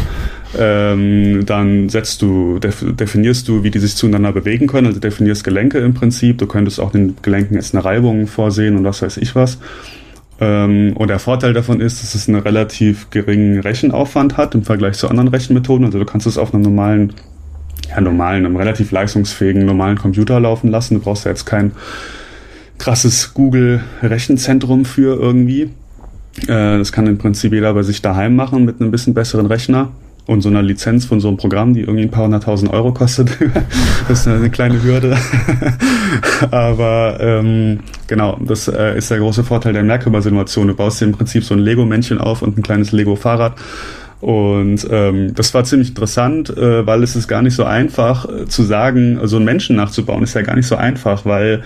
Ähm, 0.59 1.47
dann 1.47 1.89
setzt 1.89 2.21
du, 2.21 2.59
def 2.59 2.85
definierst 2.87 3.49
du, 3.49 3.63
wie 3.63 3.71
die 3.71 3.79
sich 3.79 3.97
zueinander 3.97 4.33
bewegen 4.33 4.67
können, 4.67 4.87
also 4.87 5.01
definierst 5.01 5.45
Gelenke 5.45 5.79
im 5.79 5.95
Prinzip. 5.95 6.39
Du 6.39 6.47
könntest 6.47 6.79
auch 6.79 6.93
den 6.93 7.17
Gelenken 7.23 7.55
jetzt 7.55 7.75
eine 7.75 7.85
Reibung 7.85 8.27
vorsehen 8.27 8.77
und 8.77 8.85
was 8.85 9.03
weiß 9.03 9.17
ich 9.17 9.35
was. 9.35 9.59
Ähm, 10.43 10.97
und 10.97 11.07
der 11.07 11.21
Vorteil 11.21 11.53
davon 11.53 11.81
ist, 11.81 12.03
dass 12.03 12.17
es 12.17 12.29
einen 12.29 12.41
relativ 12.41 13.11
geringen 13.11 13.61
Rechenaufwand 13.61 14.37
hat 14.37 14.57
im 14.57 14.65
Vergleich 14.65 14.97
zu 14.97 15.09
anderen 15.09 15.29
Rechenmethoden. 15.29 15.87
Also 15.87 16.01
du 16.01 16.05
kannst 16.05 16.27
es 16.27 16.37
auf 16.37 16.53
einem 16.53 16.65
normalen, 16.65 17.13
ja 17.89 18.01
normalen, 18.01 18.45
einem 18.45 18.57
relativ 18.57 18.91
leistungsfähigen 18.91 19.65
normalen 19.65 19.99
Computer 19.99 20.41
laufen 20.41 20.69
lassen. 20.69 20.95
Du 20.95 21.01
brauchst 21.01 21.27
ja 21.27 21.31
jetzt 21.31 21.45
kein 21.45 21.71
krasses 22.79 23.35
Google-Rechenzentrum 23.35 24.85
für 24.85 25.17
irgendwie. 25.17 25.71
Äh, 26.49 26.79
das 26.79 26.91
kann 26.91 27.07
im 27.07 27.19
Prinzip 27.19 27.53
jeder 27.53 27.73
bei 27.73 27.85
sich 27.85 28.03
daheim 28.03 28.35
machen 28.35 28.65
mit 28.65 28.81
einem 28.81 28.91
bisschen 28.91 29.15
besseren 29.15 29.47
Rechner 29.47 29.93
und 30.27 30.41
so 30.41 30.49
einer 30.49 30.63
Lizenz 30.63 31.05
von 31.05 31.21
so 31.21 31.29
einem 31.29 31.37
Programm, 31.37 31.75
die 31.75 31.81
irgendwie 31.81 32.03
ein 32.03 32.11
paar 32.11 32.25
hunderttausend 32.25 32.73
Euro 32.73 32.93
kostet. 32.93 33.37
das 34.09 34.21
ist 34.27 34.29
eine 34.29 34.51
kleine 34.51 34.83
Hürde. 34.83 35.17
Aber 36.51 37.19
ähm, 37.21 37.81
genau, 38.07 38.39
das 38.41 38.69
äh, 38.69 38.97
ist 38.97 39.11
der 39.11 39.19
große 39.19 39.43
Vorteil 39.43 39.73
der 39.73 39.83
Merkaba-Simulation. 39.83 40.69
Du 40.69 40.75
baust 40.75 41.01
dir 41.01 41.07
im 41.07 41.13
Prinzip 41.13 41.45
so 41.45 41.55
ein 41.55 41.61
Lego-Männchen 41.61 42.19
auf 42.19 42.43
und 42.43 42.57
ein 42.57 42.63
kleines 42.63 42.93
Lego-Fahrrad. 42.93 43.55
Und 44.23 44.87
ähm, 44.89 45.35
das 45.35 45.53
war 45.53 45.65
ziemlich 45.65 45.89
interessant, 45.89 46.49
äh, 46.57 46.87
weil 46.87 47.03
es 47.03 47.17
ist 47.17 47.27
gar 47.27 47.43
nicht 47.43 47.57
so 47.57 47.65
einfach 47.65 48.25
äh, 48.25 48.47
zu 48.47 48.63
sagen, 48.63 49.19
so 49.25 49.37
einen 49.37 49.45
Menschen 49.45 49.75
nachzubauen, 49.75 50.23
ist 50.23 50.35
ja 50.35 50.43
gar 50.43 50.55
nicht 50.55 50.69
so 50.69 50.77
einfach, 50.77 51.27
weil 51.27 51.63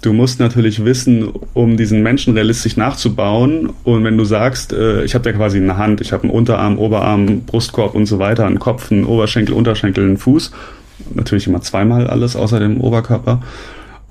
Du 0.00 0.12
musst 0.12 0.38
natürlich 0.38 0.84
wissen, 0.84 1.28
um 1.54 1.76
diesen 1.76 2.02
Menschen 2.02 2.34
realistisch 2.34 2.76
nachzubauen. 2.76 3.70
Und 3.82 4.04
wenn 4.04 4.16
du 4.16 4.24
sagst, 4.24 4.72
äh, 4.72 5.02
ich 5.04 5.14
habe 5.14 5.24
da 5.24 5.32
quasi 5.32 5.58
eine 5.58 5.76
Hand, 5.76 6.00
ich 6.00 6.12
habe 6.12 6.22
einen 6.24 6.32
Unterarm, 6.32 6.78
Oberarm, 6.78 7.40
Brustkorb 7.40 7.94
und 7.94 8.06
so 8.06 8.18
weiter, 8.18 8.46
einen 8.46 8.60
Kopf, 8.60 8.92
einen 8.92 9.04
Oberschenkel, 9.04 9.54
Unterschenkel, 9.54 10.04
einen 10.04 10.16
Fuß, 10.16 10.52
natürlich 11.14 11.48
immer 11.48 11.62
zweimal 11.62 12.06
alles 12.06 12.36
außer 12.36 12.60
dem 12.60 12.80
Oberkörper. 12.80 13.40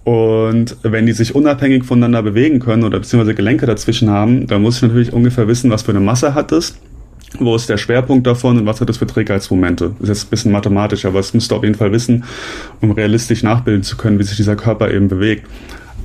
Und 0.04 0.78
wenn 0.84 1.06
die 1.06 1.12
sich 1.14 1.36
unabhängig 1.36 1.84
voneinander 1.84 2.22
bewegen 2.22 2.60
können 2.60 2.84
oder 2.84 3.00
beziehungsweise 3.00 3.36
Gelenke 3.36 3.66
dazwischen 3.66 4.10
haben, 4.10 4.48
dann 4.48 4.62
muss 4.62 4.78
ich 4.78 4.82
natürlich 4.82 5.14
ungefähr 5.14 5.48
wissen, 5.48 5.70
was 5.72 5.84
für 5.84 5.92
eine 5.92 6.00
Masse 6.00 6.34
hat 6.34 6.52
es, 6.52 6.78
wo 7.40 7.56
ist 7.56 7.70
der 7.70 7.78
Schwerpunkt 7.78 8.28
davon 8.28 8.58
und 8.58 8.66
was 8.66 8.82
hat 8.82 8.90
das 8.90 8.98
für 8.98 9.08
Trägheitsmomente. 9.08 9.92
Ist 10.00 10.10
jetzt 10.10 10.28
ein 10.28 10.30
bisschen 10.30 10.52
mathematisch, 10.52 11.06
aber 11.06 11.20
es 11.20 11.34
müsst 11.34 11.52
ihr 11.52 11.56
auf 11.56 11.64
jeden 11.64 11.76
Fall 11.76 11.92
wissen, 11.92 12.24
um 12.82 12.92
realistisch 12.92 13.44
nachbilden 13.44 13.84
zu 13.84 13.98
können, 13.98 14.20
wie 14.20 14.24
sich 14.24 14.38
dieser 14.38 14.56
Körper 14.56 14.92
eben 14.92 15.08
bewegt. 15.08 15.46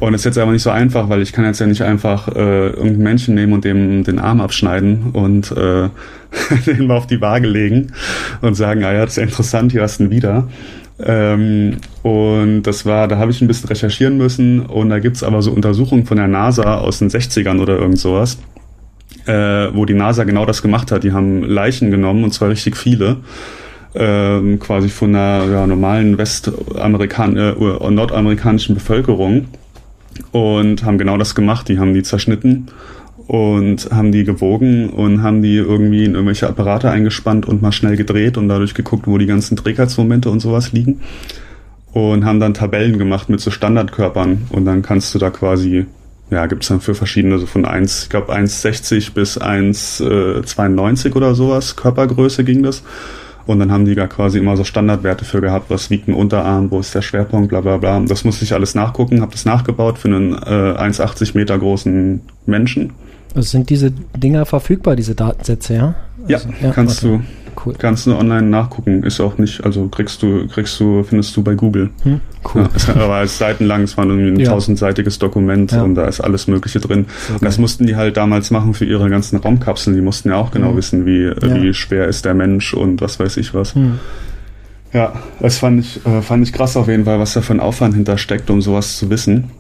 Und 0.00 0.14
es 0.14 0.22
ist 0.22 0.24
jetzt 0.24 0.38
aber 0.38 0.50
nicht 0.50 0.62
so 0.62 0.70
einfach, 0.70 1.08
weil 1.08 1.22
ich 1.22 1.32
kann 1.32 1.44
jetzt 1.44 1.60
ja 1.60 1.66
nicht 1.66 1.82
einfach 1.82 2.26
äh, 2.28 2.70
irgendeinen 2.70 3.02
Menschen 3.04 3.34
nehmen 3.36 3.52
und 3.52 3.64
dem 3.64 4.02
den 4.02 4.18
Arm 4.18 4.40
abschneiden 4.40 5.10
und 5.12 5.52
äh, 5.52 5.88
den 6.66 6.86
mal 6.88 6.96
auf 6.96 7.06
die 7.06 7.20
Waage 7.20 7.46
legen 7.46 7.92
und 8.40 8.54
sagen, 8.54 8.82
ah 8.82 8.92
ja, 8.92 9.02
das 9.02 9.10
ist 9.10 9.16
ja 9.18 9.22
interessant, 9.22 9.70
hier 9.70 9.82
hast 9.82 10.00
du 10.00 10.04
ihn 10.04 10.10
wieder. 10.10 10.48
Ähm, 11.04 11.76
und 12.02 12.62
das 12.64 12.84
war, 12.84 13.08
da 13.08 13.18
habe 13.18 13.30
ich 13.30 13.40
ein 13.40 13.46
bisschen 13.46 13.68
recherchieren 13.68 14.16
müssen 14.16 14.66
und 14.66 14.88
da 14.88 14.98
gibt's 14.98 15.22
aber 15.22 15.40
so 15.40 15.52
Untersuchungen 15.52 16.04
von 16.04 16.16
der 16.16 16.28
NASA 16.28 16.78
aus 16.78 16.98
den 16.98 17.08
60ern 17.08 17.60
oder 17.60 17.78
irgend 17.78 17.98
sowas, 17.98 18.38
äh, 19.26 19.68
wo 19.74 19.84
die 19.84 19.94
NASA 19.94 20.24
genau 20.24 20.46
das 20.46 20.62
gemacht 20.62 20.92
hat. 20.92 21.04
Die 21.04 21.12
haben 21.12 21.42
Leichen 21.42 21.90
genommen 21.90 22.24
und 22.24 22.32
zwar 22.32 22.48
richtig 22.48 22.76
viele. 22.76 23.18
Ähm, 23.94 24.58
quasi 24.58 24.88
von 24.88 25.14
einer 25.14 25.44
ja, 25.50 25.66
normalen 25.66 26.16
westamerikan 26.16 27.36
äh, 27.36 27.52
nordamerikanischen 27.52 28.74
Bevölkerung 28.74 29.48
und 30.32 30.84
haben 30.84 30.98
genau 30.98 31.18
das 31.18 31.34
gemacht. 31.34 31.68
Die 31.68 31.78
haben 31.78 31.92
die 31.92 32.02
zerschnitten 32.02 32.68
und 33.26 33.90
haben 33.90 34.12
die 34.12 34.24
gewogen 34.24 34.90
und 34.90 35.22
haben 35.22 35.42
die 35.42 35.56
irgendwie 35.56 36.04
in 36.04 36.14
irgendwelche 36.14 36.48
Apparate 36.48 36.90
eingespannt 36.90 37.46
und 37.46 37.62
mal 37.62 37.72
schnell 37.72 37.96
gedreht 37.96 38.36
und 38.36 38.48
dadurch 38.48 38.74
geguckt, 38.74 39.06
wo 39.06 39.18
die 39.18 39.26
ganzen 39.26 39.56
Trägheitsmomente 39.56 40.30
und 40.30 40.40
sowas 40.40 40.72
liegen. 40.72 41.00
Und 41.92 42.24
haben 42.24 42.40
dann 42.40 42.54
Tabellen 42.54 42.98
gemacht 42.98 43.28
mit 43.28 43.40
so 43.40 43.50
Standardkörpern 43.50 44.46
und 44.50 44.64
dann 44.64 44.80
kannst 44.80 45.14
du 45.14 45.18
da 45.18 45.28
quasi, 45.28 45.84
ja, 46.32 46.46
gibt's 46.46 46.68
dann 46.68 46.80
für 46.80 46.94
verschiedene, 46.94 47.38
so 47.38 47.46
von 47.46 47.64
1, 47.64 48.04
ich 48.04 48.08
glaube 48.08 48.34
1,60 48.34 49.12
bis 49.12 49.40
1,92 49.40 51.14
oder 51.14 51.34
sowas, 51.34 51.76
Körpergröße 51.76 52.44
ging 52.44 52.62
das. 52.62 52.82
Und 53.44 53.58
dann 53.58 53.72
haben 53.72 53.84
die 53.84 53.94
da 53.94 54.06
quasi 54.06 54.38
immer 54.38 54.56
so 54.56 54.64
Standardwerte 54.64 55.24
für 55.24 55.40
gehabt, 55.40 55.68
was 55.68 55.90
wiegt 55.90 56.08
ein 56.08 56.14
Unterarm, 56.14 56.70
wo 56.70 56.78
ist 56.78 56.94
der 56.94 57.02
Schwerpunkt, 57.02 57.48
bla 57.48 57.60
bla 57.60 57.76
bla. 57.76 58.00
Das 58.00 58.24
musste 58.24 58.44
ich 58.44 58.54
alles 58.54 58.74
nachgucken, 58.74 59.20
habe 59.20 59.32
das 59.32 59.44
nachgebaut 59.44 59.98
für 59.98 60.08
einen 60.08 60.32
äh, 60.32 60.36
1,80 60.36 61.36
Meter 61.36 61.58
großen 61.58 62.20
Menschen. 62.46 62.92
Also 63.34 63.48
sind 63.48 63.70
diese 63.70 63.90
Dinger 63.90 64.46
verfügbar, 64.46 64.94
diese 64.94 65.14
Datensätze, 65.14 65.74
ja? 65.74 65.94
Also, 66.28 66.48
ja, 66.48 66.54
ja, 66.62 66.72
kannst 66.72 67.04
okay. 67.04 67.18
du. 67.18 67.41
Cool. 67.64 67.74
Kannst 67.78 68.06
du 68.06 68.16
online 68.16 68.48
nachgucken, 68.48 69.02
ist 69.02 69.20
auch 69.20 69.38
nicht, 69.38 69.64
also 69.64 69.88
kriegst 69.88 70.22
du, 70.22 70.46
kriegst 70.48 70.78
du, 70.80 71.02
findest 71.02 71.36
du 71.36 71.42
bei 71.42 71.54
Google. 71.54 71.90
Hm, 72.02 72.20
cool. 72.54 72.62
Ja, 72.62 72.68
es 72.74 72.88
war 72.88 73.26
seitenlang, 73.26 73.82
es 73.82 73.96
war 73.96 74.06
irgendwie 74.06 74.28
ein 74.28 74.40
ja. 74.40 74.50
tausendseitiges 74.50 75.18
Dokument 75.18 75.72
ja. 75.72 75.82
und 75.82 75.94
da 75.94 76.06
ist 76.06 76.20
alles 76.20 76.46
Mögliche 76.46 76.80
drin. 76.80 77.06
Und 77.28 77.42
das 77.42 77.58
mussten 77.58 77.86
die 77.86 77.96
halt 77.96 78.16
damals 78.16 78.50
machen 78.50 78.74
für 78.74 78.84
ihre 78.84 79.08
ganzen 79.10 79.36
Raumkapseln. 79.36 79.94
Die 79.94 80.02
mussten 80.02 80.30
ja 80.30 80.36
auch 80.36 80.50
genau 80.50 80.70
hm. 80.70 80.76
wissen, 80.76 81.06
wie, 81.06 81.30
wie 81.30 81.74
schwer 81.74 82.08
ist 82.08 82.24
der 82.24 82.34
Mensch 82.34 82.74
und 82.74 83.00
was 83.00 83.18
weiß 83.18 83.36
ich 83.36 83.54
was. 83.54 83.74
Hm. 83.74 83.98
Ja, 84.92 85.14
das 85.40 85.58
fand 85.58 85.80
ich, 85.80 86.04
äh, 86.04 86.20
fand 86.20 86.46
ich 86.46 86.52
krass 86.52 86.76
auf 86.76 86.88
jeden 86.88 87.04
Fall, 87.04 87.18
was 87.18 87.32
da 87.32 87.40
für 87.40 87.54
ein 87.54 87.60
Aufwand 87.60 87.94
hintersteckt, 87.94 88.50
um 88.50 88.60
sowas 88.60 88.98
zu 88.98 89.08
wissen. 89.08 89.50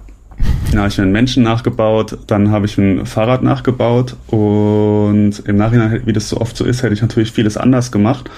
Dann 0.70 0.80
habe 0.80 0.88
ich 0.88 1.00
einen 1.00 1.12
Menschen 1.12 1.42
nachgebaut, 1.42 2.18
dann 2.26 2.50
habe 2.50 2.66
ich 2.66 2.78
ein 2.78 3.04
Fahrrad 3.04 3.42
nachgebaut 3.42 4.16
und 4.28 5.42
im 5.44 5.56
Nachhinein, 5.56 6.02
wie 6.06 6.12
das 6.12 6.28
so 6.28 6.40
oft 6.40 6.56
so 6.56 6.64
ist, 6.64 6.82
hätte 6.82 6.94
ich 6.94 7.02
natürlich 7.02 7.32
vieles 7.32 7.56
anders 7.56 7.92
gemacht. 7.92 8.30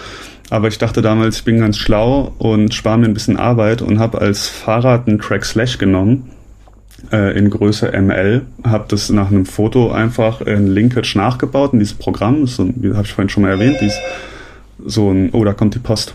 Aber 0.50 0.68
ich 0.68 0.78
dachte 0.78 1.00
damals, 1.00 1.38
ich 1.38 1.44
bin 1.44 1.58
ganz 1.58 1.78
schlau 1.78 2.34
und 2.38 2.74
spare 2.74 2.98
mir 2.98 3.06
ein 3.06 3.14
bisschen 3.14 3.36
Arbeit 3.36 3.82
und 3.82 3.98
habe 3.98 4.20
als 4.20 4.48
Fahrrad 4.48 5.08
einen 5.08 5.18
Track 5.18 5.44
Slash 5.44 5.78
genommen 5.78 6.30
äh, 7.12 7.36
in 7.38 7.50
Größe 7.50 7.92
ML, 7.92 8.42
habe 8.64 8.84
das 8.88 9.10
nach 9.10 9.30
einem 9.30 9.46
Foto 9.46 9.92
einfach 9.92 10.40
in 10.40 10.66
Linkage 10.66 11.16
nachgebaut 11.16 11.72
in 11.72 11.78
dieses 11.78 11.94
Programm, 11.94 12.46
so, 12.46 12.68
wie 12.76 12.92
habe 12.92 13.04
ich 13.04 13.12
vorhin 13.12 13.28
schon 13.28 13.42
mal 13.42 13.50
erwähnt, 13.50 13.76
dies, 13.80 13.94
so 14.84 15.10
ein, 15.10 15.30
oh, 15.32 15.44
da 15.44 15.52
kommt 15.52 15.74
die 15.74 15.78
Post. 15.78 16.14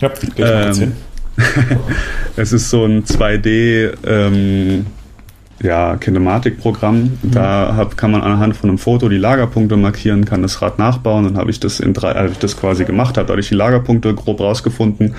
Ja, 0.00 0.08
geht 0.08 0.32
ähm, 0.38 0.92
es 2.36 2.52
ist 2.52 2.70
so 2.70 2.84
ein 2.84 3.04
2D 3.04 3.92
ähm, 4.06 4.86
ja, 5.62 5.96
Kinematik-Programm. 5.96 7.18
Mhm. 7.22 7.30
Da 7.30 7.74
hab, 7.76 7.96
kann 7.96 8.10
man 8.10 8.22
anhand 8.22 8.56
von 8.56 8.70
einem 8.70 8.78
Foto 8.78 9.08
die 9.08 9.18
Lagerpunkte 9.18 9.76
markieren, 9.76 10.24
kann 10.24 10.42
das 10.42 10.60
Rad 10.62 10.78
nachbauen. 10.78 11.24
Dann 11.24 11.36
habe 11.36 11.50
ich 11.50 11.60
das 11.60 11.80
in 11.80 11.92
drei, 11.92 12.14
habe 12.14 12.30
ich 12.30 12.38
das 12.38 12.56
quasi 12.56 12.84
gemacht, 12.84 13.16
habe 13.16 13.28
dadurch 13.28 13.48
die 13.48 13.54
Lagerpunkte 13.54 14.14
grob 14.14 14.40
rausgefunden. 14.40 15.14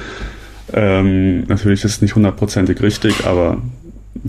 Ähm, 0.74 1.46
natürlich 1.48 1.84
ist 1.84 1.92
es 1.94 2.02
nicht 2.02 2.16
hundertprozentig 2.16 2.82
richtig, 2.82 3.26
aber 3.26 3.58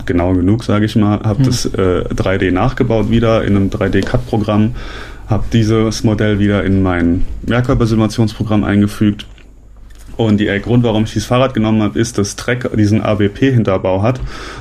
genau 0.05 0.33
genug, 0.33 0.63
sage 0.63 0.85
ich 0.85 0.95
mal. 0.95 1.19
Habe 1.21 1.41
mhm. 1.41 1.45
das 1.45 1.65
äh, 1.65 2.03
3D 2.13 2.51
nachgebaut 2.51 3.09
wieder 3.09 3.43
in 3.43 3.55
einem 3.55 3.69
3D-Cut-Programm. 3.69 4.75
Habe 5.27 5.43
dieses 5.53 6.03
Modell 6.03 6.39
wieder 6.39 6.63
in 6.63 6.81
mein 6.81 7.25
Mehrkörpersimulationsprogramm 7.45 8.63
eingefügt 8.63 9.27
und 10.19 10.41
der 10.41 10.59
Grund, 10.59 10.83
warum 10.83 11.05
ich 11.05 11.13
dieses 11.13 11.27
Fahrrad 11.27 11.53
genommen 11.53 11.81
habe, 11.81 11.97
ist, 11.97 12.17
dass 12.17 12.35
Trek 12.35 12.69
diesen 12.75 13.01
AWP-Hinterbau 13.01 14.01
hat. 14.01 14.19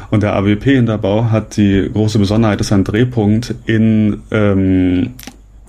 Und 0.08 0.22
der 0.22 0.36
AWP-Hinterbau 0.36 1.32
hat 1.32 1.56
die 1.56 1.90
große 1.92 2.20
Besonderheit, 2.20 2.60
dass 2.60 2.70
er 2.70 2.76
einen 2.76 2.84
Drehpunkt 2.84 3.56
in, 3.66 4.22
ähm, 4.30 5.14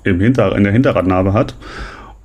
im 0.03 0.19
Hinter, 0.19 0.55
in 0.55 0.63
der 0.63 0.73
Hinterradnabe 0.73 1.33
hat. 1.33 1.55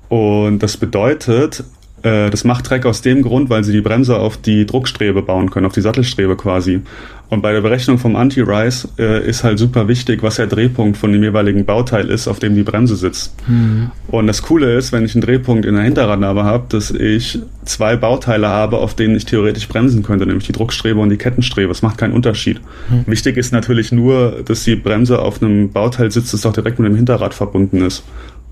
Und 0.09 0.59
das 0.59 0.77
bedeutet, 0.77 1.63
äh, 2.05 2.29
das 2.29 2.43
macht 2.43 2.67
Trek 2.67 2.85
aus 2.85 3.01
dem 3.01 3.23
Grund, 3.23 3.49
weil 3.49 3.63
sie 3.63 3.71
die 3.71 3.81
Bremse 3.81 4.17
auf 4.17 4.37
die 4.37 4.67
Druckstrebe 4.67 5.23
bauen 5.23 5.49
können, 5.49 5.65
auf 5.65 5.73
die 5.73 5.81
Sattelstrebe 5.81 6.37
quasi. 6.37 6.81
Und 7.29 7.41
bei 7.41 7.51
der 7.51 7.61
Berechnung 7.61 7.97
vom 7.97 8.15
Anti-Rise 8.15 8.89
äh, 8.99 9.27
ist 9.27 9.43
halt 9.43 9.57
super 9.57 9.87
wichtig, 9.87 10.21
was 10.21 10.35
der 10.35 10.45
Drehpunkt 10.45 10.97
von 10.97 11.11
dem 11.11 11.23
jeweiligen 11.23 11.65
Bauteil 11.65 12.09
ist, 12.11 12.27
auf 12.27 12.37
dem 12.37 12.53
die 12.53 12.61
Bremse 12.61 12.95
sitzt. 12.95 13.33
Mhm. 13.47 13.89
Und 14.07 14.27
das 14.27 14.43
Coole 14.43 14.75
ist, 14.75 14.91
wenn 14.91 15.03
ich 15.03 15.15
einen 15.15 15.23
Drehpunkt 15.23 15.65
in 15.65 15.73
der 15.73 15.83
Hinterradnabe 15.83 16.43
habe, 16.43 16.65
dass 16.69 16.91
ich 16.91 17.39
zwei 17.63 17.95
Bauteile 17.95 18.49
habe, 18.49 18.77
auf 18.77 18.93
denen 18.93 19.15
ich 19.15 19.25
theoretisch 19.25 19.67
bremsen 19.67 20.03
könnte, 20.03 20.27
nämlich 20.27 20.45
die 20.45 20.51
Druckstrebe 20.53 20.99
und 20.99 21.09
die 21.09 21.17
Kettenstrebe. 21.17 21.71
Es 21.71 21.81
macht 21.81 21.97
keinen 21.97 22.13
Unterschied. 22.13 22.61
Mhm. 22.89 23.05
Wichtig 23.07 23.37
ist 23.37 23.51
natürlich 23.51 23.91
nur, 23.91 24.43
dass 24.45 24.63
die 24.63 24.75
Bremse 24.75 25.17
auf 25.17 25.41
einem 25.41 25.71
Bauteil 25.71 26.11
sitzt, 26.11 26.35
das 26.35 26.45
auch 26.45 26.53
direkt 26.53 26.77
mit 26.77 26.87
dem 26.87 26.95
Hinterrad 26.95 27.33
verbunden 27.33 27.81
ist. 27.81 28.03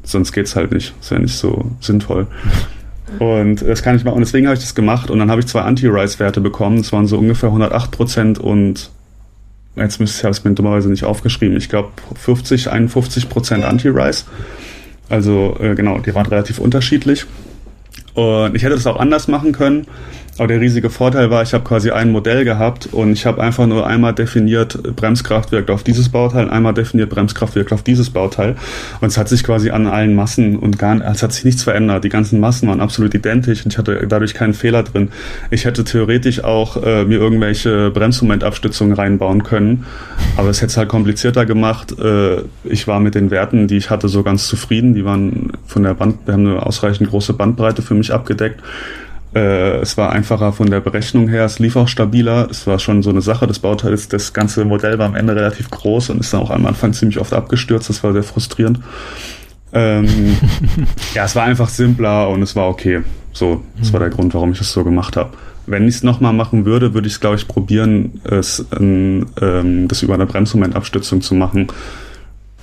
Sonst 0.02 0.32
geht's 0.32 0.56
halt 0.56 0.72
nicht. 0.72 0.96
Ist 1.00 1.12
ja 1.12 1.20
nicht 1.20 1.36
so 1.36 1.72
sinnvoll. 1.80 2.26
Und 3.20 3.62
das 3.62 3.84
kann 3.84 3.96
ich 3.96 4.04
machen. 4.04 4.16
Und 4.16 4.22
deswegen 4.22 4.48
habe 4.48 4.56
ich 4.56 4.62
das 4.62 4.76
gemacht. 4.76 5.10
Und 5.10 5.20
dann 5.20 5.30
habe 5.30 5.42
ich 5.42 5.48
zwei 5.48 5.62
Anti-Rise-Werte 5.62 6.42
bekommen. 6.42 6.78
Das 6.78 6.92
waren 6.92 7.08
so 7.08 7.18
ungefähr 7.18 7.50
108 7.50 7.92
Prozent 7.92 8.40
und 8.40 8.90
jetzt 9.76 10.00
müsste 10.00 10.20
ich, 10.20 10.24
habe 10.24 10.32
es 10.32 10.44
mir 10.44 10.54
dummerweise 10.54 10.90
nicht 10.90 11.04
aufgeschrieben. 11.04 11.58
Ich 11.58 11.70
glaube 11.70 11.90
50, 12.16 12.70
51 12.70 13.30
Prozent 13.30 13.64
Anti-Rise. 13.64 14.26
Also 15.10 15.58
äh, 15.60 15.76
genau, 15.76 16.00
die 16.00 16.14
waren 16.16 16.26
relativ 16.26 16.60
unterschiedlich. 16.60 17.26
Und 18.14 18.56
ich 18.56 18.64
hätte 18.64 18.76
das 18.76 18.88
auch 18.88 19.00
anders 19.00 19.28
machen 19.28 19.52
können. 19.52 19.88
Aber 20.38 20.48
der 20.48 20.60
riesige 20.60 20.90
Vorteil 20.90 21.30
war, 21.30 21.44
ich 21.44 21.54
habe 21.54 21.64
quasi 21.64 21.92
ein 21.92 22.12
Modell 22.12 22.44
gehabt 22.44 22.90
und 22.92 23.14
ich 23.14 23.28
habe 23.28 23.42
einfach 23.42 23.68
nur 23.68 23.86
einmal 23.86 24.14
definiert, 24.14 24.96
Bremskraft 24.96 25.52
wirkt 25.52 25.70
auf 25.70 25.84
dieses 25.84 26.10
Bauteil, 26.10 26.50
einmal 26.50 26.74
definiert, 26.74 27.12
Bremskraft 27.12 27.56
wirkt 27.56 27.72
auf 27.72 27.84
dieses 27.84 28.10
Bauteil. 28.10 28.56
Und 29.00 29.10
es 29.10 29.18
hat 29.18 29.30
sich 29.30 29.44
quasi 29.44 29.70
an 29.70 29.86
allen 29.86 30.16
Massen 30.16 30.58
und 30.58 30.80
gar 30.80 30.94
es 31.02 31.22
hat 31.22 31.34
sich 31.34 31.46
nichts 31.46 31.64
verändert. 31.64 32.04
Die 32.04 32.10
ganzen 32.10 32.40
Massen 32.40 32.68
waren 32.68 32.82
absolut 32.82 33.14
identisch 33.14 33.64
und 33.64 33.74
ich 33.74 33.78
hatte 33.78 34.08
dadurch 34.08 34.34
keinen 34.34 34.54
Fehler 34.56 34.82
drin. 34.84 35.10
Ich 35.52 35.66
hätte 35.66 35.84
theoretisch 35.84 36.44
auch 36.44 36.82
äh, 36.82 37.06
mir 37.06 37.20
irgendwelche 37.20 37.92
Bremsmomentabstützungen 37.92 38.96
reinbauen 38.96 39.44
können, 39.44 39.86
aber 40.38 40.50
es 40.50 40.62
hätte 40.62 40.72
es 40.72 40.78
halt 40.78 40.90
komplizierter 40.90 41.46
gemacht. 41.46 41.98
Äh, 42.00 42.42
ich 42.64 42.88
war 42.88 43.00
mit 43.00 43.14
den 43.14 43.30
Werten, 43.30 43.68
die 43.68 43.78
ich 43.78 43.92
hatte, 43.92 44.08
so 44.08 44.24
ganz 44.24 44.48
zufrieden. 44.48 44.96
Die 44.96 45.06
waren 45.06 45.52
von 45.68 45.84
der 45.84 45.94
Band, 45.94 46.26
wir 46.26 46.34
haben 46.34 46.48
eine 46.48 46.66
ausreichend 46.66 47.10
große 47.10 47.34
Bandbreite 47.34 47.84
für 47.84 47.94
mich 47.94 48.14
abgedeckt. 48.14 48.60
Äh, 49.36 49.78
es 49.78 49.98
war 49.98 50.12
einfacher 50.12 50.54
von 50.54 50.70
der 50.70 50.80
Berechnung 50.80 51.28
her, 51.28 51.46
es 51.46 51.60
lief 51.60 51.76
auch 51.76 51.88
stabiler. 51.88 52.48
Es 52.52 52.68
war 52.68 52.80
schon 52.80 53.02
so 53.02 53.10
eine 53.10 53.22
Sache 53.22 53.48
des 53.48 53.60
Bauteils. 53.60 54.08
Das 54.08 54.34
ganze 54.34 54.64
Modell 54.66 55.00
war 55.00 55.08
am 55.08 55.16
Ende 55.16 55.36
relativ 55.36 55.72
groß 55.72 56.12
und 56.12 56.20
ist 56.20 56.34
dann 56.34 56.42
auch 56.42 56.52
am 56.52 56.66
Anfang 56.66 56.94
ziemlich 56.94 57.20
oft 57.20 57.34
abgestürzt. 57.34 57.90
Das 57.90 58.04
war 58.04 58.14
sehr 58.14 58.24
frustrierend. 58.24 58.80
Ähm, 59.74 60.38
ja, 61.16 61.26
es 61.26 61.36
war 61.36 61.44
einfach 61.44 61.70
simpler 61.70 62.30
und 62.30 62.44
es 62.44 62.56
war 62.56 62.70
okay. 62.70 63.02
So, 63.32 63.64
das 63.80 63.92
war 63.92 64.00
der 64.00 64.10
mhm. 64.10 64.14
Grund, 64.14 64.34
warum 64.36 64.52
ich 64.52 64.62
es 64.62 64.72
so 64.72 64.84
gemacht 64.84 65.18
habe. 65.18 65.32
Wenn 65.66 65.88
ich 65.88 65.96
es 65.96 66.04
nochmal 66.04 66.34
machen 66.34 66.66
würde, 66.66 66.94
würde 66.94 67.08
ich 67.08 67.14
es, 67.14 67.20
glaube 67.20 67.38
ich, 67.38 67.48
probieren, 67.48 68.22
es, 68.26 68.66
ähm, 68.80 69.26
das 69.88 70.04
über 70.04 70.14
eine 70.14 70.26
Bremsmomentabstützung 70.28 71.22
zu 71.22 71.34
machen. 71.34 71.68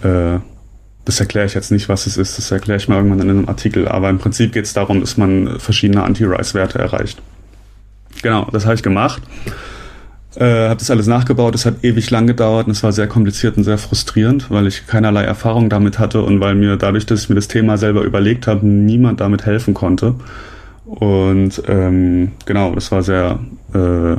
Äh, 0.02 0.38
das 1.10 1.18
erkläre 1.18 1.46
ich 1.46 1.54
jetzt 1.54 1.72
nicht, 1.72 1.88
was 1.88 2.06
es 2.06 2.16
ist. 2.16 2.38
Das 2.38 2.52
erkläre 2.52 2.78
ich 2.78 2.86
mal 2.86 2.96
irgendwann 2.96 3.20
in 3.20 3.30
einem 3.30 3.48
Artikel. 3.48 3.88
Aber 3.88 4.08
im 4.08 4.18
Prinzip 4.18 4.52
geht 4.52 4.64
es 4.64 4.74
darum, 4.74 5.00
dass 5.00 5.16
man 5.16 5.58
verschiedene 5.58 6.04
Anti-Rise-Werte 6.04 6.78
erreicht. 6.78 7.20
Genau, 8.22 8.46
das 8.52 8.64
habe 8.64 8.76
ich 8.76 8.82
gemacht. 8.84 9.20
Äh, 10.36 10.68
habe 10.68 10.78
das 10.78 10.88
alles 10.88 11.08
nachgebaut. 11.08 11.56
Es 11.56 11.66
hat 11.66 11.82
ewig 11.82 12.10
lang 12.10 12.28
gedauert 12.28 12.66
und 12.66 12.72
es 12.72 12.84
war 12.84 12.92
sehr 12.92 13.08
kompliziert 13.08 13.56
und 13.56 13.64
sehr 13.64 13.76
frustrierend, 13.76 14.52
weil 14.52 14.68
ich 14.68 14.86
keinerlei 14.86 15.24
Erfahrung 15.24 15.68
damit 15.68 15.98
hatte 15.98 16.22
und 16.22 16.38
weil 16.38 16.54
mir 16.54 16.76
dadurch, 16.76 17.06
dass 17.06 17.22
ich 17.22 17.28
mir 17.28 17.34
das 17.34 17.48
Thema 17.48 17.76
selber 17.76 18.02
überlegt 18.02 18.46
habe, 18.46 18.64
niemand 18.64 19.20
damit 19.20 19.46
helfen 19.46 19.74
konnte. 19.74 20.14
Und 20.84 21.60
ähm, 21.66 22.30
genau, 22.46 22.72
das 22.72 22.92
war 22.92 23.02
sehr 23.02 23.40
äh, 23.74 24.16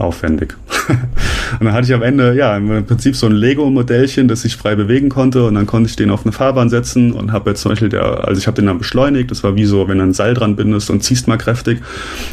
aufwendig. 0.00 0.56
und 1.58 1.64
dann 1.64 1.72
hatte 1.72 1.86
ich 1.86 1.94
am 1.94 2.02
Ende, 2.02 2.34
ja, 2.34 2.56
im 2.56 2.84
Prinzip 2.84 3.16
so 3.16 3.26
ein 3.26 3.32
Lego-Modellchen, 3.32 4.28
das 4.28 4.44
ich 4.44 4.56
frei 4.56 4.74
bewegen 4.74 5.08
konnte 5.08 5.46
und 5.46 5.54
dann 5.54 5.66
konnte 5.66 5.88
ich 5.88 5.96
den 5.96 6.10
auf 6.10 6.24
eine 6.24 6.32
Fahrbahn 6.32 6.70
setzen 6.70 7.12
und 7.12 7.32
habe 7.32 7.50
jetzt 7.50 7.62
zum 7.62 7.70
Beispiel 7.70 7.88
der, 7.88 8.26
also 8.26 8.38
ich 8.38 8.46
habe 8.46 8.56
den 8.56 8.66
dann 8.66 8.78
beschleunigt, 8.78 9.30
das 9.30 9.42
war 9.42 9.56
wie 9.56 9.64
so, 9.64 9.88
wenn 9.88 9.98
du 9.98 10.04
ein 10.04 10.12
Seil 10.12 10.34
dran 10.34 10.56
bindest 10.56 10.90
und 10.90 11.02
ziehst 11.02 11.28
mal 11.28 11.38
kräftig, 11.38 11.80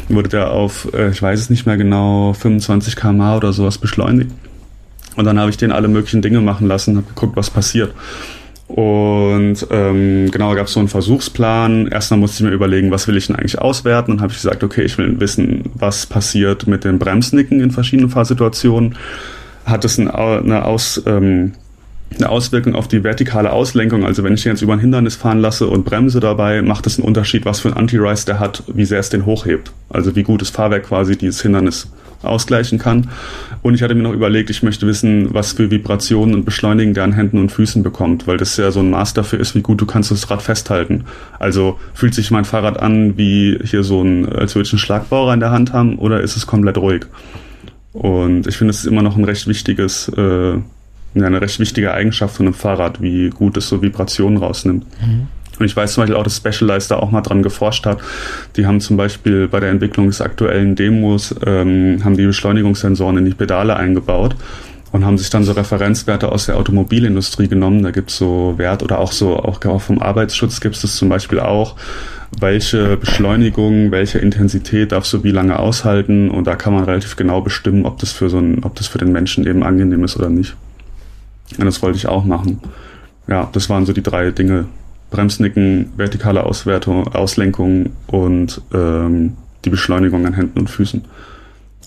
wurde 0.08 0.28
der 0.28 0.50
auf, 0.50 0.88
äh, 0.94 1.10
ich 1.10 1.22
weiß 1.22 1.38
es 1.38 1.50
nicht 1.50 1.66
mehr 1.66 1.76
genau, 1.76 2.32
25 2.32 2.96
km 2.96 3.20
oder 3.36 3.52
sowas 3.52 3.78
beschleunigt. 3.78 4.30
Und 5.16 5.24
dann 5.24 5.38
habe 5.38 5.50
ich 5.50 5.56
den 5.56 5.72
alle 5.72 5.88
möglichen 5.88 6.22
Dinge 6.22 6.40
machen 6.40 6.66
lassen, 6.66 6.96
habe 6.96 7.06
geguckt, 7.06 7.36
was 7.36 7.50
passiert. 7.50 7.92
Und 8.72 9.66
ähm, 9.70 10.30
genau, 10.30 10.54
gab 10.54 10.66
es 10.66 10.72
so 10.72 10.80
einen 10.80 10.88
Versuchsplan. 10.88 11.88
Erstmal 11.88 12.18
musste 12.18 12.42
ich 12.42 12.48
mir 12.48 12.54
überlegen, 12.54 12.90
was 12.90 13.06
will 13.06 13.18
ich 13.18 13.26
denn 13.26 13.36
eigentlich 13.36 13.58
auswerten. 13.58 14.12
Dann 14.12 14.22
habe 14.22 14.32
ich 14.32 14.38
gesagt, 14.38 14.64
okay, 14.64 14.82
ich 14.82 14.96
will 14.96 15.20
wissen, 15.20 15.64
was 15.74 16.06
passiert 16.06 16.66
mit 16.66 16.84
dem 16.84 16.98
Bremsnicken 16.98 17.60
in 17.60 17.70
verschiedenen 17.70 18.08
Fahrsituationen. 18.08 18.96
Hat 19.66 19.84
es 19.84 19.98
eine, 19.98 20.14
eine, 20.14 20.64
Aus, 20.64 21.02
ähm, 21.04 21.52
eine 22.16 22.30
Auswirkung 22.30 22.74
auf 22.74 22.88
die 22.88 23.04
vertikale 23.04 23.52
Auslenkung? 23.52 24.06
Also 24.06 24.24
wenn 24.24 24.32
ich 24.32 24.42
den 24.42 24.52
jetzt 24.52 24.62
über 24.62 24.72
ein 24.72 24.80
Hindernis 24.80 25.16
fahren 25.16 25.40
lasse 25.40 25.66
und 25.66 25.84
bremse 25.84 26.20
dabei, 26.20 26.62
macht 26.62 26.86
es 26.86 26.98
einen 26.98 27.06
Unterschied, 27.06 27.44
was 27.44 27.60
für 27.60 27.68
ein 27.68 27.76
Anti-Rise 27.76 28.24
der 28.24 28.40
hat, 28.40 28.62
wie 28.72 28.86
sehr 28.86 29.00
es 29.00 29.10
den 29.10 29.26
hochhebt. 29.26 29.70
Also 29.90 30.16
wie 30.16 30.22
gut 30.22 30.40
das 30.40 30.48
Fahrwerk 30.48 30.84
quasi 30.84 31.18
dieses 31.18 31.42
Hindernis 31.42 31.88
ausgleichen 32.22 32.78
kann. 32.78 33.10
Und 33.62 33.74
ich 33.74 33.82
hatte 33.82 33.94
mir 33.94 34.02
noch 34.02 34.12
überlegt, 34.12 34.50
ich 34.50 34.64
möchte 34.64 34.88
wissen, 34.88 35.32
was 35.32 35.52
für 35.52 35.70
Vibrationen 35.70 36.34
und 36.34 36.44
Beschleunigen 36.44 36.94
der 36.94 37.04
an 37.04 37.12
Händen 37.12 37.38
und 37.38 37.52
Füßen 37.52 37.84
bekommt, 37.84 38.26
weil 38.26 38.36
das 38.36 38.56
ja 38.56 38.72
so 38.72 38.80
ein 38.80 38.90
Maß 38.90 39.14
dafür 39.14 39.38
ist, 39.38 39.54
wie 39.54 39.62
gut 39.62 39.80
du 39.80 39.86
kannst 39.86 40.10
das 40.10 40.28
Rad 40.30 40.42
festhalten. 40.42 41.04
Also 41.38 41.78
fühlt 41.94 42.12
sich 42.12 42.32
mein 42.32 42.44
Fahrrad 42.44 42.80
an 42.80 43.16
wie 43.16 43.58
hier 43.62 43.84
so 43.84 44.02
ein, 44.02 44.28
als 44.28 44.56
würde 44.56 44.66
ich 44.66 44.72
einen 44.72 44.80
Schlagbauer 44.80 45.32
in 45.32 45.38
der 45.38 45.52
Hand 45.52 45.72
haben 45.72 45.96
oder 45.98 46.20
ist 46.20 46.36
es 46.36 46.46
komplett 46.46 46.76
ruhig? 46.76 47.06
Und 47.92 48.48
ich 48.48 48.56
finde, 48.56 48.72
es 48.72 48.80
ist 48.80 48.86
immer 48.86 49.02
noch 49.02 49.16
ein 49.16 49.24
recht 49.24 49.46
wichtiges, 49.46 50.08
äh, 50.08 50.54
eine 51.14 51.40
recht 51.40 51.60
wichtige 51.60 51.94
Eigenschaft 51.94 52.36
von 52.36 52.46
einem 52.46 52.54
Fahrrad, 52.54 53.00
wie 53.00 53.30
gut 53.30 53.56
es 53.56 53.68
so 53.68 53.80
Vibrationen 53.80 54.38
rausnimmt. 54.38 54.86
Mhm. 55.00 55.28
Und 55.58 55.66
ich 55.66 55.76
weiß 55.76 55.94
zum 55.94 56.02
Beispiel 56.02 56.16
auch, 56.16 56.24
dass 56.24 56.36
Specialized 56.36 56.90
da 56.90 56.96
auch 56.96 57.10
mal 57.10 57.20
dran 57.20 57.42
geforscht 57.42 57.86
hat. 57.86 57.98
Die 58.56 58.66
haben 58.66 58.80
zum 58.80 58.96
Beispiel 58.96 59.48
bei 59.48 59.60
der 59.60 59.70
Entwicklung 59.70 60.06
des 60.06 60.20
aktuellen 60.20 60.74
Demos, 60.76 61.34
ähm, 61.46 62.02
haben 62.04 62.16
die 62.16 62.26
Beschleunigungssensoren 62.26 63.18
in 63.18 63.24
die 63.26 63.34
Pedale 63.34 63.76
eingebaut 63.76 64.36
und 64.92 65.04
haben 65.04 65.18
sich 65.18 65.30
dann 65.30 65.44
so 65.44 65.52
Referenzwerte 65.52 66.30
aus 66.30 66.46
der 66.46 66.56
Automobilindustrie 66.56 67.48
genommen. 67.48 67.82
Da 67.82 67.90
gibt's 67.90 68.16
so 68.16 68.54
Wert 68.58 68.82
oder 68.82 68.98
auch 68.98 69.12
so, 69.12 69.36
auch 69.36 69.80
vom 69.80 70.00
Arbeitsschutz 70.00 70.60
gibt 70.60 70.82
es 70.82 70.96
zum 70.96 71.08
Beispiel 71.08 71.40
auch, 71.40 71.76
welche 72.40 72.96
Beschleunigung, 72.96 73.90
welche 73.90 74.18
Intensität 74.18 74.92
darfst 74.92 75.12
du 75.12 75.24
wie 75.24 75.30
lange 75.30 75.58
aushalten 75.58 76.30
und 76.30 76.46
da 76.46 76.56
kann 76.56 76.72
man 76.72 76.84
relativ 76.84 77.16
genau 77.16 77.40
bestimmen, 77.40 77.84
ob 77.84 77.98
das 77.98 78.12
für 78.12 78.30
so 78.30 78.38
ein, 78.38 78.64
ob 78.64 78.74
das 78.74 78.86
für 78.86 78.98
den 78.98 79.12
Menschen 79.12 79.46
eben 79.46 79.62
angenehm 79.62 80.04
ist 80.04 80.16
oder 80.16 80.30
nicht. 80.30 80.56
Und 81.58 81.66
das 81.66 81.82
wollte 81.82 81.98
ich 81.98 82.06
auch 82.06 82.24
machen. 82.24 82.60
Ja, 83.28 83.48
das 83.52 83.68
waren 83.68 83.86
so 83.86 83.92
die 83.92 84.02
drei 84.02 84.30
Dinge. 84.30 84.66
Bremsnicken, 85.12 85.92
vertikale 85.96 86.44
Auswertung, 86.44 87.06
Auslenkung 87.14 87.90
und 88.08 88.60
ähm, 88.74 89.36
die 89.64 89.70
Beschleunigung 89.70 90.26
an 90.26 90.34
Händen 90.34 90.58
und 90.58 90.70
Füßen. 90.70 91.04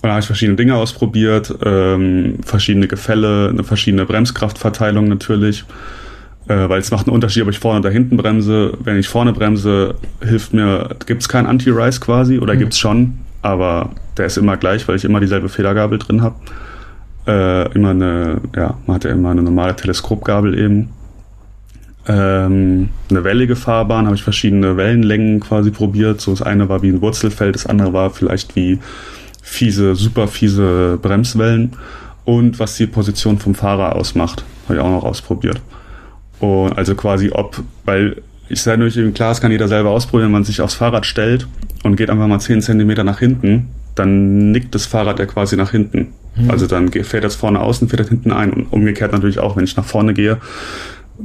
Da 0.02 0.10
habe 0.10 0.20
ich 0.20 0.26
verschiedene 0.26 0.56
Dinge 0.56 0.76
ausprobiert, 0.76 1.54
ähm, 1.64 2.38
verschiedene 2.44 2.86
Gefälle, 2.86 3.48
eine 3.50 3.64
verschiedene 3.64 4.06
Bremskraftverteilung 4.06 5.08
natürlich, 5.08 5.64
äh, 6.48 6.68
weil 6.68 6.80
es 6.80 6.90
macht 6.90 7.06
einen 7.06 7.14
Unterschied, 7.14 7.42
ob 7.42 7.50
ich 7.50 7.58
vorne 7.58 7.80
oder 7.80 7.90
hinten 7.90 8.16
bremse. 8.16 8.72
Wenn 8.82 8.98
ich 8.98 9.08
vorne 9.08 9.32
bremse, 9.32 9.96
hilft 10.22 10.54
mir, 10.54 10.90
gibt 11.06 11.22
es 11.22 11.28
keinen 11.28 11.46
Anti-Rise 11.46 12.00
quasi 12.00 12.38
oder 12.38 12.54
mhm. 12.54 12.58
gibt 12.60 12.72
es 12.74 12.78
schon, 12.78 13.18
aber 13.42 13.90
der 14.16 14.26
ist 14.26 14.36
immer 14.36 14.56
gleich, 14.56 14.86
weil 14.86 14.96
ich 14.96 15.04
immer 15.04 15.20
dieselbe 15.20 15.48
Federgabel 15.48 15.98
drin 15.98 16.22
habe. 16.22 16.36
Äh, 17.26 17.72
immer 17.74 17.90
eine, 17.90 18.40
ja, 18.54 18.76
man 18.86 18.96
hat 18.96 19.04
ja 19.04 19.10
immer 19.10 19.30
eine 19.30 19.42
normale 19.42 19.74
Teleskopgabel 19.74 20.56
eben. 20.56 20.90
Ähm, 22.08 22.90
eine 23.10 23.24
wellige 23.24 23.56
Fahrbahn, 23.56 24.06
habe 24.06 24.14
ich 24.14 24.22
verschiedene 24.22 24.76
Wellenlängen 24.76 25.40
quasi 25.40 25.70
probiert. 25.70 26.20
So 26.20 26.30
das 26.30 26.42
eine 26.42 26.68
war 26.68 26.82
wie 26.82 26.90
ein 26.90 27.00
Wurzelfeld, 27.00 27.54
das 27.54 27.66
andere 27.66 27.92
war 27.92 28.10
vielleicht 28.10 28.54
wie 28.54 28.78
fiese, 29.42 29.94
super 29.94 30.28
fiese 30.28 30.98
Bremswellen 31.00 31.72
und 32.24 32.58
was 32.58 32.76
die 32.76 32.86
Position 32.86 33.38
vom 33.38 33.54
Fahrer 33.54 33.94
ausmacht, 33.94 34.44
habe 34.64 34.74
ich 34.74 34.80
auch 34.80 34.90
noch 34.90 35.04
ausprobiert. 35.04 35.60
Und 36.40 36.76
also 36.76 36.94
quasi 36.94 37.30
ob, 37.32 37.62
weil 37.84 38.22
ich 38.48 38.60
sage 38.60 38.82
natürlich, 38.82 39.14
klar, 39.14 39.30
das 39.30 39.40
kann 39.40 39.52
jeder 39.52 39.68
selber 39.68 39.90
ausprobieren, 39.90 40.28
wenn 40.28 40.32
man 40.32 40.44
sich 40.44 40.60
aufs 40.60 40.74
Fahrrad 40.74 41.06
stellt 41.06 41.46
und 41.82 41.96
geht 41.96 42.10
einfach 42.10 42.26
mal 42.26 42.40
10 42.40 42.62
Zentimeter 42.62 43.04
nach 43.04 43.20
hinten, 43.20 43.68
dann 43.94 44.50
nickt 44.50 44.74
das 44.74 44.86
Fahrrad 44.86 45.18
ja 45.18 45.26
quasi 45.26 45.56
nach 45.56 45.70
hinten. 45.70 46.08
Mhm. 46.36 46.50
Also 46.50 46.66
dann 46.66 46.90
fährt 46.90 47.24
das 47.24 47.36
vorne 47.36 47.60
außen, 47.60 47.88
fährt 47.88 48.00
das 48.00 48.08
hinten 48.08 48.32
ein 48.32 48.52
und 48.52 48.72
umgekehrt 48.72 49.12
natürlich 49.12 49.38
auch, 49.38 49.56
wenn 49.56 49.64
ich 49.64 49.76
nach 49.76 49.84
vorne 49.84 50.12
gehe, 50.12 50.38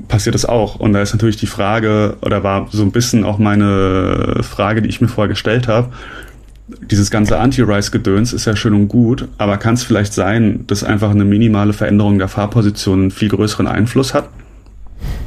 passiert 0.07 0.35
das 0.35 0.45
auch. 0.45 0.75
Und 0.75 0.93
da 0.93 1.01
ist 1.01 1.13
natürlich 1.13 1.37
die 1.37 1.47
Frage, 1.47 2.17
oder 2.21 2.43
war 2.43 2.67
so 2.71 2.83
ein 2.83 2.91
bisschen 2.91 3.23
auch 3.23 3.37
meine 3.37 4.39
Frage, 4.41 4.81
die 4.81 4.89
ich 4.89 5.01
mir 5.01 5.07
vorher 5.07 5.29
gestellt 5.29 5.67
habe, 5.67 5.89
dieses 6.79 7.11
ganze 7.11 7.37
Anti-Rise-Gedöns 7.37 8.33
ist 8.33 8.45
ja 8.45 8.55
schön 8.55 8.73
und 8.73 8.87
gut, 8.87 9.27
aber 9.37 9.57
kann 9.57 9.73
es 9.73 9.83
vielleicht 9.83 10.13
sein, 10.13 10.65
dass 10.67 10.83
einfach 10.83 11.11
eine 11.11 11.25
minimale 11.25 11.73
Veränderung 11.73 12.17
der 12.17 12.27
Fahrposition 12.27 13.01
einen 13.01 13.11
viel 13.11 13.29
größeren 13.29 13.67
Einfluss 13.67 14.13
hat? 14.13 14.29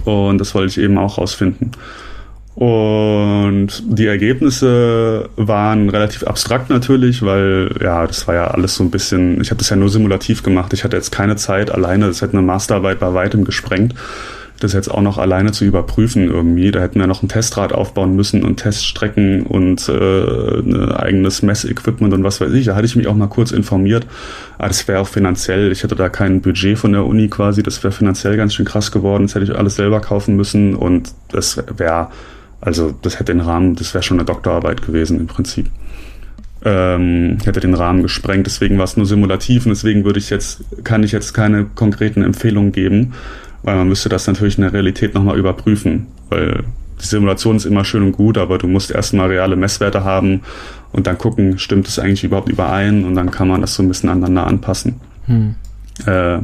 Und 0.04 0.38
das 0.38 0.54
wollte 0.54 0.70
ich 0.70 0.78
eben 0.78 0.96
auch 0.98 1.18
rausfinden. 1.18 1.72
Und 2.54 3.82
die 3.84 4.06
Ergebnisse 4.06 5.28
waren 5.36 5.88
relativ 5.88 6.22
abstrakt 6.22 6.70
natürlich, 6.70 7.22
weil 7.22 7.74
ja, 7.82 8.06
das 8.06 8.28
war 8.28 8.36
ja 8.36 8.46
alles 8.46 8.76
so 8.76 8.84
ein 8.84 8.90
bisschen, 8.90 9.40
ich 9.40 9.50
habe 9.50 9.58
das 9.58 9.70
ja 9.70 9.76
nur 9.76 9.90
simulativ 9.90 10.44
gemacht. 10.44 10.72
Ich 10.72 10.84
hatte 10.84 10.96
jetzt 10.96 11.10
keine 11.10 11.34
Zeit 11.34 11.72
alleine, 11.72 12.06
das 12.06 12.22
hätte 12.22 12.34
eine 12.34 12.46
Masterarbeit 12.46 13.00
bei 13.00 13.12
weitem 13.12 13.44
gesprengt 13.44 13.94
das 14.60 14.72
jetzt 14.72 14.88
auch 14.88 15.02
noch 15.02 15.18
alleine 15.18 15.52
zu 15.52 15.64
überprüfen 15.64 16.30
irgendwie. 16.30 16.70
Da 16.70 16.80
hätten 16.80 17.00
wir 17.00 17.06
noch 17.06 17.22
ein 17.22 17.28
Testrad 17.28 17.72
aufbauen 17.72 18.14
müssen 18.14 18.44
und 18.44 18.56
Teststrecken 18.56 19.44
und 19.44 19.88
äh, 19.88 20.58
ein 20.60 20.92
eigenes 20.92 21.42
Messequipment 21.42 22.14
und 22.14 22.22
was 22.22 22.40
weiß 22.40 22.52
ich. 22.52 22.66
Da 22.66 22.76
hatte 22.76 22.86
ich 22.86 22.94
mich 22.94 23.08
auch 23.08 23.14
mal 23.14 23.26
kurz 23.26 23.50
informiert. 23.50 24.06
Aber 24.58 24.68
das 24.68 24.86
wäre 24.86 25.00
auch 25.00 25.08
finanziell, 25.08 25.72
ich 25.72 25.82
hätte 25.82 25.96
da 25.96 26.08
kein 26.08 26.40
Budget 26.40 26.78
von 26.78 26.92
der 26.92 27.04
Uni 27.04 27.28
quasi, 27.28 27.62
das 27.62 27.82
wäre 27.82 27.92
finanziell 27.92 28.36
ganz 28.36 28.54
schön 28.54 28.64
krass 28.64 28.92
geworden. 28.92 29.24
Das 29.24 29.34
hätte 29.34 29.44
ich 29.44 29.56
alles 29.56 29.74
selber 29.74 30.00
kaufen 30.00 30.36
müssen 30.36 30.74
und 30.74 31.12
das 31.28 31.62
wäre, 31.76 32.08
also 32.60 32.94
das 33.02 33.14
hätte 33.14 33.32
den 33.32 33.40
Rahmen, 33.40 33.74
das 33.74 33.92
wäre 33.92 34.02
schon 34.02 34.18
eine 34.18 34.24
Doktorarbeit 34.24 34.82
gewesen 34.82 35.18
im 35.18 35.26
Prinzip. 35.26 35.66
Ähm, 36.66 37.38
hätte 37.44 37.60
den 37.60 37.74
Rahmen 37.74 38.02
gesprengt, 38.02 38.46
deswegen 38.46 38.78
war 38.78 38.84
es 38.84 38.96
nur 38.96 39.04
simulativ 39.04 39.66
und 39.66 39.70
deswegen 39.70 40.04
würde 40.04 40.18
ich 40.18 40.30
jetzt, 40.30 40.64
kann 40.82 41.02
ich 41.02 41.12
jetzt 41.12 41.34
keine 41.34 41.66
konkreten 41.74 42.22
Empfehlungen 42.22 42.72
geben 42.72 43.12
weil 43.64 43.76
man 43.76 43.88
müsste 43.88 44.08
das 44.08 44.26
natürlich 44.26 44.56
in 44.56 44.62
der 44.62 44.72
Realität 44.72 45.14
nochmal 45.14 45.38
überprüfen, 45.38 46.06
weil 46.28 46.64
die 47.00 47.06
Simulation 47.06 47.56
ist 47.56 47.64
immer 47.64 47.84
schön 47.84 48.02
und 48.02 48.12
gut, 48.12 48.38
aber 48.38 48.58
du 48.58 48.68
musst 48.68 48.90
erstmal 48.90 49.28
reale 49.28 49.56
Messwerte 49.56 50.04
haben 50.04 50.42
und 50.92 51.06
dann 51.06 51.18
gucken, 51.18 51.58
stimmt 51.58 51.88
es 51.88 51.98
eigentlich 51.98 52.24
überhaupt 52.24 52.48
überein 52.48 53.04
und 53.04 53.14
dann 53.14 53.30
kann 53.30 53.48
man 53.48 53.60
das 53.60 53.74
so 53.74 53.82
ein 53.82 53.88
bisschen 53.88 54.10
aneinander 54.10 54.46
anpassen. 54.46 55.00
Hm. 55.26 55.56
Äh, 56.06 56.38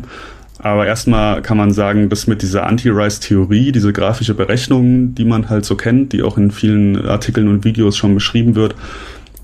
aber 0.62 0.86
erstmal 0.86 1.40
kann 1.40 1.56
man 1.56 1.72
sagen, 1.72 2.08
dass 2.10 2.26
mit 2.26 2.42
dieser 2.42 2.66
Anti-Rise-Theorie, 2.66 3.72
diese 3.72 3.92
grafische 3.92 4.34
Berechnung, 4.34 5.14
die 5.14 5.24
man 5.24 5.48
halt 5.48 5.64
so 5.64 5.74
kennt, 5.74 6.12
die 6.12 6.22
auch 6.22 6.36
in 6.36 6.50
vielen 6.50 7.06
Artikeln 7.06 7.48
und 7.48 7.64
Videos 7.64 7.96
schon 7.96 8.14
beschrieben 8.14 8.56
wird, 8.56 8.74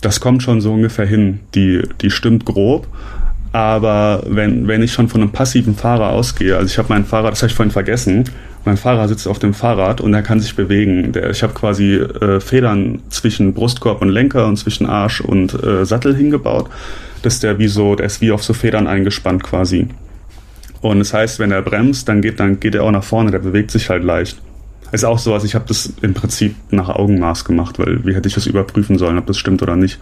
das 0.03 0.21
kommt 0.21 0.43
schon 0.43 0.61
so 0.61 0.73
ungefähr 0.73 1.07
hin. 1.07 1.41
Die, 1.55 1.83
die 2.03 2.11
stimmt 2.11 2.45
grob, 2.45 2.87
aber 3.57 4.23
wenn, 4.27 4.69
wenn 4.69 4.83
ich 4.83 4.93
schon 4.93 5.09
von 5.09 5.23
einem 5.23 5.33
passiven 5.33 5.75
Fahrer 5.75 6.11
ausgehe, 6.11 6.59
also 6.59 6.67
ich 6.67 6.77
habe 6.77 6.91
meinen 6.91 7.07
Fahrrad, 7.07 7.33
das 7.33 7.41
habe 7.41 7.49
ich 7.49 7.57
vorhin 7.57 7.73
vergessen, 7.73 8.25
mein 8.67 8.77
Fahrer 8.77 9.09
sitzt 9.09 9.27
auf 9.27 9.39
dem 9.39 9.55
Fahrrad 9.55 10.03
und 10.03 10.13
er 10.13 10.21
kann 10.21 10.41
sich 10.41 10.55
bewegen. 10.57 11.13
Der, 11.13 11.31
ich 11.31 11.43
habe 11.43 11.55
quasi 11.55 11.95
äh, 11.95 12.39
Federn 12.39 13.01
zwischen 13.09 13.55
Brustkorb 13.55 14.03
und 14.03 14.11
Lenker 14.11 14.47
und 14.47 14.59
zwischen 14.59 14.85
Arsch 14.85 15.23
und 15.23 15.55
äh, 15.65 15.87
Sattel 15.87 16.15
hingebaut. 16.15 16.69
dass 17.23 17.41
der 17.41 17.59
wie 17.59 17.69
so, 17.69 17.95
der 17.95 18.07
ist 18.07 18.21
wie 18.21 18.31
auf 18.31 18.45
so 18.45 18.53
Federn 18.53 18.87
eingespannt 18.87 19.43
quasi. 19.43 19.89
Und 20.83 20.99
das 20.99 21.15
heißt, 21.15 21.39
wenn 21.39 21.51
er 21.51 21.63
bremst, 21.63 22.11
dann 22.11 22.21
geht, 22.21 22.39
dann 22.39 22.61
geht 22.61 22.75
er 22.75 22.85
auch 22.85 22.91
nach 22.91 23.05
vorne, 23.05 23.31
der 23.31 23.39
bewegt 23.39 23.71
sich 23.71 23.89
halt 23.89 24.05
leicht. 24.05 24.37
Ist 24.93 25.07
auch 25.07 25.19
sowas, 25.19 25.45
ich 25.45 25.55
habe 25.55 25.65
das 25.67 25.95
im 26.03 26.13
Prinzip 26.13 26.55
nach 26.71 26.91
Augenmaß 26.91 27.47
gemacht, 27.47 27.79
weil 27.79 28.05
wie 28.05 28.15
hätte 28.15 28.29
ich 28.29 28.35
das 28.35 28.47
überprüfen 28.47 28.99
sollen, 28.99 29.17
ob 29.17 29.25
das 29.25 29.39
stimmt 29.39 29.63
oder 29.63 29.77
nicht. 29.77 29.99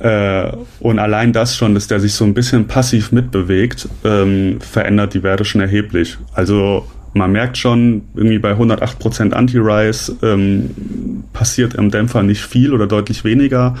Äh, 0.00 0.52
und 0.80 0.98
allein 0.98 1.32
das 1.32 1.56
schon, 1.56 1.74
dass 1.74 1.86
der 1.86 2.00
sich 2.00 2.14
so 2.14 2.24
ein 2.24 2.34
bisschen 2.34 2.66
passiv 2.66 3.12
mitbewegt, 3.12 3.88
ähm, 4.04 4.58
verändert 4.60 5.14
die 5.14 5.22
Werte 5.22 5.44
schon 5.44 5.60
erheblich. 5.60 6.16
Also 6.34 6.86
man 7.12 7.32
merkt 7.32 7.58
schon, 7.58 8.02
irgendwie 8.14 8.38
bei 8.38 8.52
108% 8.52 9.32
Anti-Rise 9.32 10.16
ähm, 10.22 11.24
passiert 11.32 11.74
im 11.74 11.90
Dämpfer 11.90 12.22
nicht 12.22 12.42
viel 12.42 12.72
oder 12.72 12.86
deutlich 12.86 13.24
weniger, 13.24 13.74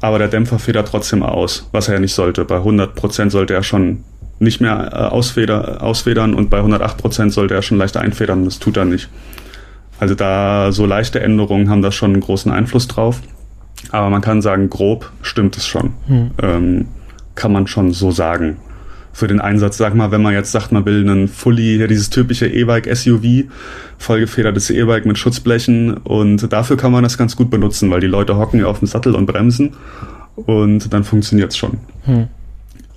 aber 0.00 0.18
der 0.18 0.28
Dämpfer 0.28 0.58
federt 0.58 0.88
trotzdem 0.88 1.22
aus, 1.22 1.68
was 1.72 1.88
er 1.88 1.94
ja 1.94 2.00
nicht 2.00 2.14
sollte. 2.14 2.44
Bei 2.44 2.58
100% 2.58 3.30
sollte 3.30 3.54
er 3.54 3.62
schon 3.62 4.04
nicht 4.40 4.60
mehr 4.60 4.90
äh, 4.92 4.96
ausfeder, 4.96 5.82
ausfedern 5.82 6.34
und 6.34 6.50
bei 6.50 6.60
108% 6.60 7.30
sollte 7.30 7.54
er 7.54 7.62
schon 7.62 7.78
leicht 7.78 7.96
einfedern, 7.96 8.44
das 8.44 8.58
tut 8.58 8.76
er 8.76 8.84
nicht. 8.84 9.08
Also 9.98 10.14
da 10.14 10.72
so 10.72 10.84
leichte 10.84 11.20
Änderungen 11.20 11.70
haben 11.70 11.82
da 11.82 11.90
schon 11.90 12.12
einen 12.12 12.20
großen 12.20 12.52
Einfluss 12.52 12.86
drauf. 12.86 13.20
Aber 13.90 14.10
man 14.10 14.20
kann 14.20 14.42
sagen, 14.42 14.70
grob 14.70 15.10
stimmt 15.22 15.56
es 15.56 15.66
schon. 15.66 15.94
Hm. 16.06 16.30
Ähm, 16.42 16.86
kann 17.34 17.52
man 17.52 17.66
schon 17.66 17.92
so 17.92 18.10
sagen. 18.10 18.58
Für 19.12 19.26
den 19.26 19.40
Einsatz, 19.40 19.78
sag 19.78 19.94
mal, 19.94 20.10
wenn 20.10 20.22
man 20.22 20.32
jetzt 20.32 20.52
sagt, 20.52 20.70
man 20.70 20.84
will 20.84 21.00
einen 21.00 21.28
Fully, 21.28 21.76
ja, 21.76 21.86
dieses 21.86 22.10
typische 22.10 22.46
E-Bike 22.46 22.94
SUV, 22.94 23.46
vollgefedertes 23.98 24.70
E-Bike 24.70 25.06
mit 25.06 25.18
Schutzblechen 25.18 25.94
und 25.94 26.52
dafür 26.52 26.76
kann 26.76 26.92
man 26.92 27.02
das 27.02 27.18
ganz 27.18 27.34
gut 27.34 27.50
benutzen, 27.50 27.90
weil 27.90 28.00
die 28.00 28.06
Leute 28.06 28.36
hocken 28.36 28.60
ja 28.60 28.66
auf 28.66 28.78
dem 28.78 28.86
Sattel 28.86 29.16
und 29.16 29.26
bremsen 29.26 29.72
und 30.36 30.92
dann 30.92 31.02
funktioniert 31.02 31.50
es 31.50 31.56
schon. 31.56 31.78
Hm. 32.04 32.28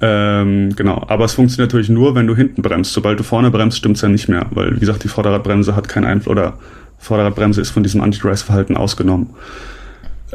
Ähm, 0.03 0.75
genau, 0.75 1.05
aber 1.07 1.25
es 1.25 1.33
funktioniert 1.33 1.69
natürlich 1.69 1.89
nur, 1.89 2.15
wenn 2.15 2.27
du 2.27 2.35
hinten 2.35 2.61
bremst. 2.61 2.93
Sobald 2.93 3.19
du 3.19 3.23
vorne 3.23 3.51
bremst, 3.51 3.77
stimmt 3.77 3.97
es 3.97 4.01
ja 4.01 4.09
nicht 4.09 4.27
mehr, 4.27 4.47
weil 4.51 4.75
wie 4.75 4.79
gesagt, 4.79 5.03
die 5.03 5.07
Vorderradbremse 5.07 5.75
hat 5.75 5.87
keinen 5.87 6.05
Einfluss 6.05 6.31
oder 6.31 6.53
Vorderradbremse 6.97 7.61
ist 7.61 7.69
von 7.69 7.83
diesem 7.83 8.01
Anti-Drive-Verhalten 8.01 8.77
ausgenommen. 8.77 9.31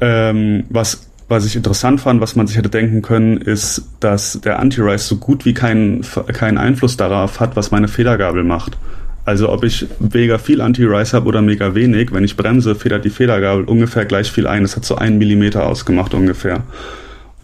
Ähm, 0.01 0.64
was, 0.68 1.09
was 1.28 1.47
ich 1.47 1.56
interessant 1.56 2.01
fand, 2.01 2.20
was 2.20 2.36
man 2.36 2.47
sich 2.47 2.56
hätte 2.56 2.68
denken 2.68 3.02
können, 3.02 3.39
ist, 3.39 3.82
dass 4.01 4.40
der 4.40 4.59
Anti-Rise 4.59 5.05
so 5.05 5.16
gut 5.16 5.44
wie 5.44 5.55
keinen, 5.55 6.02
keinen 6.32 6.59
Einfluss 6.59 6.97
darauf 6.97 7.40
hat, 7.40 7.56
was 7.56 7.70
meine 7.70 7.89
Federgabel 7.89 8.44
macht. 8.44 8.77
Also 9.24 9.51
ob 9.51 9.64
ich 9.64 9.86
mega 9.98 10.39
viel 10.39 10.60
Anti-Rise 10.60 11.16
habe 11.16 11.27
oder 11.27 11.43
mega 11.43 11.74
wenig, 11.74 12.12
wenn 12.12 12.23
ich 12.23 12.36
bremse, 12.36 12.77
federt 12.77 13.05
die 13.05 13.10
Federgabel 13.10 13.64
ungefähr 13.64 14.05
gleich 14.05 14.31
viel 14.31 14.47
ein. 14.47 14.62
Das 14.62 14.77
hat 14.77 14.85
so 14.85 14.94
einen 14.94 15.18
Millimeter 15.18 15.66
ausgemacht 15.66 16.14
ungefähr. 16.14 16.62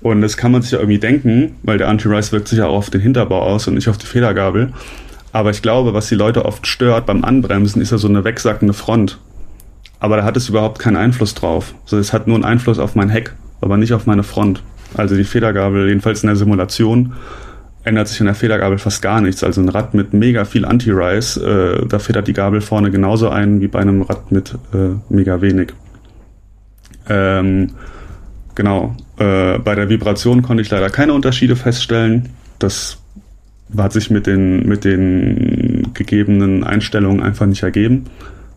Und 0.01 0.21
das 0.21 0.37
kann 0.37 0.53
man 0.53 0.63
sich 0.63 0.73
ja 0.73 0.79
irgendwie 0.79 1.01
denken, 1.01 1.57
weil 1.65 1.79
der 1.79 1.89
Anti-Rise 1.89 2.33
wirkt 2.33 2.49
sich 2.49 2.59
ja 2.59 2.67
auch 2.67 2.77
auf 2.77 2.91
den 2.91 3.01
Hinterbau 3.01 3.43
aus 3.43 3.67
und 3.67 3.75
nicht 3.75 3.89
auf 3.89 3.99
die 3.99 4.07
Federgabel. 4.07 4.73
Aber 5.33 5.51
ich 5.51 5.63
glaube, 5.63 5.93
was 5.93 6.09
die 6.09 6.15
Leute 6.15 6.45
oft 6.45 6.67
stört 6.67 7.07
beim 7.07 7.25
Anbremsen, 7.25 7.83
ist 7.83 7.91
ja 7.91 7.99
so 7.99 8.09
eine 8.09 8.23
wegsackende 8.23 8.75
Front 8.75 9.19
aber 10.03 10.17
da 10.17 10.25
hat 10.25 10.37
es 10.37 10.49
überhaupt 10.49 10.81
keinen 10.81 10.97
Einfluss 10.97 11.33
drauf. 11.33 11.77
Also 11.85 11.97
es 11.97 12.13
hat 12.13 12.27
nur 12.27 12.35
einen 12.35 12.45
Einfluss 12.45 12.81
auf 12.81 12.97
mein 12.97 13.09
Heck, 13.09 13.35
aber 13.61 13.77
nicht 13.77 13.93
auf 13.93 14.05
meine 14.05 14.25
Front. 14.25 14.61
Also 14.97 15.15
die 15.15 15.23
Federgabel, 15.23 15.87
jedenfalls 15.87 16.25
in 16.25 16.27
der 16.27 16.35
Simulation, 16.35 17.13
ändert 17.85 18.09
sich 18.09 18.19
an 18.19 18.27
der 18.27 18.35
Federgabel 18.35 18.79
fast 18.79 19.01
gar 19.01 19.21
nichts. 19.21 19.45
Also 19.45 19.61
ein 19.61 19.69
Rad 19.69 19.95
mit 19.95 20.13
mega 20.13 20.45
viel 20.45 20.65
Anti-Rise, 20.65 21.83
äh, 21.85 21.87
da 21.87 22.01
federt 22.01 22.27
die 22.27 22.33
Gabel 22.33 22.61
vorne 22.61 22.91
genauso 22.91 23.29
ein 23.29 23.61
wie 23.61 23.69
bei 23.69 23.79
einem 23.79 24.03
Rad 24.03 24.33
mit 24.33 24.57
äh, 24.75 24.97
mega 25.09 25.41
wenig. 25.41 25.73
Ähm, 27.09 27.71
genau. 28.57 28.97
Äh, 29.19 29.61
bei 29.61 29.77
der 29.77 29.89
Vibration 29.89 30.43
konnte 30.43 30.63
ich 30.63 30.71
leider 30.71 30.91
keine 30.91 31.13
Unterschiede 31.13 31.55
feststellen. 31.55 32.31
Das 32.59 32.99
hat 33.77 33.93
sich 33.93 34.11
mit 34.11 34.27
den, 34.27 34.67
mit 34.67 34.85
den 34.85 35.91
gegebenen 35.95 36.65
Einstellungen 36.65 37.23
einfach 37.23 37.47
nicht 37.47 37.63
ergeben. 37.63 38.07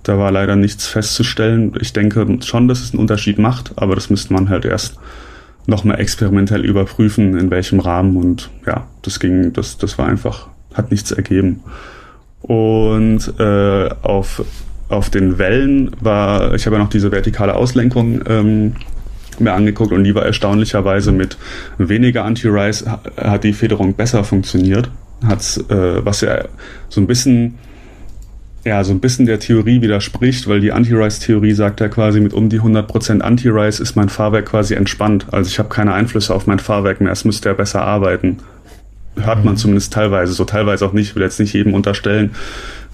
Da 0.06 0.19
war 0.19 0.32
leider 0.32 0.56
nichts 0.56 0.86
festzustellen. 0.86 1.73
Ich 1.82 1.91
denke 1.91 2.38
schon, 2.44 2.68
dass 2.68 2.82
es 2.82 2.91
einen 2.91 2.99
Unterschied 2.99 3.40
macht, 3.40 3.73
aber 3.76 3.95
das 3.95 4.11
müsste 4.11 4.34
man 4.34 4.49
halt 4.49 4.64
erst 4.64 4.99
nochmal 5.65 5.99
experimentell 5.99 6.64
überprüfen, 6.64 7.36
in 7.36 7.49
welchem 7.49 7.80
Rahmen. 7.80 8.15
Und 8.15 8.52
ja, 8.68 8.86
das 9.02 9.19
ging, 9.19 9.52
das, 9.52 9.80
das 9.80 9.98
war 9.98 10.07
einfach, 10.07 10.48
hat 10.76 10.91
nichts 10.91 11.11
ergeben. 11.11 11.64
Und 12.44 13.34
äh, 13.40 13.90
auf, 14.03 14.45
auf 14.90 15.10
den 15.10 15.40
Wellen 15.40 15.90
war, 16.02 16.53
ich 16.53 16.68
habe 16.68 16.76
ja 16.76 16.84
noch 16.84 16.91
diese 16.91 17.11
vertikale 17.11 17.56
Auslenkung 17.56 18.22
ähm, 18.27 18.76
mir 19.40 19.53
angeguckt 19.53 19.91
und 19.91 20.03
die 20.03 20.14
war 20.14 20.23
erstaunlicherweise 20.23 21.11
mit 21.14 21.36
weniger 21.80 22.26
Anti-Rise 22.26 22.99
hat 23.18 23.44
die 23.44 23.53
Federung 23.53 23.95
besser 23.95 24.23
funktioniert. 24.23 24.91
Hat's, 25.26 25.57
äh, 25.57 26.06
was 26.06 26.22
ja 26.22 26.45
so 26.90 27.02
ein 27.02 27.07
bisschen 27.07 27.56
ja, 28.65 28.83
so 28.83 28.91
ein 28.91 28.99
bisschen 28.99 29.27
der 29.27 29.39
Theorie 29.39 29.81
widerspricht, 29.81 30.47
weil 30.47 30.59
die 30.59 30.71
Anti-Rise-Theorie 30.71 31.53
sagt 31.53 31.81
ja 31.81 31.87
quasi, 31.87 32.19
mit 32.19 32.33
um 32.33 32.49
die 32.49 32.59
100% 32.59 33.21
Anti-Rise 33.21 33.81
ist 33.81 33.95
mein 33.95 34.09
Fahrwerk 34.09 34.47
quasi 34.47 34.73
entspannt. 34.73 35.27
Also 35.31 35.49
ich 35.49 35.59
habe 35.59 35.69
keine 35.69 35.93
Einflüsse 35.93 36.33
auf 36.33 36.47
mein 36.47 36.57
Fahrwerk 36.57 36.99
mehr, 36.99 37.11
es 37.11 37.25
müsste 37.25 37.49
ja 37.49 37.53
besser 37.53 37.83
arbeiten. 37.83 38.37
Hört 39.17 39.45
man 39.45 39.53
mhm. 39.53 39.57
zumindest 39.57 39.93
teilweise, 39.93 40.33
so 40.33 40.45
teilweise 40.45 40.83
auch 40.83 40.93
nicht. 40.93 41.09
Ich 41.09 41.15
will 41.15 41.21
jetzt 41.21 41.39
nicht 41.39 41.53
jedem 41.53 41.75
unterstellen, 41.75 42.31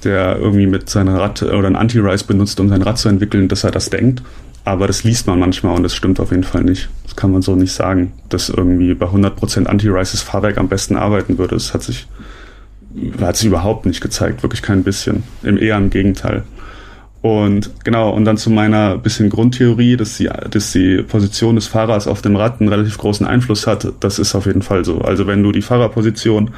der 0.03 0.37
irgendwie 0.37 0.67
mit 0.67 0.89
seinem 0.89 1.15
Rad 1.15 1.41
oder 1.41 1.67
ein 1.67 1.77
Anti-Rise 1.77 2.25
benutzt, 2.25 2.59
um 2.59 2.67
sein 2.67 2.81
Rad 2.81 2.97
zu 2.97 3.07
entwickeln, 3.07 3.47
dass 3.47 3.63
er 3.63 3.71
das 3.71 3.89
denkt. 3.89 4.21
Aber 4.65 4.87
das 4.87 5.05
liest 5.05 5.25
man 5.25 5.39
manchmal 5.39 5.75
und 5.75 5.83
das 5.83 5.95
stimmt 5.95 6.19
auf 6.19 6.31
jeden 6.31 6.43
Fall 6.43 6.63
nicht. 6.63 6.89
Das 7.05 7.15
kann 7.15 7.31
man 7.31 7.41
so 7.41 7.55
nicht 7.55 7.71
sagen, 7.71 8.11
dass 8.27 8.49
irgendwie 8.49 8.93
bei 8.93 9.07
100% 9.07 9.67
Anti-Rise 9.67 10.11
das 10.11 10.21
Fahrwerk 10.21 10.57
am 10.57 10.67
besten 10.67 10.97
arbeiten 10.97 11.37
würde. 11.37 11.55
Das 11.55 11.73
hat 11.73 11.81
sich 11.81 12.07
hat 13.19 13.37
sich 13.37 13.47
überhaupt 13.47 13.85
nicht 13.85 14.01
gezeigt, 14.01 14.43
wirklich 14.43 14.61
kein 14.61 14.83
bisschen. 14.83 15.23
Im 15.43 15.57
eher 15.57 15.77
im 15.77 15.89
Gegenteil. 15.89 16.43
Und 17.21 17.71
genau, 17.83 18.09
und 18.09 18.25
dann 18.25 18.37
zu 18.37 18.49
meiner 18.49 18.97
bisschen 18.97 19.29
Grundtheorie, 19.29 19.95
dass 19.95 20.17
die, 20.17 20.29
dass 20.49 20.71
die 20.71 21.03
Position 21.03 21.55
des 21.55 21.67
Fahrers 21.67 22.07
auf 22.07 22.21
dem 22.23 22.35
Rad 22.35 22.59
einen 22.59 22.69
relativ 22.69 22.97
großen 22.97 23.27
Einfluss 23.27 23.67
hat, 23.67 23.87
das 23.99 24.17
ist 24.17 24.33
auf 24.33 24.47
jeden 24.47 24.63
Fall 24.63 24.83
so. 24.85 25.01
Also 25.01 25.27
wenn 25.27 25.43
du 25.43 25.51
die 25.51 25.61
Fahrerposition 25.61 26.51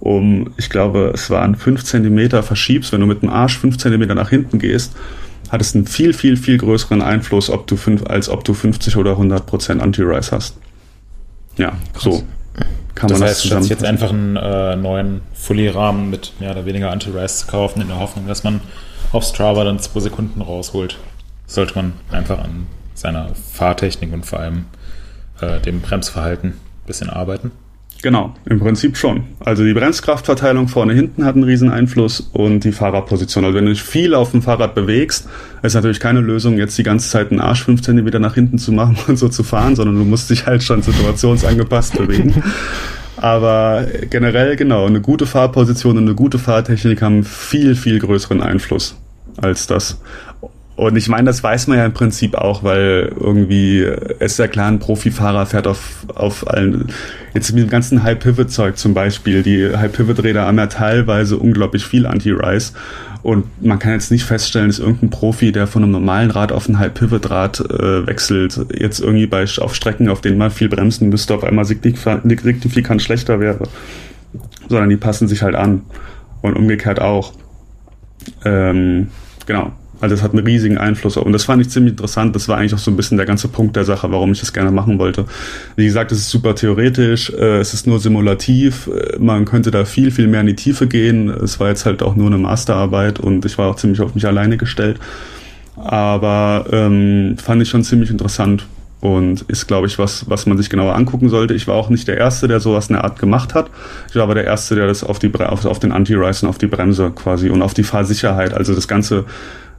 um, 0.00 0.52
ich 0.58 0.68
glaube, 0.68 1.12
es 1.14 1.30
waren 1.30 1.54
fünf 1.54 1.84
Zentimeter 1.84 2.42
verschiebst, 2.42 2.92
wenn 2.92 3.00
du 3.00 3.06
mit 3.06 3.22
dem 3.22 3.30
Arsch 3.30 3.58
fünf 3.58 3.78
Zentimeter 3.78 4.14
nach 4.14 4.28
hinten 4.28 4.58
gehst, 4.58 4.94
hat 5.48 5.62
es 5.62 5.74
einen 5.74 5.86
viel, 5.86 6.12
viel, 6.12 6.36
viel 6.36 6.58
größeren 6.58 7.00
Einfluss, 7.00 7.48
ob 7.48 7.66
du 7.66 7.76
fünf, 7.76 8.04
als 8.04 8.28
ob 8.28 8.44
du 8.44 8.52
50 8.52 8.98
oder 8.98 9.12
100 9.12 9.46
Prozent 9.46 9.80
Anti-Rise 9.80 10.32
hast. 10.32 10.58
Ja, 11.56 11.72
Krass. 11.94 12.02
so 12.02 12.24
kann 12.94 13.08
das 13.08 13.18
man 13.18 13.28
heißt, 13.28 13.40
das 13.40 13.46
statt 13.46 13.64
jetzt 13.66 13.84
einfach 13.84 14.10
einen 14.10 14.36
äh, 14.36 14.76
neuen 14.76 15.22
Fully-Rahmen 15.34 16.10
mit 16.10 16.32
mehr 16.40 16.52
oder 16.52 16.64
weniger 16.66 16.90
Anti-Rise 16.90 17.38
zu 17.38 17.46
kaufen, 17.46 17.80
in 17.80 17.88
der 17.88 17.98
Hoffnung, 17.98 18.26
dass 18.28 18.44
man 18.44 18.60
auf 19.12 19.24
Strava 19.24 19.64
dann 19.64 19.78
zwei 19.78 20.00
Sekunden 20.00 20.40
rausholt, 20.40 20.98
sollte 21.46 21.74
man 21.74 21.94
einfach 22.10 22.38
an 22.38 22.66
seiner 22.94 23.34
Fahrtechnik 23.34 24.12
und 24.12 24.24
vor 24.24 24.40
allem 24.40 24.66
äh, 25.40 25.60
dem 25.60 25.80
Bremsverhalten 25.80 26.50
ein 26.50 26.86
bisschen 26.86 27.10
arbeiten. 27.10 27.50
Genau, 28.04 28.34
im 28.44 28.60
Prinzip 28.60 28.98
schon. 28.98 29.22
Also 29.40 29.64
die 29.64 29.72
Bremskraftverteilung 29.72 30.68
vorne 30.68 30.92
hinten 30.92 31.24
hat 31.24 31.36
einen 31.36 31.44
riesen 31.44 31.70
Einfluss 31.70 32.20
und 32.34 32.60
die 32.62 32.72
Fahrradposition. 32.72 33.46
Also 33.46 33.56
wenn 33.56 33.64
du 33.64 33.72
dich 33.72 33.82
viel 33.82 34.14
auf 34.14 34.32
dem 34.32 34.42
Fahrrad 34.42 34.74
bewegst, 34.74 35.26
ist 35.62 35.72
natürlich 35.72 36.00
keine 36.00 36.20
Lösung, 36.20 36.58
jetzt 36.58 36.76
die 36.76 36.82
ganze 36.82 37.08
Zeit 37.08 37.30
einen 37.30 37.40
Arsch 37.40 37.64
fünf 37.64 37.80
Zentimeter 37.80 38.18
nach 38.18 38.34
hinten 38.34 38.58
zu 38.58 38.72
machen 38.72 38.98
und 39.06 39.16
so 39.16 39.30
zu 39.30 39.42
fahren, 39.42 39.74
sondern 39.74 39.96
du 39.96 40.04
musst 40.04 40.28
dich 40.28 40.44
halt 40.44 40.62
schon 40.62 40.82
situationsangepasst 40.82 41.96
bewegen. 41.96 42.42
Aber 43.16 43.86
generell, 44.10 44.56
genau, 44.56 44.84
eine 44.84 45.00
gute 45.00 45.24
Fahrposition 45.24 45.96
und 45.96 46.04
eine 46.04 46.14
gute 46.14 46.38
Fahrtechnik 46.38 47.00
haben 47.00 47.24
viel, 47.24 47.74
viel 47.74 48.00
größeren 48.00 48.42
Einfluss 48.42 48.96
als 49.38 49.66
das. 49.66 49.98
Und 50.76 50.96
ich 50.96 51.08
meine, 51.08 51.26
das 51.26 51.42
weiß 51.42 51.68
man 51.68 51.78
ja 51.78 51.86
im 51.86 51.92
Prinzip 51.92 52.34
auch, 52.34 52.64
weil 52.64 53.12
irgendwie 53.18 53.86
ist 54.18 54.38
ja 54.40 54.48
klar, 54.48 54.68
ein 54.68 54.80
Profifahrer 54.80 55.46
fährt 55.46 55.68
auf, 55.68 56.04
auf 56.12 56.48
allen, 56.48 56.88
jetzt 57.32 57.52
mit 57.52 57.62
dem 57.62 57.70
ganzen 57.70 58.02
High-Pivot-Zeug 58.02 58.76
zum 58.76 58.92
Beispiel, 58.92 59.44
die 59.44 59.76
High-Pivot-Räder 59.76 60.46
haben 60.46 60.58
ja 60.58 60.66
teilweise 60.66 61.36
unglaublich 61.36 61.84
viel 61.84 62.06
Anti-Rise 62.06 62.72
und 63.24 63.64
man 63.64 63.78
kann 63.78 63.92
jetzt 63.92 64.10
nicht 64.10 64.24
feststellen, 64.24 64.68
dass 64.68 64.80
irgendein 64.80 65.08
Profi, 65.08 65.50
der 65.50 65.66
von 65.66 65.82
einem 65.82 65.92
normalen 65.92 66.30
Rad 66.30 66.52
auf 66.52 66.68
ein 66.68 66.78
High-Pivot-Rad 66.78 67.60
äh, 67.60 68.06
wechselt, 68.06 68.60
jetzt 68.78 69.00
irgendwie 69.00 69.26
bei, 69.26 69.46
auf 69.60 69.74
Strecken, 69.74 70.10
auf 70.10 70.20
denen 70.20 70.36
man 70.36 70.50
viel 70.50 70.68
bremsen 70.68 71.08
müsste, 71.08 71.34
auf 71.34 71.42
einmal 71.42 71.64
signifikant 71.64 73.00
schlechter 73.00 73.40
wäre. 73.40 73.66
Sondern 74.68 74.90
die 74.90 74.98
passen 74.98 75.26
sich 75.26 75.42
halt 75.42 75.54
an. 75.54 75.82
Und 76.42 76.54
umgekehrt 76.54 77.00
auch. 77.00 77.32
Ähm, 78.44 79.08
genau. 79.46 79.72
Also 80.04 80.16
das 80.16 80.22
hat 80.22 80.32
einen 80.32 80.46
riesigen 80.46 80.78
Einfluss. 80.78 81.16
Und 81.16 81.32
das 81.32 81.44
fand 81.44 81.62
ich 81.62 81.70
ziemlich 81.70 81.92
interessant. 81.92 82.36
Das 82.36 82.48
war 82.48 82.58
eigentlich 82.58 82.74
auch 82.74 82.78
so 82.78 82.90
ein 82.90 82.96
bisschen 82.96 83.16
der 83.16 83.26
ganze 83.26 83.48
Punkt 83.48 83.74
der 83.74 83.84
Sache, 83.84 84.10
warum 84.10 84.32
ich 84.32 84.40
das 84.40 84.52
gerne 84.52 84.70
machen 84.70 84.98
wollte. 84.98 85.24
Wie 85.76 85.86
gesagt, 85.86 86.12
es 86.12 86.18
ist 86.18 86.30
super 86.30 86.54
theoretisch, 86.54 87.30
äh, 87.30 87.58
es 87.58 87.74
ist 87.74 87.86
nur 87.86 87.98
simulativ. 87.98 88.88
Äh, 88.88 89.18
man 89.18 89.44
könnte 89.46 89.70
da 89.70 89.84
viel, 89.84 90.10
viel 90.10 90.26
mehr 90.26 90.42
in 90.42 90.46
die 90.46 90.56
Tiefe 90.56 90.86
gehen. 90.86 91.28
Es 91.30 91.58
war 91.58 91.68
jetzt 91.68 91.86
halt 91.86 92.02
auch 92.02 92.16
nur 92.16 92.26
eine 92.26 92.38
Masterarbeit 92.38 93.18
und 93.18 93.44
ich 93.44 93.58
war 93.58 93.68
auch 93.68 93.76
ziemlich 93.76 94.00
auf 94.00 94.14
mich 94.14 94.26
alleine 94.26 94.56
gestellt. 94.56 95.00
Aber 95.76 96.66
ähm, 96.70 97.36
fand 97.42 97.62
ich 97.62 97.68
schon 97.68 97.82
ziemlich 97.82 98.10
interessant 98.10 98.66
und 99.04 99.42
ist, 99.42 99.66
glaube 99.66 99.86
ich, 99.86 99.98
was, 99.98 100.30
was 100.30 100.46
man 100.46 100.56
sich 100.56 100.70
genauer 100.70 100.94
angucken 100.94 101.28
sollte. 101.28 101.52
Ich 101.52 101.68
war 101.68 101.74
auch 101.74 101.90
nicht 101.90 102.08
der 102.08 102.16
Erste, 102.16 102.48
der 102.48 102.58
sowas 102.58 102.88
in 102.88 102.94
der 102.94 103.04
Art 103.04 103.18
gemacht 103.18 103.54
hat. 103.54 103.70
Ich 104.08 104.16
war 104.16 104.22
aber 104.22 104.34
der 104.34 104.44
Erste, 104.44 104.76
der 104.76 104.86
das 104.86 105.04
auf, 105.04 105.18
die, 105.18 105.30
auf, 105.34 105.66
auf 105.66 105.78
den 105.78 105.92
Anti-Rise 105.92 106.46
und 106.46 106.50
auf 106.50 106.56
die 106.56 106.68
Bremse 106.68 107.10
quasi 107.14 107.50
und 107.50 107.60
auf 107.60 107.74
die 107.74 107.82
Fahrsicherheit, 107.82 108.54
also 108.54 108.74
das 108.74 108.88
ganze 108.88 109.26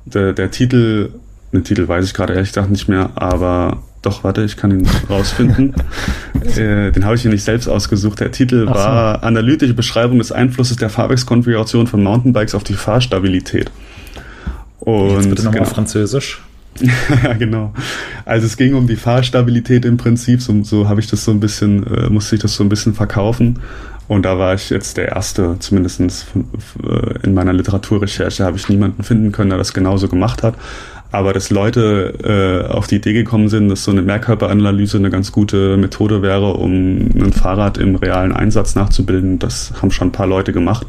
der, 0.06 0.34
der 0.34 0.52
Titel, 0.52 1.10
den 1.52 1.64
Titel 1.64 1.88
weiß 1.88 2.06
ich 2.06 2.14
gerade 2.14 2.34
ehrlich 2.34 2.49
gesagt 2.49 2.69
nicht 2.69 2.88
mehr, 2.88 3.11
aber 3.15 3.84
doch, 4.06 4.23
warte, 4.23 4.44
ich 4.44 4.56
kann 4.56 4.72
ihn 4.72 4.88
rausfinden. 5.10 5.73
äh, 6.56 6.91
den 6.91 7.06
habe 7.06 7.15
ich 7.15 7.23
hier 7.23 7.32
nicht 7.32 7.44
selbst 7.44 7.68
ausgesucht. 7.68 8.19
Der 8.19 8.32
Titel 8.32 8.68
so. 8.68 8.73
war 8.73 9.23
Analytische 9.23 9.73
Beschreibung 9.73 10.19
des 10.19 10.32
Einflusses 10.32 10.77
der 10.77 10.90
Fahrwerkskonfiguration 10.90 11.88
von 11.88 12.03
Mountainbikes 12.03 12.53
auf 12.53 12.64
die 12.64 12.76
Fahrstabilität. 12.76 13.72
Und 14.80 15.15
Jetzt 15.15 15.30
bitte 15.30 15.44
nochmal 15.44 15.64
genau. 15.64 15.73
Französisch. 15.73 16.44
ja, 17.23 17.34
genau. 17.40 17.73
Also 18.26 18.45
es 18.45 18.57
ging 18.57 18.76
um 18.76 18.86
die 18.86 18.95
Fahrstabilität 18.95 19.86
im 19.86 19.98
Prinzip, 19.98 20.41
so, 20.41 20.64
so 20.64 20.88
habe 20.88 20.99
ich 20.99 21.07
das 21.07 21.26
so 21.26 21.32
ein 21.32 21.40
bisschen, 21.40 21.88
äh, 21.88 22.10
musste 22.10 22.36
ich 22.36 22.41
das 22.41 22.56
so 22.56 22.64
ein 22.64 22.69
bisschen 22.69 22.94
verkaufen. 22.94 23.60
Und 24.07 24.23
da 24.23 24.38
war 24.38 24.53
ich 24.53 24.69
jetzt 24.69 24.98
der 24.98 25.10
Erste, 25.10 25.57
zumindest 25.60 25.99
äh, 25.99 27.19
in 27.23 27.34
meiner 27.34 27.53
Literaturrecherche 27.53 28.44
habe 28.44 28.57
ich 28.57 28.69
niemanden 28.69 29.03
finden 29.03 29.32
können, 29.32 29.49
der 29.49 29.57
das 29.57 29.73
genauso 29.73 30.07
gemacht 30.07 30.44
hat. 30.44 30.56
Aber 31.16 31.32
dass 31.32 31.50
Leute 31.50 32.14
äh, 32.26 32.70
auf 32.70 32.88
die 32.88 32.98
Idee 32.98 33.14
gekommen 33.14 33.48
sind, 33.48 33.70
dass 33.70 33.86
so 33.86 33.92
eine 33.92 34.02
Mehrkörperanalyse 34.02 34.98
eine 34.98 35.10
ganz 35.10 35.32
gute 35.32 35.78
Methode 35.78 36.22
wäre, 36.22 36.56
um 36.56 37.10
ein 37.16 37.32
Fahrrad 37.32 37.78
im 37.78 37.96
realen 37.96 38.34
Einsatz 38.34 38.76
nachzubilden, 38.76 39.40
das 39.40 39.72
haben 39.82 39.92
schon 39.92 40.10
ein 40.10 40.12
paar 40.12 40.28
Leute 40.28 40.52
gemacht 40.52 40.88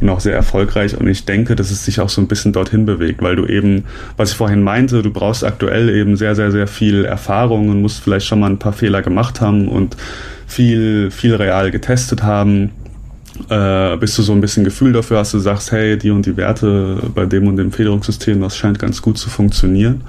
und 0.00 0.08
auch 0.08 0.18
sehr 0.18 0.34
erfolgreich. 0.34 0.98
Und 0.98 1.06
ich 1.06 1.24
denke, 1.24 1.54
dass 1.54 1.70
es 1.70 1.84
sich 1.84 2.00
auch 2.00 2.08
so 2.08 2.20
ein 2.20 2.26
bisschen 2.26 2.52
dorthin 2.52 2.84
bewegt, 2.84 3.22
weil 3.22 3.36
du 3.36 3.46
eben, 3.46 3.84
was 4.16 4.32
ich 4.32 4.36
vorhin 4.36 4.64
meinte, 4.64 5.02
du 5.02 5.12
brauchst 5.12 5.44
aktuell 5.44 5.88
eben 5.88 6.16
sehr, 6.16 6.34
sehr, 6.34 6.50
sehr 6.50 6.66
viel 6.66 7.04
Erfahrung 7.04 7.68
und 7.68 7.80
musst 7.80 8.02
vielleicht 8.02 8.26
schon 8.26 8.40
mal 8.40 8.50
ein 8.50 8.58
paar 8.58 8.72
Fehler 8.72 9.02
gemacht 9.02 9.40
haben 9.40 9.68
und 9.68 9.96
viel, 10.48 11.12
viel 11.12 11.36
real 11.36 11.70
getestet 11.70 12.24
haben, 12.24 12.72
äh, 13.48 13.96
bis 13.96 14.16
du 14.16 14.22
so 14.22 14.32
ein 14.32 14.40
bisschen 14.40 14.64
Gefühl 14.64 14.92
dafür 14.92 15.18
hast, 15.18 15.34
du 15.34 15.38
sagst, 15.38 15.72
hey, 15.72 15.96
die 15.96 16.10
und 16.10 16.26
die 16.26 16.36
Werte 16.36 16.98
bei 17.14 17.26
dem 17.26 17.46
und 17.46 17.56
dem 17.56 17.72
Federungssystem, 17.72 18.40
das 18.40 18.56
scheint 18.56 18.78
ganz 18.78 19.02
gut 19.02 19.18
zu 19.18 19.30
funktionieren. 19.30 20.02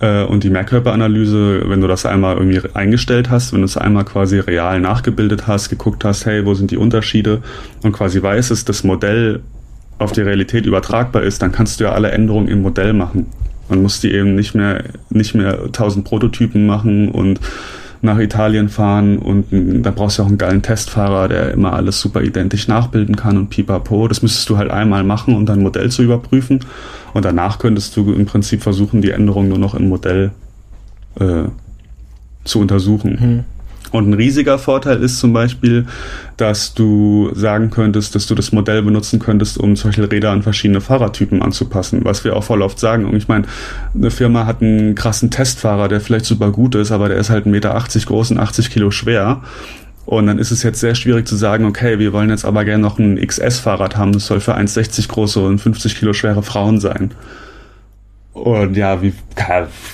Äh, 0.00 0.24
und 0.24 0.44
die 0.44 0.50
Mehrkörperanalyse, 0.50 1.68
wenn 1.68 1.80
du 1.80 1.88
das 1.88 2.06
einmal 2.06 2.36
irgendwie 2.36 2.60
eingestellt 2.74 3.30
hast, 3.30 3.52
wenn 3.52 3.60
du 3.60 3.66
es 3.66 3.76
einmal 3.76 4.04
quasi 4.04 4.38
real 4.38 4.80
nachgebildet 4.80 5.46
hast, 5.46 5.68
geguckt 5.68 6.04
hast, 6.04 6.26
hey, 6.26 6.44
wo 6.44 6.54
sind 6.54 6.70
die 6.70 6.76
Unterschiede 6.76 7.42
und 7.82 7.92
quasi 7.92 8.22
weißt, 8.22 8.50
dass 8.50 8.64
das 8.64 8.84
Modell 8.84 9.40
auf 9.98 10.12
die 10.12 10.20
Realität 10.20 10.66
übertragbar 10.66 11.22
ist, 11.22 11.42
dann 11.42 11.52
kannst 11.52 11.80
du 11.80 11.84
ja 11.84 11.92
alle 11.92 12.12
Änderungen 12.12 12.48
im 12.48 12.62
Modell 12.62 12.92
machen. 12.92 13.26
Man 13.68 13.82
muss 13.82 14.00
die 14.00 14.12
eben 14.12 14.34
nicht 14.34 14.54
mehr, 14.54 14.84
nicht 15.10 15.34
mehr 15.34 15.72
tausend 15.72 16.04
Prototypen 16.04 16.66
machen 16.66 17.10
und 17.10 17.40
nach 18.00 18.18
Italien 18.18 18.68
fahren 18.68 19.18
und 19.18 19.46
da 19.84 19.90
brauchst 19.90 20.18
du 20.18 20.22
auch 20.22 20.28
einen 20.28 20.38
geilen 20.38 20.62
Testfahrer, 20.62 21.28
der 21.28 21.52
immer 21.52 21.72
alles 21.72 22.00
super 22.00 22.22
identisch 22.22 22.68
nachbilden 22.68 23.16
kann 23.16 23.36
und 23.36 23.50
pipapo. 23.50 24.08
Das 24.08 24.22
müsstest 24.22 24.48
du 24.48 24.56
halt 24.56 24.70
einmal 24.70 25.04
machen, 25.04 25.34
um 25.34 25.46
dein 25.46 25.62
Modell 25.62 25.90
zu 25.90 26.02
überprüfen. 26.02 26.60
Und 27.14 27.24
danach 27.24 27.58
könntest 27.58 27.96
du 27.96 28.12
im 28.12 28.26
Prinzip 28.26 28.62
versuchen, 28.62 29.02
die 29.02 29.10
Änderungen 29.10 29.48
nur 29.48 29.58
noch 29.58 29.74
im 29.74 29.88
Modell 29.88 30.30
äh, 31.18 31.44
zu 32.44 32.60
untersuchen. 32.60 33.18
Mhm. 33.20 33.57
Und 33.92 34.08
ein 34.08 34.14
riesiger 34.14 34.58
Vorteil 34.58 35.02
ist 35.02 35.18
zum 35.18 35.32
Beispiel, 35.32 35.86
dass 36.36 36.74
du 36.74 37.30
sagen 37.34 37.70
könntest, 37.70 38.14
dass 38.14 38.26
du 38.26 38.34
das 38.34 38.52
Modell 38.52 38.82
benutzen 38.82 39.18
könntest, 39.18 39.58
um 39.58 39.76
solche 39.76 40.10
Räder 40.10 40.30
an 40.30 40.42
verschiedene 40.42 40.80
Fahrertypen 40.80 41.42
anzupassen. 41.42 42.00
Was 42.04 42.24
wir 42.24 42.36
auch 42.36 42.44
voll 42.44 42.62
oft 42.62 42.78
sagen. 42.78 43.04
Und 43.04 43.16
ich 43.16 43.28
meine, 43.28 43.46
eine 43.94 44.10
Firma 44.10 44.46
hat 44.46 44.62
einen 44.62 44.94
krassen 44.94 45.30
Testfahrer, 45.30 45.88
der 45.88 46.00
vielleicht 46.00 46.26
super 46.26 46.50
gut 46.50 46.74
ist, 46.74 46.92
aber 46.92 47.08
der 47.08 47.18
ist 47.18 47.30
halt 47.30 47.46
1,80 47.46 47.48
Meter 47.48 47.82
groß 48.06 48.30
und 48.32 48.38
80 48.38 48.70
Kilo 48.70 48.90
schwer. 48.90 49.42
Und 50.08 50.26
dann 50.26 50.38
ist 50.38 50.50
es 50.50 50.62
jetzt 50.62 50.80
sehr 50.80 50.94
schwierig 50.94 51.28
zu 51.28 51.36
sagen, 51.36 51.66
okay, 51.66 51.98
wir 51.98 52.14
wollen 52.14 52.30
jetzt 52.30 52.46
aber 52.46 52.64
gerne 52.64 52.82
noch 52.82 52.98
ein 52.98 53.18
XS-Fahrrad 53.18 53.98
haben. 53.98 54.12
Das 54.12 54.26
soll 54.26 54.40
für 54.40 54.56
1,60 54.56 55.06
große 55.08 55.38
und 55.38 55.58
50 55.58 55.98
Kilo 55.98 56.14
schwere 56.14 56.42
Frauen 56.42 56.80
sein. 56.80 57.10
Und 58.38 58.76
ja, 58.76 59.02
wie, 59.02 59.12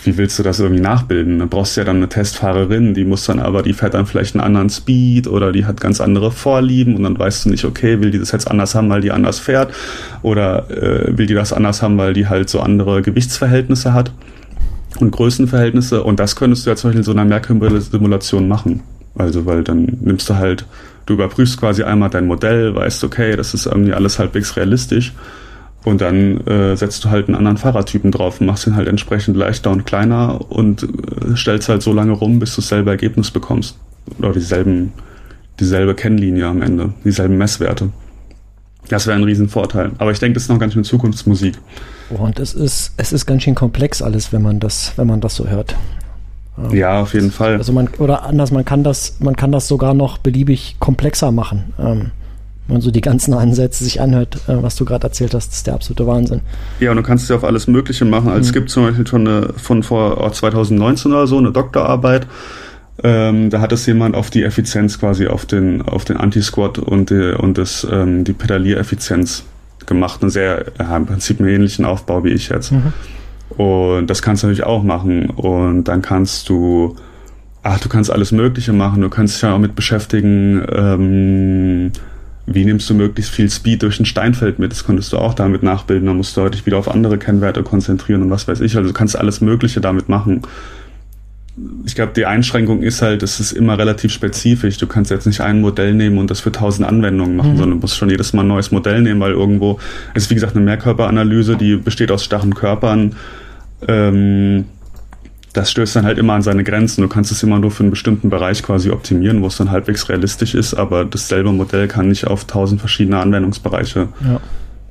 wie 0.04 0.16
willst 0.16 0.38
du 0.38 0.42
das 0.42 0.60
irgendwie 0.60 0.82
nachbilden? 0.82 1.38
Du 1.38 1.46
brauchst 1.46 1.76
ja 1.76 1.84
dann 1.84 1.96
eine 1.96 2.08
Testfahrerin, 2.08 2.92
die 2.92 3.04
muss 3.04 3.24
dann 3.24 3.38
aber, 3.38 3.62
die 3.62 3.72
fährt 3.72 3.94
dann 3.94 4.06
vielleicht 4.06 4.34
einen 4.34 4.44
anderen 4.44 4.68
Speed 4.68 5.26
oder 5.26 5.50
die 5.50 5.64
hat 5.64 5.80
ganz 5.80 6.00
andere 6.00 6.30
Vorlieben 6.30 6.94
und 6.94 7.04
dann 7.04 7.18
weißt 7.18 7.46
du 7.46 7.50
nicht, 7.50 7.64
okay, 7.64 8.00
will 8.00 8.10
die 8.10 8.18
das 8.18 8.32
jetzt 8.32 8.50
anders 8.50 8.74
haben, 8.74 8.90
weil 8.90 9.00
die 9.00 9.12
anders 9.12 9.38
fährt 9.38 9.72
oder 10.22 10.70
äh, 10.70 11.16
will 11.16 11.26
die 11.26 11.34
das 11.34 11.52
anders 11.52 11.82
haben, 11.82 11.96
weil 11.96 12.12
die 12.12 12.28
halt 12.28 12.50
so 12.50 12.60
andere 12.60 13.02
Gewichtsverhältnisse 13.02 13.94
hat 13.94 14.12
und 15.00 15.10
Größenverhältnisse 15.10 16.02
und 16.02 16.20
das 16.20 16.36
könntest 16.36 16.66
du 16.66 16.70
ja 16.70 16.76
zum 16.76 16.88
Beispiel 16.88 17.00
in 17.00 17.04
so 17.04 17.12
einer 17.12 17.24
Mehrkümmel-Simulation 17.24 18.46
machen. 18.46 18.82
Also, 19.16 19.46
weil 19.46 19.62
dann 19.62 19.98
nimmst 20.00 20.28
du 20.28 20.34
halt, 20.34 20.66
du 21.06 21.14
überprüfst 21.14 21.58
quasi 21.58 21.82
einmal 21.82 22.10
dein 22.10 22.26
Modell, 22.26 22.74
weißt, 22.74 23.04
okay, 23.04 23.36
das 23.36 23.54
ist 23.54 23.66
irgendwie 23.66 23.92
alles 23.92 24.18
halbwegs 24.18 24.56
realistisch 24.56 25.12
und 25.84 26.00
dann 26.00 26.40
äh, 26.46 26.76
setzt 26.76 27.04
du 27.04 27.10
halt 27.10 27.28
einen 27.28 27.36
anderen 27.36 27.58
Fahrertypen 27.58 28.10
drauf 28.10 28.40
und 28.40 28.46
machst 28.46 28.66
ihn 28.66 28.74
halt 28.74 28.88
entsprechend 28.88 29.36
leichter 29.36 29.70
und 29.70 29.84
kleiner 29.84 30.50
und 30.50 30.82
äh, 30.82 31.36
stellst 31.36 31.68
halt 31.68 31.82
so 31.82 31.92
lange 31.92 32.12
rum, 32.12 32.38
bis 32.38 32.54
du 32.54 32.62
dasselbe 32.62 32.90
Ergebnis 32.90 33.30
bekommst. 33.30 33.76
Oder 34.18 34.32
dieselben, 34.32 34.92
dieselbe 35.60 35.94
Kennlinie 35.94 36.46
am 36.46 36.62
Ende, 36.62 36.92
dieselben 37.04 37.36
Messwerte. 37.36 37.90
Das 38.88 39.06
wäre 39.06 39.16
ein 39.16 39.24
Riesenvorteil. 39.24 39.92
Aber 39.98 40.10
ich 40.10 40.18
denke, 40.18 40.34
das 40.34 40.44
ist 40.44 40.48
noch 40.48 40.58
ganz 40.58 40.74
schön 40.74 40.84
Zukunftsmusik. 40.84 41.58
Und 42.10 42.38
es 42.38 42.54
ist, 42.54 42.92
es 42.96 43.12
ist 43.12 43.26
ganz 43.26 43.42
schön 43.42 43.54
komplex 43.54 44.02
alles, 44.02 44.32
wenn 44.32 44.42
man 44.42 44.60
das, 44.60 44.92
wenn 44.96 45.06
man 45.06 45.20
das 45.20 45.36
so 45.36 45.48
hört. 45.48 45.74
Ja, 46.70 47.00
auf 47.02 47.14
jeden 47.14 47.30
Fall. 47.30 47.56
Also 47.56 47.72
man, 47.72 47.88
oder 47.98 48.24
anders, 48.24 48.52
man 48.52 48.64
kann 48.64 48.84
das, 48.84 49.16
man 49.20 49.34
kann 49.36 49.50
das 49.52 49.66
sogar 49.66 49.92
noch 49.92 50.18
beliebig 50.18 50.76
komplexer 50.78 51.32
machen. 51.32 51.72
Man 52.66 52.80
so 52.80 52.90
die 52.90 53.02
ganzen 53.02 53.34
Ansätze 53.34 53.84
sich 53.84 54.00
anhört, 54.00 54.36
äh, 54.48 54.62
was 54.62 54.76
du 54.76 54.84
gerade 54.84 55.06
erzählt 55.06 55.34
hast, 55.34 55.52
ist 55.52 55.66
der 55.66 55.74
absolute 55.74 56.06
Wahnsinn. 56.06 56.40
Ja, 56.80 56.90
und 56.90 56.96
du 56.96 57.02
kannst 57.02 57.28
ja 57.28 57.36
auf 57.36 57.44
alles 57.44 57.66
Mögliche 57.66 58.04
machen. 58.04 58.28
Also 58.28 58.38
mhm. 58.38 58.44
es 58.44 58.52
gibt 58.52 58.70
zum 58.70 58.84
Beispiel 58.84 59.06
schon 59.06 59.28
eine, 59.28 59.52
von 59.56 59.82
vor 59.82 60.32
2019 60.32 61.12
oder 61.12 61.26
so 61.26 61.36
eine 61.38 61.52
Doktorarbeit. 61.52 62.26
Ähm, 63.02 63.50
da 63.50 63.60
hat 63.60 63.72
es 63.72 63.84
jemand 63.86 64.14
auf 64.14 64.30
die 64.30 64.44
Effizienz 64.44 64.98
quasi 65.00 65.26
auf 65.26 65.46
den 65.46 65.82
auf 65.82 66.04
den 66.04 66.16
Anti-Squat 66.16 66.78
und 66.78 67.10
die, 67.10 67.34
und 67.36 67.58
das 67.58 67.86
ähm, 67.90 68.24
die 68.24 68.32
Pedaliereffizienz 68.32 69.44
gemacht. 69.84 70.22
Einen 70.22 70.30
sehr 70.30 70.66
ja, 70.78 70.96
im 70.96 71.04
Prinzip 71.04 71.40
einen 71.40 71.48
ähnlichen 71.48 71.84
Aufbau 71.84 72.24
wie 72.24 72.30
ich 72.30 72.48
jetzt. 72.48 72.72
Mhm. 72.72 72.92
Und 73.56 74.06
das 74.06 74.22
kannst 74.22 74.42
du 74.42 74.46
natürlich 74.46 74.64
auch 74.64 74.82
machen. 74.84 75.28
Und 75.28 75.84
dann 75.84 76.02
kannst 76.02 76.48
du 76.48 76.96
ach, 77.64 77.80
du 77.80 77.88
kannst 77.88 78.10
alles 78.10 78.30
Mögliche 78.30 78.72
machen. 78.72 79.02
Du 79.02 79.08
kannst 79.08 79.34
dich 79.34 79.42
ja 79.42 79.54
auch 79.54 79.58
mit 79.58 79.74
beschäftigen. 79.74 80.64
Ähm, 80.72 81.92
wie 82.46 82.64
nimmst 82.64 82.88
du 82.90 82.94
möglichst 82.94 83.32
viel 83.32 83.48
Speed 83.50 83.82
durch 83.82 83.98
ein 84.00 84.04
Steinfeld 84.04 84.58
mit? 84.58 84.70
Das 84.70 84.84
konntest 84.84 85.12
du 85.12 85.18
auch 85.18 85.34
damit 85.34 85.62
nachbilden. 85.62 86.06
Da 86.06 86.14
musst 86.14 86.36
du 86.36 86.46
dich 86.48 86.66
wieder 86.66 86.76
auf 86.76 86.88
andere 86.88 87.18
Kennwerte 87.18 87.62
konzentrieren 87.62 88.22
und 88.22 88.30
was 88.30 88.46
weiß 88.46 88.60
ich. 88.60 88.76
Also 88.76 88.88
du 88.88 88.94
kannst 88.94 89.16
alles 89.18 89.40
Mögliche 89.40 89.80
damit 89.80 90.08
machen. 90.08 90.42
Ich 91.86 91.94
glaube, 91.94 92.12
die 92.14 92.26
Einschränkung 92.26 92.82
ist 92.82 93.00
halt, 93.00 93.22
es 93.22 93.40
ist 93.40 93.52
immer 93.52 93.78
relativ 93.78 94.12
spezifisch. 94.12 94.76
Du 94.76 94.86
kannst 94.86 95.10
jetzt 95.10 95.26
nicht 95.26 95.40
ein 95.40 95.60
Modell 95.60 95.94
nehmen 95.94 96.18
und 96.18 96.30
das 96.30 96.40
für 96.40 96.52
tausend 96.52 96.86
Anwendungen 96.86 97.36
machen, 97.36 97.52
mhm. 97.52 97.58
sondern 97.58 97.78
du 97.78 97.82
musst 97.82 97.96
schon 97.96 98.10
jedes 98.10 98.32
Mal 98.32 98.42
ein 98.42 98.48
neues 98.48 98.72
Modell 98.72 99.00
nehmen, 99.00 99.20
weil 99.20 99.32
irgendwo 99.32 99.78
ist, 100.14 100.28
wie 100.30 100.34
gesagt, 100.34 100.56
eine 100.56 100.64
Mehrkörperanalyse, 100.64 101.56
die 101.56 101.76
besteht 101.76 102.10
aus 102.10 102.24
starren 102.24 102.54
Körpern. 102.54 103.14
Ähm, 103.86 104.64
das 105.54 105.70
stößt 105.70 105.96
dann 105.96 106.04
halt 106.04 106.18
immer 106.18 106.34
an 106.34 106.42
seine 106.42 106.64
Grenzen. 106.64 107.00
Du 107.00 107.08
kannst 107.08 107.30
es 107.30 107.42
immer 107.42 107.58
nur 107.58 107.70
für 107.70 107.84
einen 107.84 107.90
bestimmten 107.90 108.28
Bereich 108.28 108.62
quasi 108.62 108.90
optimieren, 108.90 109.40
wo 109.40 109.46
es 109.46 109.56
dann 109.56 109.70
halbwegs 109.70 110.08
realistisch 110.08 110.54
ist, 110.54 110.74
aber 110.74 111.04
dasselbe 111.04 111.52
Modell 111.52 111.88
kann 111.88 112.08
nicht 112.08 112.26
auf 112.26 112.44
tausend 112.44 112.80
verschiedene 112.80 113.18
Anwendungsbereiche 113.18 114.08
ja. 114.24 114.40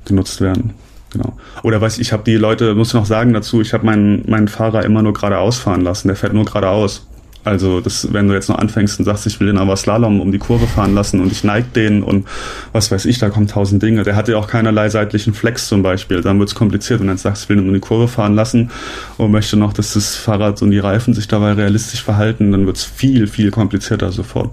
genutzt 0.06 0.40
werden. 0.40 0.72
Genau. 1.12 1.36
Oder 1.62 1.80
weiß 1.80 1.96
ich, 1.96 2.00
ich 2.00 2.12
habe 2.12 2.24
die 2.24 2.36
Leute, 2.36 2.74
muss 2.74 2.88
ich 2.88 2.94
noch 2.94 3.06
sagen 3.06 3.34
dazu, 3.34 3.60
ich 3.60 3.72
habe 3.74 3.86
meinen, 3.86 4.24
meinen 4.28 4.48
Fahrer 4.48 4.84
immer 4.84 5.02
nur 5.02 5.12
geradeaus 5.12 5.58
fahren 5.58 5.82
lassen. 5.82 6.08
Der 6.08 6.16
fährt 6.16 6.32
nur 6.32 6.44
geradeaus. 6.44 7.06
Also 7.44 7.82
das, 7.82 8.12
wenn 8.12 8.26
du 8.26 8.32
jetzt 8.32 8.48
noch 8.48 8.58
anfängst 8.58 8.98
und 8.98 9.04
sagst, 9.04 9.26
ich 9.26 9.38
will 9.38 9.48
den 9.48 9.58
aber 9.58 9.76
Slalom 9.76 10.20
um 10.20 10.32
die 10.32 10.38
Kurve 10.38 10.66
fahren 10.66 10.94
lassen 10.94 11.20
und 11.20 11.30
ich 11.30 11.44
neig 11.44 11.74
den 11.74 12.02
und 12.02 12.26
was 12.72 12.90
weiß 12.90 13.04
ich, 13.04 13.18
da 13.18 13.28
kommen 13.28 13.46
tausend 13.46 13.82
Dinge. 13.82 14.02
Der 14.02 14.16
hatte 14.16 14.32
ja 14.32 14.38
auch 14.38 14.48
keinerlei 14.48 14.88
seitlichen 14.88 15.34
Flex 15.34 15.68
zum 15.68 15.82
Beispiel. 15.82 16.22
Dann 16.22 16.38
wird's 16.38 16.54
kompliziert 16.54 17.00
und 17.02 17.08
dann 17.08 17.18
sagst, 17.18 17.44
ich 17.44 17.48
will 17.50 17.56
den 17.56 17.68
um 17.68 17.74
die 17.74 17.80
Kurve 17.80 18.08
fahren 18.08 18.34
lassen 18.34 18.70
und 19.18 19.30
möchte 19.30 19.58
noch, 19.58 19.74
dass 19.74 19.92
das 19.92 20.16
Fahrrad 20.16 20.62
und 20.62 20.70
die 20.70 20.78
Reifen 20.78 21.12
sich 21.12 21.28
dabei 21.28 21.52
realistisch 21.52 22.02
verhalten, 22.02 22.50
dann 22.50 22.66
wird's 22.66 22.84
viel, 22.84 23.26
viel 23.26 23.50
komplizierter 23.50 24.10
sofort. 24.10 24.50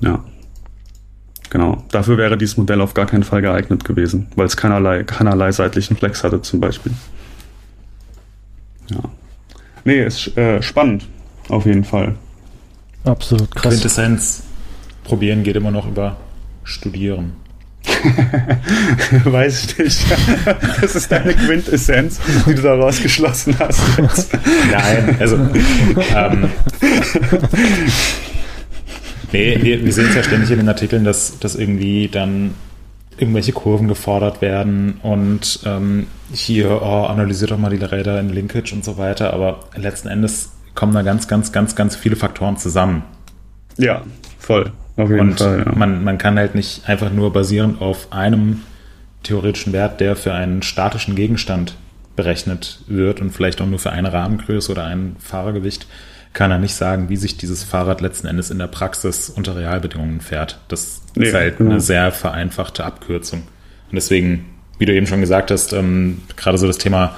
Ja. 0.00 0.22
Genau. 1.50 1.82
Dafür 1.90 2.18
wäre 2.18 2.36
dieses 2.36 2.56
Modell 2.56 2.80
auf 2.80 2.94
gar 2.94 3.06
keinen 3.06 3.24
Fall 3.24 3.42
geeignet 3.42 3.84
gewesen, 3.84 4.28
weil 4.36 4.46
es 4.46 4.56
keinerlei, 4.56 5.02
keinerlei 5.02 5.50
seitlichen 5.50 5.96
Flex 5.96 6.22
hatte 6.22 6.42
zum 6.42 6.60
Beispiel. 6.60 6.92
Ja. 8.90 9.00
Nee, 9.84 10.04
ist 10.04 10.36
äh, 10.36 10.62
spannend. 10.62 11.06
Auf 11.48 11.66
jeden 11.66 11.84
Fall. 11.84 12.14
Absolut 13.04 13.54
krass. 13.54 13.74
Quintessenz, 13.74 14.42
probieren 15.04 15.42
geht 15.42 15.56
immer 15.56 15.70
noch 15.70 15.86
über 15.88 16.16
studieren. 16.64 17.32
Weiß 19.24 19.64
ich 19.64 19.78
nicht. 19.78 20.04
Das 20.80 20.94
ist 20.94 21.10
deine 21.10 21.34
Quintessenz, 21.34 22.20
die 22.46 22.54
du 22.54 22.62
da 22.62 22.74
rausgeschlossen 22.74 23.58
hast. 23.58 23.80
Jetzt. 23.98 24.38
Nein, 24.70 25.16
also. 25.18 25.36
Ähm, 25.36 26.50
nee, 29.32 29.58
wir, 29.62 29.84
wir 29.84 29.92
sehen 29.92 30.08
es 30.08 30.16
ja 30.16 30.22
ständig 30.22 30.50
in 30.50 30.58
den 30.58 30.68
Artikeln, 30.68 31.04
dass, 31.04 31.38
dass 31.38 31.54
irgendwie 31.54 32.08
dann 32.08 32.54
irgendwelche 33.16 33.52
Kurven 33.52 33.88
gefordert 33.88 34.42
werden 34.42 34.98
und 35.02 35.60
ähm, 35.64 36.06
hier, 36.32 36.82
oh, 36.82 37.06
analysiert 37.06 37.50
doch 37.50 37.58
mal 37.58 37.70
die 37.70 37.84
Räder 37.84 38.20
in 38.20 38.28
Linkage 38.28 38.72
und 38.74 38.84
so 38.84 38.96
weiter, 38.96 39.32
aber 39.32 39.60
letzten 39.74 40.08
Endes 40.08 40.50
kommen 40.78 40.94
da 40.94 41.02
ganz, 41.02 41.26
ganz, 41.26 41.50
ganz, 41.50 41.74
ganz 41.74 41.96
viele 41.96 42.14
Faktoren 42.14 42.56
zusammen. 42.56 43.02
Ja, 43.78 44.02
voll. 44.38 44.70
Auf 44.96 45.10
jeden 45.10 45.20
und 45.20 45.38
Fall, 45.40 45.64
ja. 45.66 45.72
man, 45.74 46.04
man 46.04 46.18
kann 46.18 46.38
halt 46.38 46.54
nicht 46.54 46.88
einfach 46.88 47.10
nur 47.10 47.32
basierend 47.32 47.82
auf 47.82 48.12
einem 48.12 48.62
theoretischen 49.24 49.72
Wert, 49.72 49.98
der 49.98 50.14
für 50.14 50.32
einen 50.32 50.62
statischen 50.62 51.16
Gegenstand 51.16 51.74
berechnet 52.14 52.78
wird 52.86 53.20
und 53.20 53.30
vielleicht 53.30 53.60
auch 53.60 53.66
nur 53.66 53.80
für 53.80 53.90
eine 53.90 54.12
Rahmengröße 54.12 54.70
oder 54.70 54.84
ein 54.84 55.16
Fahrergewicht, 55.18 55.88
kann 56.32 56.52
er 56.52 56.58
nicht 56.58 56.74
sagen, 56.76 57.08
wie 57.08 57.16
sich 57.16 57.36
dieses 57.36 57.64
Fahrrad 57.64 58.00
letzten 58.00 58.28
Endes 58.28 58.52
in 58.52 58.60
der 58.60 58.68
Praxis 58.68 59.30
unter 59.30 59.56
Realbedingungen 59.56 60.20
fährt. 60.20 60.60
Das 60.68 61.02
nee, 61.16 61.26
ist 61.26 61.34
halt 61.34 61.58
genau. 61.58 61.70
eine 61.70 61.80
sehr 61.80 62.12
vereinfachte 62.12 62.84
Abkürzung. 62.84 63.40
Und 63.40 63.96
deswegen, 63.96 64.44
wie 64.78 64.86
du 64.86 64.94
eben 64.94 65.08
schon 65.08 65.22
gesagt 65.22 65.50
hast, 65.50 65.72
ähm, 65.72 66.22
gerade 66.36 66.56
so 66.56 66.68
das 66.68 66.78
Thema 66.78 67.16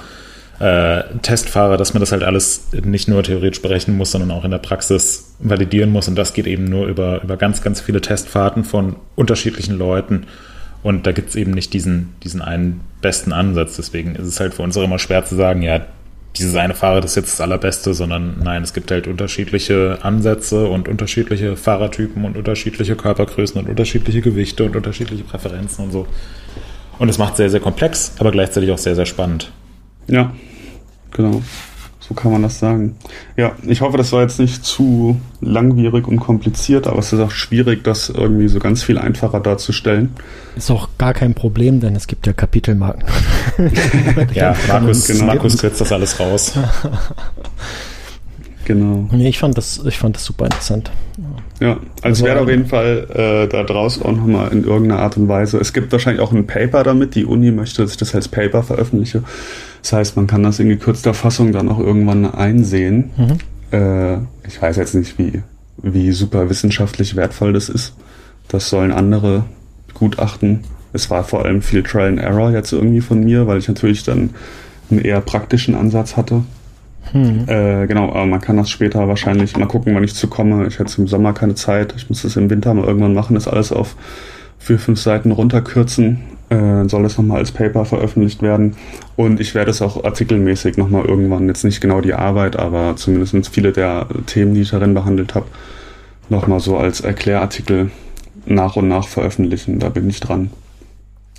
äh, 0.61 1.03
Testfahrer, 1.23 1.75
dass 1.75 1.95
man 1.95 2.01
das 2.01 2.11
halt 2.11 2.21
alles 2.21 2.67
nicht 2.71 3.07
nur 3.07 3.23
theoretisch 3.23 3.63
berechnen 3.63 3.97
muss, 3.97 4.11
sondern 4.11 4.29
auch 4.29 4.45
in 4.45 4.51
der 4.51 4.59
Praxis 4.59 5.33
validieren 5.39 5.89
muss. 5.89 6.07
Und 6.07 6.15
das 6.15 6.33
geht 6.33 6.45
eben 6.45 6.65
nur 6.65 6.85
über, 6.85 7.23
über 7.23 7.35
ganz, 7.35 7.63
ganz 7.63 7.81
viele 7.81 7.99
Testfahrten 7.99 8.63
von 8.63 8.95
unterschiedlichen 9.15 9.75
Leuten. 9.75 10.27
Und 10.83 11.07
da 11.07 11.13
gibt 11.13 11.29
es 11.29 11.35
eben 11.35 11.51
nicht 11.51 11.73
diesen, 11.73 12.13
diesen 12.23 12.43
einen 12.43 12.81
besten 13.01 13.33
Ansatz. 13.33 13.75
Deswegen 13.75 14.15
ist 14.15 14.27
es 14.27 14.39
halt 14.39 14.53
für 14.53 14.61
uns 14.61 14.77
auch 14.77 14.83
immer 14.83 14.99
schwer 14.99 15.25
zu 15.25 15.35
sagen, 15.35 15.63
ja, 15.63 15.81
dieses 16.37 16.55
eine 16.55 16.75
Fahrer 16.75 17.01
das 17.01 17.11
ist 17.11 17.15
jetzt 17.15 17.33
das 17.33 17.41
allerbeste, 17.41 17.95
sondern 17.95 18.35
nein, 18.43 18.61
es 18.61 18.73
gibt 18.73 18.91
halt 18.91 19.07
unterschiedliche 19.07 19.97
Ansätze 20.03 20.67
und 20.67 20.87
unterschiedliche 20.87 21.57
Fahrertypen 21.57 22.23
und 22.23 22.37
unterschiedliche 22.37 22.95
Körpergrößen 22.95 23.59
und 23.59 23.67
unterschiedliche 23.67 24.21
Gewichte 24.21 24.63
und 24.63 24.75
unterschiedliche 24.75 25.23
Präferenzen 25.23 25.85
und 25.85 25.91
so. 25.91 26.07
Und 26.99 27.09
es 27.09 27.17
macht 27.17 27.35
sehr, 27.35 27.49
sehr 27.49 27.59
komplex, 27.59 28.13
aber 28.19 28.31
gleichzeitig 28.31 28.71
auch 28.71 28.77
sehr, 28.77 28.95
sehr 28.95 29.07
spannend. 29.07 29.51
Ja, 30.07 30.31
Genau. 31.11 31.41
So 31.99 32.15
kann 32.15 32.31
man 32.31 32.41
das 32.41 32.59
sagen. 32.59 32.95
Ja, 33.37 33.55
ich 33.65 33.81
hoffe, 33.81 33.95
das 33.95 34.11
war 34.11 34.21
jetzt 34.21 34.39
nicht 34.39 34.65
zu 34.65 35.21
langwierig 35.39 36.07
und 36.07 36.19
kompliziert, 36.19 36.87
aber 36.87 36.99
es 36.99 37.13
ist 37.13 37.19
auch 37.19 37.31
schwierig, 37.31 37.83
das 37.83 38.09
irgendwie 38.09 38.47
so 38.47 38.59
ganz 38.59 38.81
viel 38.81 38.97
einfacher 38.97 39.39
darzustellen. 39.39 40.09
Ist 40.55 40.71
auch 40.71 40.89
gar 40.97 41.13
kein 41.13 41.35
Problem, 41.35 41.79
denn 41.79 41.95
es 41.95 42.07
gibt 42.07 42.25
ja 42.25 42.33
Kapitelmarken. 42.33 43.03
ja, 44.33 44.55
Markus, 44.67 45.07
genau. 45.07 45.25
Markus 45.25 45.57
kürzt 45.59 45.79
das 45.79 45.91
alles 45.91 46.19
raus. 46.19 46.53
genau. 48.65 49.07
Nee, 49.11 49.29
ich 49.29 49.37
fand 49.39 49.57
das, 49.57 49.81
ich 49.85 49.99
fand 49.99 50.15
das 50.15 50.25
super 50.25 50.45
interessant. 50.45 50.91
Ja, 51.61 51.73
also, 51.73 51.85
also 52.01 52.25
werde 52.25 52.41
auf 52.41 52.49
jeden 52.49 52.65
Fall 52.65 53.05
äh, 53.13 53.47
da 53.47 53.63
draußen 53.63 54.01
auch 54.01 54.11
nochmal 54.11 54.51
in 54.51 54.63
irgendeiner 54.63 54.99
Art 54.99 55.15
und 55.15 55.27
Weise. 55.27 55.59
Es 55.59 55.73
gibt 55.73 55.91
wahrscheinlich 55.91 56.19
auch 56.19 56.33
ein 56.33 56.47
Paper 56.47 56.83
damit. 56.83 57.13
Die 57.13 57.23
Uni 57.23 57.51
möchte, 57.51 57.83
dass 57.83 57.91
ich 57.91 57.97
das 57.97 58.15
als 58.15 58.27
Paper 58.27 58.63
veröffentliche. 58.63 59.21
Das 59.83 59.93
heißt, 59.93 60.15
man 60.15 60.25
kann 60.25 60.41
das 60.41 60.59
in 60.59 60.69
gekürzter 60.69 61.13
Fassung 61.13 61.51
dann 61.51 61.69
auch 61.69 61.77
irgendwann 61.77 62.25
einsehen. 62.25 63.11
Mhm. 63.15 63.77
Äh, 63.77 64.15
ich 64.47 64.59
weiß 64.59 64.75
jetzt 64.77 64.95
nicht, 64.95 65.19
wie, 65.19 65.43
wie 65.83 66.11
super 66.13 66.49
wissenschaftlich 66.49 67.15
wertvoll 67.15 67.53
das 67.53 67.69
ist. 67.69 67.93
Das 68.47 68.67
sollen 68.69 68.91
andere 68.91 69.43
gutachten. 69.93 70.61
Es 70.93 71.11
war 71.11 71.23
vor 71.23 71.45
allem 71.45 71.61
viel 71.61 71.83
Trial 71.83 72.07
and 72.07 72.19
Error 72.19 72.51
jetzt 72.51 72.73
irgendwie 72.73 73.01
von 73.01 73.23
mir, 73.23 73.45
weil 73.45 73.59
ich 73.59 73.67
natürlich 73.67 74.03
dann 74.03 74.31
einen 74.89 74.99
eher 74.99 75.21
praktischen 75.21 75.75
Ansatz 75.75 76.17
hatte. 76.17 76.41
Hm. 77.11 77.45
Äh, 77.47 77.87
genau, 77.87 78.09
aber 78.09 78.25
man 78.25 78.41
kann 78.41 78.57
das 78.57 78.69
später 78.69 79.07
wahrscheinlich 79.07 79.57
mal 79.57 79.67
gucken, 79.67 79.95
wann 79.95 80.03
ich 80.03 80.15
zu 80.15 80.27
komme. 80.27 80.67
Ich 80.67 80.79
hätte 80.79 81.01
im 81.01 81.07
Sommer 81.07 81.33
keine 81.33 81.55
Zeit. 81.55 81.93
Ich 81.97 82.09
muss 82.09 82.21
das 82.21 82.35
im 82.35 82.49
Winter 82.49 82.73
mal 82.73 82.85
irgendwann 82.85 83.13
machen, 83.13 83.33
das 83.33 83.47
alles 83.47 83.71
auf 83.71 83.95
vier, 84.59 84.79
fünf 84.79 84.99
Seiten 84.99 85.31
runterkürzen. 85.31 86.21
Äh, 86.49 86.87
soll 86.87 87.03
das 87.03 87.17
nochmal 87.17 87.39
als 87.39 87.51
Paper 87.51 87.85
veröffentlicht 87.85 88.41
werden. 88.41 88.75
Und 89.15 89.39
ich 89.39 89.55
werde 89.55 89.71
es 89.71 89.81
auch 89.81 90.03
artikelmäßig 90.03 90.77
nochmal 90.77 91.05
irgendwann, 91.05 91.47
jetzt 91.47 91.63
nicht 91.63 91.81
genau 91.81 92.01
die 92.01 92.13
Arbeit, 92.13 92.57
aber 92.57 92.95
zumindest 92.95 93.49
viele 93.49 93.71
der 93.71 94.07
Themen, 94.25 94.53
die 94.53 94.61
ich 94.61 94.71
darin 94.71 94.93
behandelt 94.93 95.33
habe, 95.33 95.47
nochmal 96.29 96.59
so 96.59 96.77
als 96.77 97.01
Erklärartikel 97.01 97.89
nach 98.45 98.75
und 98.75 98.87
nach 98.87 99.07
veröffentlichen. 99.07 99.79
Da 99.79 99.89
bin 99.89 100.09
ich 100.09 100.19
dran. 100.19 100.51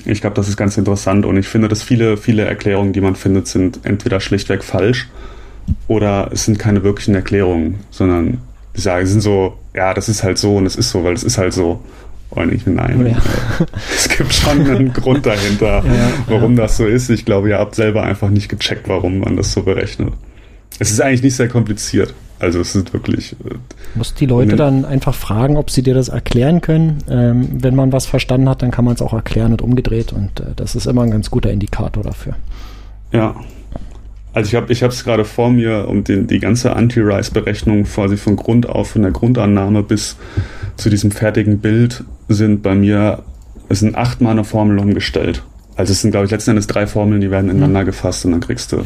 Ich 0.05 0.21
glaube, 0.21 0.35
das 0.35 0.49
ist 0.49 0.57
ganz 0.57 0.77
interessant 0.77 1.25
und 1.27 1.37
ich 1.37 1.47
finde, 1.47 1.69
dass 1.69 1.83
viele, 1.83 2.17
viele 2.17 2.45
Erklärungen, 2.45 2.93
die 2.93 3.01
man 3.01 3.15
findet, 3.15 3.47
sind 3.47 3.81
entweder 3.85 4.19
schlichtweg 4.19 4.65
falsch 4.65 5.09
oder 5.89 6.31
es 6.33 6.45
sind 6.45 6.59
keine 6.59 6.83
wirklichen 6.83 7.15
Erklärungen, 7.15 7.81
sondern 7.91 8.39
die 8.77 8.81
sagen, 8.81 9.07
sind 9.07 9.21
so, 9.21 9.55
ja, 9.75 9.95
das 9.95 10.09
ist 10.09 10.23
halt 10.23 10.39
so 10.39 10.57
und 10.57 10.67
es 10.67 10.77
ist 10.77 10.91
so, 10.91 11.05
weil 11.05 11.15
es 11.15 11.23
ist 11.23 11.39
halt 11.39 11.53
so. 11.53 11.81
Und 12.31 12.51
ich 12.51 12.67
nein, 12.67 13.07
ja. 13.07 13.67
es 13.95 14.09
gibt 14.09 14.33
schon 14.33 14.67
einen 14.67 14.93
Grund 14.95 15.27
dahinter, 15.27 15.85
ja, 15.85 16.13
warum 16.29 16.57
ja. 16.57 16.63
das 16.63 16.79
so 16.79 16.87
ist. 16.87 17.11
Ich 17.11 17.27
glaube, 17.27 17.51
ihr 17.51 17.59
habt 17.59 17.75
selber 17.75 18.05
einfach 18.05 18.31
nicht 18.31 18.49
gecheckt, 18.49 18.89
warum 18.89 19.19
man 19.19 19.37
das 19.37 19.53
so 19.53 19.63
berechnet. 19.63 20.15
Es 20.79 20.91
ist 20.91 21.01
eigentlich 21.03 21.23
nicht 21.23 21.37
sehr 21.37 21.49
kompliziert. 21.49 22.15
Also 22.39 22.61
es 22.61 22.75
ist 22.75 22.93
wirklich. 22.93 23.37
Äh, 23.45 23.55
Muss 23.95 24.15
die 24.15 24.27
Leute 24.27 24.57
dann 24.57 24.85
einfach 24.85 25.15
fragen, 25.15 25.57
ob 25.59 25.71
sie 25.71 25.83
dir 25.83 25.95
das 25.95 26.09
erklären 26.09 26.63
können. 26.63 27.05
Ähm, 27.09 27.49
wenn 27.53 27.77
man 27.77 27.93
was 27.93 28.07
verstanden 28.07 28.49
hat, 28.49 28.63
dann 28.63 28.71
kann 28.71 28.85
man 28.87 28.95
es 28.95 29.03
auch 29.03 29.13
erklären 29.13 29.53
und 29.53 29.63
umgedreht. 29.63 30.13
Und 30.13 30.41
äh, 30.41 30.47
das 30.57 30.75
ist 30.75 30.87
immer 30.87 31.03
ein 31.03 31.11
ganz 31.11 31.31
guter 31.31 31.53
Indikator 31.53 32.03
dafür. 32.03 32.35
Ja, 33.13 33.37
also 34.33 34.49
ich 34.49 34.55
habe 34.55 34.73
ich 34.73 34.83
es 34.83 35.05
gerade 35.05 35.25
vor 35.25 35.51
mir 35.51 35.89
und 35.89 36.09
die, 36.09 36.27
die 36.27 36.39
ganze 36.39 36.75
Anti-Rise-Berechnung 36.75 37.85
quasi 37.85 38.17
von 38.17 38.37
Grund 38.37 38.69
auf, 38.69 38.91
von 38.91 39.03
der 39.03 39.11
Grundannahme 39.11 39.83
bis 39.83 40.17
zu 40.77 40.89
diesem 40.89 41.11
fertigen 41.11 41.59
Bild 41.59 42.05
sind 42.29 42.63
bei 42.63 42.75
mir, 42.75 43.23
es 43.69 43.81
sind 43.81 43.95
achtmal 43.95 44.33
eine 44.33 44.45
Formel 44.45 44.79
umgestellt. 44.79 45.43
Also 45.77 45.93
es 45.93 46.01
sind, 46.01 46.11
glaube 46.11 46.27
ich, 46.27 46.31
letzten 46.31 46.51
Endes 46.51 46.67
drei 46.67 46.87
Formeln, 46.87 47.21
die 47.21 47.31
werden 47.31 47.51
ineinander 47.51 47.85
gefasst 47.85 48.25
und 48.25 48.33
dann 48.33 48.41
kriegst 48.41 48.73
du, 48.73 48.85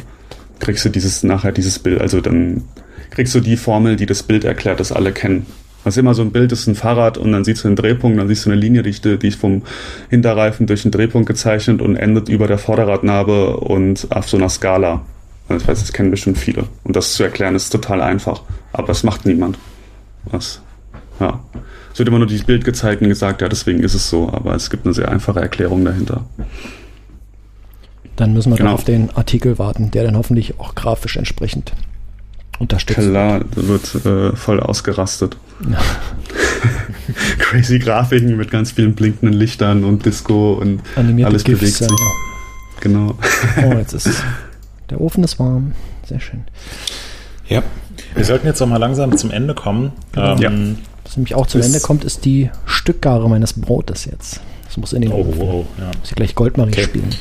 kriegst 0.58 0.84
du 0.84 0.88
dieses, 0.88 1.22
nachher 1.22 1.52
dieses 1.52 1.78
Bild, 1.78 2.00
also 2.00 2.20
dann 2.20 2.64
kriegst 3.10 3.34
du 3.34 3.40
die 3.40 3.56
Formel, 3.56 3.96
die 3.96 4.06
das 4.06 4.22
Bild 4.22 4.44
erklärt, 4.44 4.80
das 4.80 4.92
alle 4.92 5.12
kennen. 5.12 5.46
Was 5.84 5.96
immer 5.96 6.14
so 6.14 6.22
ein 6.22 6.32
Bild 6.32 6.50
ist 6.50 6.66
ein 6.66 6.74
Fahrrad 6.74 7.16
und 7.16 7.30
dann 7.30 7.44
siehst 7.44 7.62
du 7.62 7.68
einen 7.68 7.76
Drehpunkt, 7.76 8.18
dann 8.18 8.26
siehst 8.26 8.44
du 8.44 8.50
eine 8.50 8.60
Linie, 8.60 8.82
die, 8.82 9.18
die 9.18 9.28
ist 9.28 9.38
vom 9.38 9.62
Hinterreifen 10.10 10.66
durch 10.66 10.84
einen 10.84 10.90
Drehpunkt 10.90 11.28
gezeichnet 11.28 11.80
und 11.80 11.94
endet 11.94 12.28
über 12.28 12.48
der 12.48 12.58
Vorderradnabe 12.58 13.58
und 13.58 14.08
auf 14.10 14.28
so 14.28 14.36
einer 14.36 14.48
Skala. 14.48 15.02
Das 15.48 15.66
heißt, 15.68 15.82
das 15.82 15.92
kennen 15.92 16.10
bestimmt 16.10 16.38
viele. 16.38 16.64
Und 16.84 16.96
das 16.96 17.14
zu 17.14 17.22
erklären 17.22 17.54
ist 17.54 17.70
total 17.70 18.02
einfach. 18.02 18.42
Aber 18.72 18.90
es 18.90 19.02
macht 19.02 19.26
niemand. 19.26 19.58
Was? 20.24 20.60
Ja. 21.20 21.40
Es 21.92 21.98
wird 21.98 22.08
immer 22.08 22.18
nur 22.18 22.26
dieses 22.26 22.44
Bild 22.44 22.64
gezeigt 22.64 23.00
und 23.00 23.08
gesagt, 23.08 23.40
ja, 23.40 23.48
deswegen 23.48 23.80
ist 23.80 23.94
es 23.94 24.10
so. 24.10 24.28
Aber 24.32 24.54
es 24.54 24.70
gibt 24.70 24.84
eine 24.84 24.94
sehr 24.94 25.10
einfache 25.10 25.40
Erklärung 25.40 25.84
dahinter. 25.84 26.24
Dann 28.16 28.32
müssen 28.32 28.50
wir 28.50 28.56
genau. 28.56 28.70
dann 28.70 28.74
auf 28.74 28.84
den 28.84 29.10
Artikel 29.16 29.58
warten, 29.58 29.90
der 29.90 30.04
dann 30.04 30.16
hoffentlich 30.16 30.58
auch 30.58 30.74
grafisch 30.74 31.16
entsprechend 31.16 31.72
unterstützt 32.58 33.00
Klar, 33.00 33.44
wird 33.54 34.06
äh, 34.06 34.34
voll 34.34 34.60
ausgerastet. 34.60 35.36
Ja. 35.70 35.78
Crazy 37.38 37.78
Grafiken 37.78 38.36
mit 38.36 38.50
ganz 38.50 38.72
vielen 38.72 38.94
blinkenden 38.94 39.34
Lichtern 39.34 39.84
und 39.84 40.06
Disco 40.06 40.54
und 40.54 40.80
Animierte 40.96 41.30
alles 41.30 41.44
GIFs, 41.44 41.60
bewegt 41.60 41.76
sich. 41.76 41.88
Genau. 42.80 43.16
Oh, 43.62 43.74
jetzt 43.74 43.92
ist 43.92 44.08
der 44.90 45.00
Ofen 45.00 45.24
ist 45.24 45.38
warm. 45.38 45.72
Sehr 46.06 46.20
schön. 46.20 46.44
Ja. 47.48 47.62
Wir 48.14 48.24
sollten 48.24 48.46
jetzt 48.46 48.60
auch 48.60 48.66
mal 48.66 48.78
langsam 48.78 49.16
zum 49.16 49.30
Ende 49.30 49.54
kommen. 49.54 49.92
Ähm, 50.16 50.38
ja. 50.38 50.50
Was 51.04 51.16
nämlich 51.16 51.34
auch 51.34 51.46
zum 51.46 51.60
Ende 51.60 51.80
kommt, 51.80 52.04
ist 52.04 52.24
die 52.24 52.50
Stückgare 52.64 53.28
meines 53.28 53.52
Brotes 53.54 54.04
jetzt. 54.04 54.40
Das 54.66 54.76
muss 54.76 54.92
in 54.92 55.02
den 55.02 55.12
oh, 55.12 55.20
Ofen. 55.20 55.40
Oh, 55.40 55.66
ja. 55.78 55.86
Muss 55.98 56.10
ich 56.10 56.14
gleich 56.14 56.34
Goldmarie 56.34 56.72
okay. 56.72 56.84
spielen. 56.84 57.14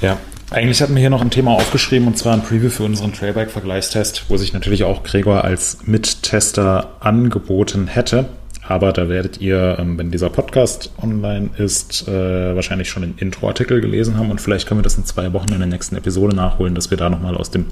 Ja. 0.00 0.18
Eigentlich 0.50 0.82
hatten 0.82 0.94
wir 0.94 1.00
hier 1.00 1.10
noch 1.10 1.20
ein 1.20 1.30
Thema 1.30 1.52
aufgeschrieben 1.52 2.08
und 2.08 2.18
zwar 2.18 2.34
ein 2.34 2.42
Preview 2.42 2.70
für 2.70 2.82
unseren 2.82 3.12
Trailbike-Vergleichstest, 3.12 4.24
wo 4.28 4.36
sich 4.36 4.52
natürlich 4.52 4.82
auch 4.82 5.04
Gregor 5.04 5.44
als 5.44 5.78
Mittester 5.84 6.96
angeboten 6.98 7.86
hätte. 7.86 8.28
Aber 8.70 8.92
da 8.92 9.08
werdet 9.08 9.40
ihr, 9.40 9.78
ähm, 9.80 9.98
wenn 9.98 10.12
dieser 10.12 10.30
Podcast 10.30 10.92
online 11.02 11.50
ist, 11.58 12.06
äh, 12.06 12.54
wahrscheinlich 12.54 12.88
schon 12.88 13.02
den 13.02 13.14
Intro-Artikel 13.16 13.80
gelesen 13.80 14.16
haben 14.16 14.30
und 14.30 14.40
vielleicht 14.40 14.68
können 14.68 14.78
wir 14.78 14.84
das 14.84 14.96
in 14.96 15.04
zwei 15.04 15.32
Wochen 15.32 15.52
in 15.52 15.58
der 15.58 15.66
nächsten 15.66 15.96
Episode 15.96 16.36
nachholen, 16.36 16.76
dass 16.76 16.88
wir 16.88 16.96
da 16.96 17.10
nochmal 17.10 17.36
aus 17.36 17.50
dem 17.50 17.66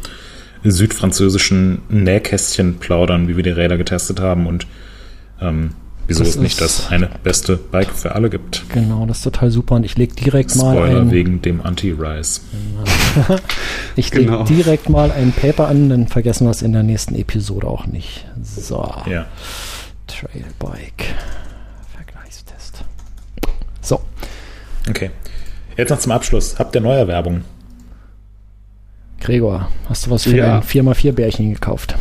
südfranzösischen 0.64 1.82
Nähkästchen 1.88 2.78
plaudern, 2.78 3.28
wie 3.28 3.36
wir 3.36 3.44
die 3.44 3.50
Räder 3.50 3.76
getestet 3.78 4.18
haben 4.18 4.48
und 4.48 4.66
ähm, 5.40 5.70
wieso 6.08 6.24
das 6.24 6.34
es 6.34 6.40
nicht 6.40 6.60
das 6.60 6.88
eine 6.90 7.08
beste 7.22 7.56
Bike 7.56 7.92
für 7.92 8.16
alle 8.16 8.28
gibt. 8.28 8.64
Genau, 8.70 9.06
das 9.06 9.18
ist 9.18 9.22
total 9.22 9.52
super 9.52 9.76
und 9.76 9.84
ich 9.84 9.96
lege 9.96 10.16
direkt 10.16 10.50
Spoiler 10.50 10.74
mal 10.74 10.86
Spoiler 10.88 11.10
wegen 11.12 11.40
dem 11.42 11.60
Anti-Rise. 11.60 12.40
Genau. 13.14 13.40
ich 13.96 14.10
genau. 14.10 14.42
lege 14.42 14.62
direkt 14.62 14.88
mal 14.88 15.12
ein 15.12 15.32
Paper 15.32 15.68
an, 15.68 15.88
dann 15.88 16.08
vergessen 16.08 16.46
wir 16.46 16.50
es 16.50 16.62
in 16.62 16.72
der 16.72 16.82
nächsten 16.82 17.14
Episode 17.14 17.68
auch 17.68 17.86
nicht. 17.86 18.26
So. 18.42 18.92
Ja. 19.08 19.26
Trailbike. 20.08 21.14
Vergleichstest. 21.94 22.84
So. 23.80 24.00
Okay. 24.88 25.10
Jetzt 25.76 25.90
noch 25.90 26.00
zum 26.00 26.12
Abschluss. 26.12 26.58
Habt 26.58 26.74
ihr 26.74 26.80
neue 26.80 27.06
Werbung? 27.06 27.44
Gregor, 29.20 29.68
hast 29.88 30.06
du 30.06 30.10
was 30.10 30.24
für 30.24 30.36
ja. 30.36 30.56
ein 30.56 30.62
4x4 30.62 31.12
Bärchen 31.12 31.52
gekauft? 31.52 31.94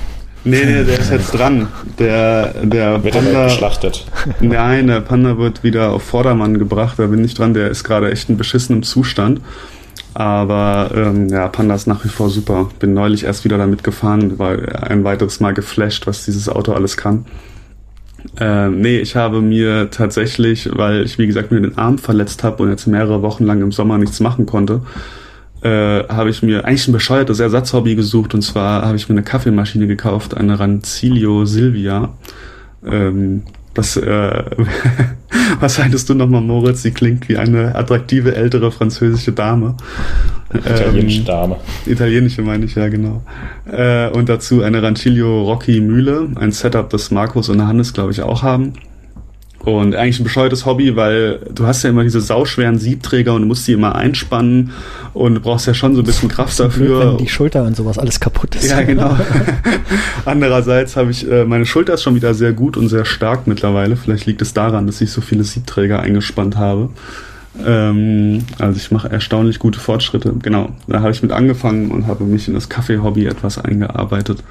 Nee, 0.43 0.63
nee, 0.63 0.83
der 0.83 0.99
ist 0.99 1.11
jetzt 1.11 1.31
dran. 1.31 1.67
Der, 1.99 2.53
der 2.63 3.03
wird 3.03 3.13
Panda. 3.13 3.45
geschlachtet. 3.45 4.05
Nein, 4.39 4.87
der 4.87 5.01
Panda 5.01 5.37
wird 5.37 5.63
wieder 5.63 5.91
auf 5.91 6.03
Vordermann 6.03 6.57
gebracht. 6.57 6.97
Da 6.97 7.07
bin 7.07 7.23
ich 7.23 7.33
dran. 7.33 7.53
Der 7.53 7.69
ist 7.69 7.83
gerade 7.83 8.11
echt 8.11 8.29
in 8.29 8.37
beschissenem 8.37 8.83
Zustand. 8.83 9.41
Aber 10.13 10.89
ähm, 10.95 11.27
ja, 11.29 11.47
Panda 11.47 11.75
ist 11.75 11.85
nach 11.85 12.03
wie 12.05 12.09
vor 12.09 12.29
super. 12.29 12.69
Bin 12.79 12.93
neulich 12.93 13.25
erst 13.25 13.43
wieder 13.43 13.57
damit 13.57 13.83
gefahren, 13.83 14.39
war 14.39 14.57
ein 14.89 15.03
weiteres 15.03 15.39
Mal 15.39 15.53
geflasht, 15.53 16.07
was 16.07 16.25
dieses 16.25 16.49
Auto 16.49 16.73
alles 16.73 16.97
kann. 16.97 17.25
Äh, 18.39 18.69
nee, 18.69 18.99
ich 18.99 19.15
habe 19.15 19.41
mir 19.41 19.89
tatsächlich, 19.89 20.69
weil 20.73 21.03
ich 21.03 21.17
wie 21.17 21.27
gesagt 21.27 21.51
mir 21.51 21.61
den 21.61 21.77
Arm 21.77 21.97
verletzt 21.97 22.43
habe 22.43 22.63
und 22.63 22.69
jetzt 22.69 22.87
mehrere 22.87 23.21
Wochen 23.21 23.45
lang 23.45 23.61
im 23.61 23.71
Sommer 23.71 23.97
nichts 23.97 24.19
machen 24.19 24.45
konnte, 24.45 24.81
äh, 25.61 26.03
habe 26.07 26.29
ich 26.29 26.43
mir 26.43 26.65
eigentlich 26.65 26.87
ein 26.87 26.93
bescheuertes 26.93 27.39
Ersatzhobby 27.39 27.95
gesucht 27.95 28.33
und 28.33 28.41
zwar 28.41 28.83
habe 28.83 28.95
ich 28.95 29.09
mir 29.09 29.13
eine 29.13 29.23
Kaffeemaschine 29.23 29.87
gekauft, 29.87 30.35
eine 30.35 30.59
Rancilio 30.59 31.45
Silvia. 31.45 32.09
Ähm, 32.85 33.43
das, 33.73 33.97
äh, 33.97 34.43
was 35.59 35.75
sagtest 35.75 36.09
du 36.09 36.13
nochmal, 36.13 36.41
Moritz? 36.41 36.81
Sie 36.83 36.91
klingt 36.91 37.29
wie 37.29 37.37
eine 37.37 37.75
attraktive 37.75 38.35
ältere 38.35 38.71
französische 38.71 39.31
Dame. 39.31 39.75
Italienische 40.53 41.19
ähm, 41.19 41.25
Dame. 41.25 41.55
Italienische 41.85 42.41
meine 42.41 42.65
ich, 42.65 42.75
ja, 42.75 42.87
genau. 42.87 43.21
Äh, 43.69 44.09
und 44.09 44.29
dazu 44.29 44.63
eine 44.63 44.81
Rancilio 44.81 45.43
Rocky 45.43 45.81
Mühle, 45.81 46.29
ein 46.35 46.51
Setup, 46.51 46.89
das 46.89 47.11
Markus 47.11 47.49
und 47.49 47.65
Hannes, 47.65 47.93
glaube 47.93 48.11
ich, 48.11 48.21
auch 48.21 48.43
haben. 48.43 48.73
Und 49.59 49.95
eigentlich 49.95 50.19
ein 50.21 50.23
bescheuertes 50.23 50.65
Hobby, 50.65 50.95
weil 50.95 51.39
du 51.53 51.65
hast 51.65 51.83
ja 51.83 51.89
immer 51.89 52.03
diese 52.03 52.21
sauschweren 52.21 52.79
Siebträger 52.79 53.33
und 53.33 53.41
du 53.41 53.47
musst 53.47 53.67
die 53.67 53.73
immer 53.73 53.95
einspannen 53.95 54.71
und 55.13 55.35
du 55.35 55.41
brauchst 55.41 55.67
ja 55.67 55.73
schon 55.73 55.93
so 55.93 56.03
ein 56.03 56.05
bisschen 56.05 56.29
Kraft 56.29 56.57
dafür. 56.57 56.99
Blöd, 56.99 57.11
wenn 57.11 57.17
die 57.17 57.27
Schulter 57.27 57.63
und 57.63 57.75
sowas 57.75 57.97
alles 57.97 58.21
kaputt 58.21 58.55
ist. 58.55 58.69
Ja, 58.69 58.81
genau. 58.83 59.17
Andererseits 60.25 60.95
habe 60.95 61.11
ich, 61.11 61.29
äh, 61.29 61.43
meine 61.43 61.65
Schulter 61.65 61.95
ist 61.95 62.03
schon 62.03 62.15
wieder 62.15 62.33
sehr 62.33 62.53
gut 62.53 62.77
und 62.77 62.87
sehr 62.87 63.03
stark 63.03 63.45
mittlerweile. 63.45 63.97
Vielleicht 63.97 64.25
liegt 64.25 64.41
es 64.41 64.53
daran, 64.53 64.87
dass 64.87 65.01
ich 65.01 65.11
so 65.11 65.19
viele 65.19 65.43
Siebträger 65.43 65.99
eingespannt 65.99 66.55
habe. 66.55 66.89
Ähm, 67.65 68.45
also 68.59 68.77
ich 68.77 68.91
mache 68.91 69.09
erstaunlich 69.09 69.59
gute 69.59 69.79
Fortschritte. 69.79 70.33
Genau, 70.41 70.69
da 70.87 71.01
habe 71.01 71.11
ich 71.11 71.21
mit 71.21 71.31
angefangen 71.31 71.91
und 71.91 72.07
habe 72.07 72.23
mich 72.23 72.47
in 72.47 72.53
das 72.53 72.69
Kaffee-Hobby 72.69 73.25
etwas 73.25 73.57
eingearbeitet 73.57 74.43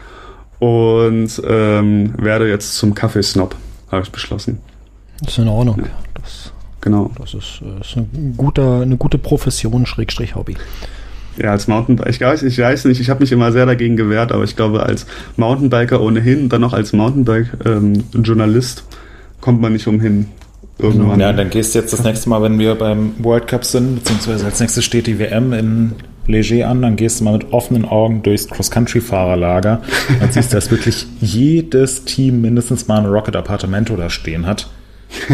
und 0.58 1.30
ähm, 1.46 2.14
werde 2.18 2.48
jetzt 2.48 2.74
zum 2.74 2.94
Kaffeesnob, 2.94 3.54
habe 3.90 4.02
ich 4.02 4.10
beschlossen. 4.10 4.58
Das 5.20 5.32
ist 5.32 5.38
in 5.38 5.48
Ordnung. 5.48 5.78
Ja. 5.78 5.84
Das, 6.14 6.52
genau. 6.80 7.10
Das 7.18 7.34
ist, 7.34 7.62
äh, 7.62 7.80
ist 7.80 7.96
ein 7.96 8.34
guter, 8.36 8.80
eine 8.80 8.96
gute 8.96 9.18
Profession, 9.18 9.86
Schrägstrich 9.86 10.34
Hobby. 10.34 10.56
Ja, 11.38 11.50
als 11.50 11.68
Mountainbiker, 11.68 12.08
ich 12.08 12.20
weiß, 12.20 12.42
ich 12.44 12.58
weiß 12.58 12.86
nicht, 12.86 12.98
ich 13.00 13.10
habe 13.10 13.20
mich 13.20 13.30
immer 13.30 13.52
sehr 13.52 13.66
dagegen 13.66 13.96
gewehrt, 13.96 14.32
aber 14.32 14.44
ich 14.44 14.56
glaube, 14.56 14.82
als 14.82 15.06
Mountainbiker 15.36 16.00
ohnehin, 16.00 16.48
dann 16.48 16.62
noch 16.62 16.72
als 16.72 16.94
Mountainbike-Journalist, 16.94 18.84
ähm, 18.86 18.96
kommt 19.42 19.60
man 19.60 19.74
nicht 19.74 19.86
umhin. 19.86 20.28
Irgendwann. 20.78 21.20
Ja, 21.20 21.32
dann 21.32 21.48
gehst 21.50 21.74
du 21.74 21.78
jetzt 21.78 21.92
das 21.92 22.04
nächste 22.04 22.28
Mal, 22.28 22.42
wenn 22.42 22.58
wir 22.58 22.74
beim 22.74 23.14
World 23.18 23.46
Cup 23.46 23.64
sind, 23.64 23.96
beziehungsweise 23.96 24.44
als 24.44 24.60
nächstes 24.60 24.84
steht 24.84 25.06
die 25.06 25.18
WM 25.18 25.52
in 25.52 25.92
Leger 26.26 26.68
an, 26.68 26.82
dann 26.82 26.96
gehst 26.96 27.20
du 27.20 27.24
mal 27.24 27.34
mit 27.34 27.52
offenen 27.52 27.84
Augen 27.84 28.22
durchs 28.22 28.48
Cross-Country-Fahrerlager 28.48 29.80
und 30.20 30.32
siehst, 30.32 30.52
dass 30.52 30.70
wirklich 30.70 31.06
jedes 31.20 32.04
Team 32.04 32.40
mindestens 32.40 32.88
mal 32.88 32.98
ein 32.98 33.06
Rocket 33.06 33.36
Appartamento 33.36 33.96
da 33.96 34.10
stehen 34.10 34.46
hat. 34.46 34.68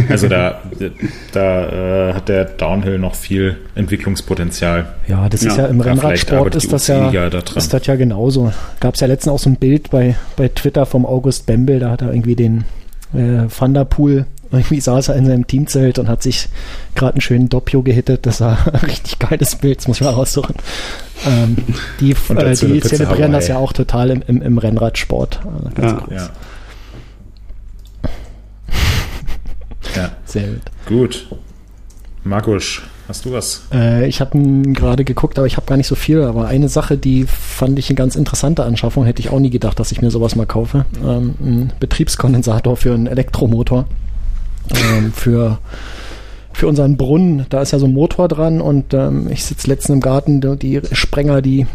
Also 0.08 0.28
da, 0.28 0.60
da 1.32 2.10
äh, 2.10 2.14
hat 2.14 2.28
der 2.28 2.44
Downhill 2.44 2.98
noch 2.98 3.14
viel 3.14 3.56
Entwicklungspotenzial. 3.74 4.94
Ja, 5.08 5.28
das 5.28 5.42
ist 5.42 5.56
ja, 5.56 5.64
ja 5.64 5.68
im 5.70 5.80
Rennradsport 5.80 6.54
ist 6.54 6.72
das 6.72 6.86
ja, 6.86 7.10
da 7.10 7.38
ist 7.38 7.72
das 7.72 7.86
ja 7.86 7.96
genauso. 7.96 8.52
Gab 8.80 8.94
es 8.94 9.00
ja 9.00 9.06
letztens 9.06 9.32
auch 9.32 9.38
so 9.38 9.50
ein 9.50 9.56
Bild 9.56 9.90
bei, 9.90 10.14
bei 10.36 10.48
Twitter 10.48 10.86
vom 10.86 11.06
August 11.06 11.46
Bembel, 11.46 11.80
da 11.80 11.90
hat 11.90 12.02
er 12.02 12.12
irgendwie 12.12 12.36
den 12.36 12.64
äh, 13.14 13.48
Thunderpool 13.48 14.26
irgendwie 14.52 14.80
saß 14.80 15.08
er 15.08 15.16
in 15.16 15.26
seinem 15.26 15.46
Teamzelt 15.46 15.98
und 15.98 16.08
hat 16.08 16.22
sich 16.22 16.48
gerade 16.94 17.14
einen 17.14 17.20
schönen 17.22 17.48
Doppio 17.48 17.82
gehittet. 17.82 18.26
Das 18.26 18.40
war 18.40 18.58
ein 18.72 18.80
richtig 18.80 19.18
geiles 19.18 19.56
Bild, 19.56 19.78
das 19.78 19.88
muss 19.88 19.96
ich 19.98 20.04
mal 20.04 20.10
raussuchen. 20.10 20.54
Ähm, 21.26 21.56
die 22.00 22.12
äh, 22.12 22.54
die 22.54 22.80
zelebrieren 22.80 23.32
das 23.32 23.48
ja 23.48 23.56
auch 23.56 23.72
total 23.72 24.10
im, 24.10 24.22
im, 24.26 24.42
im 24.42 24.58
Rennradsport. 24.58 25.40
Also 25.64 25.82
ja. 25.82 26.06
ja. 26.10 26.30
ja. 29.96 30.10
Sehr 30.24 30.48
gut. 30.48 30.62
Gut. 30.86 31.26
Markus, 32.24 32.82
hast 33.08 33.24
du 33.24 33.32
was? 33.32 33.62
Äh, 33.72 34.06
ich 34.06 34.20
habe 34.20 34.38
gerade 34.72 35.04
geguckt, 35.04 35.38
aber 35.38 35.46
ich 35.46 35.56
habe 35.56 35.66
gar 35.66 35.76
nicht 35.76 35.88
so 35.88 35.94
viel. 35.94 36.22
Aber 36.22 36.46
eine 36.46 36.68
Sache, 36.68 36.98
die 36.98 37.24
fand 37.24 37.78
ich 37.78 37.88
eine 37.88 37.96
ganz 37.96 38.16
interessante 38.16 38.64
Anschaffung, 38.64 39.04
hätte 39.04 39.20
ich 39.20 39.30
auch 39.30 39.40
nie 39.40 39.50
gedacht, 39.50 39.80
dass 39.80 39.92
ich 39.92 40.02
mir 40.02 40.10
sowas 40.10 40.36
mal 40.36 40.46
kaufe. 40.46 40.84
Ähm, 41.02 41.34
ein 41.40 41.72
Betriebskondensator 41.80 42.76
für 42.76 42.92
einen 42.92 43.06
Elektromotor 43.06 43.86
ähm, 44.74 45.12
für, 45.12 45.58
für 46.52 46.66
unseren 46.68 46.96
Brunnen. 46.96 47.46
Da 47.48 47.62
ist 47.62 47.72
ja 47.72 47.78
so 47.78 47.86
ein 47.86 47.92
Motor 47.92 48.28
dran 48.28 48.60
und 48.60 48.94
ähm, 48.94 49.28
ich 49.30 49.44
sitze 49.44 49.68
letztens 49.68 49.94
im 49.96 50.00
Garten, 50.00 50.58
die 50.58 50.80
Sprenger, 50.92 51.42
die 51.42 51.66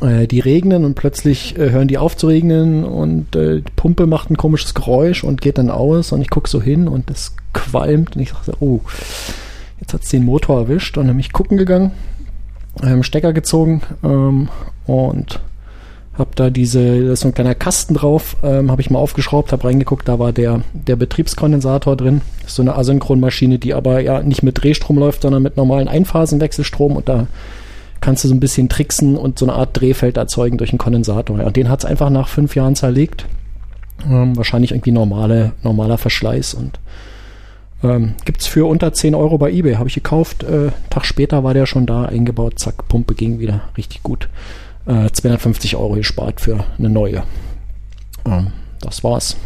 äh, 0.00 0.26
die 0.26 0.40
regnen 0.40 0.84
und 0.84 0.94
plötzlich 0.94 1.58
äh, 1.58 1.70
hören 1.70 1.88
die 1.88 1.98
auf 1.98 2.16
zu 2.16 2.28
regnen 2.28 2.84
und 2.84 3.34
äh, 3.36 3.56
die 3.60 3.72
Pumpe 3.76 4.06
macht 4.06 4.30
ein 4.30 4.36
komisches 4.36 4.72
Geräusch 4.72 5.24
und 5.24 5.40
geht 5.40 5.58
dann 5.58 5.68
aus 5.68 6.12
und 6.12 6.22
ich 6.22 6.30
gucke 6.30 6.48
so 6.48 6.62
hin 6.62 6.88
und 6.88 7.10
es 7.10 7.34
qualmt 7.52 8.16
und 8.16 8.22
ich 8.22 8.30
sage, 8.30 8.56
oh, 8.60 8.80
jetzt 9.80 9.92
hat 9.92 10.02
es 10.02 10.10
den 10.10 10.24
Motor 10.24 10.60
erwischt 10.60 10.96
und 10.96 11.06
dann 11.06 11.16
bin 11.16 11.20
ich 11.20 11.32
gucken 11.32 11.58
gegangen, 11.58 11.90
ähm, 12.82 13.02
Stecker 13.02 13.32
gezogen 13.32 13.82
ähm, 14.02 14.48
und 14.86 15.40
habe 16.20 16.30
da 16.36 16.50
diese, 16.50 17.04
da 17.04 17.12
ist 17.12 17.20
so 17.20 17.28
ein 17.28 17.34
kleiner 17.34 17.54
Kasten 17.54 17.94
drauf, 17.94 18.36
ähm, 18.42 18.70
habe 18.70 18.80
ich 18.80 18.90
mal 18.90 18.98
aufgeschraubt, 18.98 19.52
habe 19.52 19.64
reingeguckt, 19.64 20.06
da 20.06 20.18
war 20.18 20.32
der, 20.32 20.62
der 20.72 20.96
Betriebskondensator 20.96 21.96
drin. 21.96 22.20
Ist 22.46 22.54
so 22.54 22.62
eine 22.62 22.76
Asynchronmaschine, 22.76 23.58
die 23.58 23.74
aber 23.74 24.00
ja 24.00 24.22
nicht 24.22 24.42
mit 24.42 24.62
Drehstrom 24.62 24.98
läuft, 24.98 25.22
sondern 25.22 25.42
mit 25.42 25.56
normalen 25.56 25.88
Einphasenwechselstrom 25.88 26.96
und 26.96 27.08
da 27.08 27.26
kannst 28.00 28.24
du 28.24 28.28
so 28.28 28.34
ein 28.34 28.40
bisschen 28.40 28.68
tricksen 28.68 29.16
und 29.16 29.38
so 29.38 29.44
eine 29.44 29.54
Art 29.54 29.78
Drehfeld 29.78 30.16
erzeugen 30.16 30.56
durch 30.56 30.70
einen 30.70 30.78
Kondensator. 30.78 31.38
Ja, 31.38 31.46
und 31.46 31.56
den 31.56 31.68
hat 31.68 31.80
es 31.80 31.84
einfach 31.84 32.08
nach 32.10 32.28
fünf 32.28 32.54
Jahren 32.54 32.76
zerlegt. 32.76 33.26
Ähm, 34.08 34.36
wahrscheinlich 34.36 34.72
irgendwie 34.72 34.92
normale, 34.92 35.52
normaler 35.62 35.98
Verschleiß 35.98 36.54
und 36.54 36.78
ähm, 37.82 38.14
gibt 38.24 38.42
es 38.42 38.46
für 38.46 38.66
unter 38.66 38.92
10 38.92 39.14
Euro 39.14 39.38
bei 39.38 39.50
eBay, 39.50 39.74
habe 39.74 39.88
ich 39.88 39.94
gekauft. 39.94 40.42
Äh, 40.42 40.70
Tag 40.88 41.04
später 41.04 41.44
war 41.44 41.54
der 41.54 41.66
schon 41.66 41.86
da, 41.86 42.04
eingebaut, 42.04 42.58
zack, 42.58 42.88
Pumpe 42.88 43.14
ging 43.14 43.40
wieder 43.40 43.62
richtig 43.76 44.02
gut 44.02 44.28
äh, 44.86 45.10
250 45.10 45.76
Euro 45.76 45.94
gespart 45.94 46.40
für 46.40 46.64
eine 46.78 46.88
neue. 46.88 47.22
Ähm, 48.26 48.52
das 48.80 49.04
war's. 49.04 49.36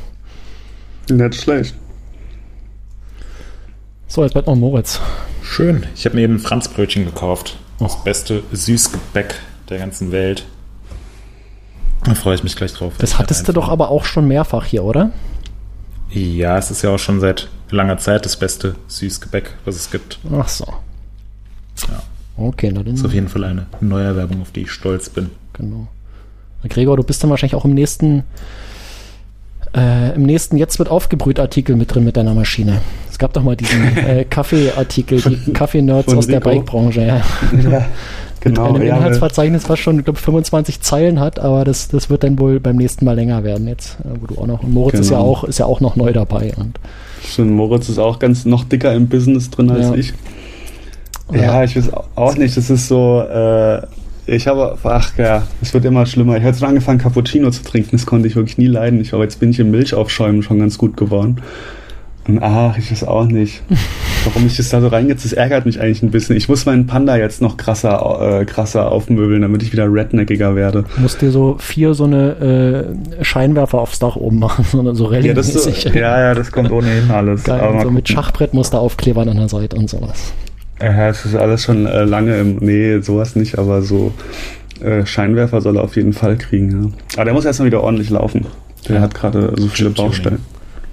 Nicht 1.10 1.34
schlecht. 1.34 1.74
So, 4.06 4.22
jetzt 4.22 4.32
bleibt 4.32 4.46
noch 4.46 4.56
Moritz. 4.56 5.00
Schön. 5.42 5.86
Ich 5.94 6.04
habe 6.04 6.16
mir 6.16 6.22
eben 6.22 6.36
ein 6.36 6.40
Franzbrötchen 6.40 7.04
gekauft. 7.04 7.56
Das 7.78 8.02
beste 8.04 8.42
Süßgebäck 8.52 9.34
der 9.68 9.78
ganzen 9.78 10.12
Welt. 10.12 10.46
Da 12.04 12.14
freue 12.14 12.34
ich 12.34 12.44
mich 12.44 12.54
gleich 12.54 12.72
drauf. 12.72 12.92
Das 12.98 13.18
hattest 13.18 13.48
du 13.48 13.52
doch 13.52 13.68
aber 13.68 13.90
auch 13.90 14.04
schon 14.04 14.28
mehrfach 14.28 14.66
hier, 14.66 14.84
oder? 14.84 15.10
Ja, 16.10 16.58
es 16.58 16.70
ist 16.70 16.82
ja 16.82 16.90
auch 16.90 16.98
schon 16.98 17.18
seit 17.20 17.48
langer 17.70 17.98
Zeit 17.98 18.24
das 18.24 18.36
beste 18.36 18.76
Süßgebäck, 18.86 19.54
was 19.64 19.74
es 19.74 19.90
gibt. 19.90 20.18
Ach 20.32 20.48
so. 20.48 20.66
Ja. 22.36 22.44
Okay, 22.44 22.70
na 22.72 22.82
dann. 22.82 22.92
Das 22.92 23.00
ist 23.00 23.06
auf 23.06 23.14
jeden 23.14 23.28
Fall 23.28 23.44
eine 23.44 23.66
neue 23.80 24.16
Werbung, 24.16 24.42
auf 24.42 24.50
die 24.50 24.62
ich 24.62 24.70
stolz 24.70 25.08
bin. 25.08 25.30
Genau. 25.52 25.88
Gregor, 26.68 26.96
du 26.96 27.02
bist 27.02 27.22
dann 27.22 27.30
wahrscheinlich 27.30 27.54
auch 27.54 27.64
im 27.64 27.74
nächsten, 27.74 28.24
äh, 29.76 30.14
im 30.14 30.22
nächsten 30.22 30.56
Jetzt 30.56 30.78
wird 30.78 30.88
aufgebrüht 30.88 31.38
Artikel 31.38 31.76
mit 31.76 31.94
drin 31.94 32.04
mit 32.04 32.16
deiner 32.16 32.34
Maschine. 32.34 32.80
Es 33.10 33.18
gab 33.18 33.32
doch 33.34 33.42
mal 33.42 33.56
diesen 33.56 33.96
äh, 33.96 34.24
Kaffee-Artikel, 34.24 35.20
die 35.20 35.52
Kaffee-Nerds 35.52 36.14
aus 36.14 36.26
der 36.26 36.40
Bike-Branche. 36.40 37.02
Ja. 37.02 37.22
ja. 37.70 37.86
Genau, 38.40 38.72
mit 38.72 38.82
einem 38.82 38.88
ja, 38.88 38.96
Inhaltsverzeichnis, 38.98 39.70
was 39.70 39.78
schon, 39.78 39.98
ich 39.98 40.04
glaube, 40.04 40.18
25 40.18 40.82
Zeilen 40.82 41.18
hat, 41.18 41.38
aber 41.38 41.64
das, 41.64 41.88
das 41.88 42.10
wird 42.10 42.24
dann 42.24 42.38
wohl 42.38 42.60
beim 42.60 42.76
nächsten 42.76 43.06
Mal 43.06 43.14
länger 43.14 43.42
werden 43.42 43.66
jetzt, 43.66 43.96
äh, 44.00 44.20
wo 44.20 44.26
du 44.26 44.38
auch 44.38 44.46
noch, 44.46 44.62
und 44.62 44.74
Moritz 44.74 44.92
genau. 44.92 45.02
ist 45.02 45.10
ja 45.10 45.16
genau. 45.16 45.30
auch, 45.30 45.44
ist 45.44 45.58
ja 45.58 45.66
auch 45.66 45.80
noch 45.80 45.96
neu 45.96 46.12
dabei. 46.12 46.52
Und 46.56 46.78
Stimmt, 47.26 47.52
Moritz 47.52 47.88
ist 47.88 47.98
auch 47.98 48.18
ganz 48.18 48.44
noch 48.44 48.64
dicker 48.64 48.92
im 48.92 49.08
Business 49.08 49.48
drin 49.48 49.70
als 49.70 49.86
ja. 49.86 50.14
Ich. 51.32 51.40
Ja, 51.40 51.64
ich 51.64 51.76
weiß 51.76 51.90
auch 52.14 52.36
nicht. 52.36 52.56
Das 52.56 52.70
ist 52.70 52.88
so, 52.88 53.20
äh, 53.22 53.82
ich 54.26 54.46
habe, 54.46 54.76
ach 54.82 55.12
ja, 55.18 55.42
es 55.60 55.74
wird 55.74 55.84
immer 55.84 56.06
schlimmer. 56.06 56.32
Ich 56.34 56.40
habe 56.40 56.48
jetzt 56.48 56.60
schon 56.60 56.68
angefangen, 56.68 56.98
Cappuccino 56.98 57.50
zu 57.50 57.62
trinken. 57.62 57.90
Das 57.92 58.06
konnte 58.06 58.26
ich 58.26 58.36
wirklich 58.36 58.58
nie 58.58 58.66
leiden. 58.66 59.00
Ich 59.00 59.10
glaube, 59.10 59.24
jetzt 59.24 59.40
bin 59.40 59.50
ich 59.50 59.60
im 59.60 59.70
Milchaufschäumen 59.70 60.42
schon 60.42 60.58
ganz 60.58 60.78
gut 60.78 60.96
geworden. 60.96 61.40
Und 62.26 62.42
ach, 62.42 62.78
ich 62.78 62.90
weiß 62.90 63.04
auch 63.04 63.26
nicht, 63.26 63.62
warum 64.24 64.46
ich 64.46 64.56
das 64.56 64.70
da 64.70 64.80
so 64.80 64.88
reingehe. 64.88 65.14
Das 65.14 65.32
ärgert 65.34 65.66
mich 65.66 65.80
eigentlich 65.80 66.02
ein 66.02 66.10
bisschen. 66.10 66.36
Ich 66.36 66.48
muss 66.48 66.64
meinen 66.64 66.86
Panda 66.86 67.16
jetzt 67.16 67.42
noch 67.42 67.58
krasser, 67.58 68.40
äh, 68.40 68.44
krasser 68.46 68.90
aufmöbeln, 68.90 69.42
damit 69.42 69.62
ich 69.62 69.72
wieder 69.72 69.92
redneckiger 69.92 70.56
werde. 70.56 70.84
Du 70.94 71.02
musst 71.02 71.20
dir 71.20 71.30
so 71.30 71.56
vier 71.58 71.92
so 71.92 72.04
eine 72.04 72.96
äh, 73.20 73.24
Scheinwerfer 73.24 73.78
aufs 73.78 73.98
Dach 73.98 74.16
oben 74.16 74.38
machen, 74.38 74.64
so, 74.70 74.94
so 74.94 75.12
ja, 75.12 75.42
so, 75.42 75.70
ja, 75.90 76.20
ja, 76.20 76.34
das 76.34 76.50
kommt 76.50 76.70
ohnehin 76.70 77.10
alles. 77.10 77.44
Geil, 77.44 77.80
so 77.82 77.90
mit 77.90 78.08
Schachbrettmuster 78.08 78.80
aufklebern 78.80 79.28
an 79.28 79.36
der 79.36 79.48
Seite 79.50 79.76
und 79.76 79.90
sowas. 79.90 80.32
Ja, 80.80 81.08
es 81.08 81.24
ist 81.24 81.36
alles 81.36 81.62
schon 81.62 81.86
äh, 81.86 82.04
lange 82.04 82.36
im. 82.38 82.56
Nee, 82.56 83.00
sowas 83.00 83.36
nicht, 83.36 83.58
aber 83.58 83.82
so 83.82 84.12
äh, 84.80 85.06
Scheinwerfer 85.06 85.60
soll 85.60 85.76
er 85.76 85.84
auf 85.84 85.96
jeden 85.96 86.12
Fall 86.12 86.36
kriegen. 86.36 86.70
Ja. 86.70 86.90
Aber 87.16 87.24
der 87.24 87.34
muss 87.34 87.44
erstmal 87.44 87.66
wieder 87.66 87.82
ordentlich 87.82 88.10
laufen. 88.10 88.46
Der 88.88 88.96
ja. 88.96 89.02
hat 89.02 89.14
gerade 89.14 89.52
so 89.56 89.68
viele 89.68 89.90
Baustellen. 89.90 90.40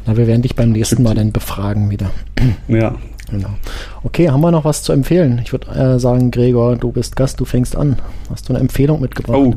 Na, 0.06 0.18
wir 0.18 0.28
werden 0.28 0.42
dich 0.42 0.56
beim 0.56 0.72
nächsten 0.72 1.04
Mal 1.04 1.16
dann 1.16 1.32
befragen 1.32 1.90
wieder. 1.90 2.12
Ja. 2.68 2.96
Genau. 3.30 3.50
Okay, 4.04 4.30
haben 4.30 4.42
wir 4.42 4.52
noch 4.52 4.66
was 4.66 4.84
zu 4.84 4.92
empfehlen? 4.92 5.40
Ich 5.42 5.54
würde 5.54 5.68
äh, 5.72 6.00
sagen, 6.00 6.32
Gregor, 6.32 6.76
du 6.76 6.92
bist 6.92 7.16
Gast, 7.16 7.40
du 7.40 7.46
fängst 7.46 7.78
an. 7.78 7.98
Hast 8.30 8.50
du 8.50 8.54
eine 8.54 8.60
Empfehlung 8.60 9.00
mitgebracht? 9.00 9.38
Oh, 9.38 9.56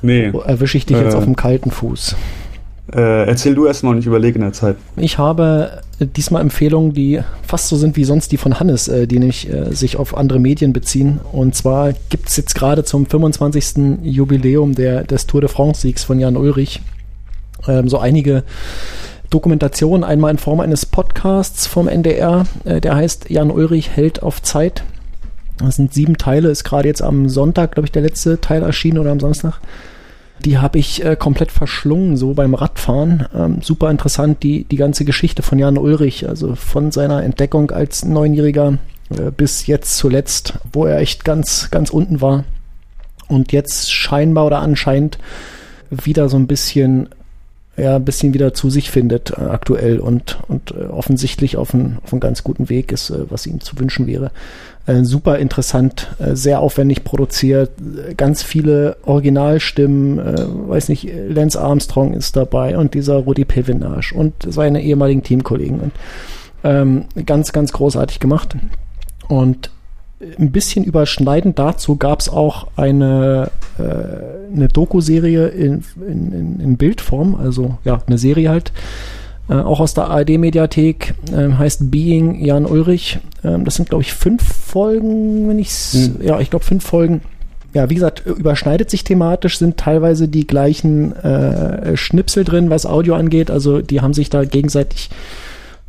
nee. 0.00 0.32
Erwische 0.46 0.78
ich 0.78 0.86
dich 0.86 0.96
äh, 0.96 1.04
jetzt 1.04 1.14
auf 1.14 1.24
dem 1.24 1.36
kalten 1.36 1.70
Fuß? 1.70 2.16
Äh, 2.92 3.26
erzähl 3.26 3.54
du 3.54 3.66
erstmal 3.66 3.94
und 3.94 3.98
ich 3.98 4.06
überlege 4.06 4.36
in 4.36 4.42
der 4.42 4.52
Zeit. 4.52 4.76
Ich 4.96 5.18
habe 5.18 5.82
diesmal 5.98 6.42
Empfehlungen, 6.42 6.92
die 6.92 7.20
fast 7.42 7.68
so 7.68 7.76
sind 7.76 7.96
wie 7.96 8.04
sonst 8.04 8.30
die 8.30 8.36
von 8.36 8.60
Hannes, 8.60 8.86
äh, 8.86 9.06
die 9.06 9.18
nämlich 9.18 9.52
äh, 9.52 9.72
sich 9.74 9.96
auf 9.96 10.16
andere 10.16 10.38
Medien 10.38 10.72
beziehen. 10.72 11.20
Und 11.32 11.54
zwar 11.54 11.94
gibt 12.10 12.28
es 12.28 12.36
jetzt 12.36 12.54
gerade 12.54 12.84
zum 12.84 13.06
25. 13.06 14.02
Jubiläum 14.02 14.74
der, 14.74 15.04
des 15.04 15.26
Tour 15.26 15.40
de 15.40 15.50
France-Siegs 15.50 16.04
von 16.04 16.20
Jan 16.20 16.36
Ulrich 16.36 16.80
ähm, 17.66 17.88
so 17.88 17.98
einige 17.98 18.44
Dokumentationen. 19.30 20.04
Einmal 20.04 20.30
in 20.30 20.38
Form 20.38 20.60
eines 20.60 20.86
Podcasts 20.86 21.66
vom 21.66 21.88
NDR, 21.88 22.44
äh, 22.64 22.80
der 22.80 22.94
heißt 22.94 23.30
Jan 23.30 23.50
Ulrich 23.50 23.90
hält 23.90 24.22
auf 24.22 24.42
Zeit. 24.42 24.84
Das 25.58 25.76
sind 25.76 25.94
sieben 25.94 26.18
Teile, 26.18 26.50
ist 26.50 26.64
gerade 26.64 26.88
jetzt 26.88 27.02
am 27.02 27.28
Sonntag, 27.28 27.72
glaube 27.72 27.86
ich, 27.86 27.92
der 27.92 28.02
letzte 28.02 28.40
Teil 28.40 28.62
erschienen 28.62 28.98
oder 28.98 29.10
am 29.10 29.20
Samstag. 29.20 29.60
Die 30.44 30.58
habe 30.58 30.78
ich 30.78 31.04
äh, 31.04 31.16
komplett 31.16 31.50
verschlungen, 31.50 32.16
so 32.16 32.34
beim 32.34 32.54
Radfahren. 32.54 33.26
Ähm, 33.34 33.62
super 33.62 33.90
interessant, 33.90 34.42
die, 34.42 34.64
die 34.64 34.76
ganze 34.76 35.04
Geschichte 35.04 35.42
von 35.42 35.58
Jan 35.58 35.78
Ulrich, 35.78 36.28
also 36.28 36.54
von 36.54 36.92
seiner 36.92 37.22
Entdeckung 37.22 37.70
als 37.70 38.04
Neunjähriger 38.04 38.78
äh, 39.10 39.30
bis 39.30 39.66
jetzt 39.66 39.96
zuletzt, 39.96 40.54
wo 40.72 40.84
er 40.84 40.98
echt 40.98 41.24
ganz, 41.24 41.70
ganz 41.70 41.90
unten 41.90 42.20
war. 42.20 42.44
Und 43.28 43.52
jetzt 43.52 43.92
scheinbar 43.92 44.46
oder 44.46 44.60
anscheinend 44.60 45.18
wieder 45.90 46.28
so 46.28 46.36
ein 46.36 46.46
bisschen 46.46 47.08
ja, 47.76 47.96
ein 47.96 48.04
bisschen 48.04 48.32
wieder 48.32 48.54
zu 48.54 48.70
sich 48.70 48.90
findet 48.90 49.30
äh, 49.30 49.42
aktuell 49.42 49.98
und, 49.98 50.38
und 50.48 50.72
äh, 50.72 50.84
offensichtlich 50.84 51.56
auf 51.56 51.74
einem 51.74 51.98
auf 52.02 52.18
ganz 52.20 52.42
guten 52.42 52.68
Weg 52.68 52.90
ist, 52.90 53.10
äh, 53.10 53.30
was 53.30 53.46
ihm 53.46 53.60
zu 53.60 53.78
wünschen 53.78 54.06
wäre. 54.06 54.30
Äh, 54.86 55.04
super 55.04 55.38
interessant, 55.38 56.08
äh, 56.18 56.36
sehr 56.36 56.60
aufwendig 56.60 57.02
produziert, 57.02 57.70
ganz 58.16 58.44
viele 58.44 58.96
Originalstimmen, 59.04 60.18
äh, 60.18 60.46
weiß 60.68 60.88
nicht, 60.88 61.08
Lance 61.28 61.60
Armstrong 61.60 62.14
ist 62.14 62.36
dabei 62.36 62.78
und 62.78 62.94
dieser 62.94 63.16
Rudi 63.16 63.44
Pevenage 63.44 64.14
und 64.14 64.34
seine 64.46 64.82
ehemaligen 64.82 65.24
Teamkollegen 65.24 65.80
und 65.80 65.92
ähm, 66.62 67.04
ganz, 67.26 67.52
ganz 67.52 67.72
großartig 67.72 68.20
gemacht. 68.20 68.56
Und 69.28 69.70
ein 70.38 70.50
bisschen 70.50 70.84
überschneidend 70.84 71.58
dazu 71.58 71.96
gab 71.96 72.20
es 72.20 72.28
auch 72.28 72.68
eine, 72.76 73.50
äh, 73.78 74.54
eine 74.54 74.68
Doku-Serie 74.68 75.48
in, 75.48 75.84
in, 75.96 76.60
in, 76.60 76.76
Bildform, 76.76 77.34
also 77.34 77.76
ja, 77.84 78.00
eine 78.06 78.16
Serie 78.16 78.48
halt, 78.48 78.72
äh, 79.48 79.54
auch 79.54 79.80
aus 79.80 79.94
der 79.94 80.08
ARD-Mediathek, 80.08 81.14
äh, 81.32 81.52
heißt 81.52 81.90
Being 81.90 82.44
Jan 82.44 82.66
Ulrich. 82.66 83.18
Ähm, 83.44 83.64
das 83.64 83.76
sind, 83.76 83.88
glaube 83.88 84.02
ich, 84.02 84.12
fünf 84.12 84.42
Folgen, 84.42 85.48
wenn 85.48 85.58
ich 85.58 85.70
hm. 85.70 86.16
ja, 86.20 86.40
ich 86.40 86.50
glaube, 86.50 86.64
fünf 86.64 86.84
Folgen. 86.84 87.20
ja, 87.72 87.88
wie 87.88 87.94
gesagt, 87.94 88.24
überschneidet 88.26 88.90
sich 88.90 89.04
thematisch, 89.04 89.58
sind 89.58 89.76
teilweise 89.76 90.28
die 90.28 90.46
gleichen 90.46 91.14
äh, 91.16 91.96
Schnipsel 91.96 92.44
drin, 92.44 92.70
was 92.70 92.86
Audio 92.86 93.14
angeht. 93.14 93.50
Also 93.50 93.82
die 93.82 94.00
haben 94.00 94.14
sich 94.14 94.30
da 94.30 94.44
gegenseitig 94.44 95.10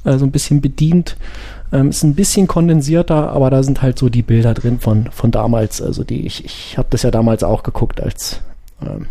äh, 0.03 0.17
so 0.17 0.25
ein 0.25 0.31
bisschen 0.31 0.61
bedient. 0.61 1.17
Ähm, 1.73 1.89
ist 1.89 2.03
ein 2.03 2.15
bisschen 2.15 2.47
kondensierter, 2.47 3.29
aber 3.31 3.49
da 3.49 3.61
sind 3.63 3.81
halt 3.81 3.99
so 3.99 4.07
die 4.07 4.21
Bilder 4.21 4.53
drin 4.53 4.79
von, 4.79 5.09
von 5.11 5.31
damals. 5.31 5.81
Also 5.81 6.03
die, 6.03 6.25
ich, 6.25 6.45
ich 6.45 6.77
habe 6.77 6.87
das 6.91 7.03
ja 7.03 7.11
damals 7.11 7.43
auch 7.43 7.63
geguckt, 7.63 8.01
als 8.01 8.39
ähm, 8.81 9.07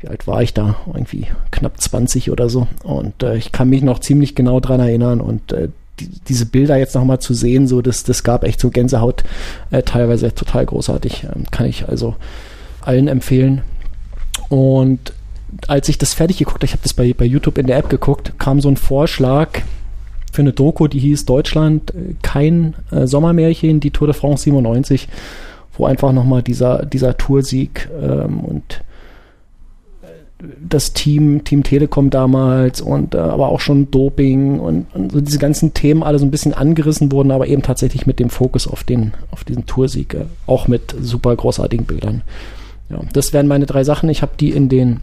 wie 0.00 0.08
alt 0.08 0.26
war 0.26 0.42
ich 0.42 0.54
da? 0.54 0.76
Irgendwie 0.86 1.26
knapp 1.50 1.80
20 1.80 2.30
oder 2.30 2.48
so. 2.48 2.66
Und 2.84 3.22
äh, 3.22 3.36
ich 3.36 3.52
kann 3.52 3.68
mich 3.68 3.82
noch 3.82 3.98
ziemlich 3.98 4.34
genau 4.34 4.60
dran 4.60 4.80
erinnern 4.80 5.20
und 5.20 5.52
äh, 5.52 5.68
die, 6.00 6.08
diese 6.28 6.46
Bilder 6.46 6.76
jetzt 6.76 6.94
nochmal 6.94 7.18
zu 7.18 7.34
sehen, 7.34 7.66
so 7.66 7.82
das, 7.82 8.04
das 8.04 8.22
gab 8.22 8.44
echt 8.44 8.60
so 8.60 8.70
Gänsehaut, 8.70 9.24
äh, 9.70 9.82
teilweise 9.82 10.34
total 10.34 10.66
großartig. 10.66 11.24
Ähm, 11.24 11.44
kann 11.50 11.66
ich 11.66 11.88
also 11.88 12.14
allen 12.80 13.08
empfehlen. 13.08 13.62
Und 14.48 15.12
als 15.66 15.88
ich 15.88 15.98
das 15.98 16.14
fertig 16.14 16.38
geguckt 16.38 16.58
habe, 16.58 16.66
ich 16.66 16.72
habe 16.72 16.82
das 16.82 16.94
bei, 16.94 17.12
bei 17.12 17.24
YouTube 17.24 17.58
in 17.58 17.66
der 17.66 17.78
App 17.78 17.88
geguckt, 17.88 18.34
kam 18.38 18.60
so 18.60 18.68
ein 18.68 18.76
Vorschlag 18.76 19.60
für 20.32 20.42
eine 20.42 20.52
Doku, 20.52 20.88
die 20.88 20.98
hieß 21.00 21.24
Deutschland, 21.24 21.92
äh, 21.94 22.14
kein 22.22 22.74
äh, 22.90 23.06
Sommermärchen, 23.06 23.80
die 23.80 23.90
Tour 23.90 24.06
de 24.06 24.14
France 24.14 24.44
97, 24.44 25.08
wo 25.76 25.86
einfach 25.86 26.12
nochmal 26.12 26.42
dieser, 26.42 26.84
dieser 26.86 27.16
Toursieg 27.16 27.88
ähm, 28.00 28.40
und 28.40 28.80
das 30.40 30.92
Team, 30.92 31.42
Team 31.42 31.64
Telekom 31.64 32.10
damals 32.10 32.80
und 32.80 33.14
äh, 33.14 33.18
aber 33.18 33.48
auch 33.48 33.58
schon 33.60 33.90
Doping 33.90 34.60
und, 34.60 34.86
und, 34.94 35.10
so 35.10 35.20
diese 35.20 35.38
ganzen 35.38 35.74
Themen 35.74 36.04
alle 36.04 36.18
so 36.18 36.24
ein 36.24 36.30
bisschen 36.30 36.54
angerissen 36.54 37.10
wurden, 37.10 37.32
aber 37.32 37.48
eben 37.48 37.62
tatsächlich 37.62 38.06
mit 38.06 38.20
dem 38.20 38.30
Fokus 38.30 38.68
auf 38.68 38.84
den, 38.84 39.14
auf 39.32 39.42
diesen 39.42 39.66
Toursieg, 39.66 40.14
äh, 40.14 40.26
auch 40.46 40.68
mit 40.68 40.94
super 41.00 41.34
großartigen 41.34 41.86
Bildern. 41.86 42.22
Ja, 42.88 43.00
das 43.12 43.32
wären 43.32 43.48
meine 43.48 43.66
drei 43.66 43.82
Sachen. 43.82 44.08
Ich 44.08 44.22
habe 44.22 44.32
die 44.38 44.50
in 44.50 44.68
den 44.68 45.00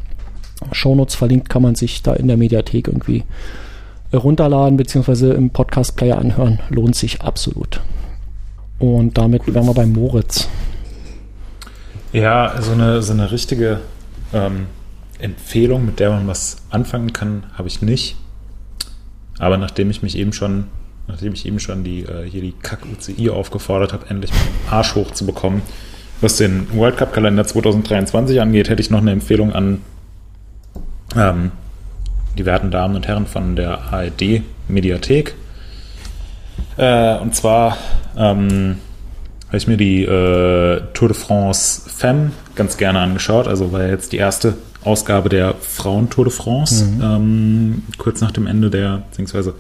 Shownotes 0.71 1.15
verlinkt, 1.15 1.49
kann 1.49 1.61
man 1.61 1.75
sich 1.75 2.01
da 2.01 2.13
in 2.13 2.27
der 2.27 2.37
Mediathek 2.37 2.87
irgendwie 2.87 3.23
runterladen, 4.13 4.77
beziehungsweise 4.77 5.33
im 5.33 5.49
Podcast-Player 5.49 6.17
anhören. 6.17 6.59
Lohnt 6.69 6.95
sich 6.95 7.21
absolut. 7.21 7.81
Und 8.79 9.17
damit 9.17 9.53
wären 9.53 9.65
wir 9.65 9.73
bei 9.73 9.85
Moritz. 9.85 10.47
Ja, 12.13 12.55
so 12.61 12.71
eine, 12.71 13.01
so 13.01 13.11
eine 13.11 13.31
richtige 13.31 13.81
ähm, 14.33 14.67
Empfehlung, 15.19 15.85
mit 15.85 15.99
der 15.99 16.11
man 16.11 16.27
was 16.27 16.57
anfangen 16.69 17.13
kann, 17.13 17.43
habe 17.57 17.67
ich 17.67 17.81
nicht. 17.81 18.15
Aber 19.39 19.57
nachdem 19.57 19.89
ich 19.89 20.01
mich 20.01 20.17
eben 20.17 20.33
schon, 20.33 20.65
nachdem 21.07 21.33
ich 21.33 21.45
eben 21.45 21.59
schon 21.59 21.83
die, 21.83 22.03
äh, 22.03 22.29
hier 22.29 22.41
die 22.41 22.53
Kack-UCI 22.53 23.29
aufgefordert 23.29 23.93
habe, 23.93 24.09
endlich 24.09 24.31
mal 24.31 24.39
den 24.39 24.73
Arsch 24.73 24.95
hochzubekommen, 24.95 25.61
was 26.21 26.37
den 26.37 26.67
World 26.73 26.97
Cup-Kalender 26.97 27.45
2023 27.45 28.39
angeht, 28.39 28.69
hätte 28.69 28.81
ich 28.81 28.89
noch 28.89 29.01
eine 29.01 29.11
Empfehlung 29.11 29.53
an 29.53 29.81
ähm, 31.15 31.51
die 32.37 32.45
werten 32.45 32.71
Damen 32.71 32.95
und 32.95 33.07
Herren 33.07 33.25
von 33.25 33.55
der 33.55 33.93
ARD-Mediathek. 33.93 35.35
Äh, 36.77 37.17
und 37.17 37.35
zwar 37.35 37.77
ähm, 38.17 38.77
habe 39.47 39.57
ich 39.57 39.67
mir 39.67 39.77
die 39.77 40.03
äh, 40.03 40.81
Tour 40.93 41.09
de 41.09 41.17
France 41.17 41.89
Femme 41.89 42.31
ganz 42.55 42.77
gerne 42.77 42.99
angeschaut. 42.99 43.47
Also 43.47 43.71
war 43.71 43.85
jetzt 43.85 44.11
die 44.11 44.17
erste 44.17 44.55
Ausgabe 44.85 45.29
der 45.29 45.55
Frauen-Tour 45.59 46.25
de 46.25 46.33
France, 46.33 46.85
mhm. 46.85 47.01
ähm, 47.01 47.83
kurz 47.97 48.21
nach 48.21 48.31
dem 48.31 48.47
Ende 48.47 48.69
der, 48.69 49.03
beziehungsweise 49.09 49.55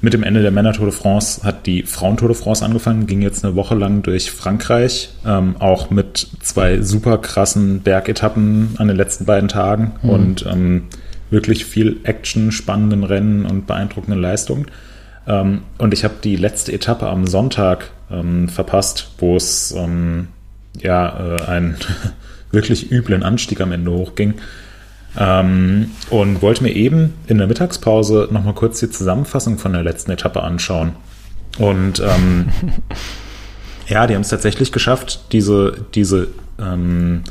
mit 0.00 0.12
dem 0.12 0.22
Ende 0.22 0.42
der 0.42 0.52
Männer-Tour 0.52 0.86
de 0.86 0.94
France 0.94 1.42
hat 1.42 1.66
die 1.66 1.82
Frauen-Tour 1.82 2.28
de 2.28 2.36
France 2.36 2.64
angefangen, 2.64 3.06
ging 3.06 3.20
jetzt 3.20 3.44
eine 3.44 3.56
Woche 3.56 3.74
lang 3.74 4.02
durch 4.02 4.30
Frankreich, 4.30 5.10
ähm, 5.26 5.56
auch 5.58 5.90
mit 5.90 6.28
zwei 6.40 6.82
super 6.82 7.18
krassen 7.18 7.80
Bergetappen 7.80 8.76
an 8.78 8.88
den 8.88 8.96
letzten 8.96 9.24
beiden 9.24 9.48
Tagen 9.48 9.92
mhm. 10.02 10.10
und 10.10 10.46
ähm, 10.46 10.84
wirklich 11.30 11.64
viel 11.64 12.00
Action, 12.04 12.52
spannenden 12.52 13.02
Rennen 13.02 13.44
und 13.44 13.66
beeindruckenden 13.66 14.20
Leistungen. 14.20 14.66
Ähm, 15.26 15.62
und 15.78 15.92
ich 15.92 16.04
habe 16.04 16.14
die 16.22 16.36
letzte 16.36 16.72
Etappe 16.72 17.08
am 17.08 17.26
Sonntag 17.26 17.90
ähm, 18.10 18.48
verpasst, 18.48 19.10
wo 19.18 19.36
es 19.36 19.74
ähm, 19.76 20.28
ja 20.80 21.36
äh, 21.36 21.42
ein 21.46 21.76
wirklich 22.50 22.90
üblen 22.90 23.22
Anstieg 23.22 23.60
am 23.60 23.72
Ende 23.72 23.90
hochging. 23.90 24.34
Ähm, 25.16 25.90
und 26.10 26.42
wollte 26.42 26.62
mir 26.62 26.72
eben 26.72 27.14
in 27.26 27.38
der 27.38 27.46
Mittagspause 27.46 28.28
nochmal 28.30 28.54
kurz 28.54 28.80
die 28.80 28.90
Zusammenfassung 28.90 29.58
von 29.58 29.72
der 29.72 29.82
letzten 29.82 30.10
Etappe 30.10 30.42
anschauen. 30.42 30.92
Und 31.58 32.00
ähm, 32.00 32.48
ja, 33.88 34.06
die 34.06 34.14
haben 34.14 34.22
es 34.22 34.28
tatsächlich 34.28 34.70
geschafft, 34.70 35.32
diese, 35.32 35.86
diese 35.94 36.28
ähm, 36.60 37.22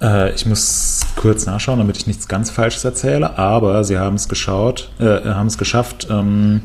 äh, 0.00 0.34
ich 0.34 0.46
muss 0.46 1.00
kurz 1.16 1.46
nachschauen, 1.46 1.78
damit 1.78 1.96
ich 1.96 2.06
nichts 2.06 2.28
ganz 2.28 2.50
Falsches 2.50 2.84
erzähle, 2.84 3.38
aber 3.38 3.82
sie 3.84 3.98
haben 3.98 4.16
es 4.16 4.28
geschaut, 4.28 4.90
äh, 5.00 5.24
haben 5.24 5.48
es 5.48 5.58
geschafft, 5.58 6.06
ähm, 6.10 6.62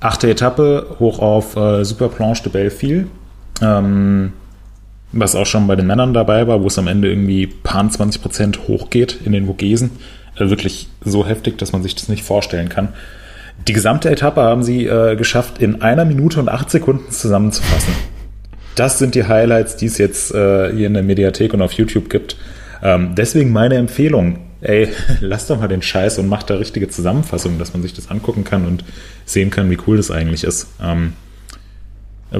achte 0.00 0.28
Etappe 0.30 0.96
hoch 0.98 1.20
auf 1.20 1.56
äh, 1.56 1.84
Super 1.84 2.08
Planche 2.08 2.42
de 2.44 2.52
Belleville. 2.52 3.06
Ähm, 3.60 4.32
was 5.12 5.34
auch 5.34 5.46
schon 5.46 5.66
bei 5.66 5.76
den 5.76 5.86
Männern 5.86 6.14
dabei 6.14 6.46
war, 6.46 6.62
wo 6.62 6.66
es 6.66 6.78
am 6.78 6.88
Ende 6.88 7.08
irgendwie 7.08 7.46
paar 7.46 7.88
20 7.88 8.22
Prozent 8.22 8.68
hochgeht 8.68 9.18
in 9.24 9.32
den 9.32 9.46
Vogesen. 9.46 9.90
Äh, 10.36 10.48
wirklich 10.48 10.88
so 11.04 11.26
heftig, 11.26 11.58
dass 11.58 11.72
man 11.72 11.82
sich 11.82 11.94
das 11.94 12.08
nicht 12.08 12.24
vorstellen 12.24 12.68
kann. 12.68 12.88
Die 13.68 13.72
gesamte 13.72 14.10
Etappe 14.10 14.40
haben 14.40 14.62
sie 14.62 14.86
äh, 14.86 15.14
geschafft, 15.16 15.58
in 15.60 15.82
einer 15.82 16.04
Minute 16.04 16.40
und 16.40 16.48
acht 16.48 16.70
Sekunden 16.70 17.10
zusammenzufassen. 17.10 17.94
Das 18.74 18.98
sind 18.98 19.14
die 19.14 19.24
Highlights, 19.24 19.76
die 19.76 19.86
es 19.86 19.98
jetzt 19.98 20.34
äh, 20.34 20.72
hier 20.72 20.86
in 20.86 20.94
der 20.94 21.02
Mediathek 21.02 21.52
und 21.52 21.62
auf 21.62 21.72
YouTube 21.72 22.08
gibt. 22.08 22.36
Ähm, 22.82 23.14
deswegen 23.14 23.52
meine 23.52 23.76
Empfehlung, 23.76 24.38
ey, 24.62 24.88
lass 25.20 25.46
doch 25.46 25.60
mal 25.60 25.68
den 25.68 25.82
Scheiß 25.82 26.18
und 26.18 26.28
mach 26.28 26.42
da 26.42 26.54
richtige 26.54 26.88
Zusammenfassungen, 26.88 27.58
dass 27.58 27.74
man 27.74 27.82
sich 27.82 27.92
das 27.92 28.10
angucken 28.10 28.44
kann 28.44 28.66
und 28.66 28.84
sehen 29.26 29.50
kann, 29.50 29.70
wie 29.70 29.78
cool 29.86 29.98
das 29.98 30.10
eigentlich 30.10 30.44
ist. 30.44 30.68
Ähm, 30.82 31.12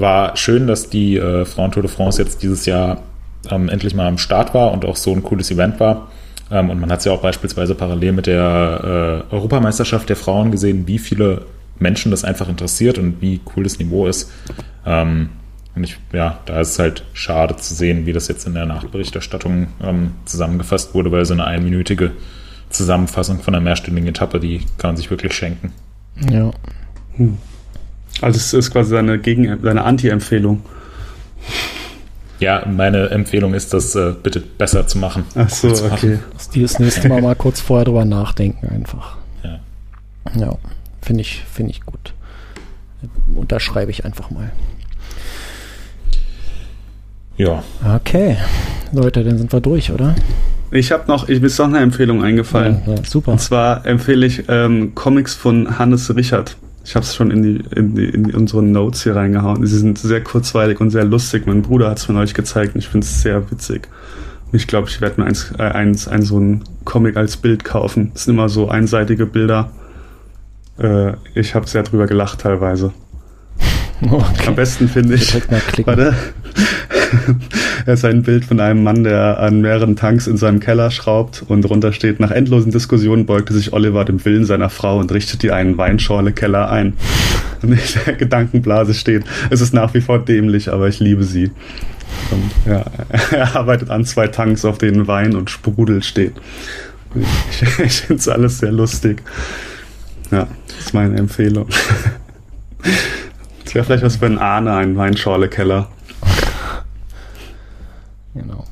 war 0.00 0.36
schön, 0.36 0.66
dass 0.66 0.88
die 0.88 1.16
äh, 1.16 1.44
Frauen 1.44 1.72
Tour 1.72 1.82
de 1.82 1.90
France 1.90 2.20
jetzt 2.22 2.42
dieses 2.42 2.66
Jahr 2.66 3.02
ähm, 3.50 3.68
endlich 3.68 3.94
mal 3.94 4.06
am 4.06 4.18
Start 4.18 4.54
war 4.54 4.72
und 4.72 4.84
auch 4.84 4.96
so 4.96 5.12
ein 5.12 5.22
cooles 5.22 5.50
Event 5.50 5.80
war. 5.80 6.08
Ähm, 6.50 6.70
und 6.70 6.80
man 6.80 6.90
hat 6.90 7.00
es 7.00 7.04
ja 7.04 7.12
auch 7.12 7.22
beispielsweise 7.22 7.74
parallel 7.74 8.12
mit 8.12 8.26
der 8.26 9.24
äh, 9.30 9.34
Europameisterschaft 9.34 10.08
der 10.08 10.16
Frauen 10.16 10.50
gesehen, 10.50 10.86
wie 10.86 10.98
viele 10.98 11.46
Menschen 11.78 12.10
das 12.10 12.24
einfach 12.24 12.48
interessiert 12.48 12.98
und 12.98 13.20
wie 13.20 13.40
cool 13.56 13.64
das 13.64 13.78
Niveau 13.78 14.06
ist. 14.06 14.30
Ähm, 14.86 15.30
und 15.74 15.84
ich, 15.84 15.98
ja, 16.12 16.38
da 16.44 16.60
ist 16.60 16.70
es 16.72 16.78
halt 16.78 17.04
schade 17.14 17.56
zu 17.56 17.74
sehen, 17.74 18.04
wie 18.04 18.12
das 18.12 18.28
jetzt 18.28 18.46
in 18.46 18.54
der 18.54 18.66
Nachberichterstattung 18.66 19.68
ähm, 19.82 20.12
zusammengefasst 20.26 20.94
wurde, 20.94 21.10
weil 21.10 21.24
so 21.24 21.32
eine 21.32 21.44
einminütige 21.44 22.12
Zusammenfassung 22.68 23.40
von 23.40 23.54
einer 23.54 23.64
mehrstündigen 23.64 24.08
Etappe, 24.08 24.38
die 24.38 24.58
kann 24.76 24.90
man 24.90 24.96
sich 24.96 25.10
wirklich 25.10 25.32
schenken. 25.32 25.72
Ja. 26.30 26.50
Hm. 27.16 27.38
Also 28.22 28.36
es 28.36 28.52
ist 28.52 28.70
quasi 28.70 28.90
seine, 28.90 29.18
Gegen 29.18 29.58
seine 29.62 29.84
Anti-Empfehlung. 29.84 30.62
Ja, 32.38 32.66
meine 32.66 33.10
Empfehlung 33.10 33.54
ist, 33.54 33.72
das 33.72 33.94
äh, 33.94 34.14
bitte 34.20 34.40
besser 34.40 34.86
zu 34.86 34.98
machen. 34.98 35.24
Ach 35.36 35.48
so, 35.48 35.68
okay. 35.68 36.18
Dass 36.32 36.50
die 36.50 36.62
das 36.62 36.78
nächste 36.78 37.08
Mal 37.08 37.22
mal 37.22 37.36
kurz 37.36 37.60
vorher 37.60 37.84
drüber 37.84 38.04
nachdenken 38.04 38.68
einfach. 38.68 39.16
Ja. 39.44 39.60
Ja, 40.36 40.58
finde 41.00 41.20
ich, 41.20 41.44
finde 41.52 41.70
ich 41.70 41.82
gut. 41.82 42.14
Unterschreibe 43.34 43.90
ich 43.90 44.04
einfach 44.04 44.30
mal. 44.30 44.50
Ja. 47.36 47.62
Okay. 47.96 48.36
Leute, 48.92 49.24
dann 49.24 49.38
sind 49.38 49.52
wir 49.52 49.60
durch, 49.60 49.90
oder? 49.90 50.14
Ich 50.70 50.90
habe 50.90 51.04
noch, 51.06 51.28
ich 51.28 51.40
mir 51.40 51.46
ist 51.46 51.58
noch 51.58 51.66
eine 51.66 51.78
Empfehlung 51.78 52.24
eingefallen. 52.24 52.82
Ja, 52.86 52.94
ja, 52.94 53.04
super. 53.04 53.32
Und 53.32 53.40
zwar 53.40 53.86
empfehle 53.86 54.26
ich 54.26 54.44
ähm, 54.48 54.94
Comics 54.94 55.34
von 55.34 55.78
Hannes 55.78 56.14
Richard. 56.14 56.56
Ich 56.84 56.96
habe 56.96 57.04
es 57.04 57.14
schon 57.14 57.30
in, 57.30 57.42
die, 57.42 57.64
in, 57.76 57.94
die, 57.94 58.04
in 58.04 58.34
unsere 58.34 58.62
Notes 58.62 59.04
hier 59.04 59.14
reingehauen. 59.14 59.64
Sie 59.64 59.78
sind 59.78 59.98
sehr 59.98 60.22
kurzweilig 60.22 60.80
und 60.80 60.90
sehr 60.90 61.04
lustig. 61.04 61.46
Mein 61.46 61.62
Bruder 61.62 61.90
hat 61.90 61.98
es 61.98 62.08
mir 62.08 62.14
neulich 62.14 62.34
gezeigt 62.34 62.74
und 62.74 62.80
ich 62.80 62.88
finde 62.88 63.06
es 63.06 63.22
sehr 63.22 63.50
witzig. 63.50 63.88
Und 64.50 64.56
ich 64.56 64.66
glaube, 64.66 64.88
ich 64.88 65.00
werde 65.00 65.20
mir 65.20 65.26
eins, 65.26 65.52
äh, 65.58 65.62
eins, 65.62 66.08
ein, 66.08 66.22
so 66.22 66.38
ein 66.38 66.64
Comic 66.84 67.16
als 67.16 67.36
Bild 67.36 67.64
kaufen. 67.64 68.10
Das 68.12 68.24
sind 68.24 68.34
immer 68.34 68.48
so 68.48 68.68
einseitige 68.68 69.26
Bilder. 69.26 69.70
Äh, 70.78 71.12
ich 71.34 71.54
habe 71.54 71.68
sehr 71.68 71.84
drüber 71.84 72.06
gelacht 72.06 72.40
teilweise. 72.40 72.92
Okay. 74.02 74.46
Am 74.46 74.54
besten 74.54 74.88
finde 74.88 75.14
ich. 75.14 75.34
Warte. 75.86 76.14
er 77.86 77.94
ist 77.94 78.04
ein 78.04 78.22
Bild 78.22 78.44
von 78.44 78.60
einem 78.60 78.82
Mann, 78.82 79.04
der 79.04 79.38
an 79.38 79.60
mehreren 79.60 79.96
Tanks 79.96 80.26
in 80.26 80.36
seinem 80.36 80.60
Keller 80.60 80.90
schraubt 80.90 81.44
und 81.46 81.62
drunter 81.62 81.92
steht, 81.92 82.20
nach 82.20 82.30
endlosen 82.30 82.72
Diskussionen 82.72 83.26
beugte 83.26 83.52
sich 83.52 83.72
Oliver 83.72 84.04
dem 84.04 84.24
Willen 84.24 84.44
seiner 84.44 84.70
Frau 84.70 84.98
und 84.98 85.12
richtete 85.12 85.54
einen 85.54 85.76
Weinschorle-Keller 85.76 86.70
ein. 86.70 86.94
Und 87.62 87.72
in 87.72 87.78
der 88.06 88.14
Gedankenblase 88.14 88.94
steht, 88.94 89.24
es 89.50 89.60
ist 89.60 89.72
nach 89.72 89.94
wie 89.94 90.00
vor 90.00 90.18
dämlich, 90.18 90.72
aber 90.72 90.88
ich 90.88 91.00
liebe 91.00 91.24
sie. 91.24 91.50
Ja, 92.66 92.84
er 93.30 93.56
arbeitet 93.56 93.90
an 93.90 94.04
zwei 94.04 94.28
Tanks, 94.28 94.64
auf 94.64 94.78
denen 94.78 95.06
Wein 95.06 95.36
und 95.36 95.50
Sprudel 95.50 96.02
steht. 96.02 96.34
Ich, 97.50 97.62
ich 97.62 97.92
finde 97.92 98.20
es 98.20 98.28
alles 98.28 98.58
sehr 98.58 98.72
lustig. 98.72 99.22
Ja, 100.30 100.48
das 100.66 100.86
ist 100.86 100.94
meine 100.94 101.16
Empfehlung. 101.18 101.68
Das 103.72 103.76
wäre 103.76 103.84
vielleicht 103.86 104.04
was 104.04 104.16
für 104.16 104.26
ein 104.26 104.36
Ahne, 104.38 104.74
ein 104.74 104.98
Weinschorle-Keller. 104.98 105.88
Genau. 108.34 108.64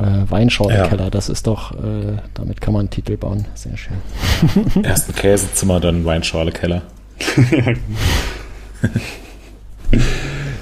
Äh, 0.00 0.28
Weinschorlekeller, 0.28 1.04
ja. 1.04 1.10
das 1.10 1.28
ist 1.28 1.46
doch, 1.46 1.70
äh, 1.70 2.16
damit 2.34 2.60
kann 2.60 2.72
man 2.72 2.80
einen 2.80 2.90
Titel 2.90 3.16
bauen. 3.16 3.44
Sehr 3.54 3.76
schön. 3.76 3.98
Erst 4.82 5.10
ein 5.10 5.14
Käsezimmer, 5.14 5.78
dann 5.78 6.04
Weinschorlekeller. 6.04 6.82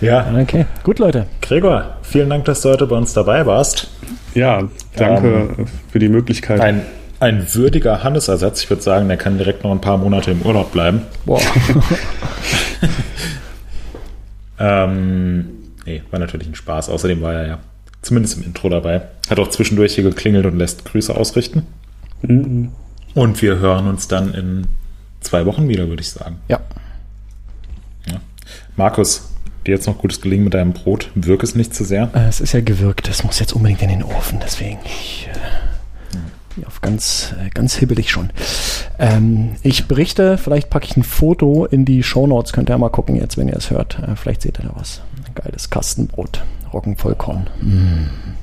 ja. 0.02 0.30
Okay, 0.42 0.66
gut, 0.82 0.98
Leute. 0.98 1.24
Gregor, 1.40 1.96
vielen 2.02 2.28
Dank, 2.28 2.44
dass 2.44 2.60
du 2.60 2.68
heute 2.68 2.86
bei 2.86 2.96
uns 2.96 3.14
dabei 3.14 3.46
warst. 3.46 3.88
Ja, 4.34 4.68
danke 4.94 5.54
ähm, 5.56 5.66
für 5.90 5.98
die 5.98 6.10
Möglichkeit. 6.10 6.60
Ein, 6.60 6.82
ein 7.18 7.46
würdiger 7.54 8.04
Hannesersatz. 8.04 8.64
Ich 8.64 8.68
würde 8.68 8.82
sagen, 8.82 9.08
der 9.08 9.16
kann 9.16 9.38
direkt 9.38 9.64
noch 9.64 9.70
ein 9.70 9.80
paar 9.80 9.96
Monate 9.96 10.32
im 10.32 10.42
Urlaub 10.42 10.70
bleiben. 10.70 11.00
Boah. 11.24 11.40
ähm, 14.58 15.46
nee, 15.84 16.02
war 16.10 16.20
natürlich 16.20 16.48
ein 16.48 16.54
Spaß. 16.54 16.88
Außerdem 16.88 17.22
war 17.22 17.34
er 17.34 17.46
ja 17.46 17.58
zumindest 18.02 18.36
im 18.36 18.44
Intro 18.44 18.68
dabei. 18.68 19.02
Hat 19.28 19.38
auch 19.38 19.48
zwischendurch 19.48 19.94
hier 19.94 20.04
geklingelt 20.04 20.46
und 20.46 20.58
lässt 20.58 20.84
Grüße 20.84 21.14
ausrichten. 21.14 21.66
Mhm. 22.22 22.72
Und 23.14 23.42
wir 23.42 23.58
hören 23.58 23.86
uns 23.86 24.08
dann 24.08 24.34
in 24.34 24.66
zwei 25.20 25.46
Wochen 25.46 25.68
wieder, 25.68 25.88
würde 25.88 26.02
ich 26.02 26.10
sagen. 26.10 26.38
Ja. 26.48 26.60
ja. 28.06 28.20
Markus, 28.76 29.30
dir 29.66 29.74
jetzt 29.74 29.86
noch 29.86 29.98
gutes 29.98 30.20
Gelingen 30.20 30.44
mit 30.44 30.54
deinem 30.54 30.72
Brot. 30.72 31.10
Wirk 31.14 31.42
es 31.42 31.54
nicht 31.54 31.74
zu 31.74 31.84
sehr. 31.84 32.10
Äh, 32.14 32.28
es 32.28 32.40
ist 32.40 32.52
ja 32.52 32.60
gewürgt. 32.60 33.08
Es 33.08 33.24
muss 33.24 33.38
jetzt 33.38 33.52
unbedingt 33.52 33.82
in 33.82 33.88
den 33.88 34.02
Ofen. 34.02 34.40
Deswegen 34.42 34.78
ich, 34.84 35.28
äh, 35.32 35.36
auf 36.66 36.80
ganz, 36.80 37.34
äh, 37.40 37.50
ganz 37.50 37.74
hibbelig 37.74 38.10
schon. 38.10 38.30
Ähm, 38.98 39.56
ich 39.62 39.86
berichte, 39.86 40.38
vielleicht 40.38 40.70
packe 40.70 40.86
ich 40.86 40.96
ein 40.96 41.02
Foto 41.02 41.64
in 41.64 41.84
die 41.84 42.02
Show 42.02 42.26
Notes. 42.26 42.52
Könnt 42.52 42.70
ihr 42.70 42.74
ja 42.74 42.78
mal 42.78 42.90
gucken 42.90 43.16
jetzt, 43.16 43.36
wenn 43.36 43.48
ihr 43.48 43.56
es 43.56 43.70
hört. 43.70 43.98
Äh, 43.98 44.16
vielleicht 44.16 44.42
seht 44.42 44.58
ihr 44.58 44.64
da 44.64 44.72
was. 44.74 45.00
Ein 45.26 45.34
geiles 45.34 45.70
Kastenbrot. 45.70 46.42
Roggenvollkorn. 46.72 47.48
Mm. 47.60 48.34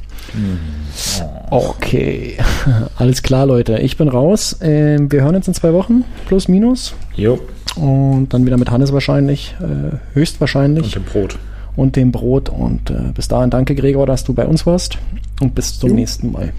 Okay, 1.50 2.38
alles 2.98 3.22
klar, 3.24 3.46
Leute. 3.46 3.80
Ich 3.80 3.98
bin 3.98 4.08
raus. 4.08 4.58
Ähm, 4.62 5.12
wir 5.12 5.24
hören 5.24 5.36
uns 5.36 5.48
in 5.48 5.54
zwei 5.54 5.74
Wochen, 5.74 6.06
plus 6.28 6.48
minus. 6.48 6.94
Jo. 7.16 7.40
Und 7.76 8.30
dann 8.30 8.46
wieder 8.46 8.58
mit 8.58 8.72
Hannes 8.72 8.94
wahrscheinlich, 8.94 9.56
äh, 9.60 9.98
höchstwahrscheinlich. 10.14 10.84
Und 10.86 10.96
dem 10.96 11.04
Brot. 11.04 11.40
Und 11.76 11.96
dem 11.96 12.12
Brot. 12.12 12.50
Und 12.50 12.90
äh, 12.90 13.12
bis 13.14 13.28
dahin 13.28 13.50
danke, 13.50 13.76
Gregor, 13.76 14.06
dass 14.06 14.24
du 14.24 14.34
bei 14.34 14.46
uns 14.46 14.66
warst. 14.66 14.98
Und 15.42 15.56
bis 15.56 15.80
zum 15.80 15.90
jo. 15.90 15.96
nächsten 15.96 16.32
Mal. 16.32 16.54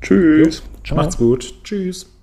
Tschüss. 0.00 0.62
Macht's 0.94 1.16
gut. 1.16 1.54
Tschüss. 1.64 2.15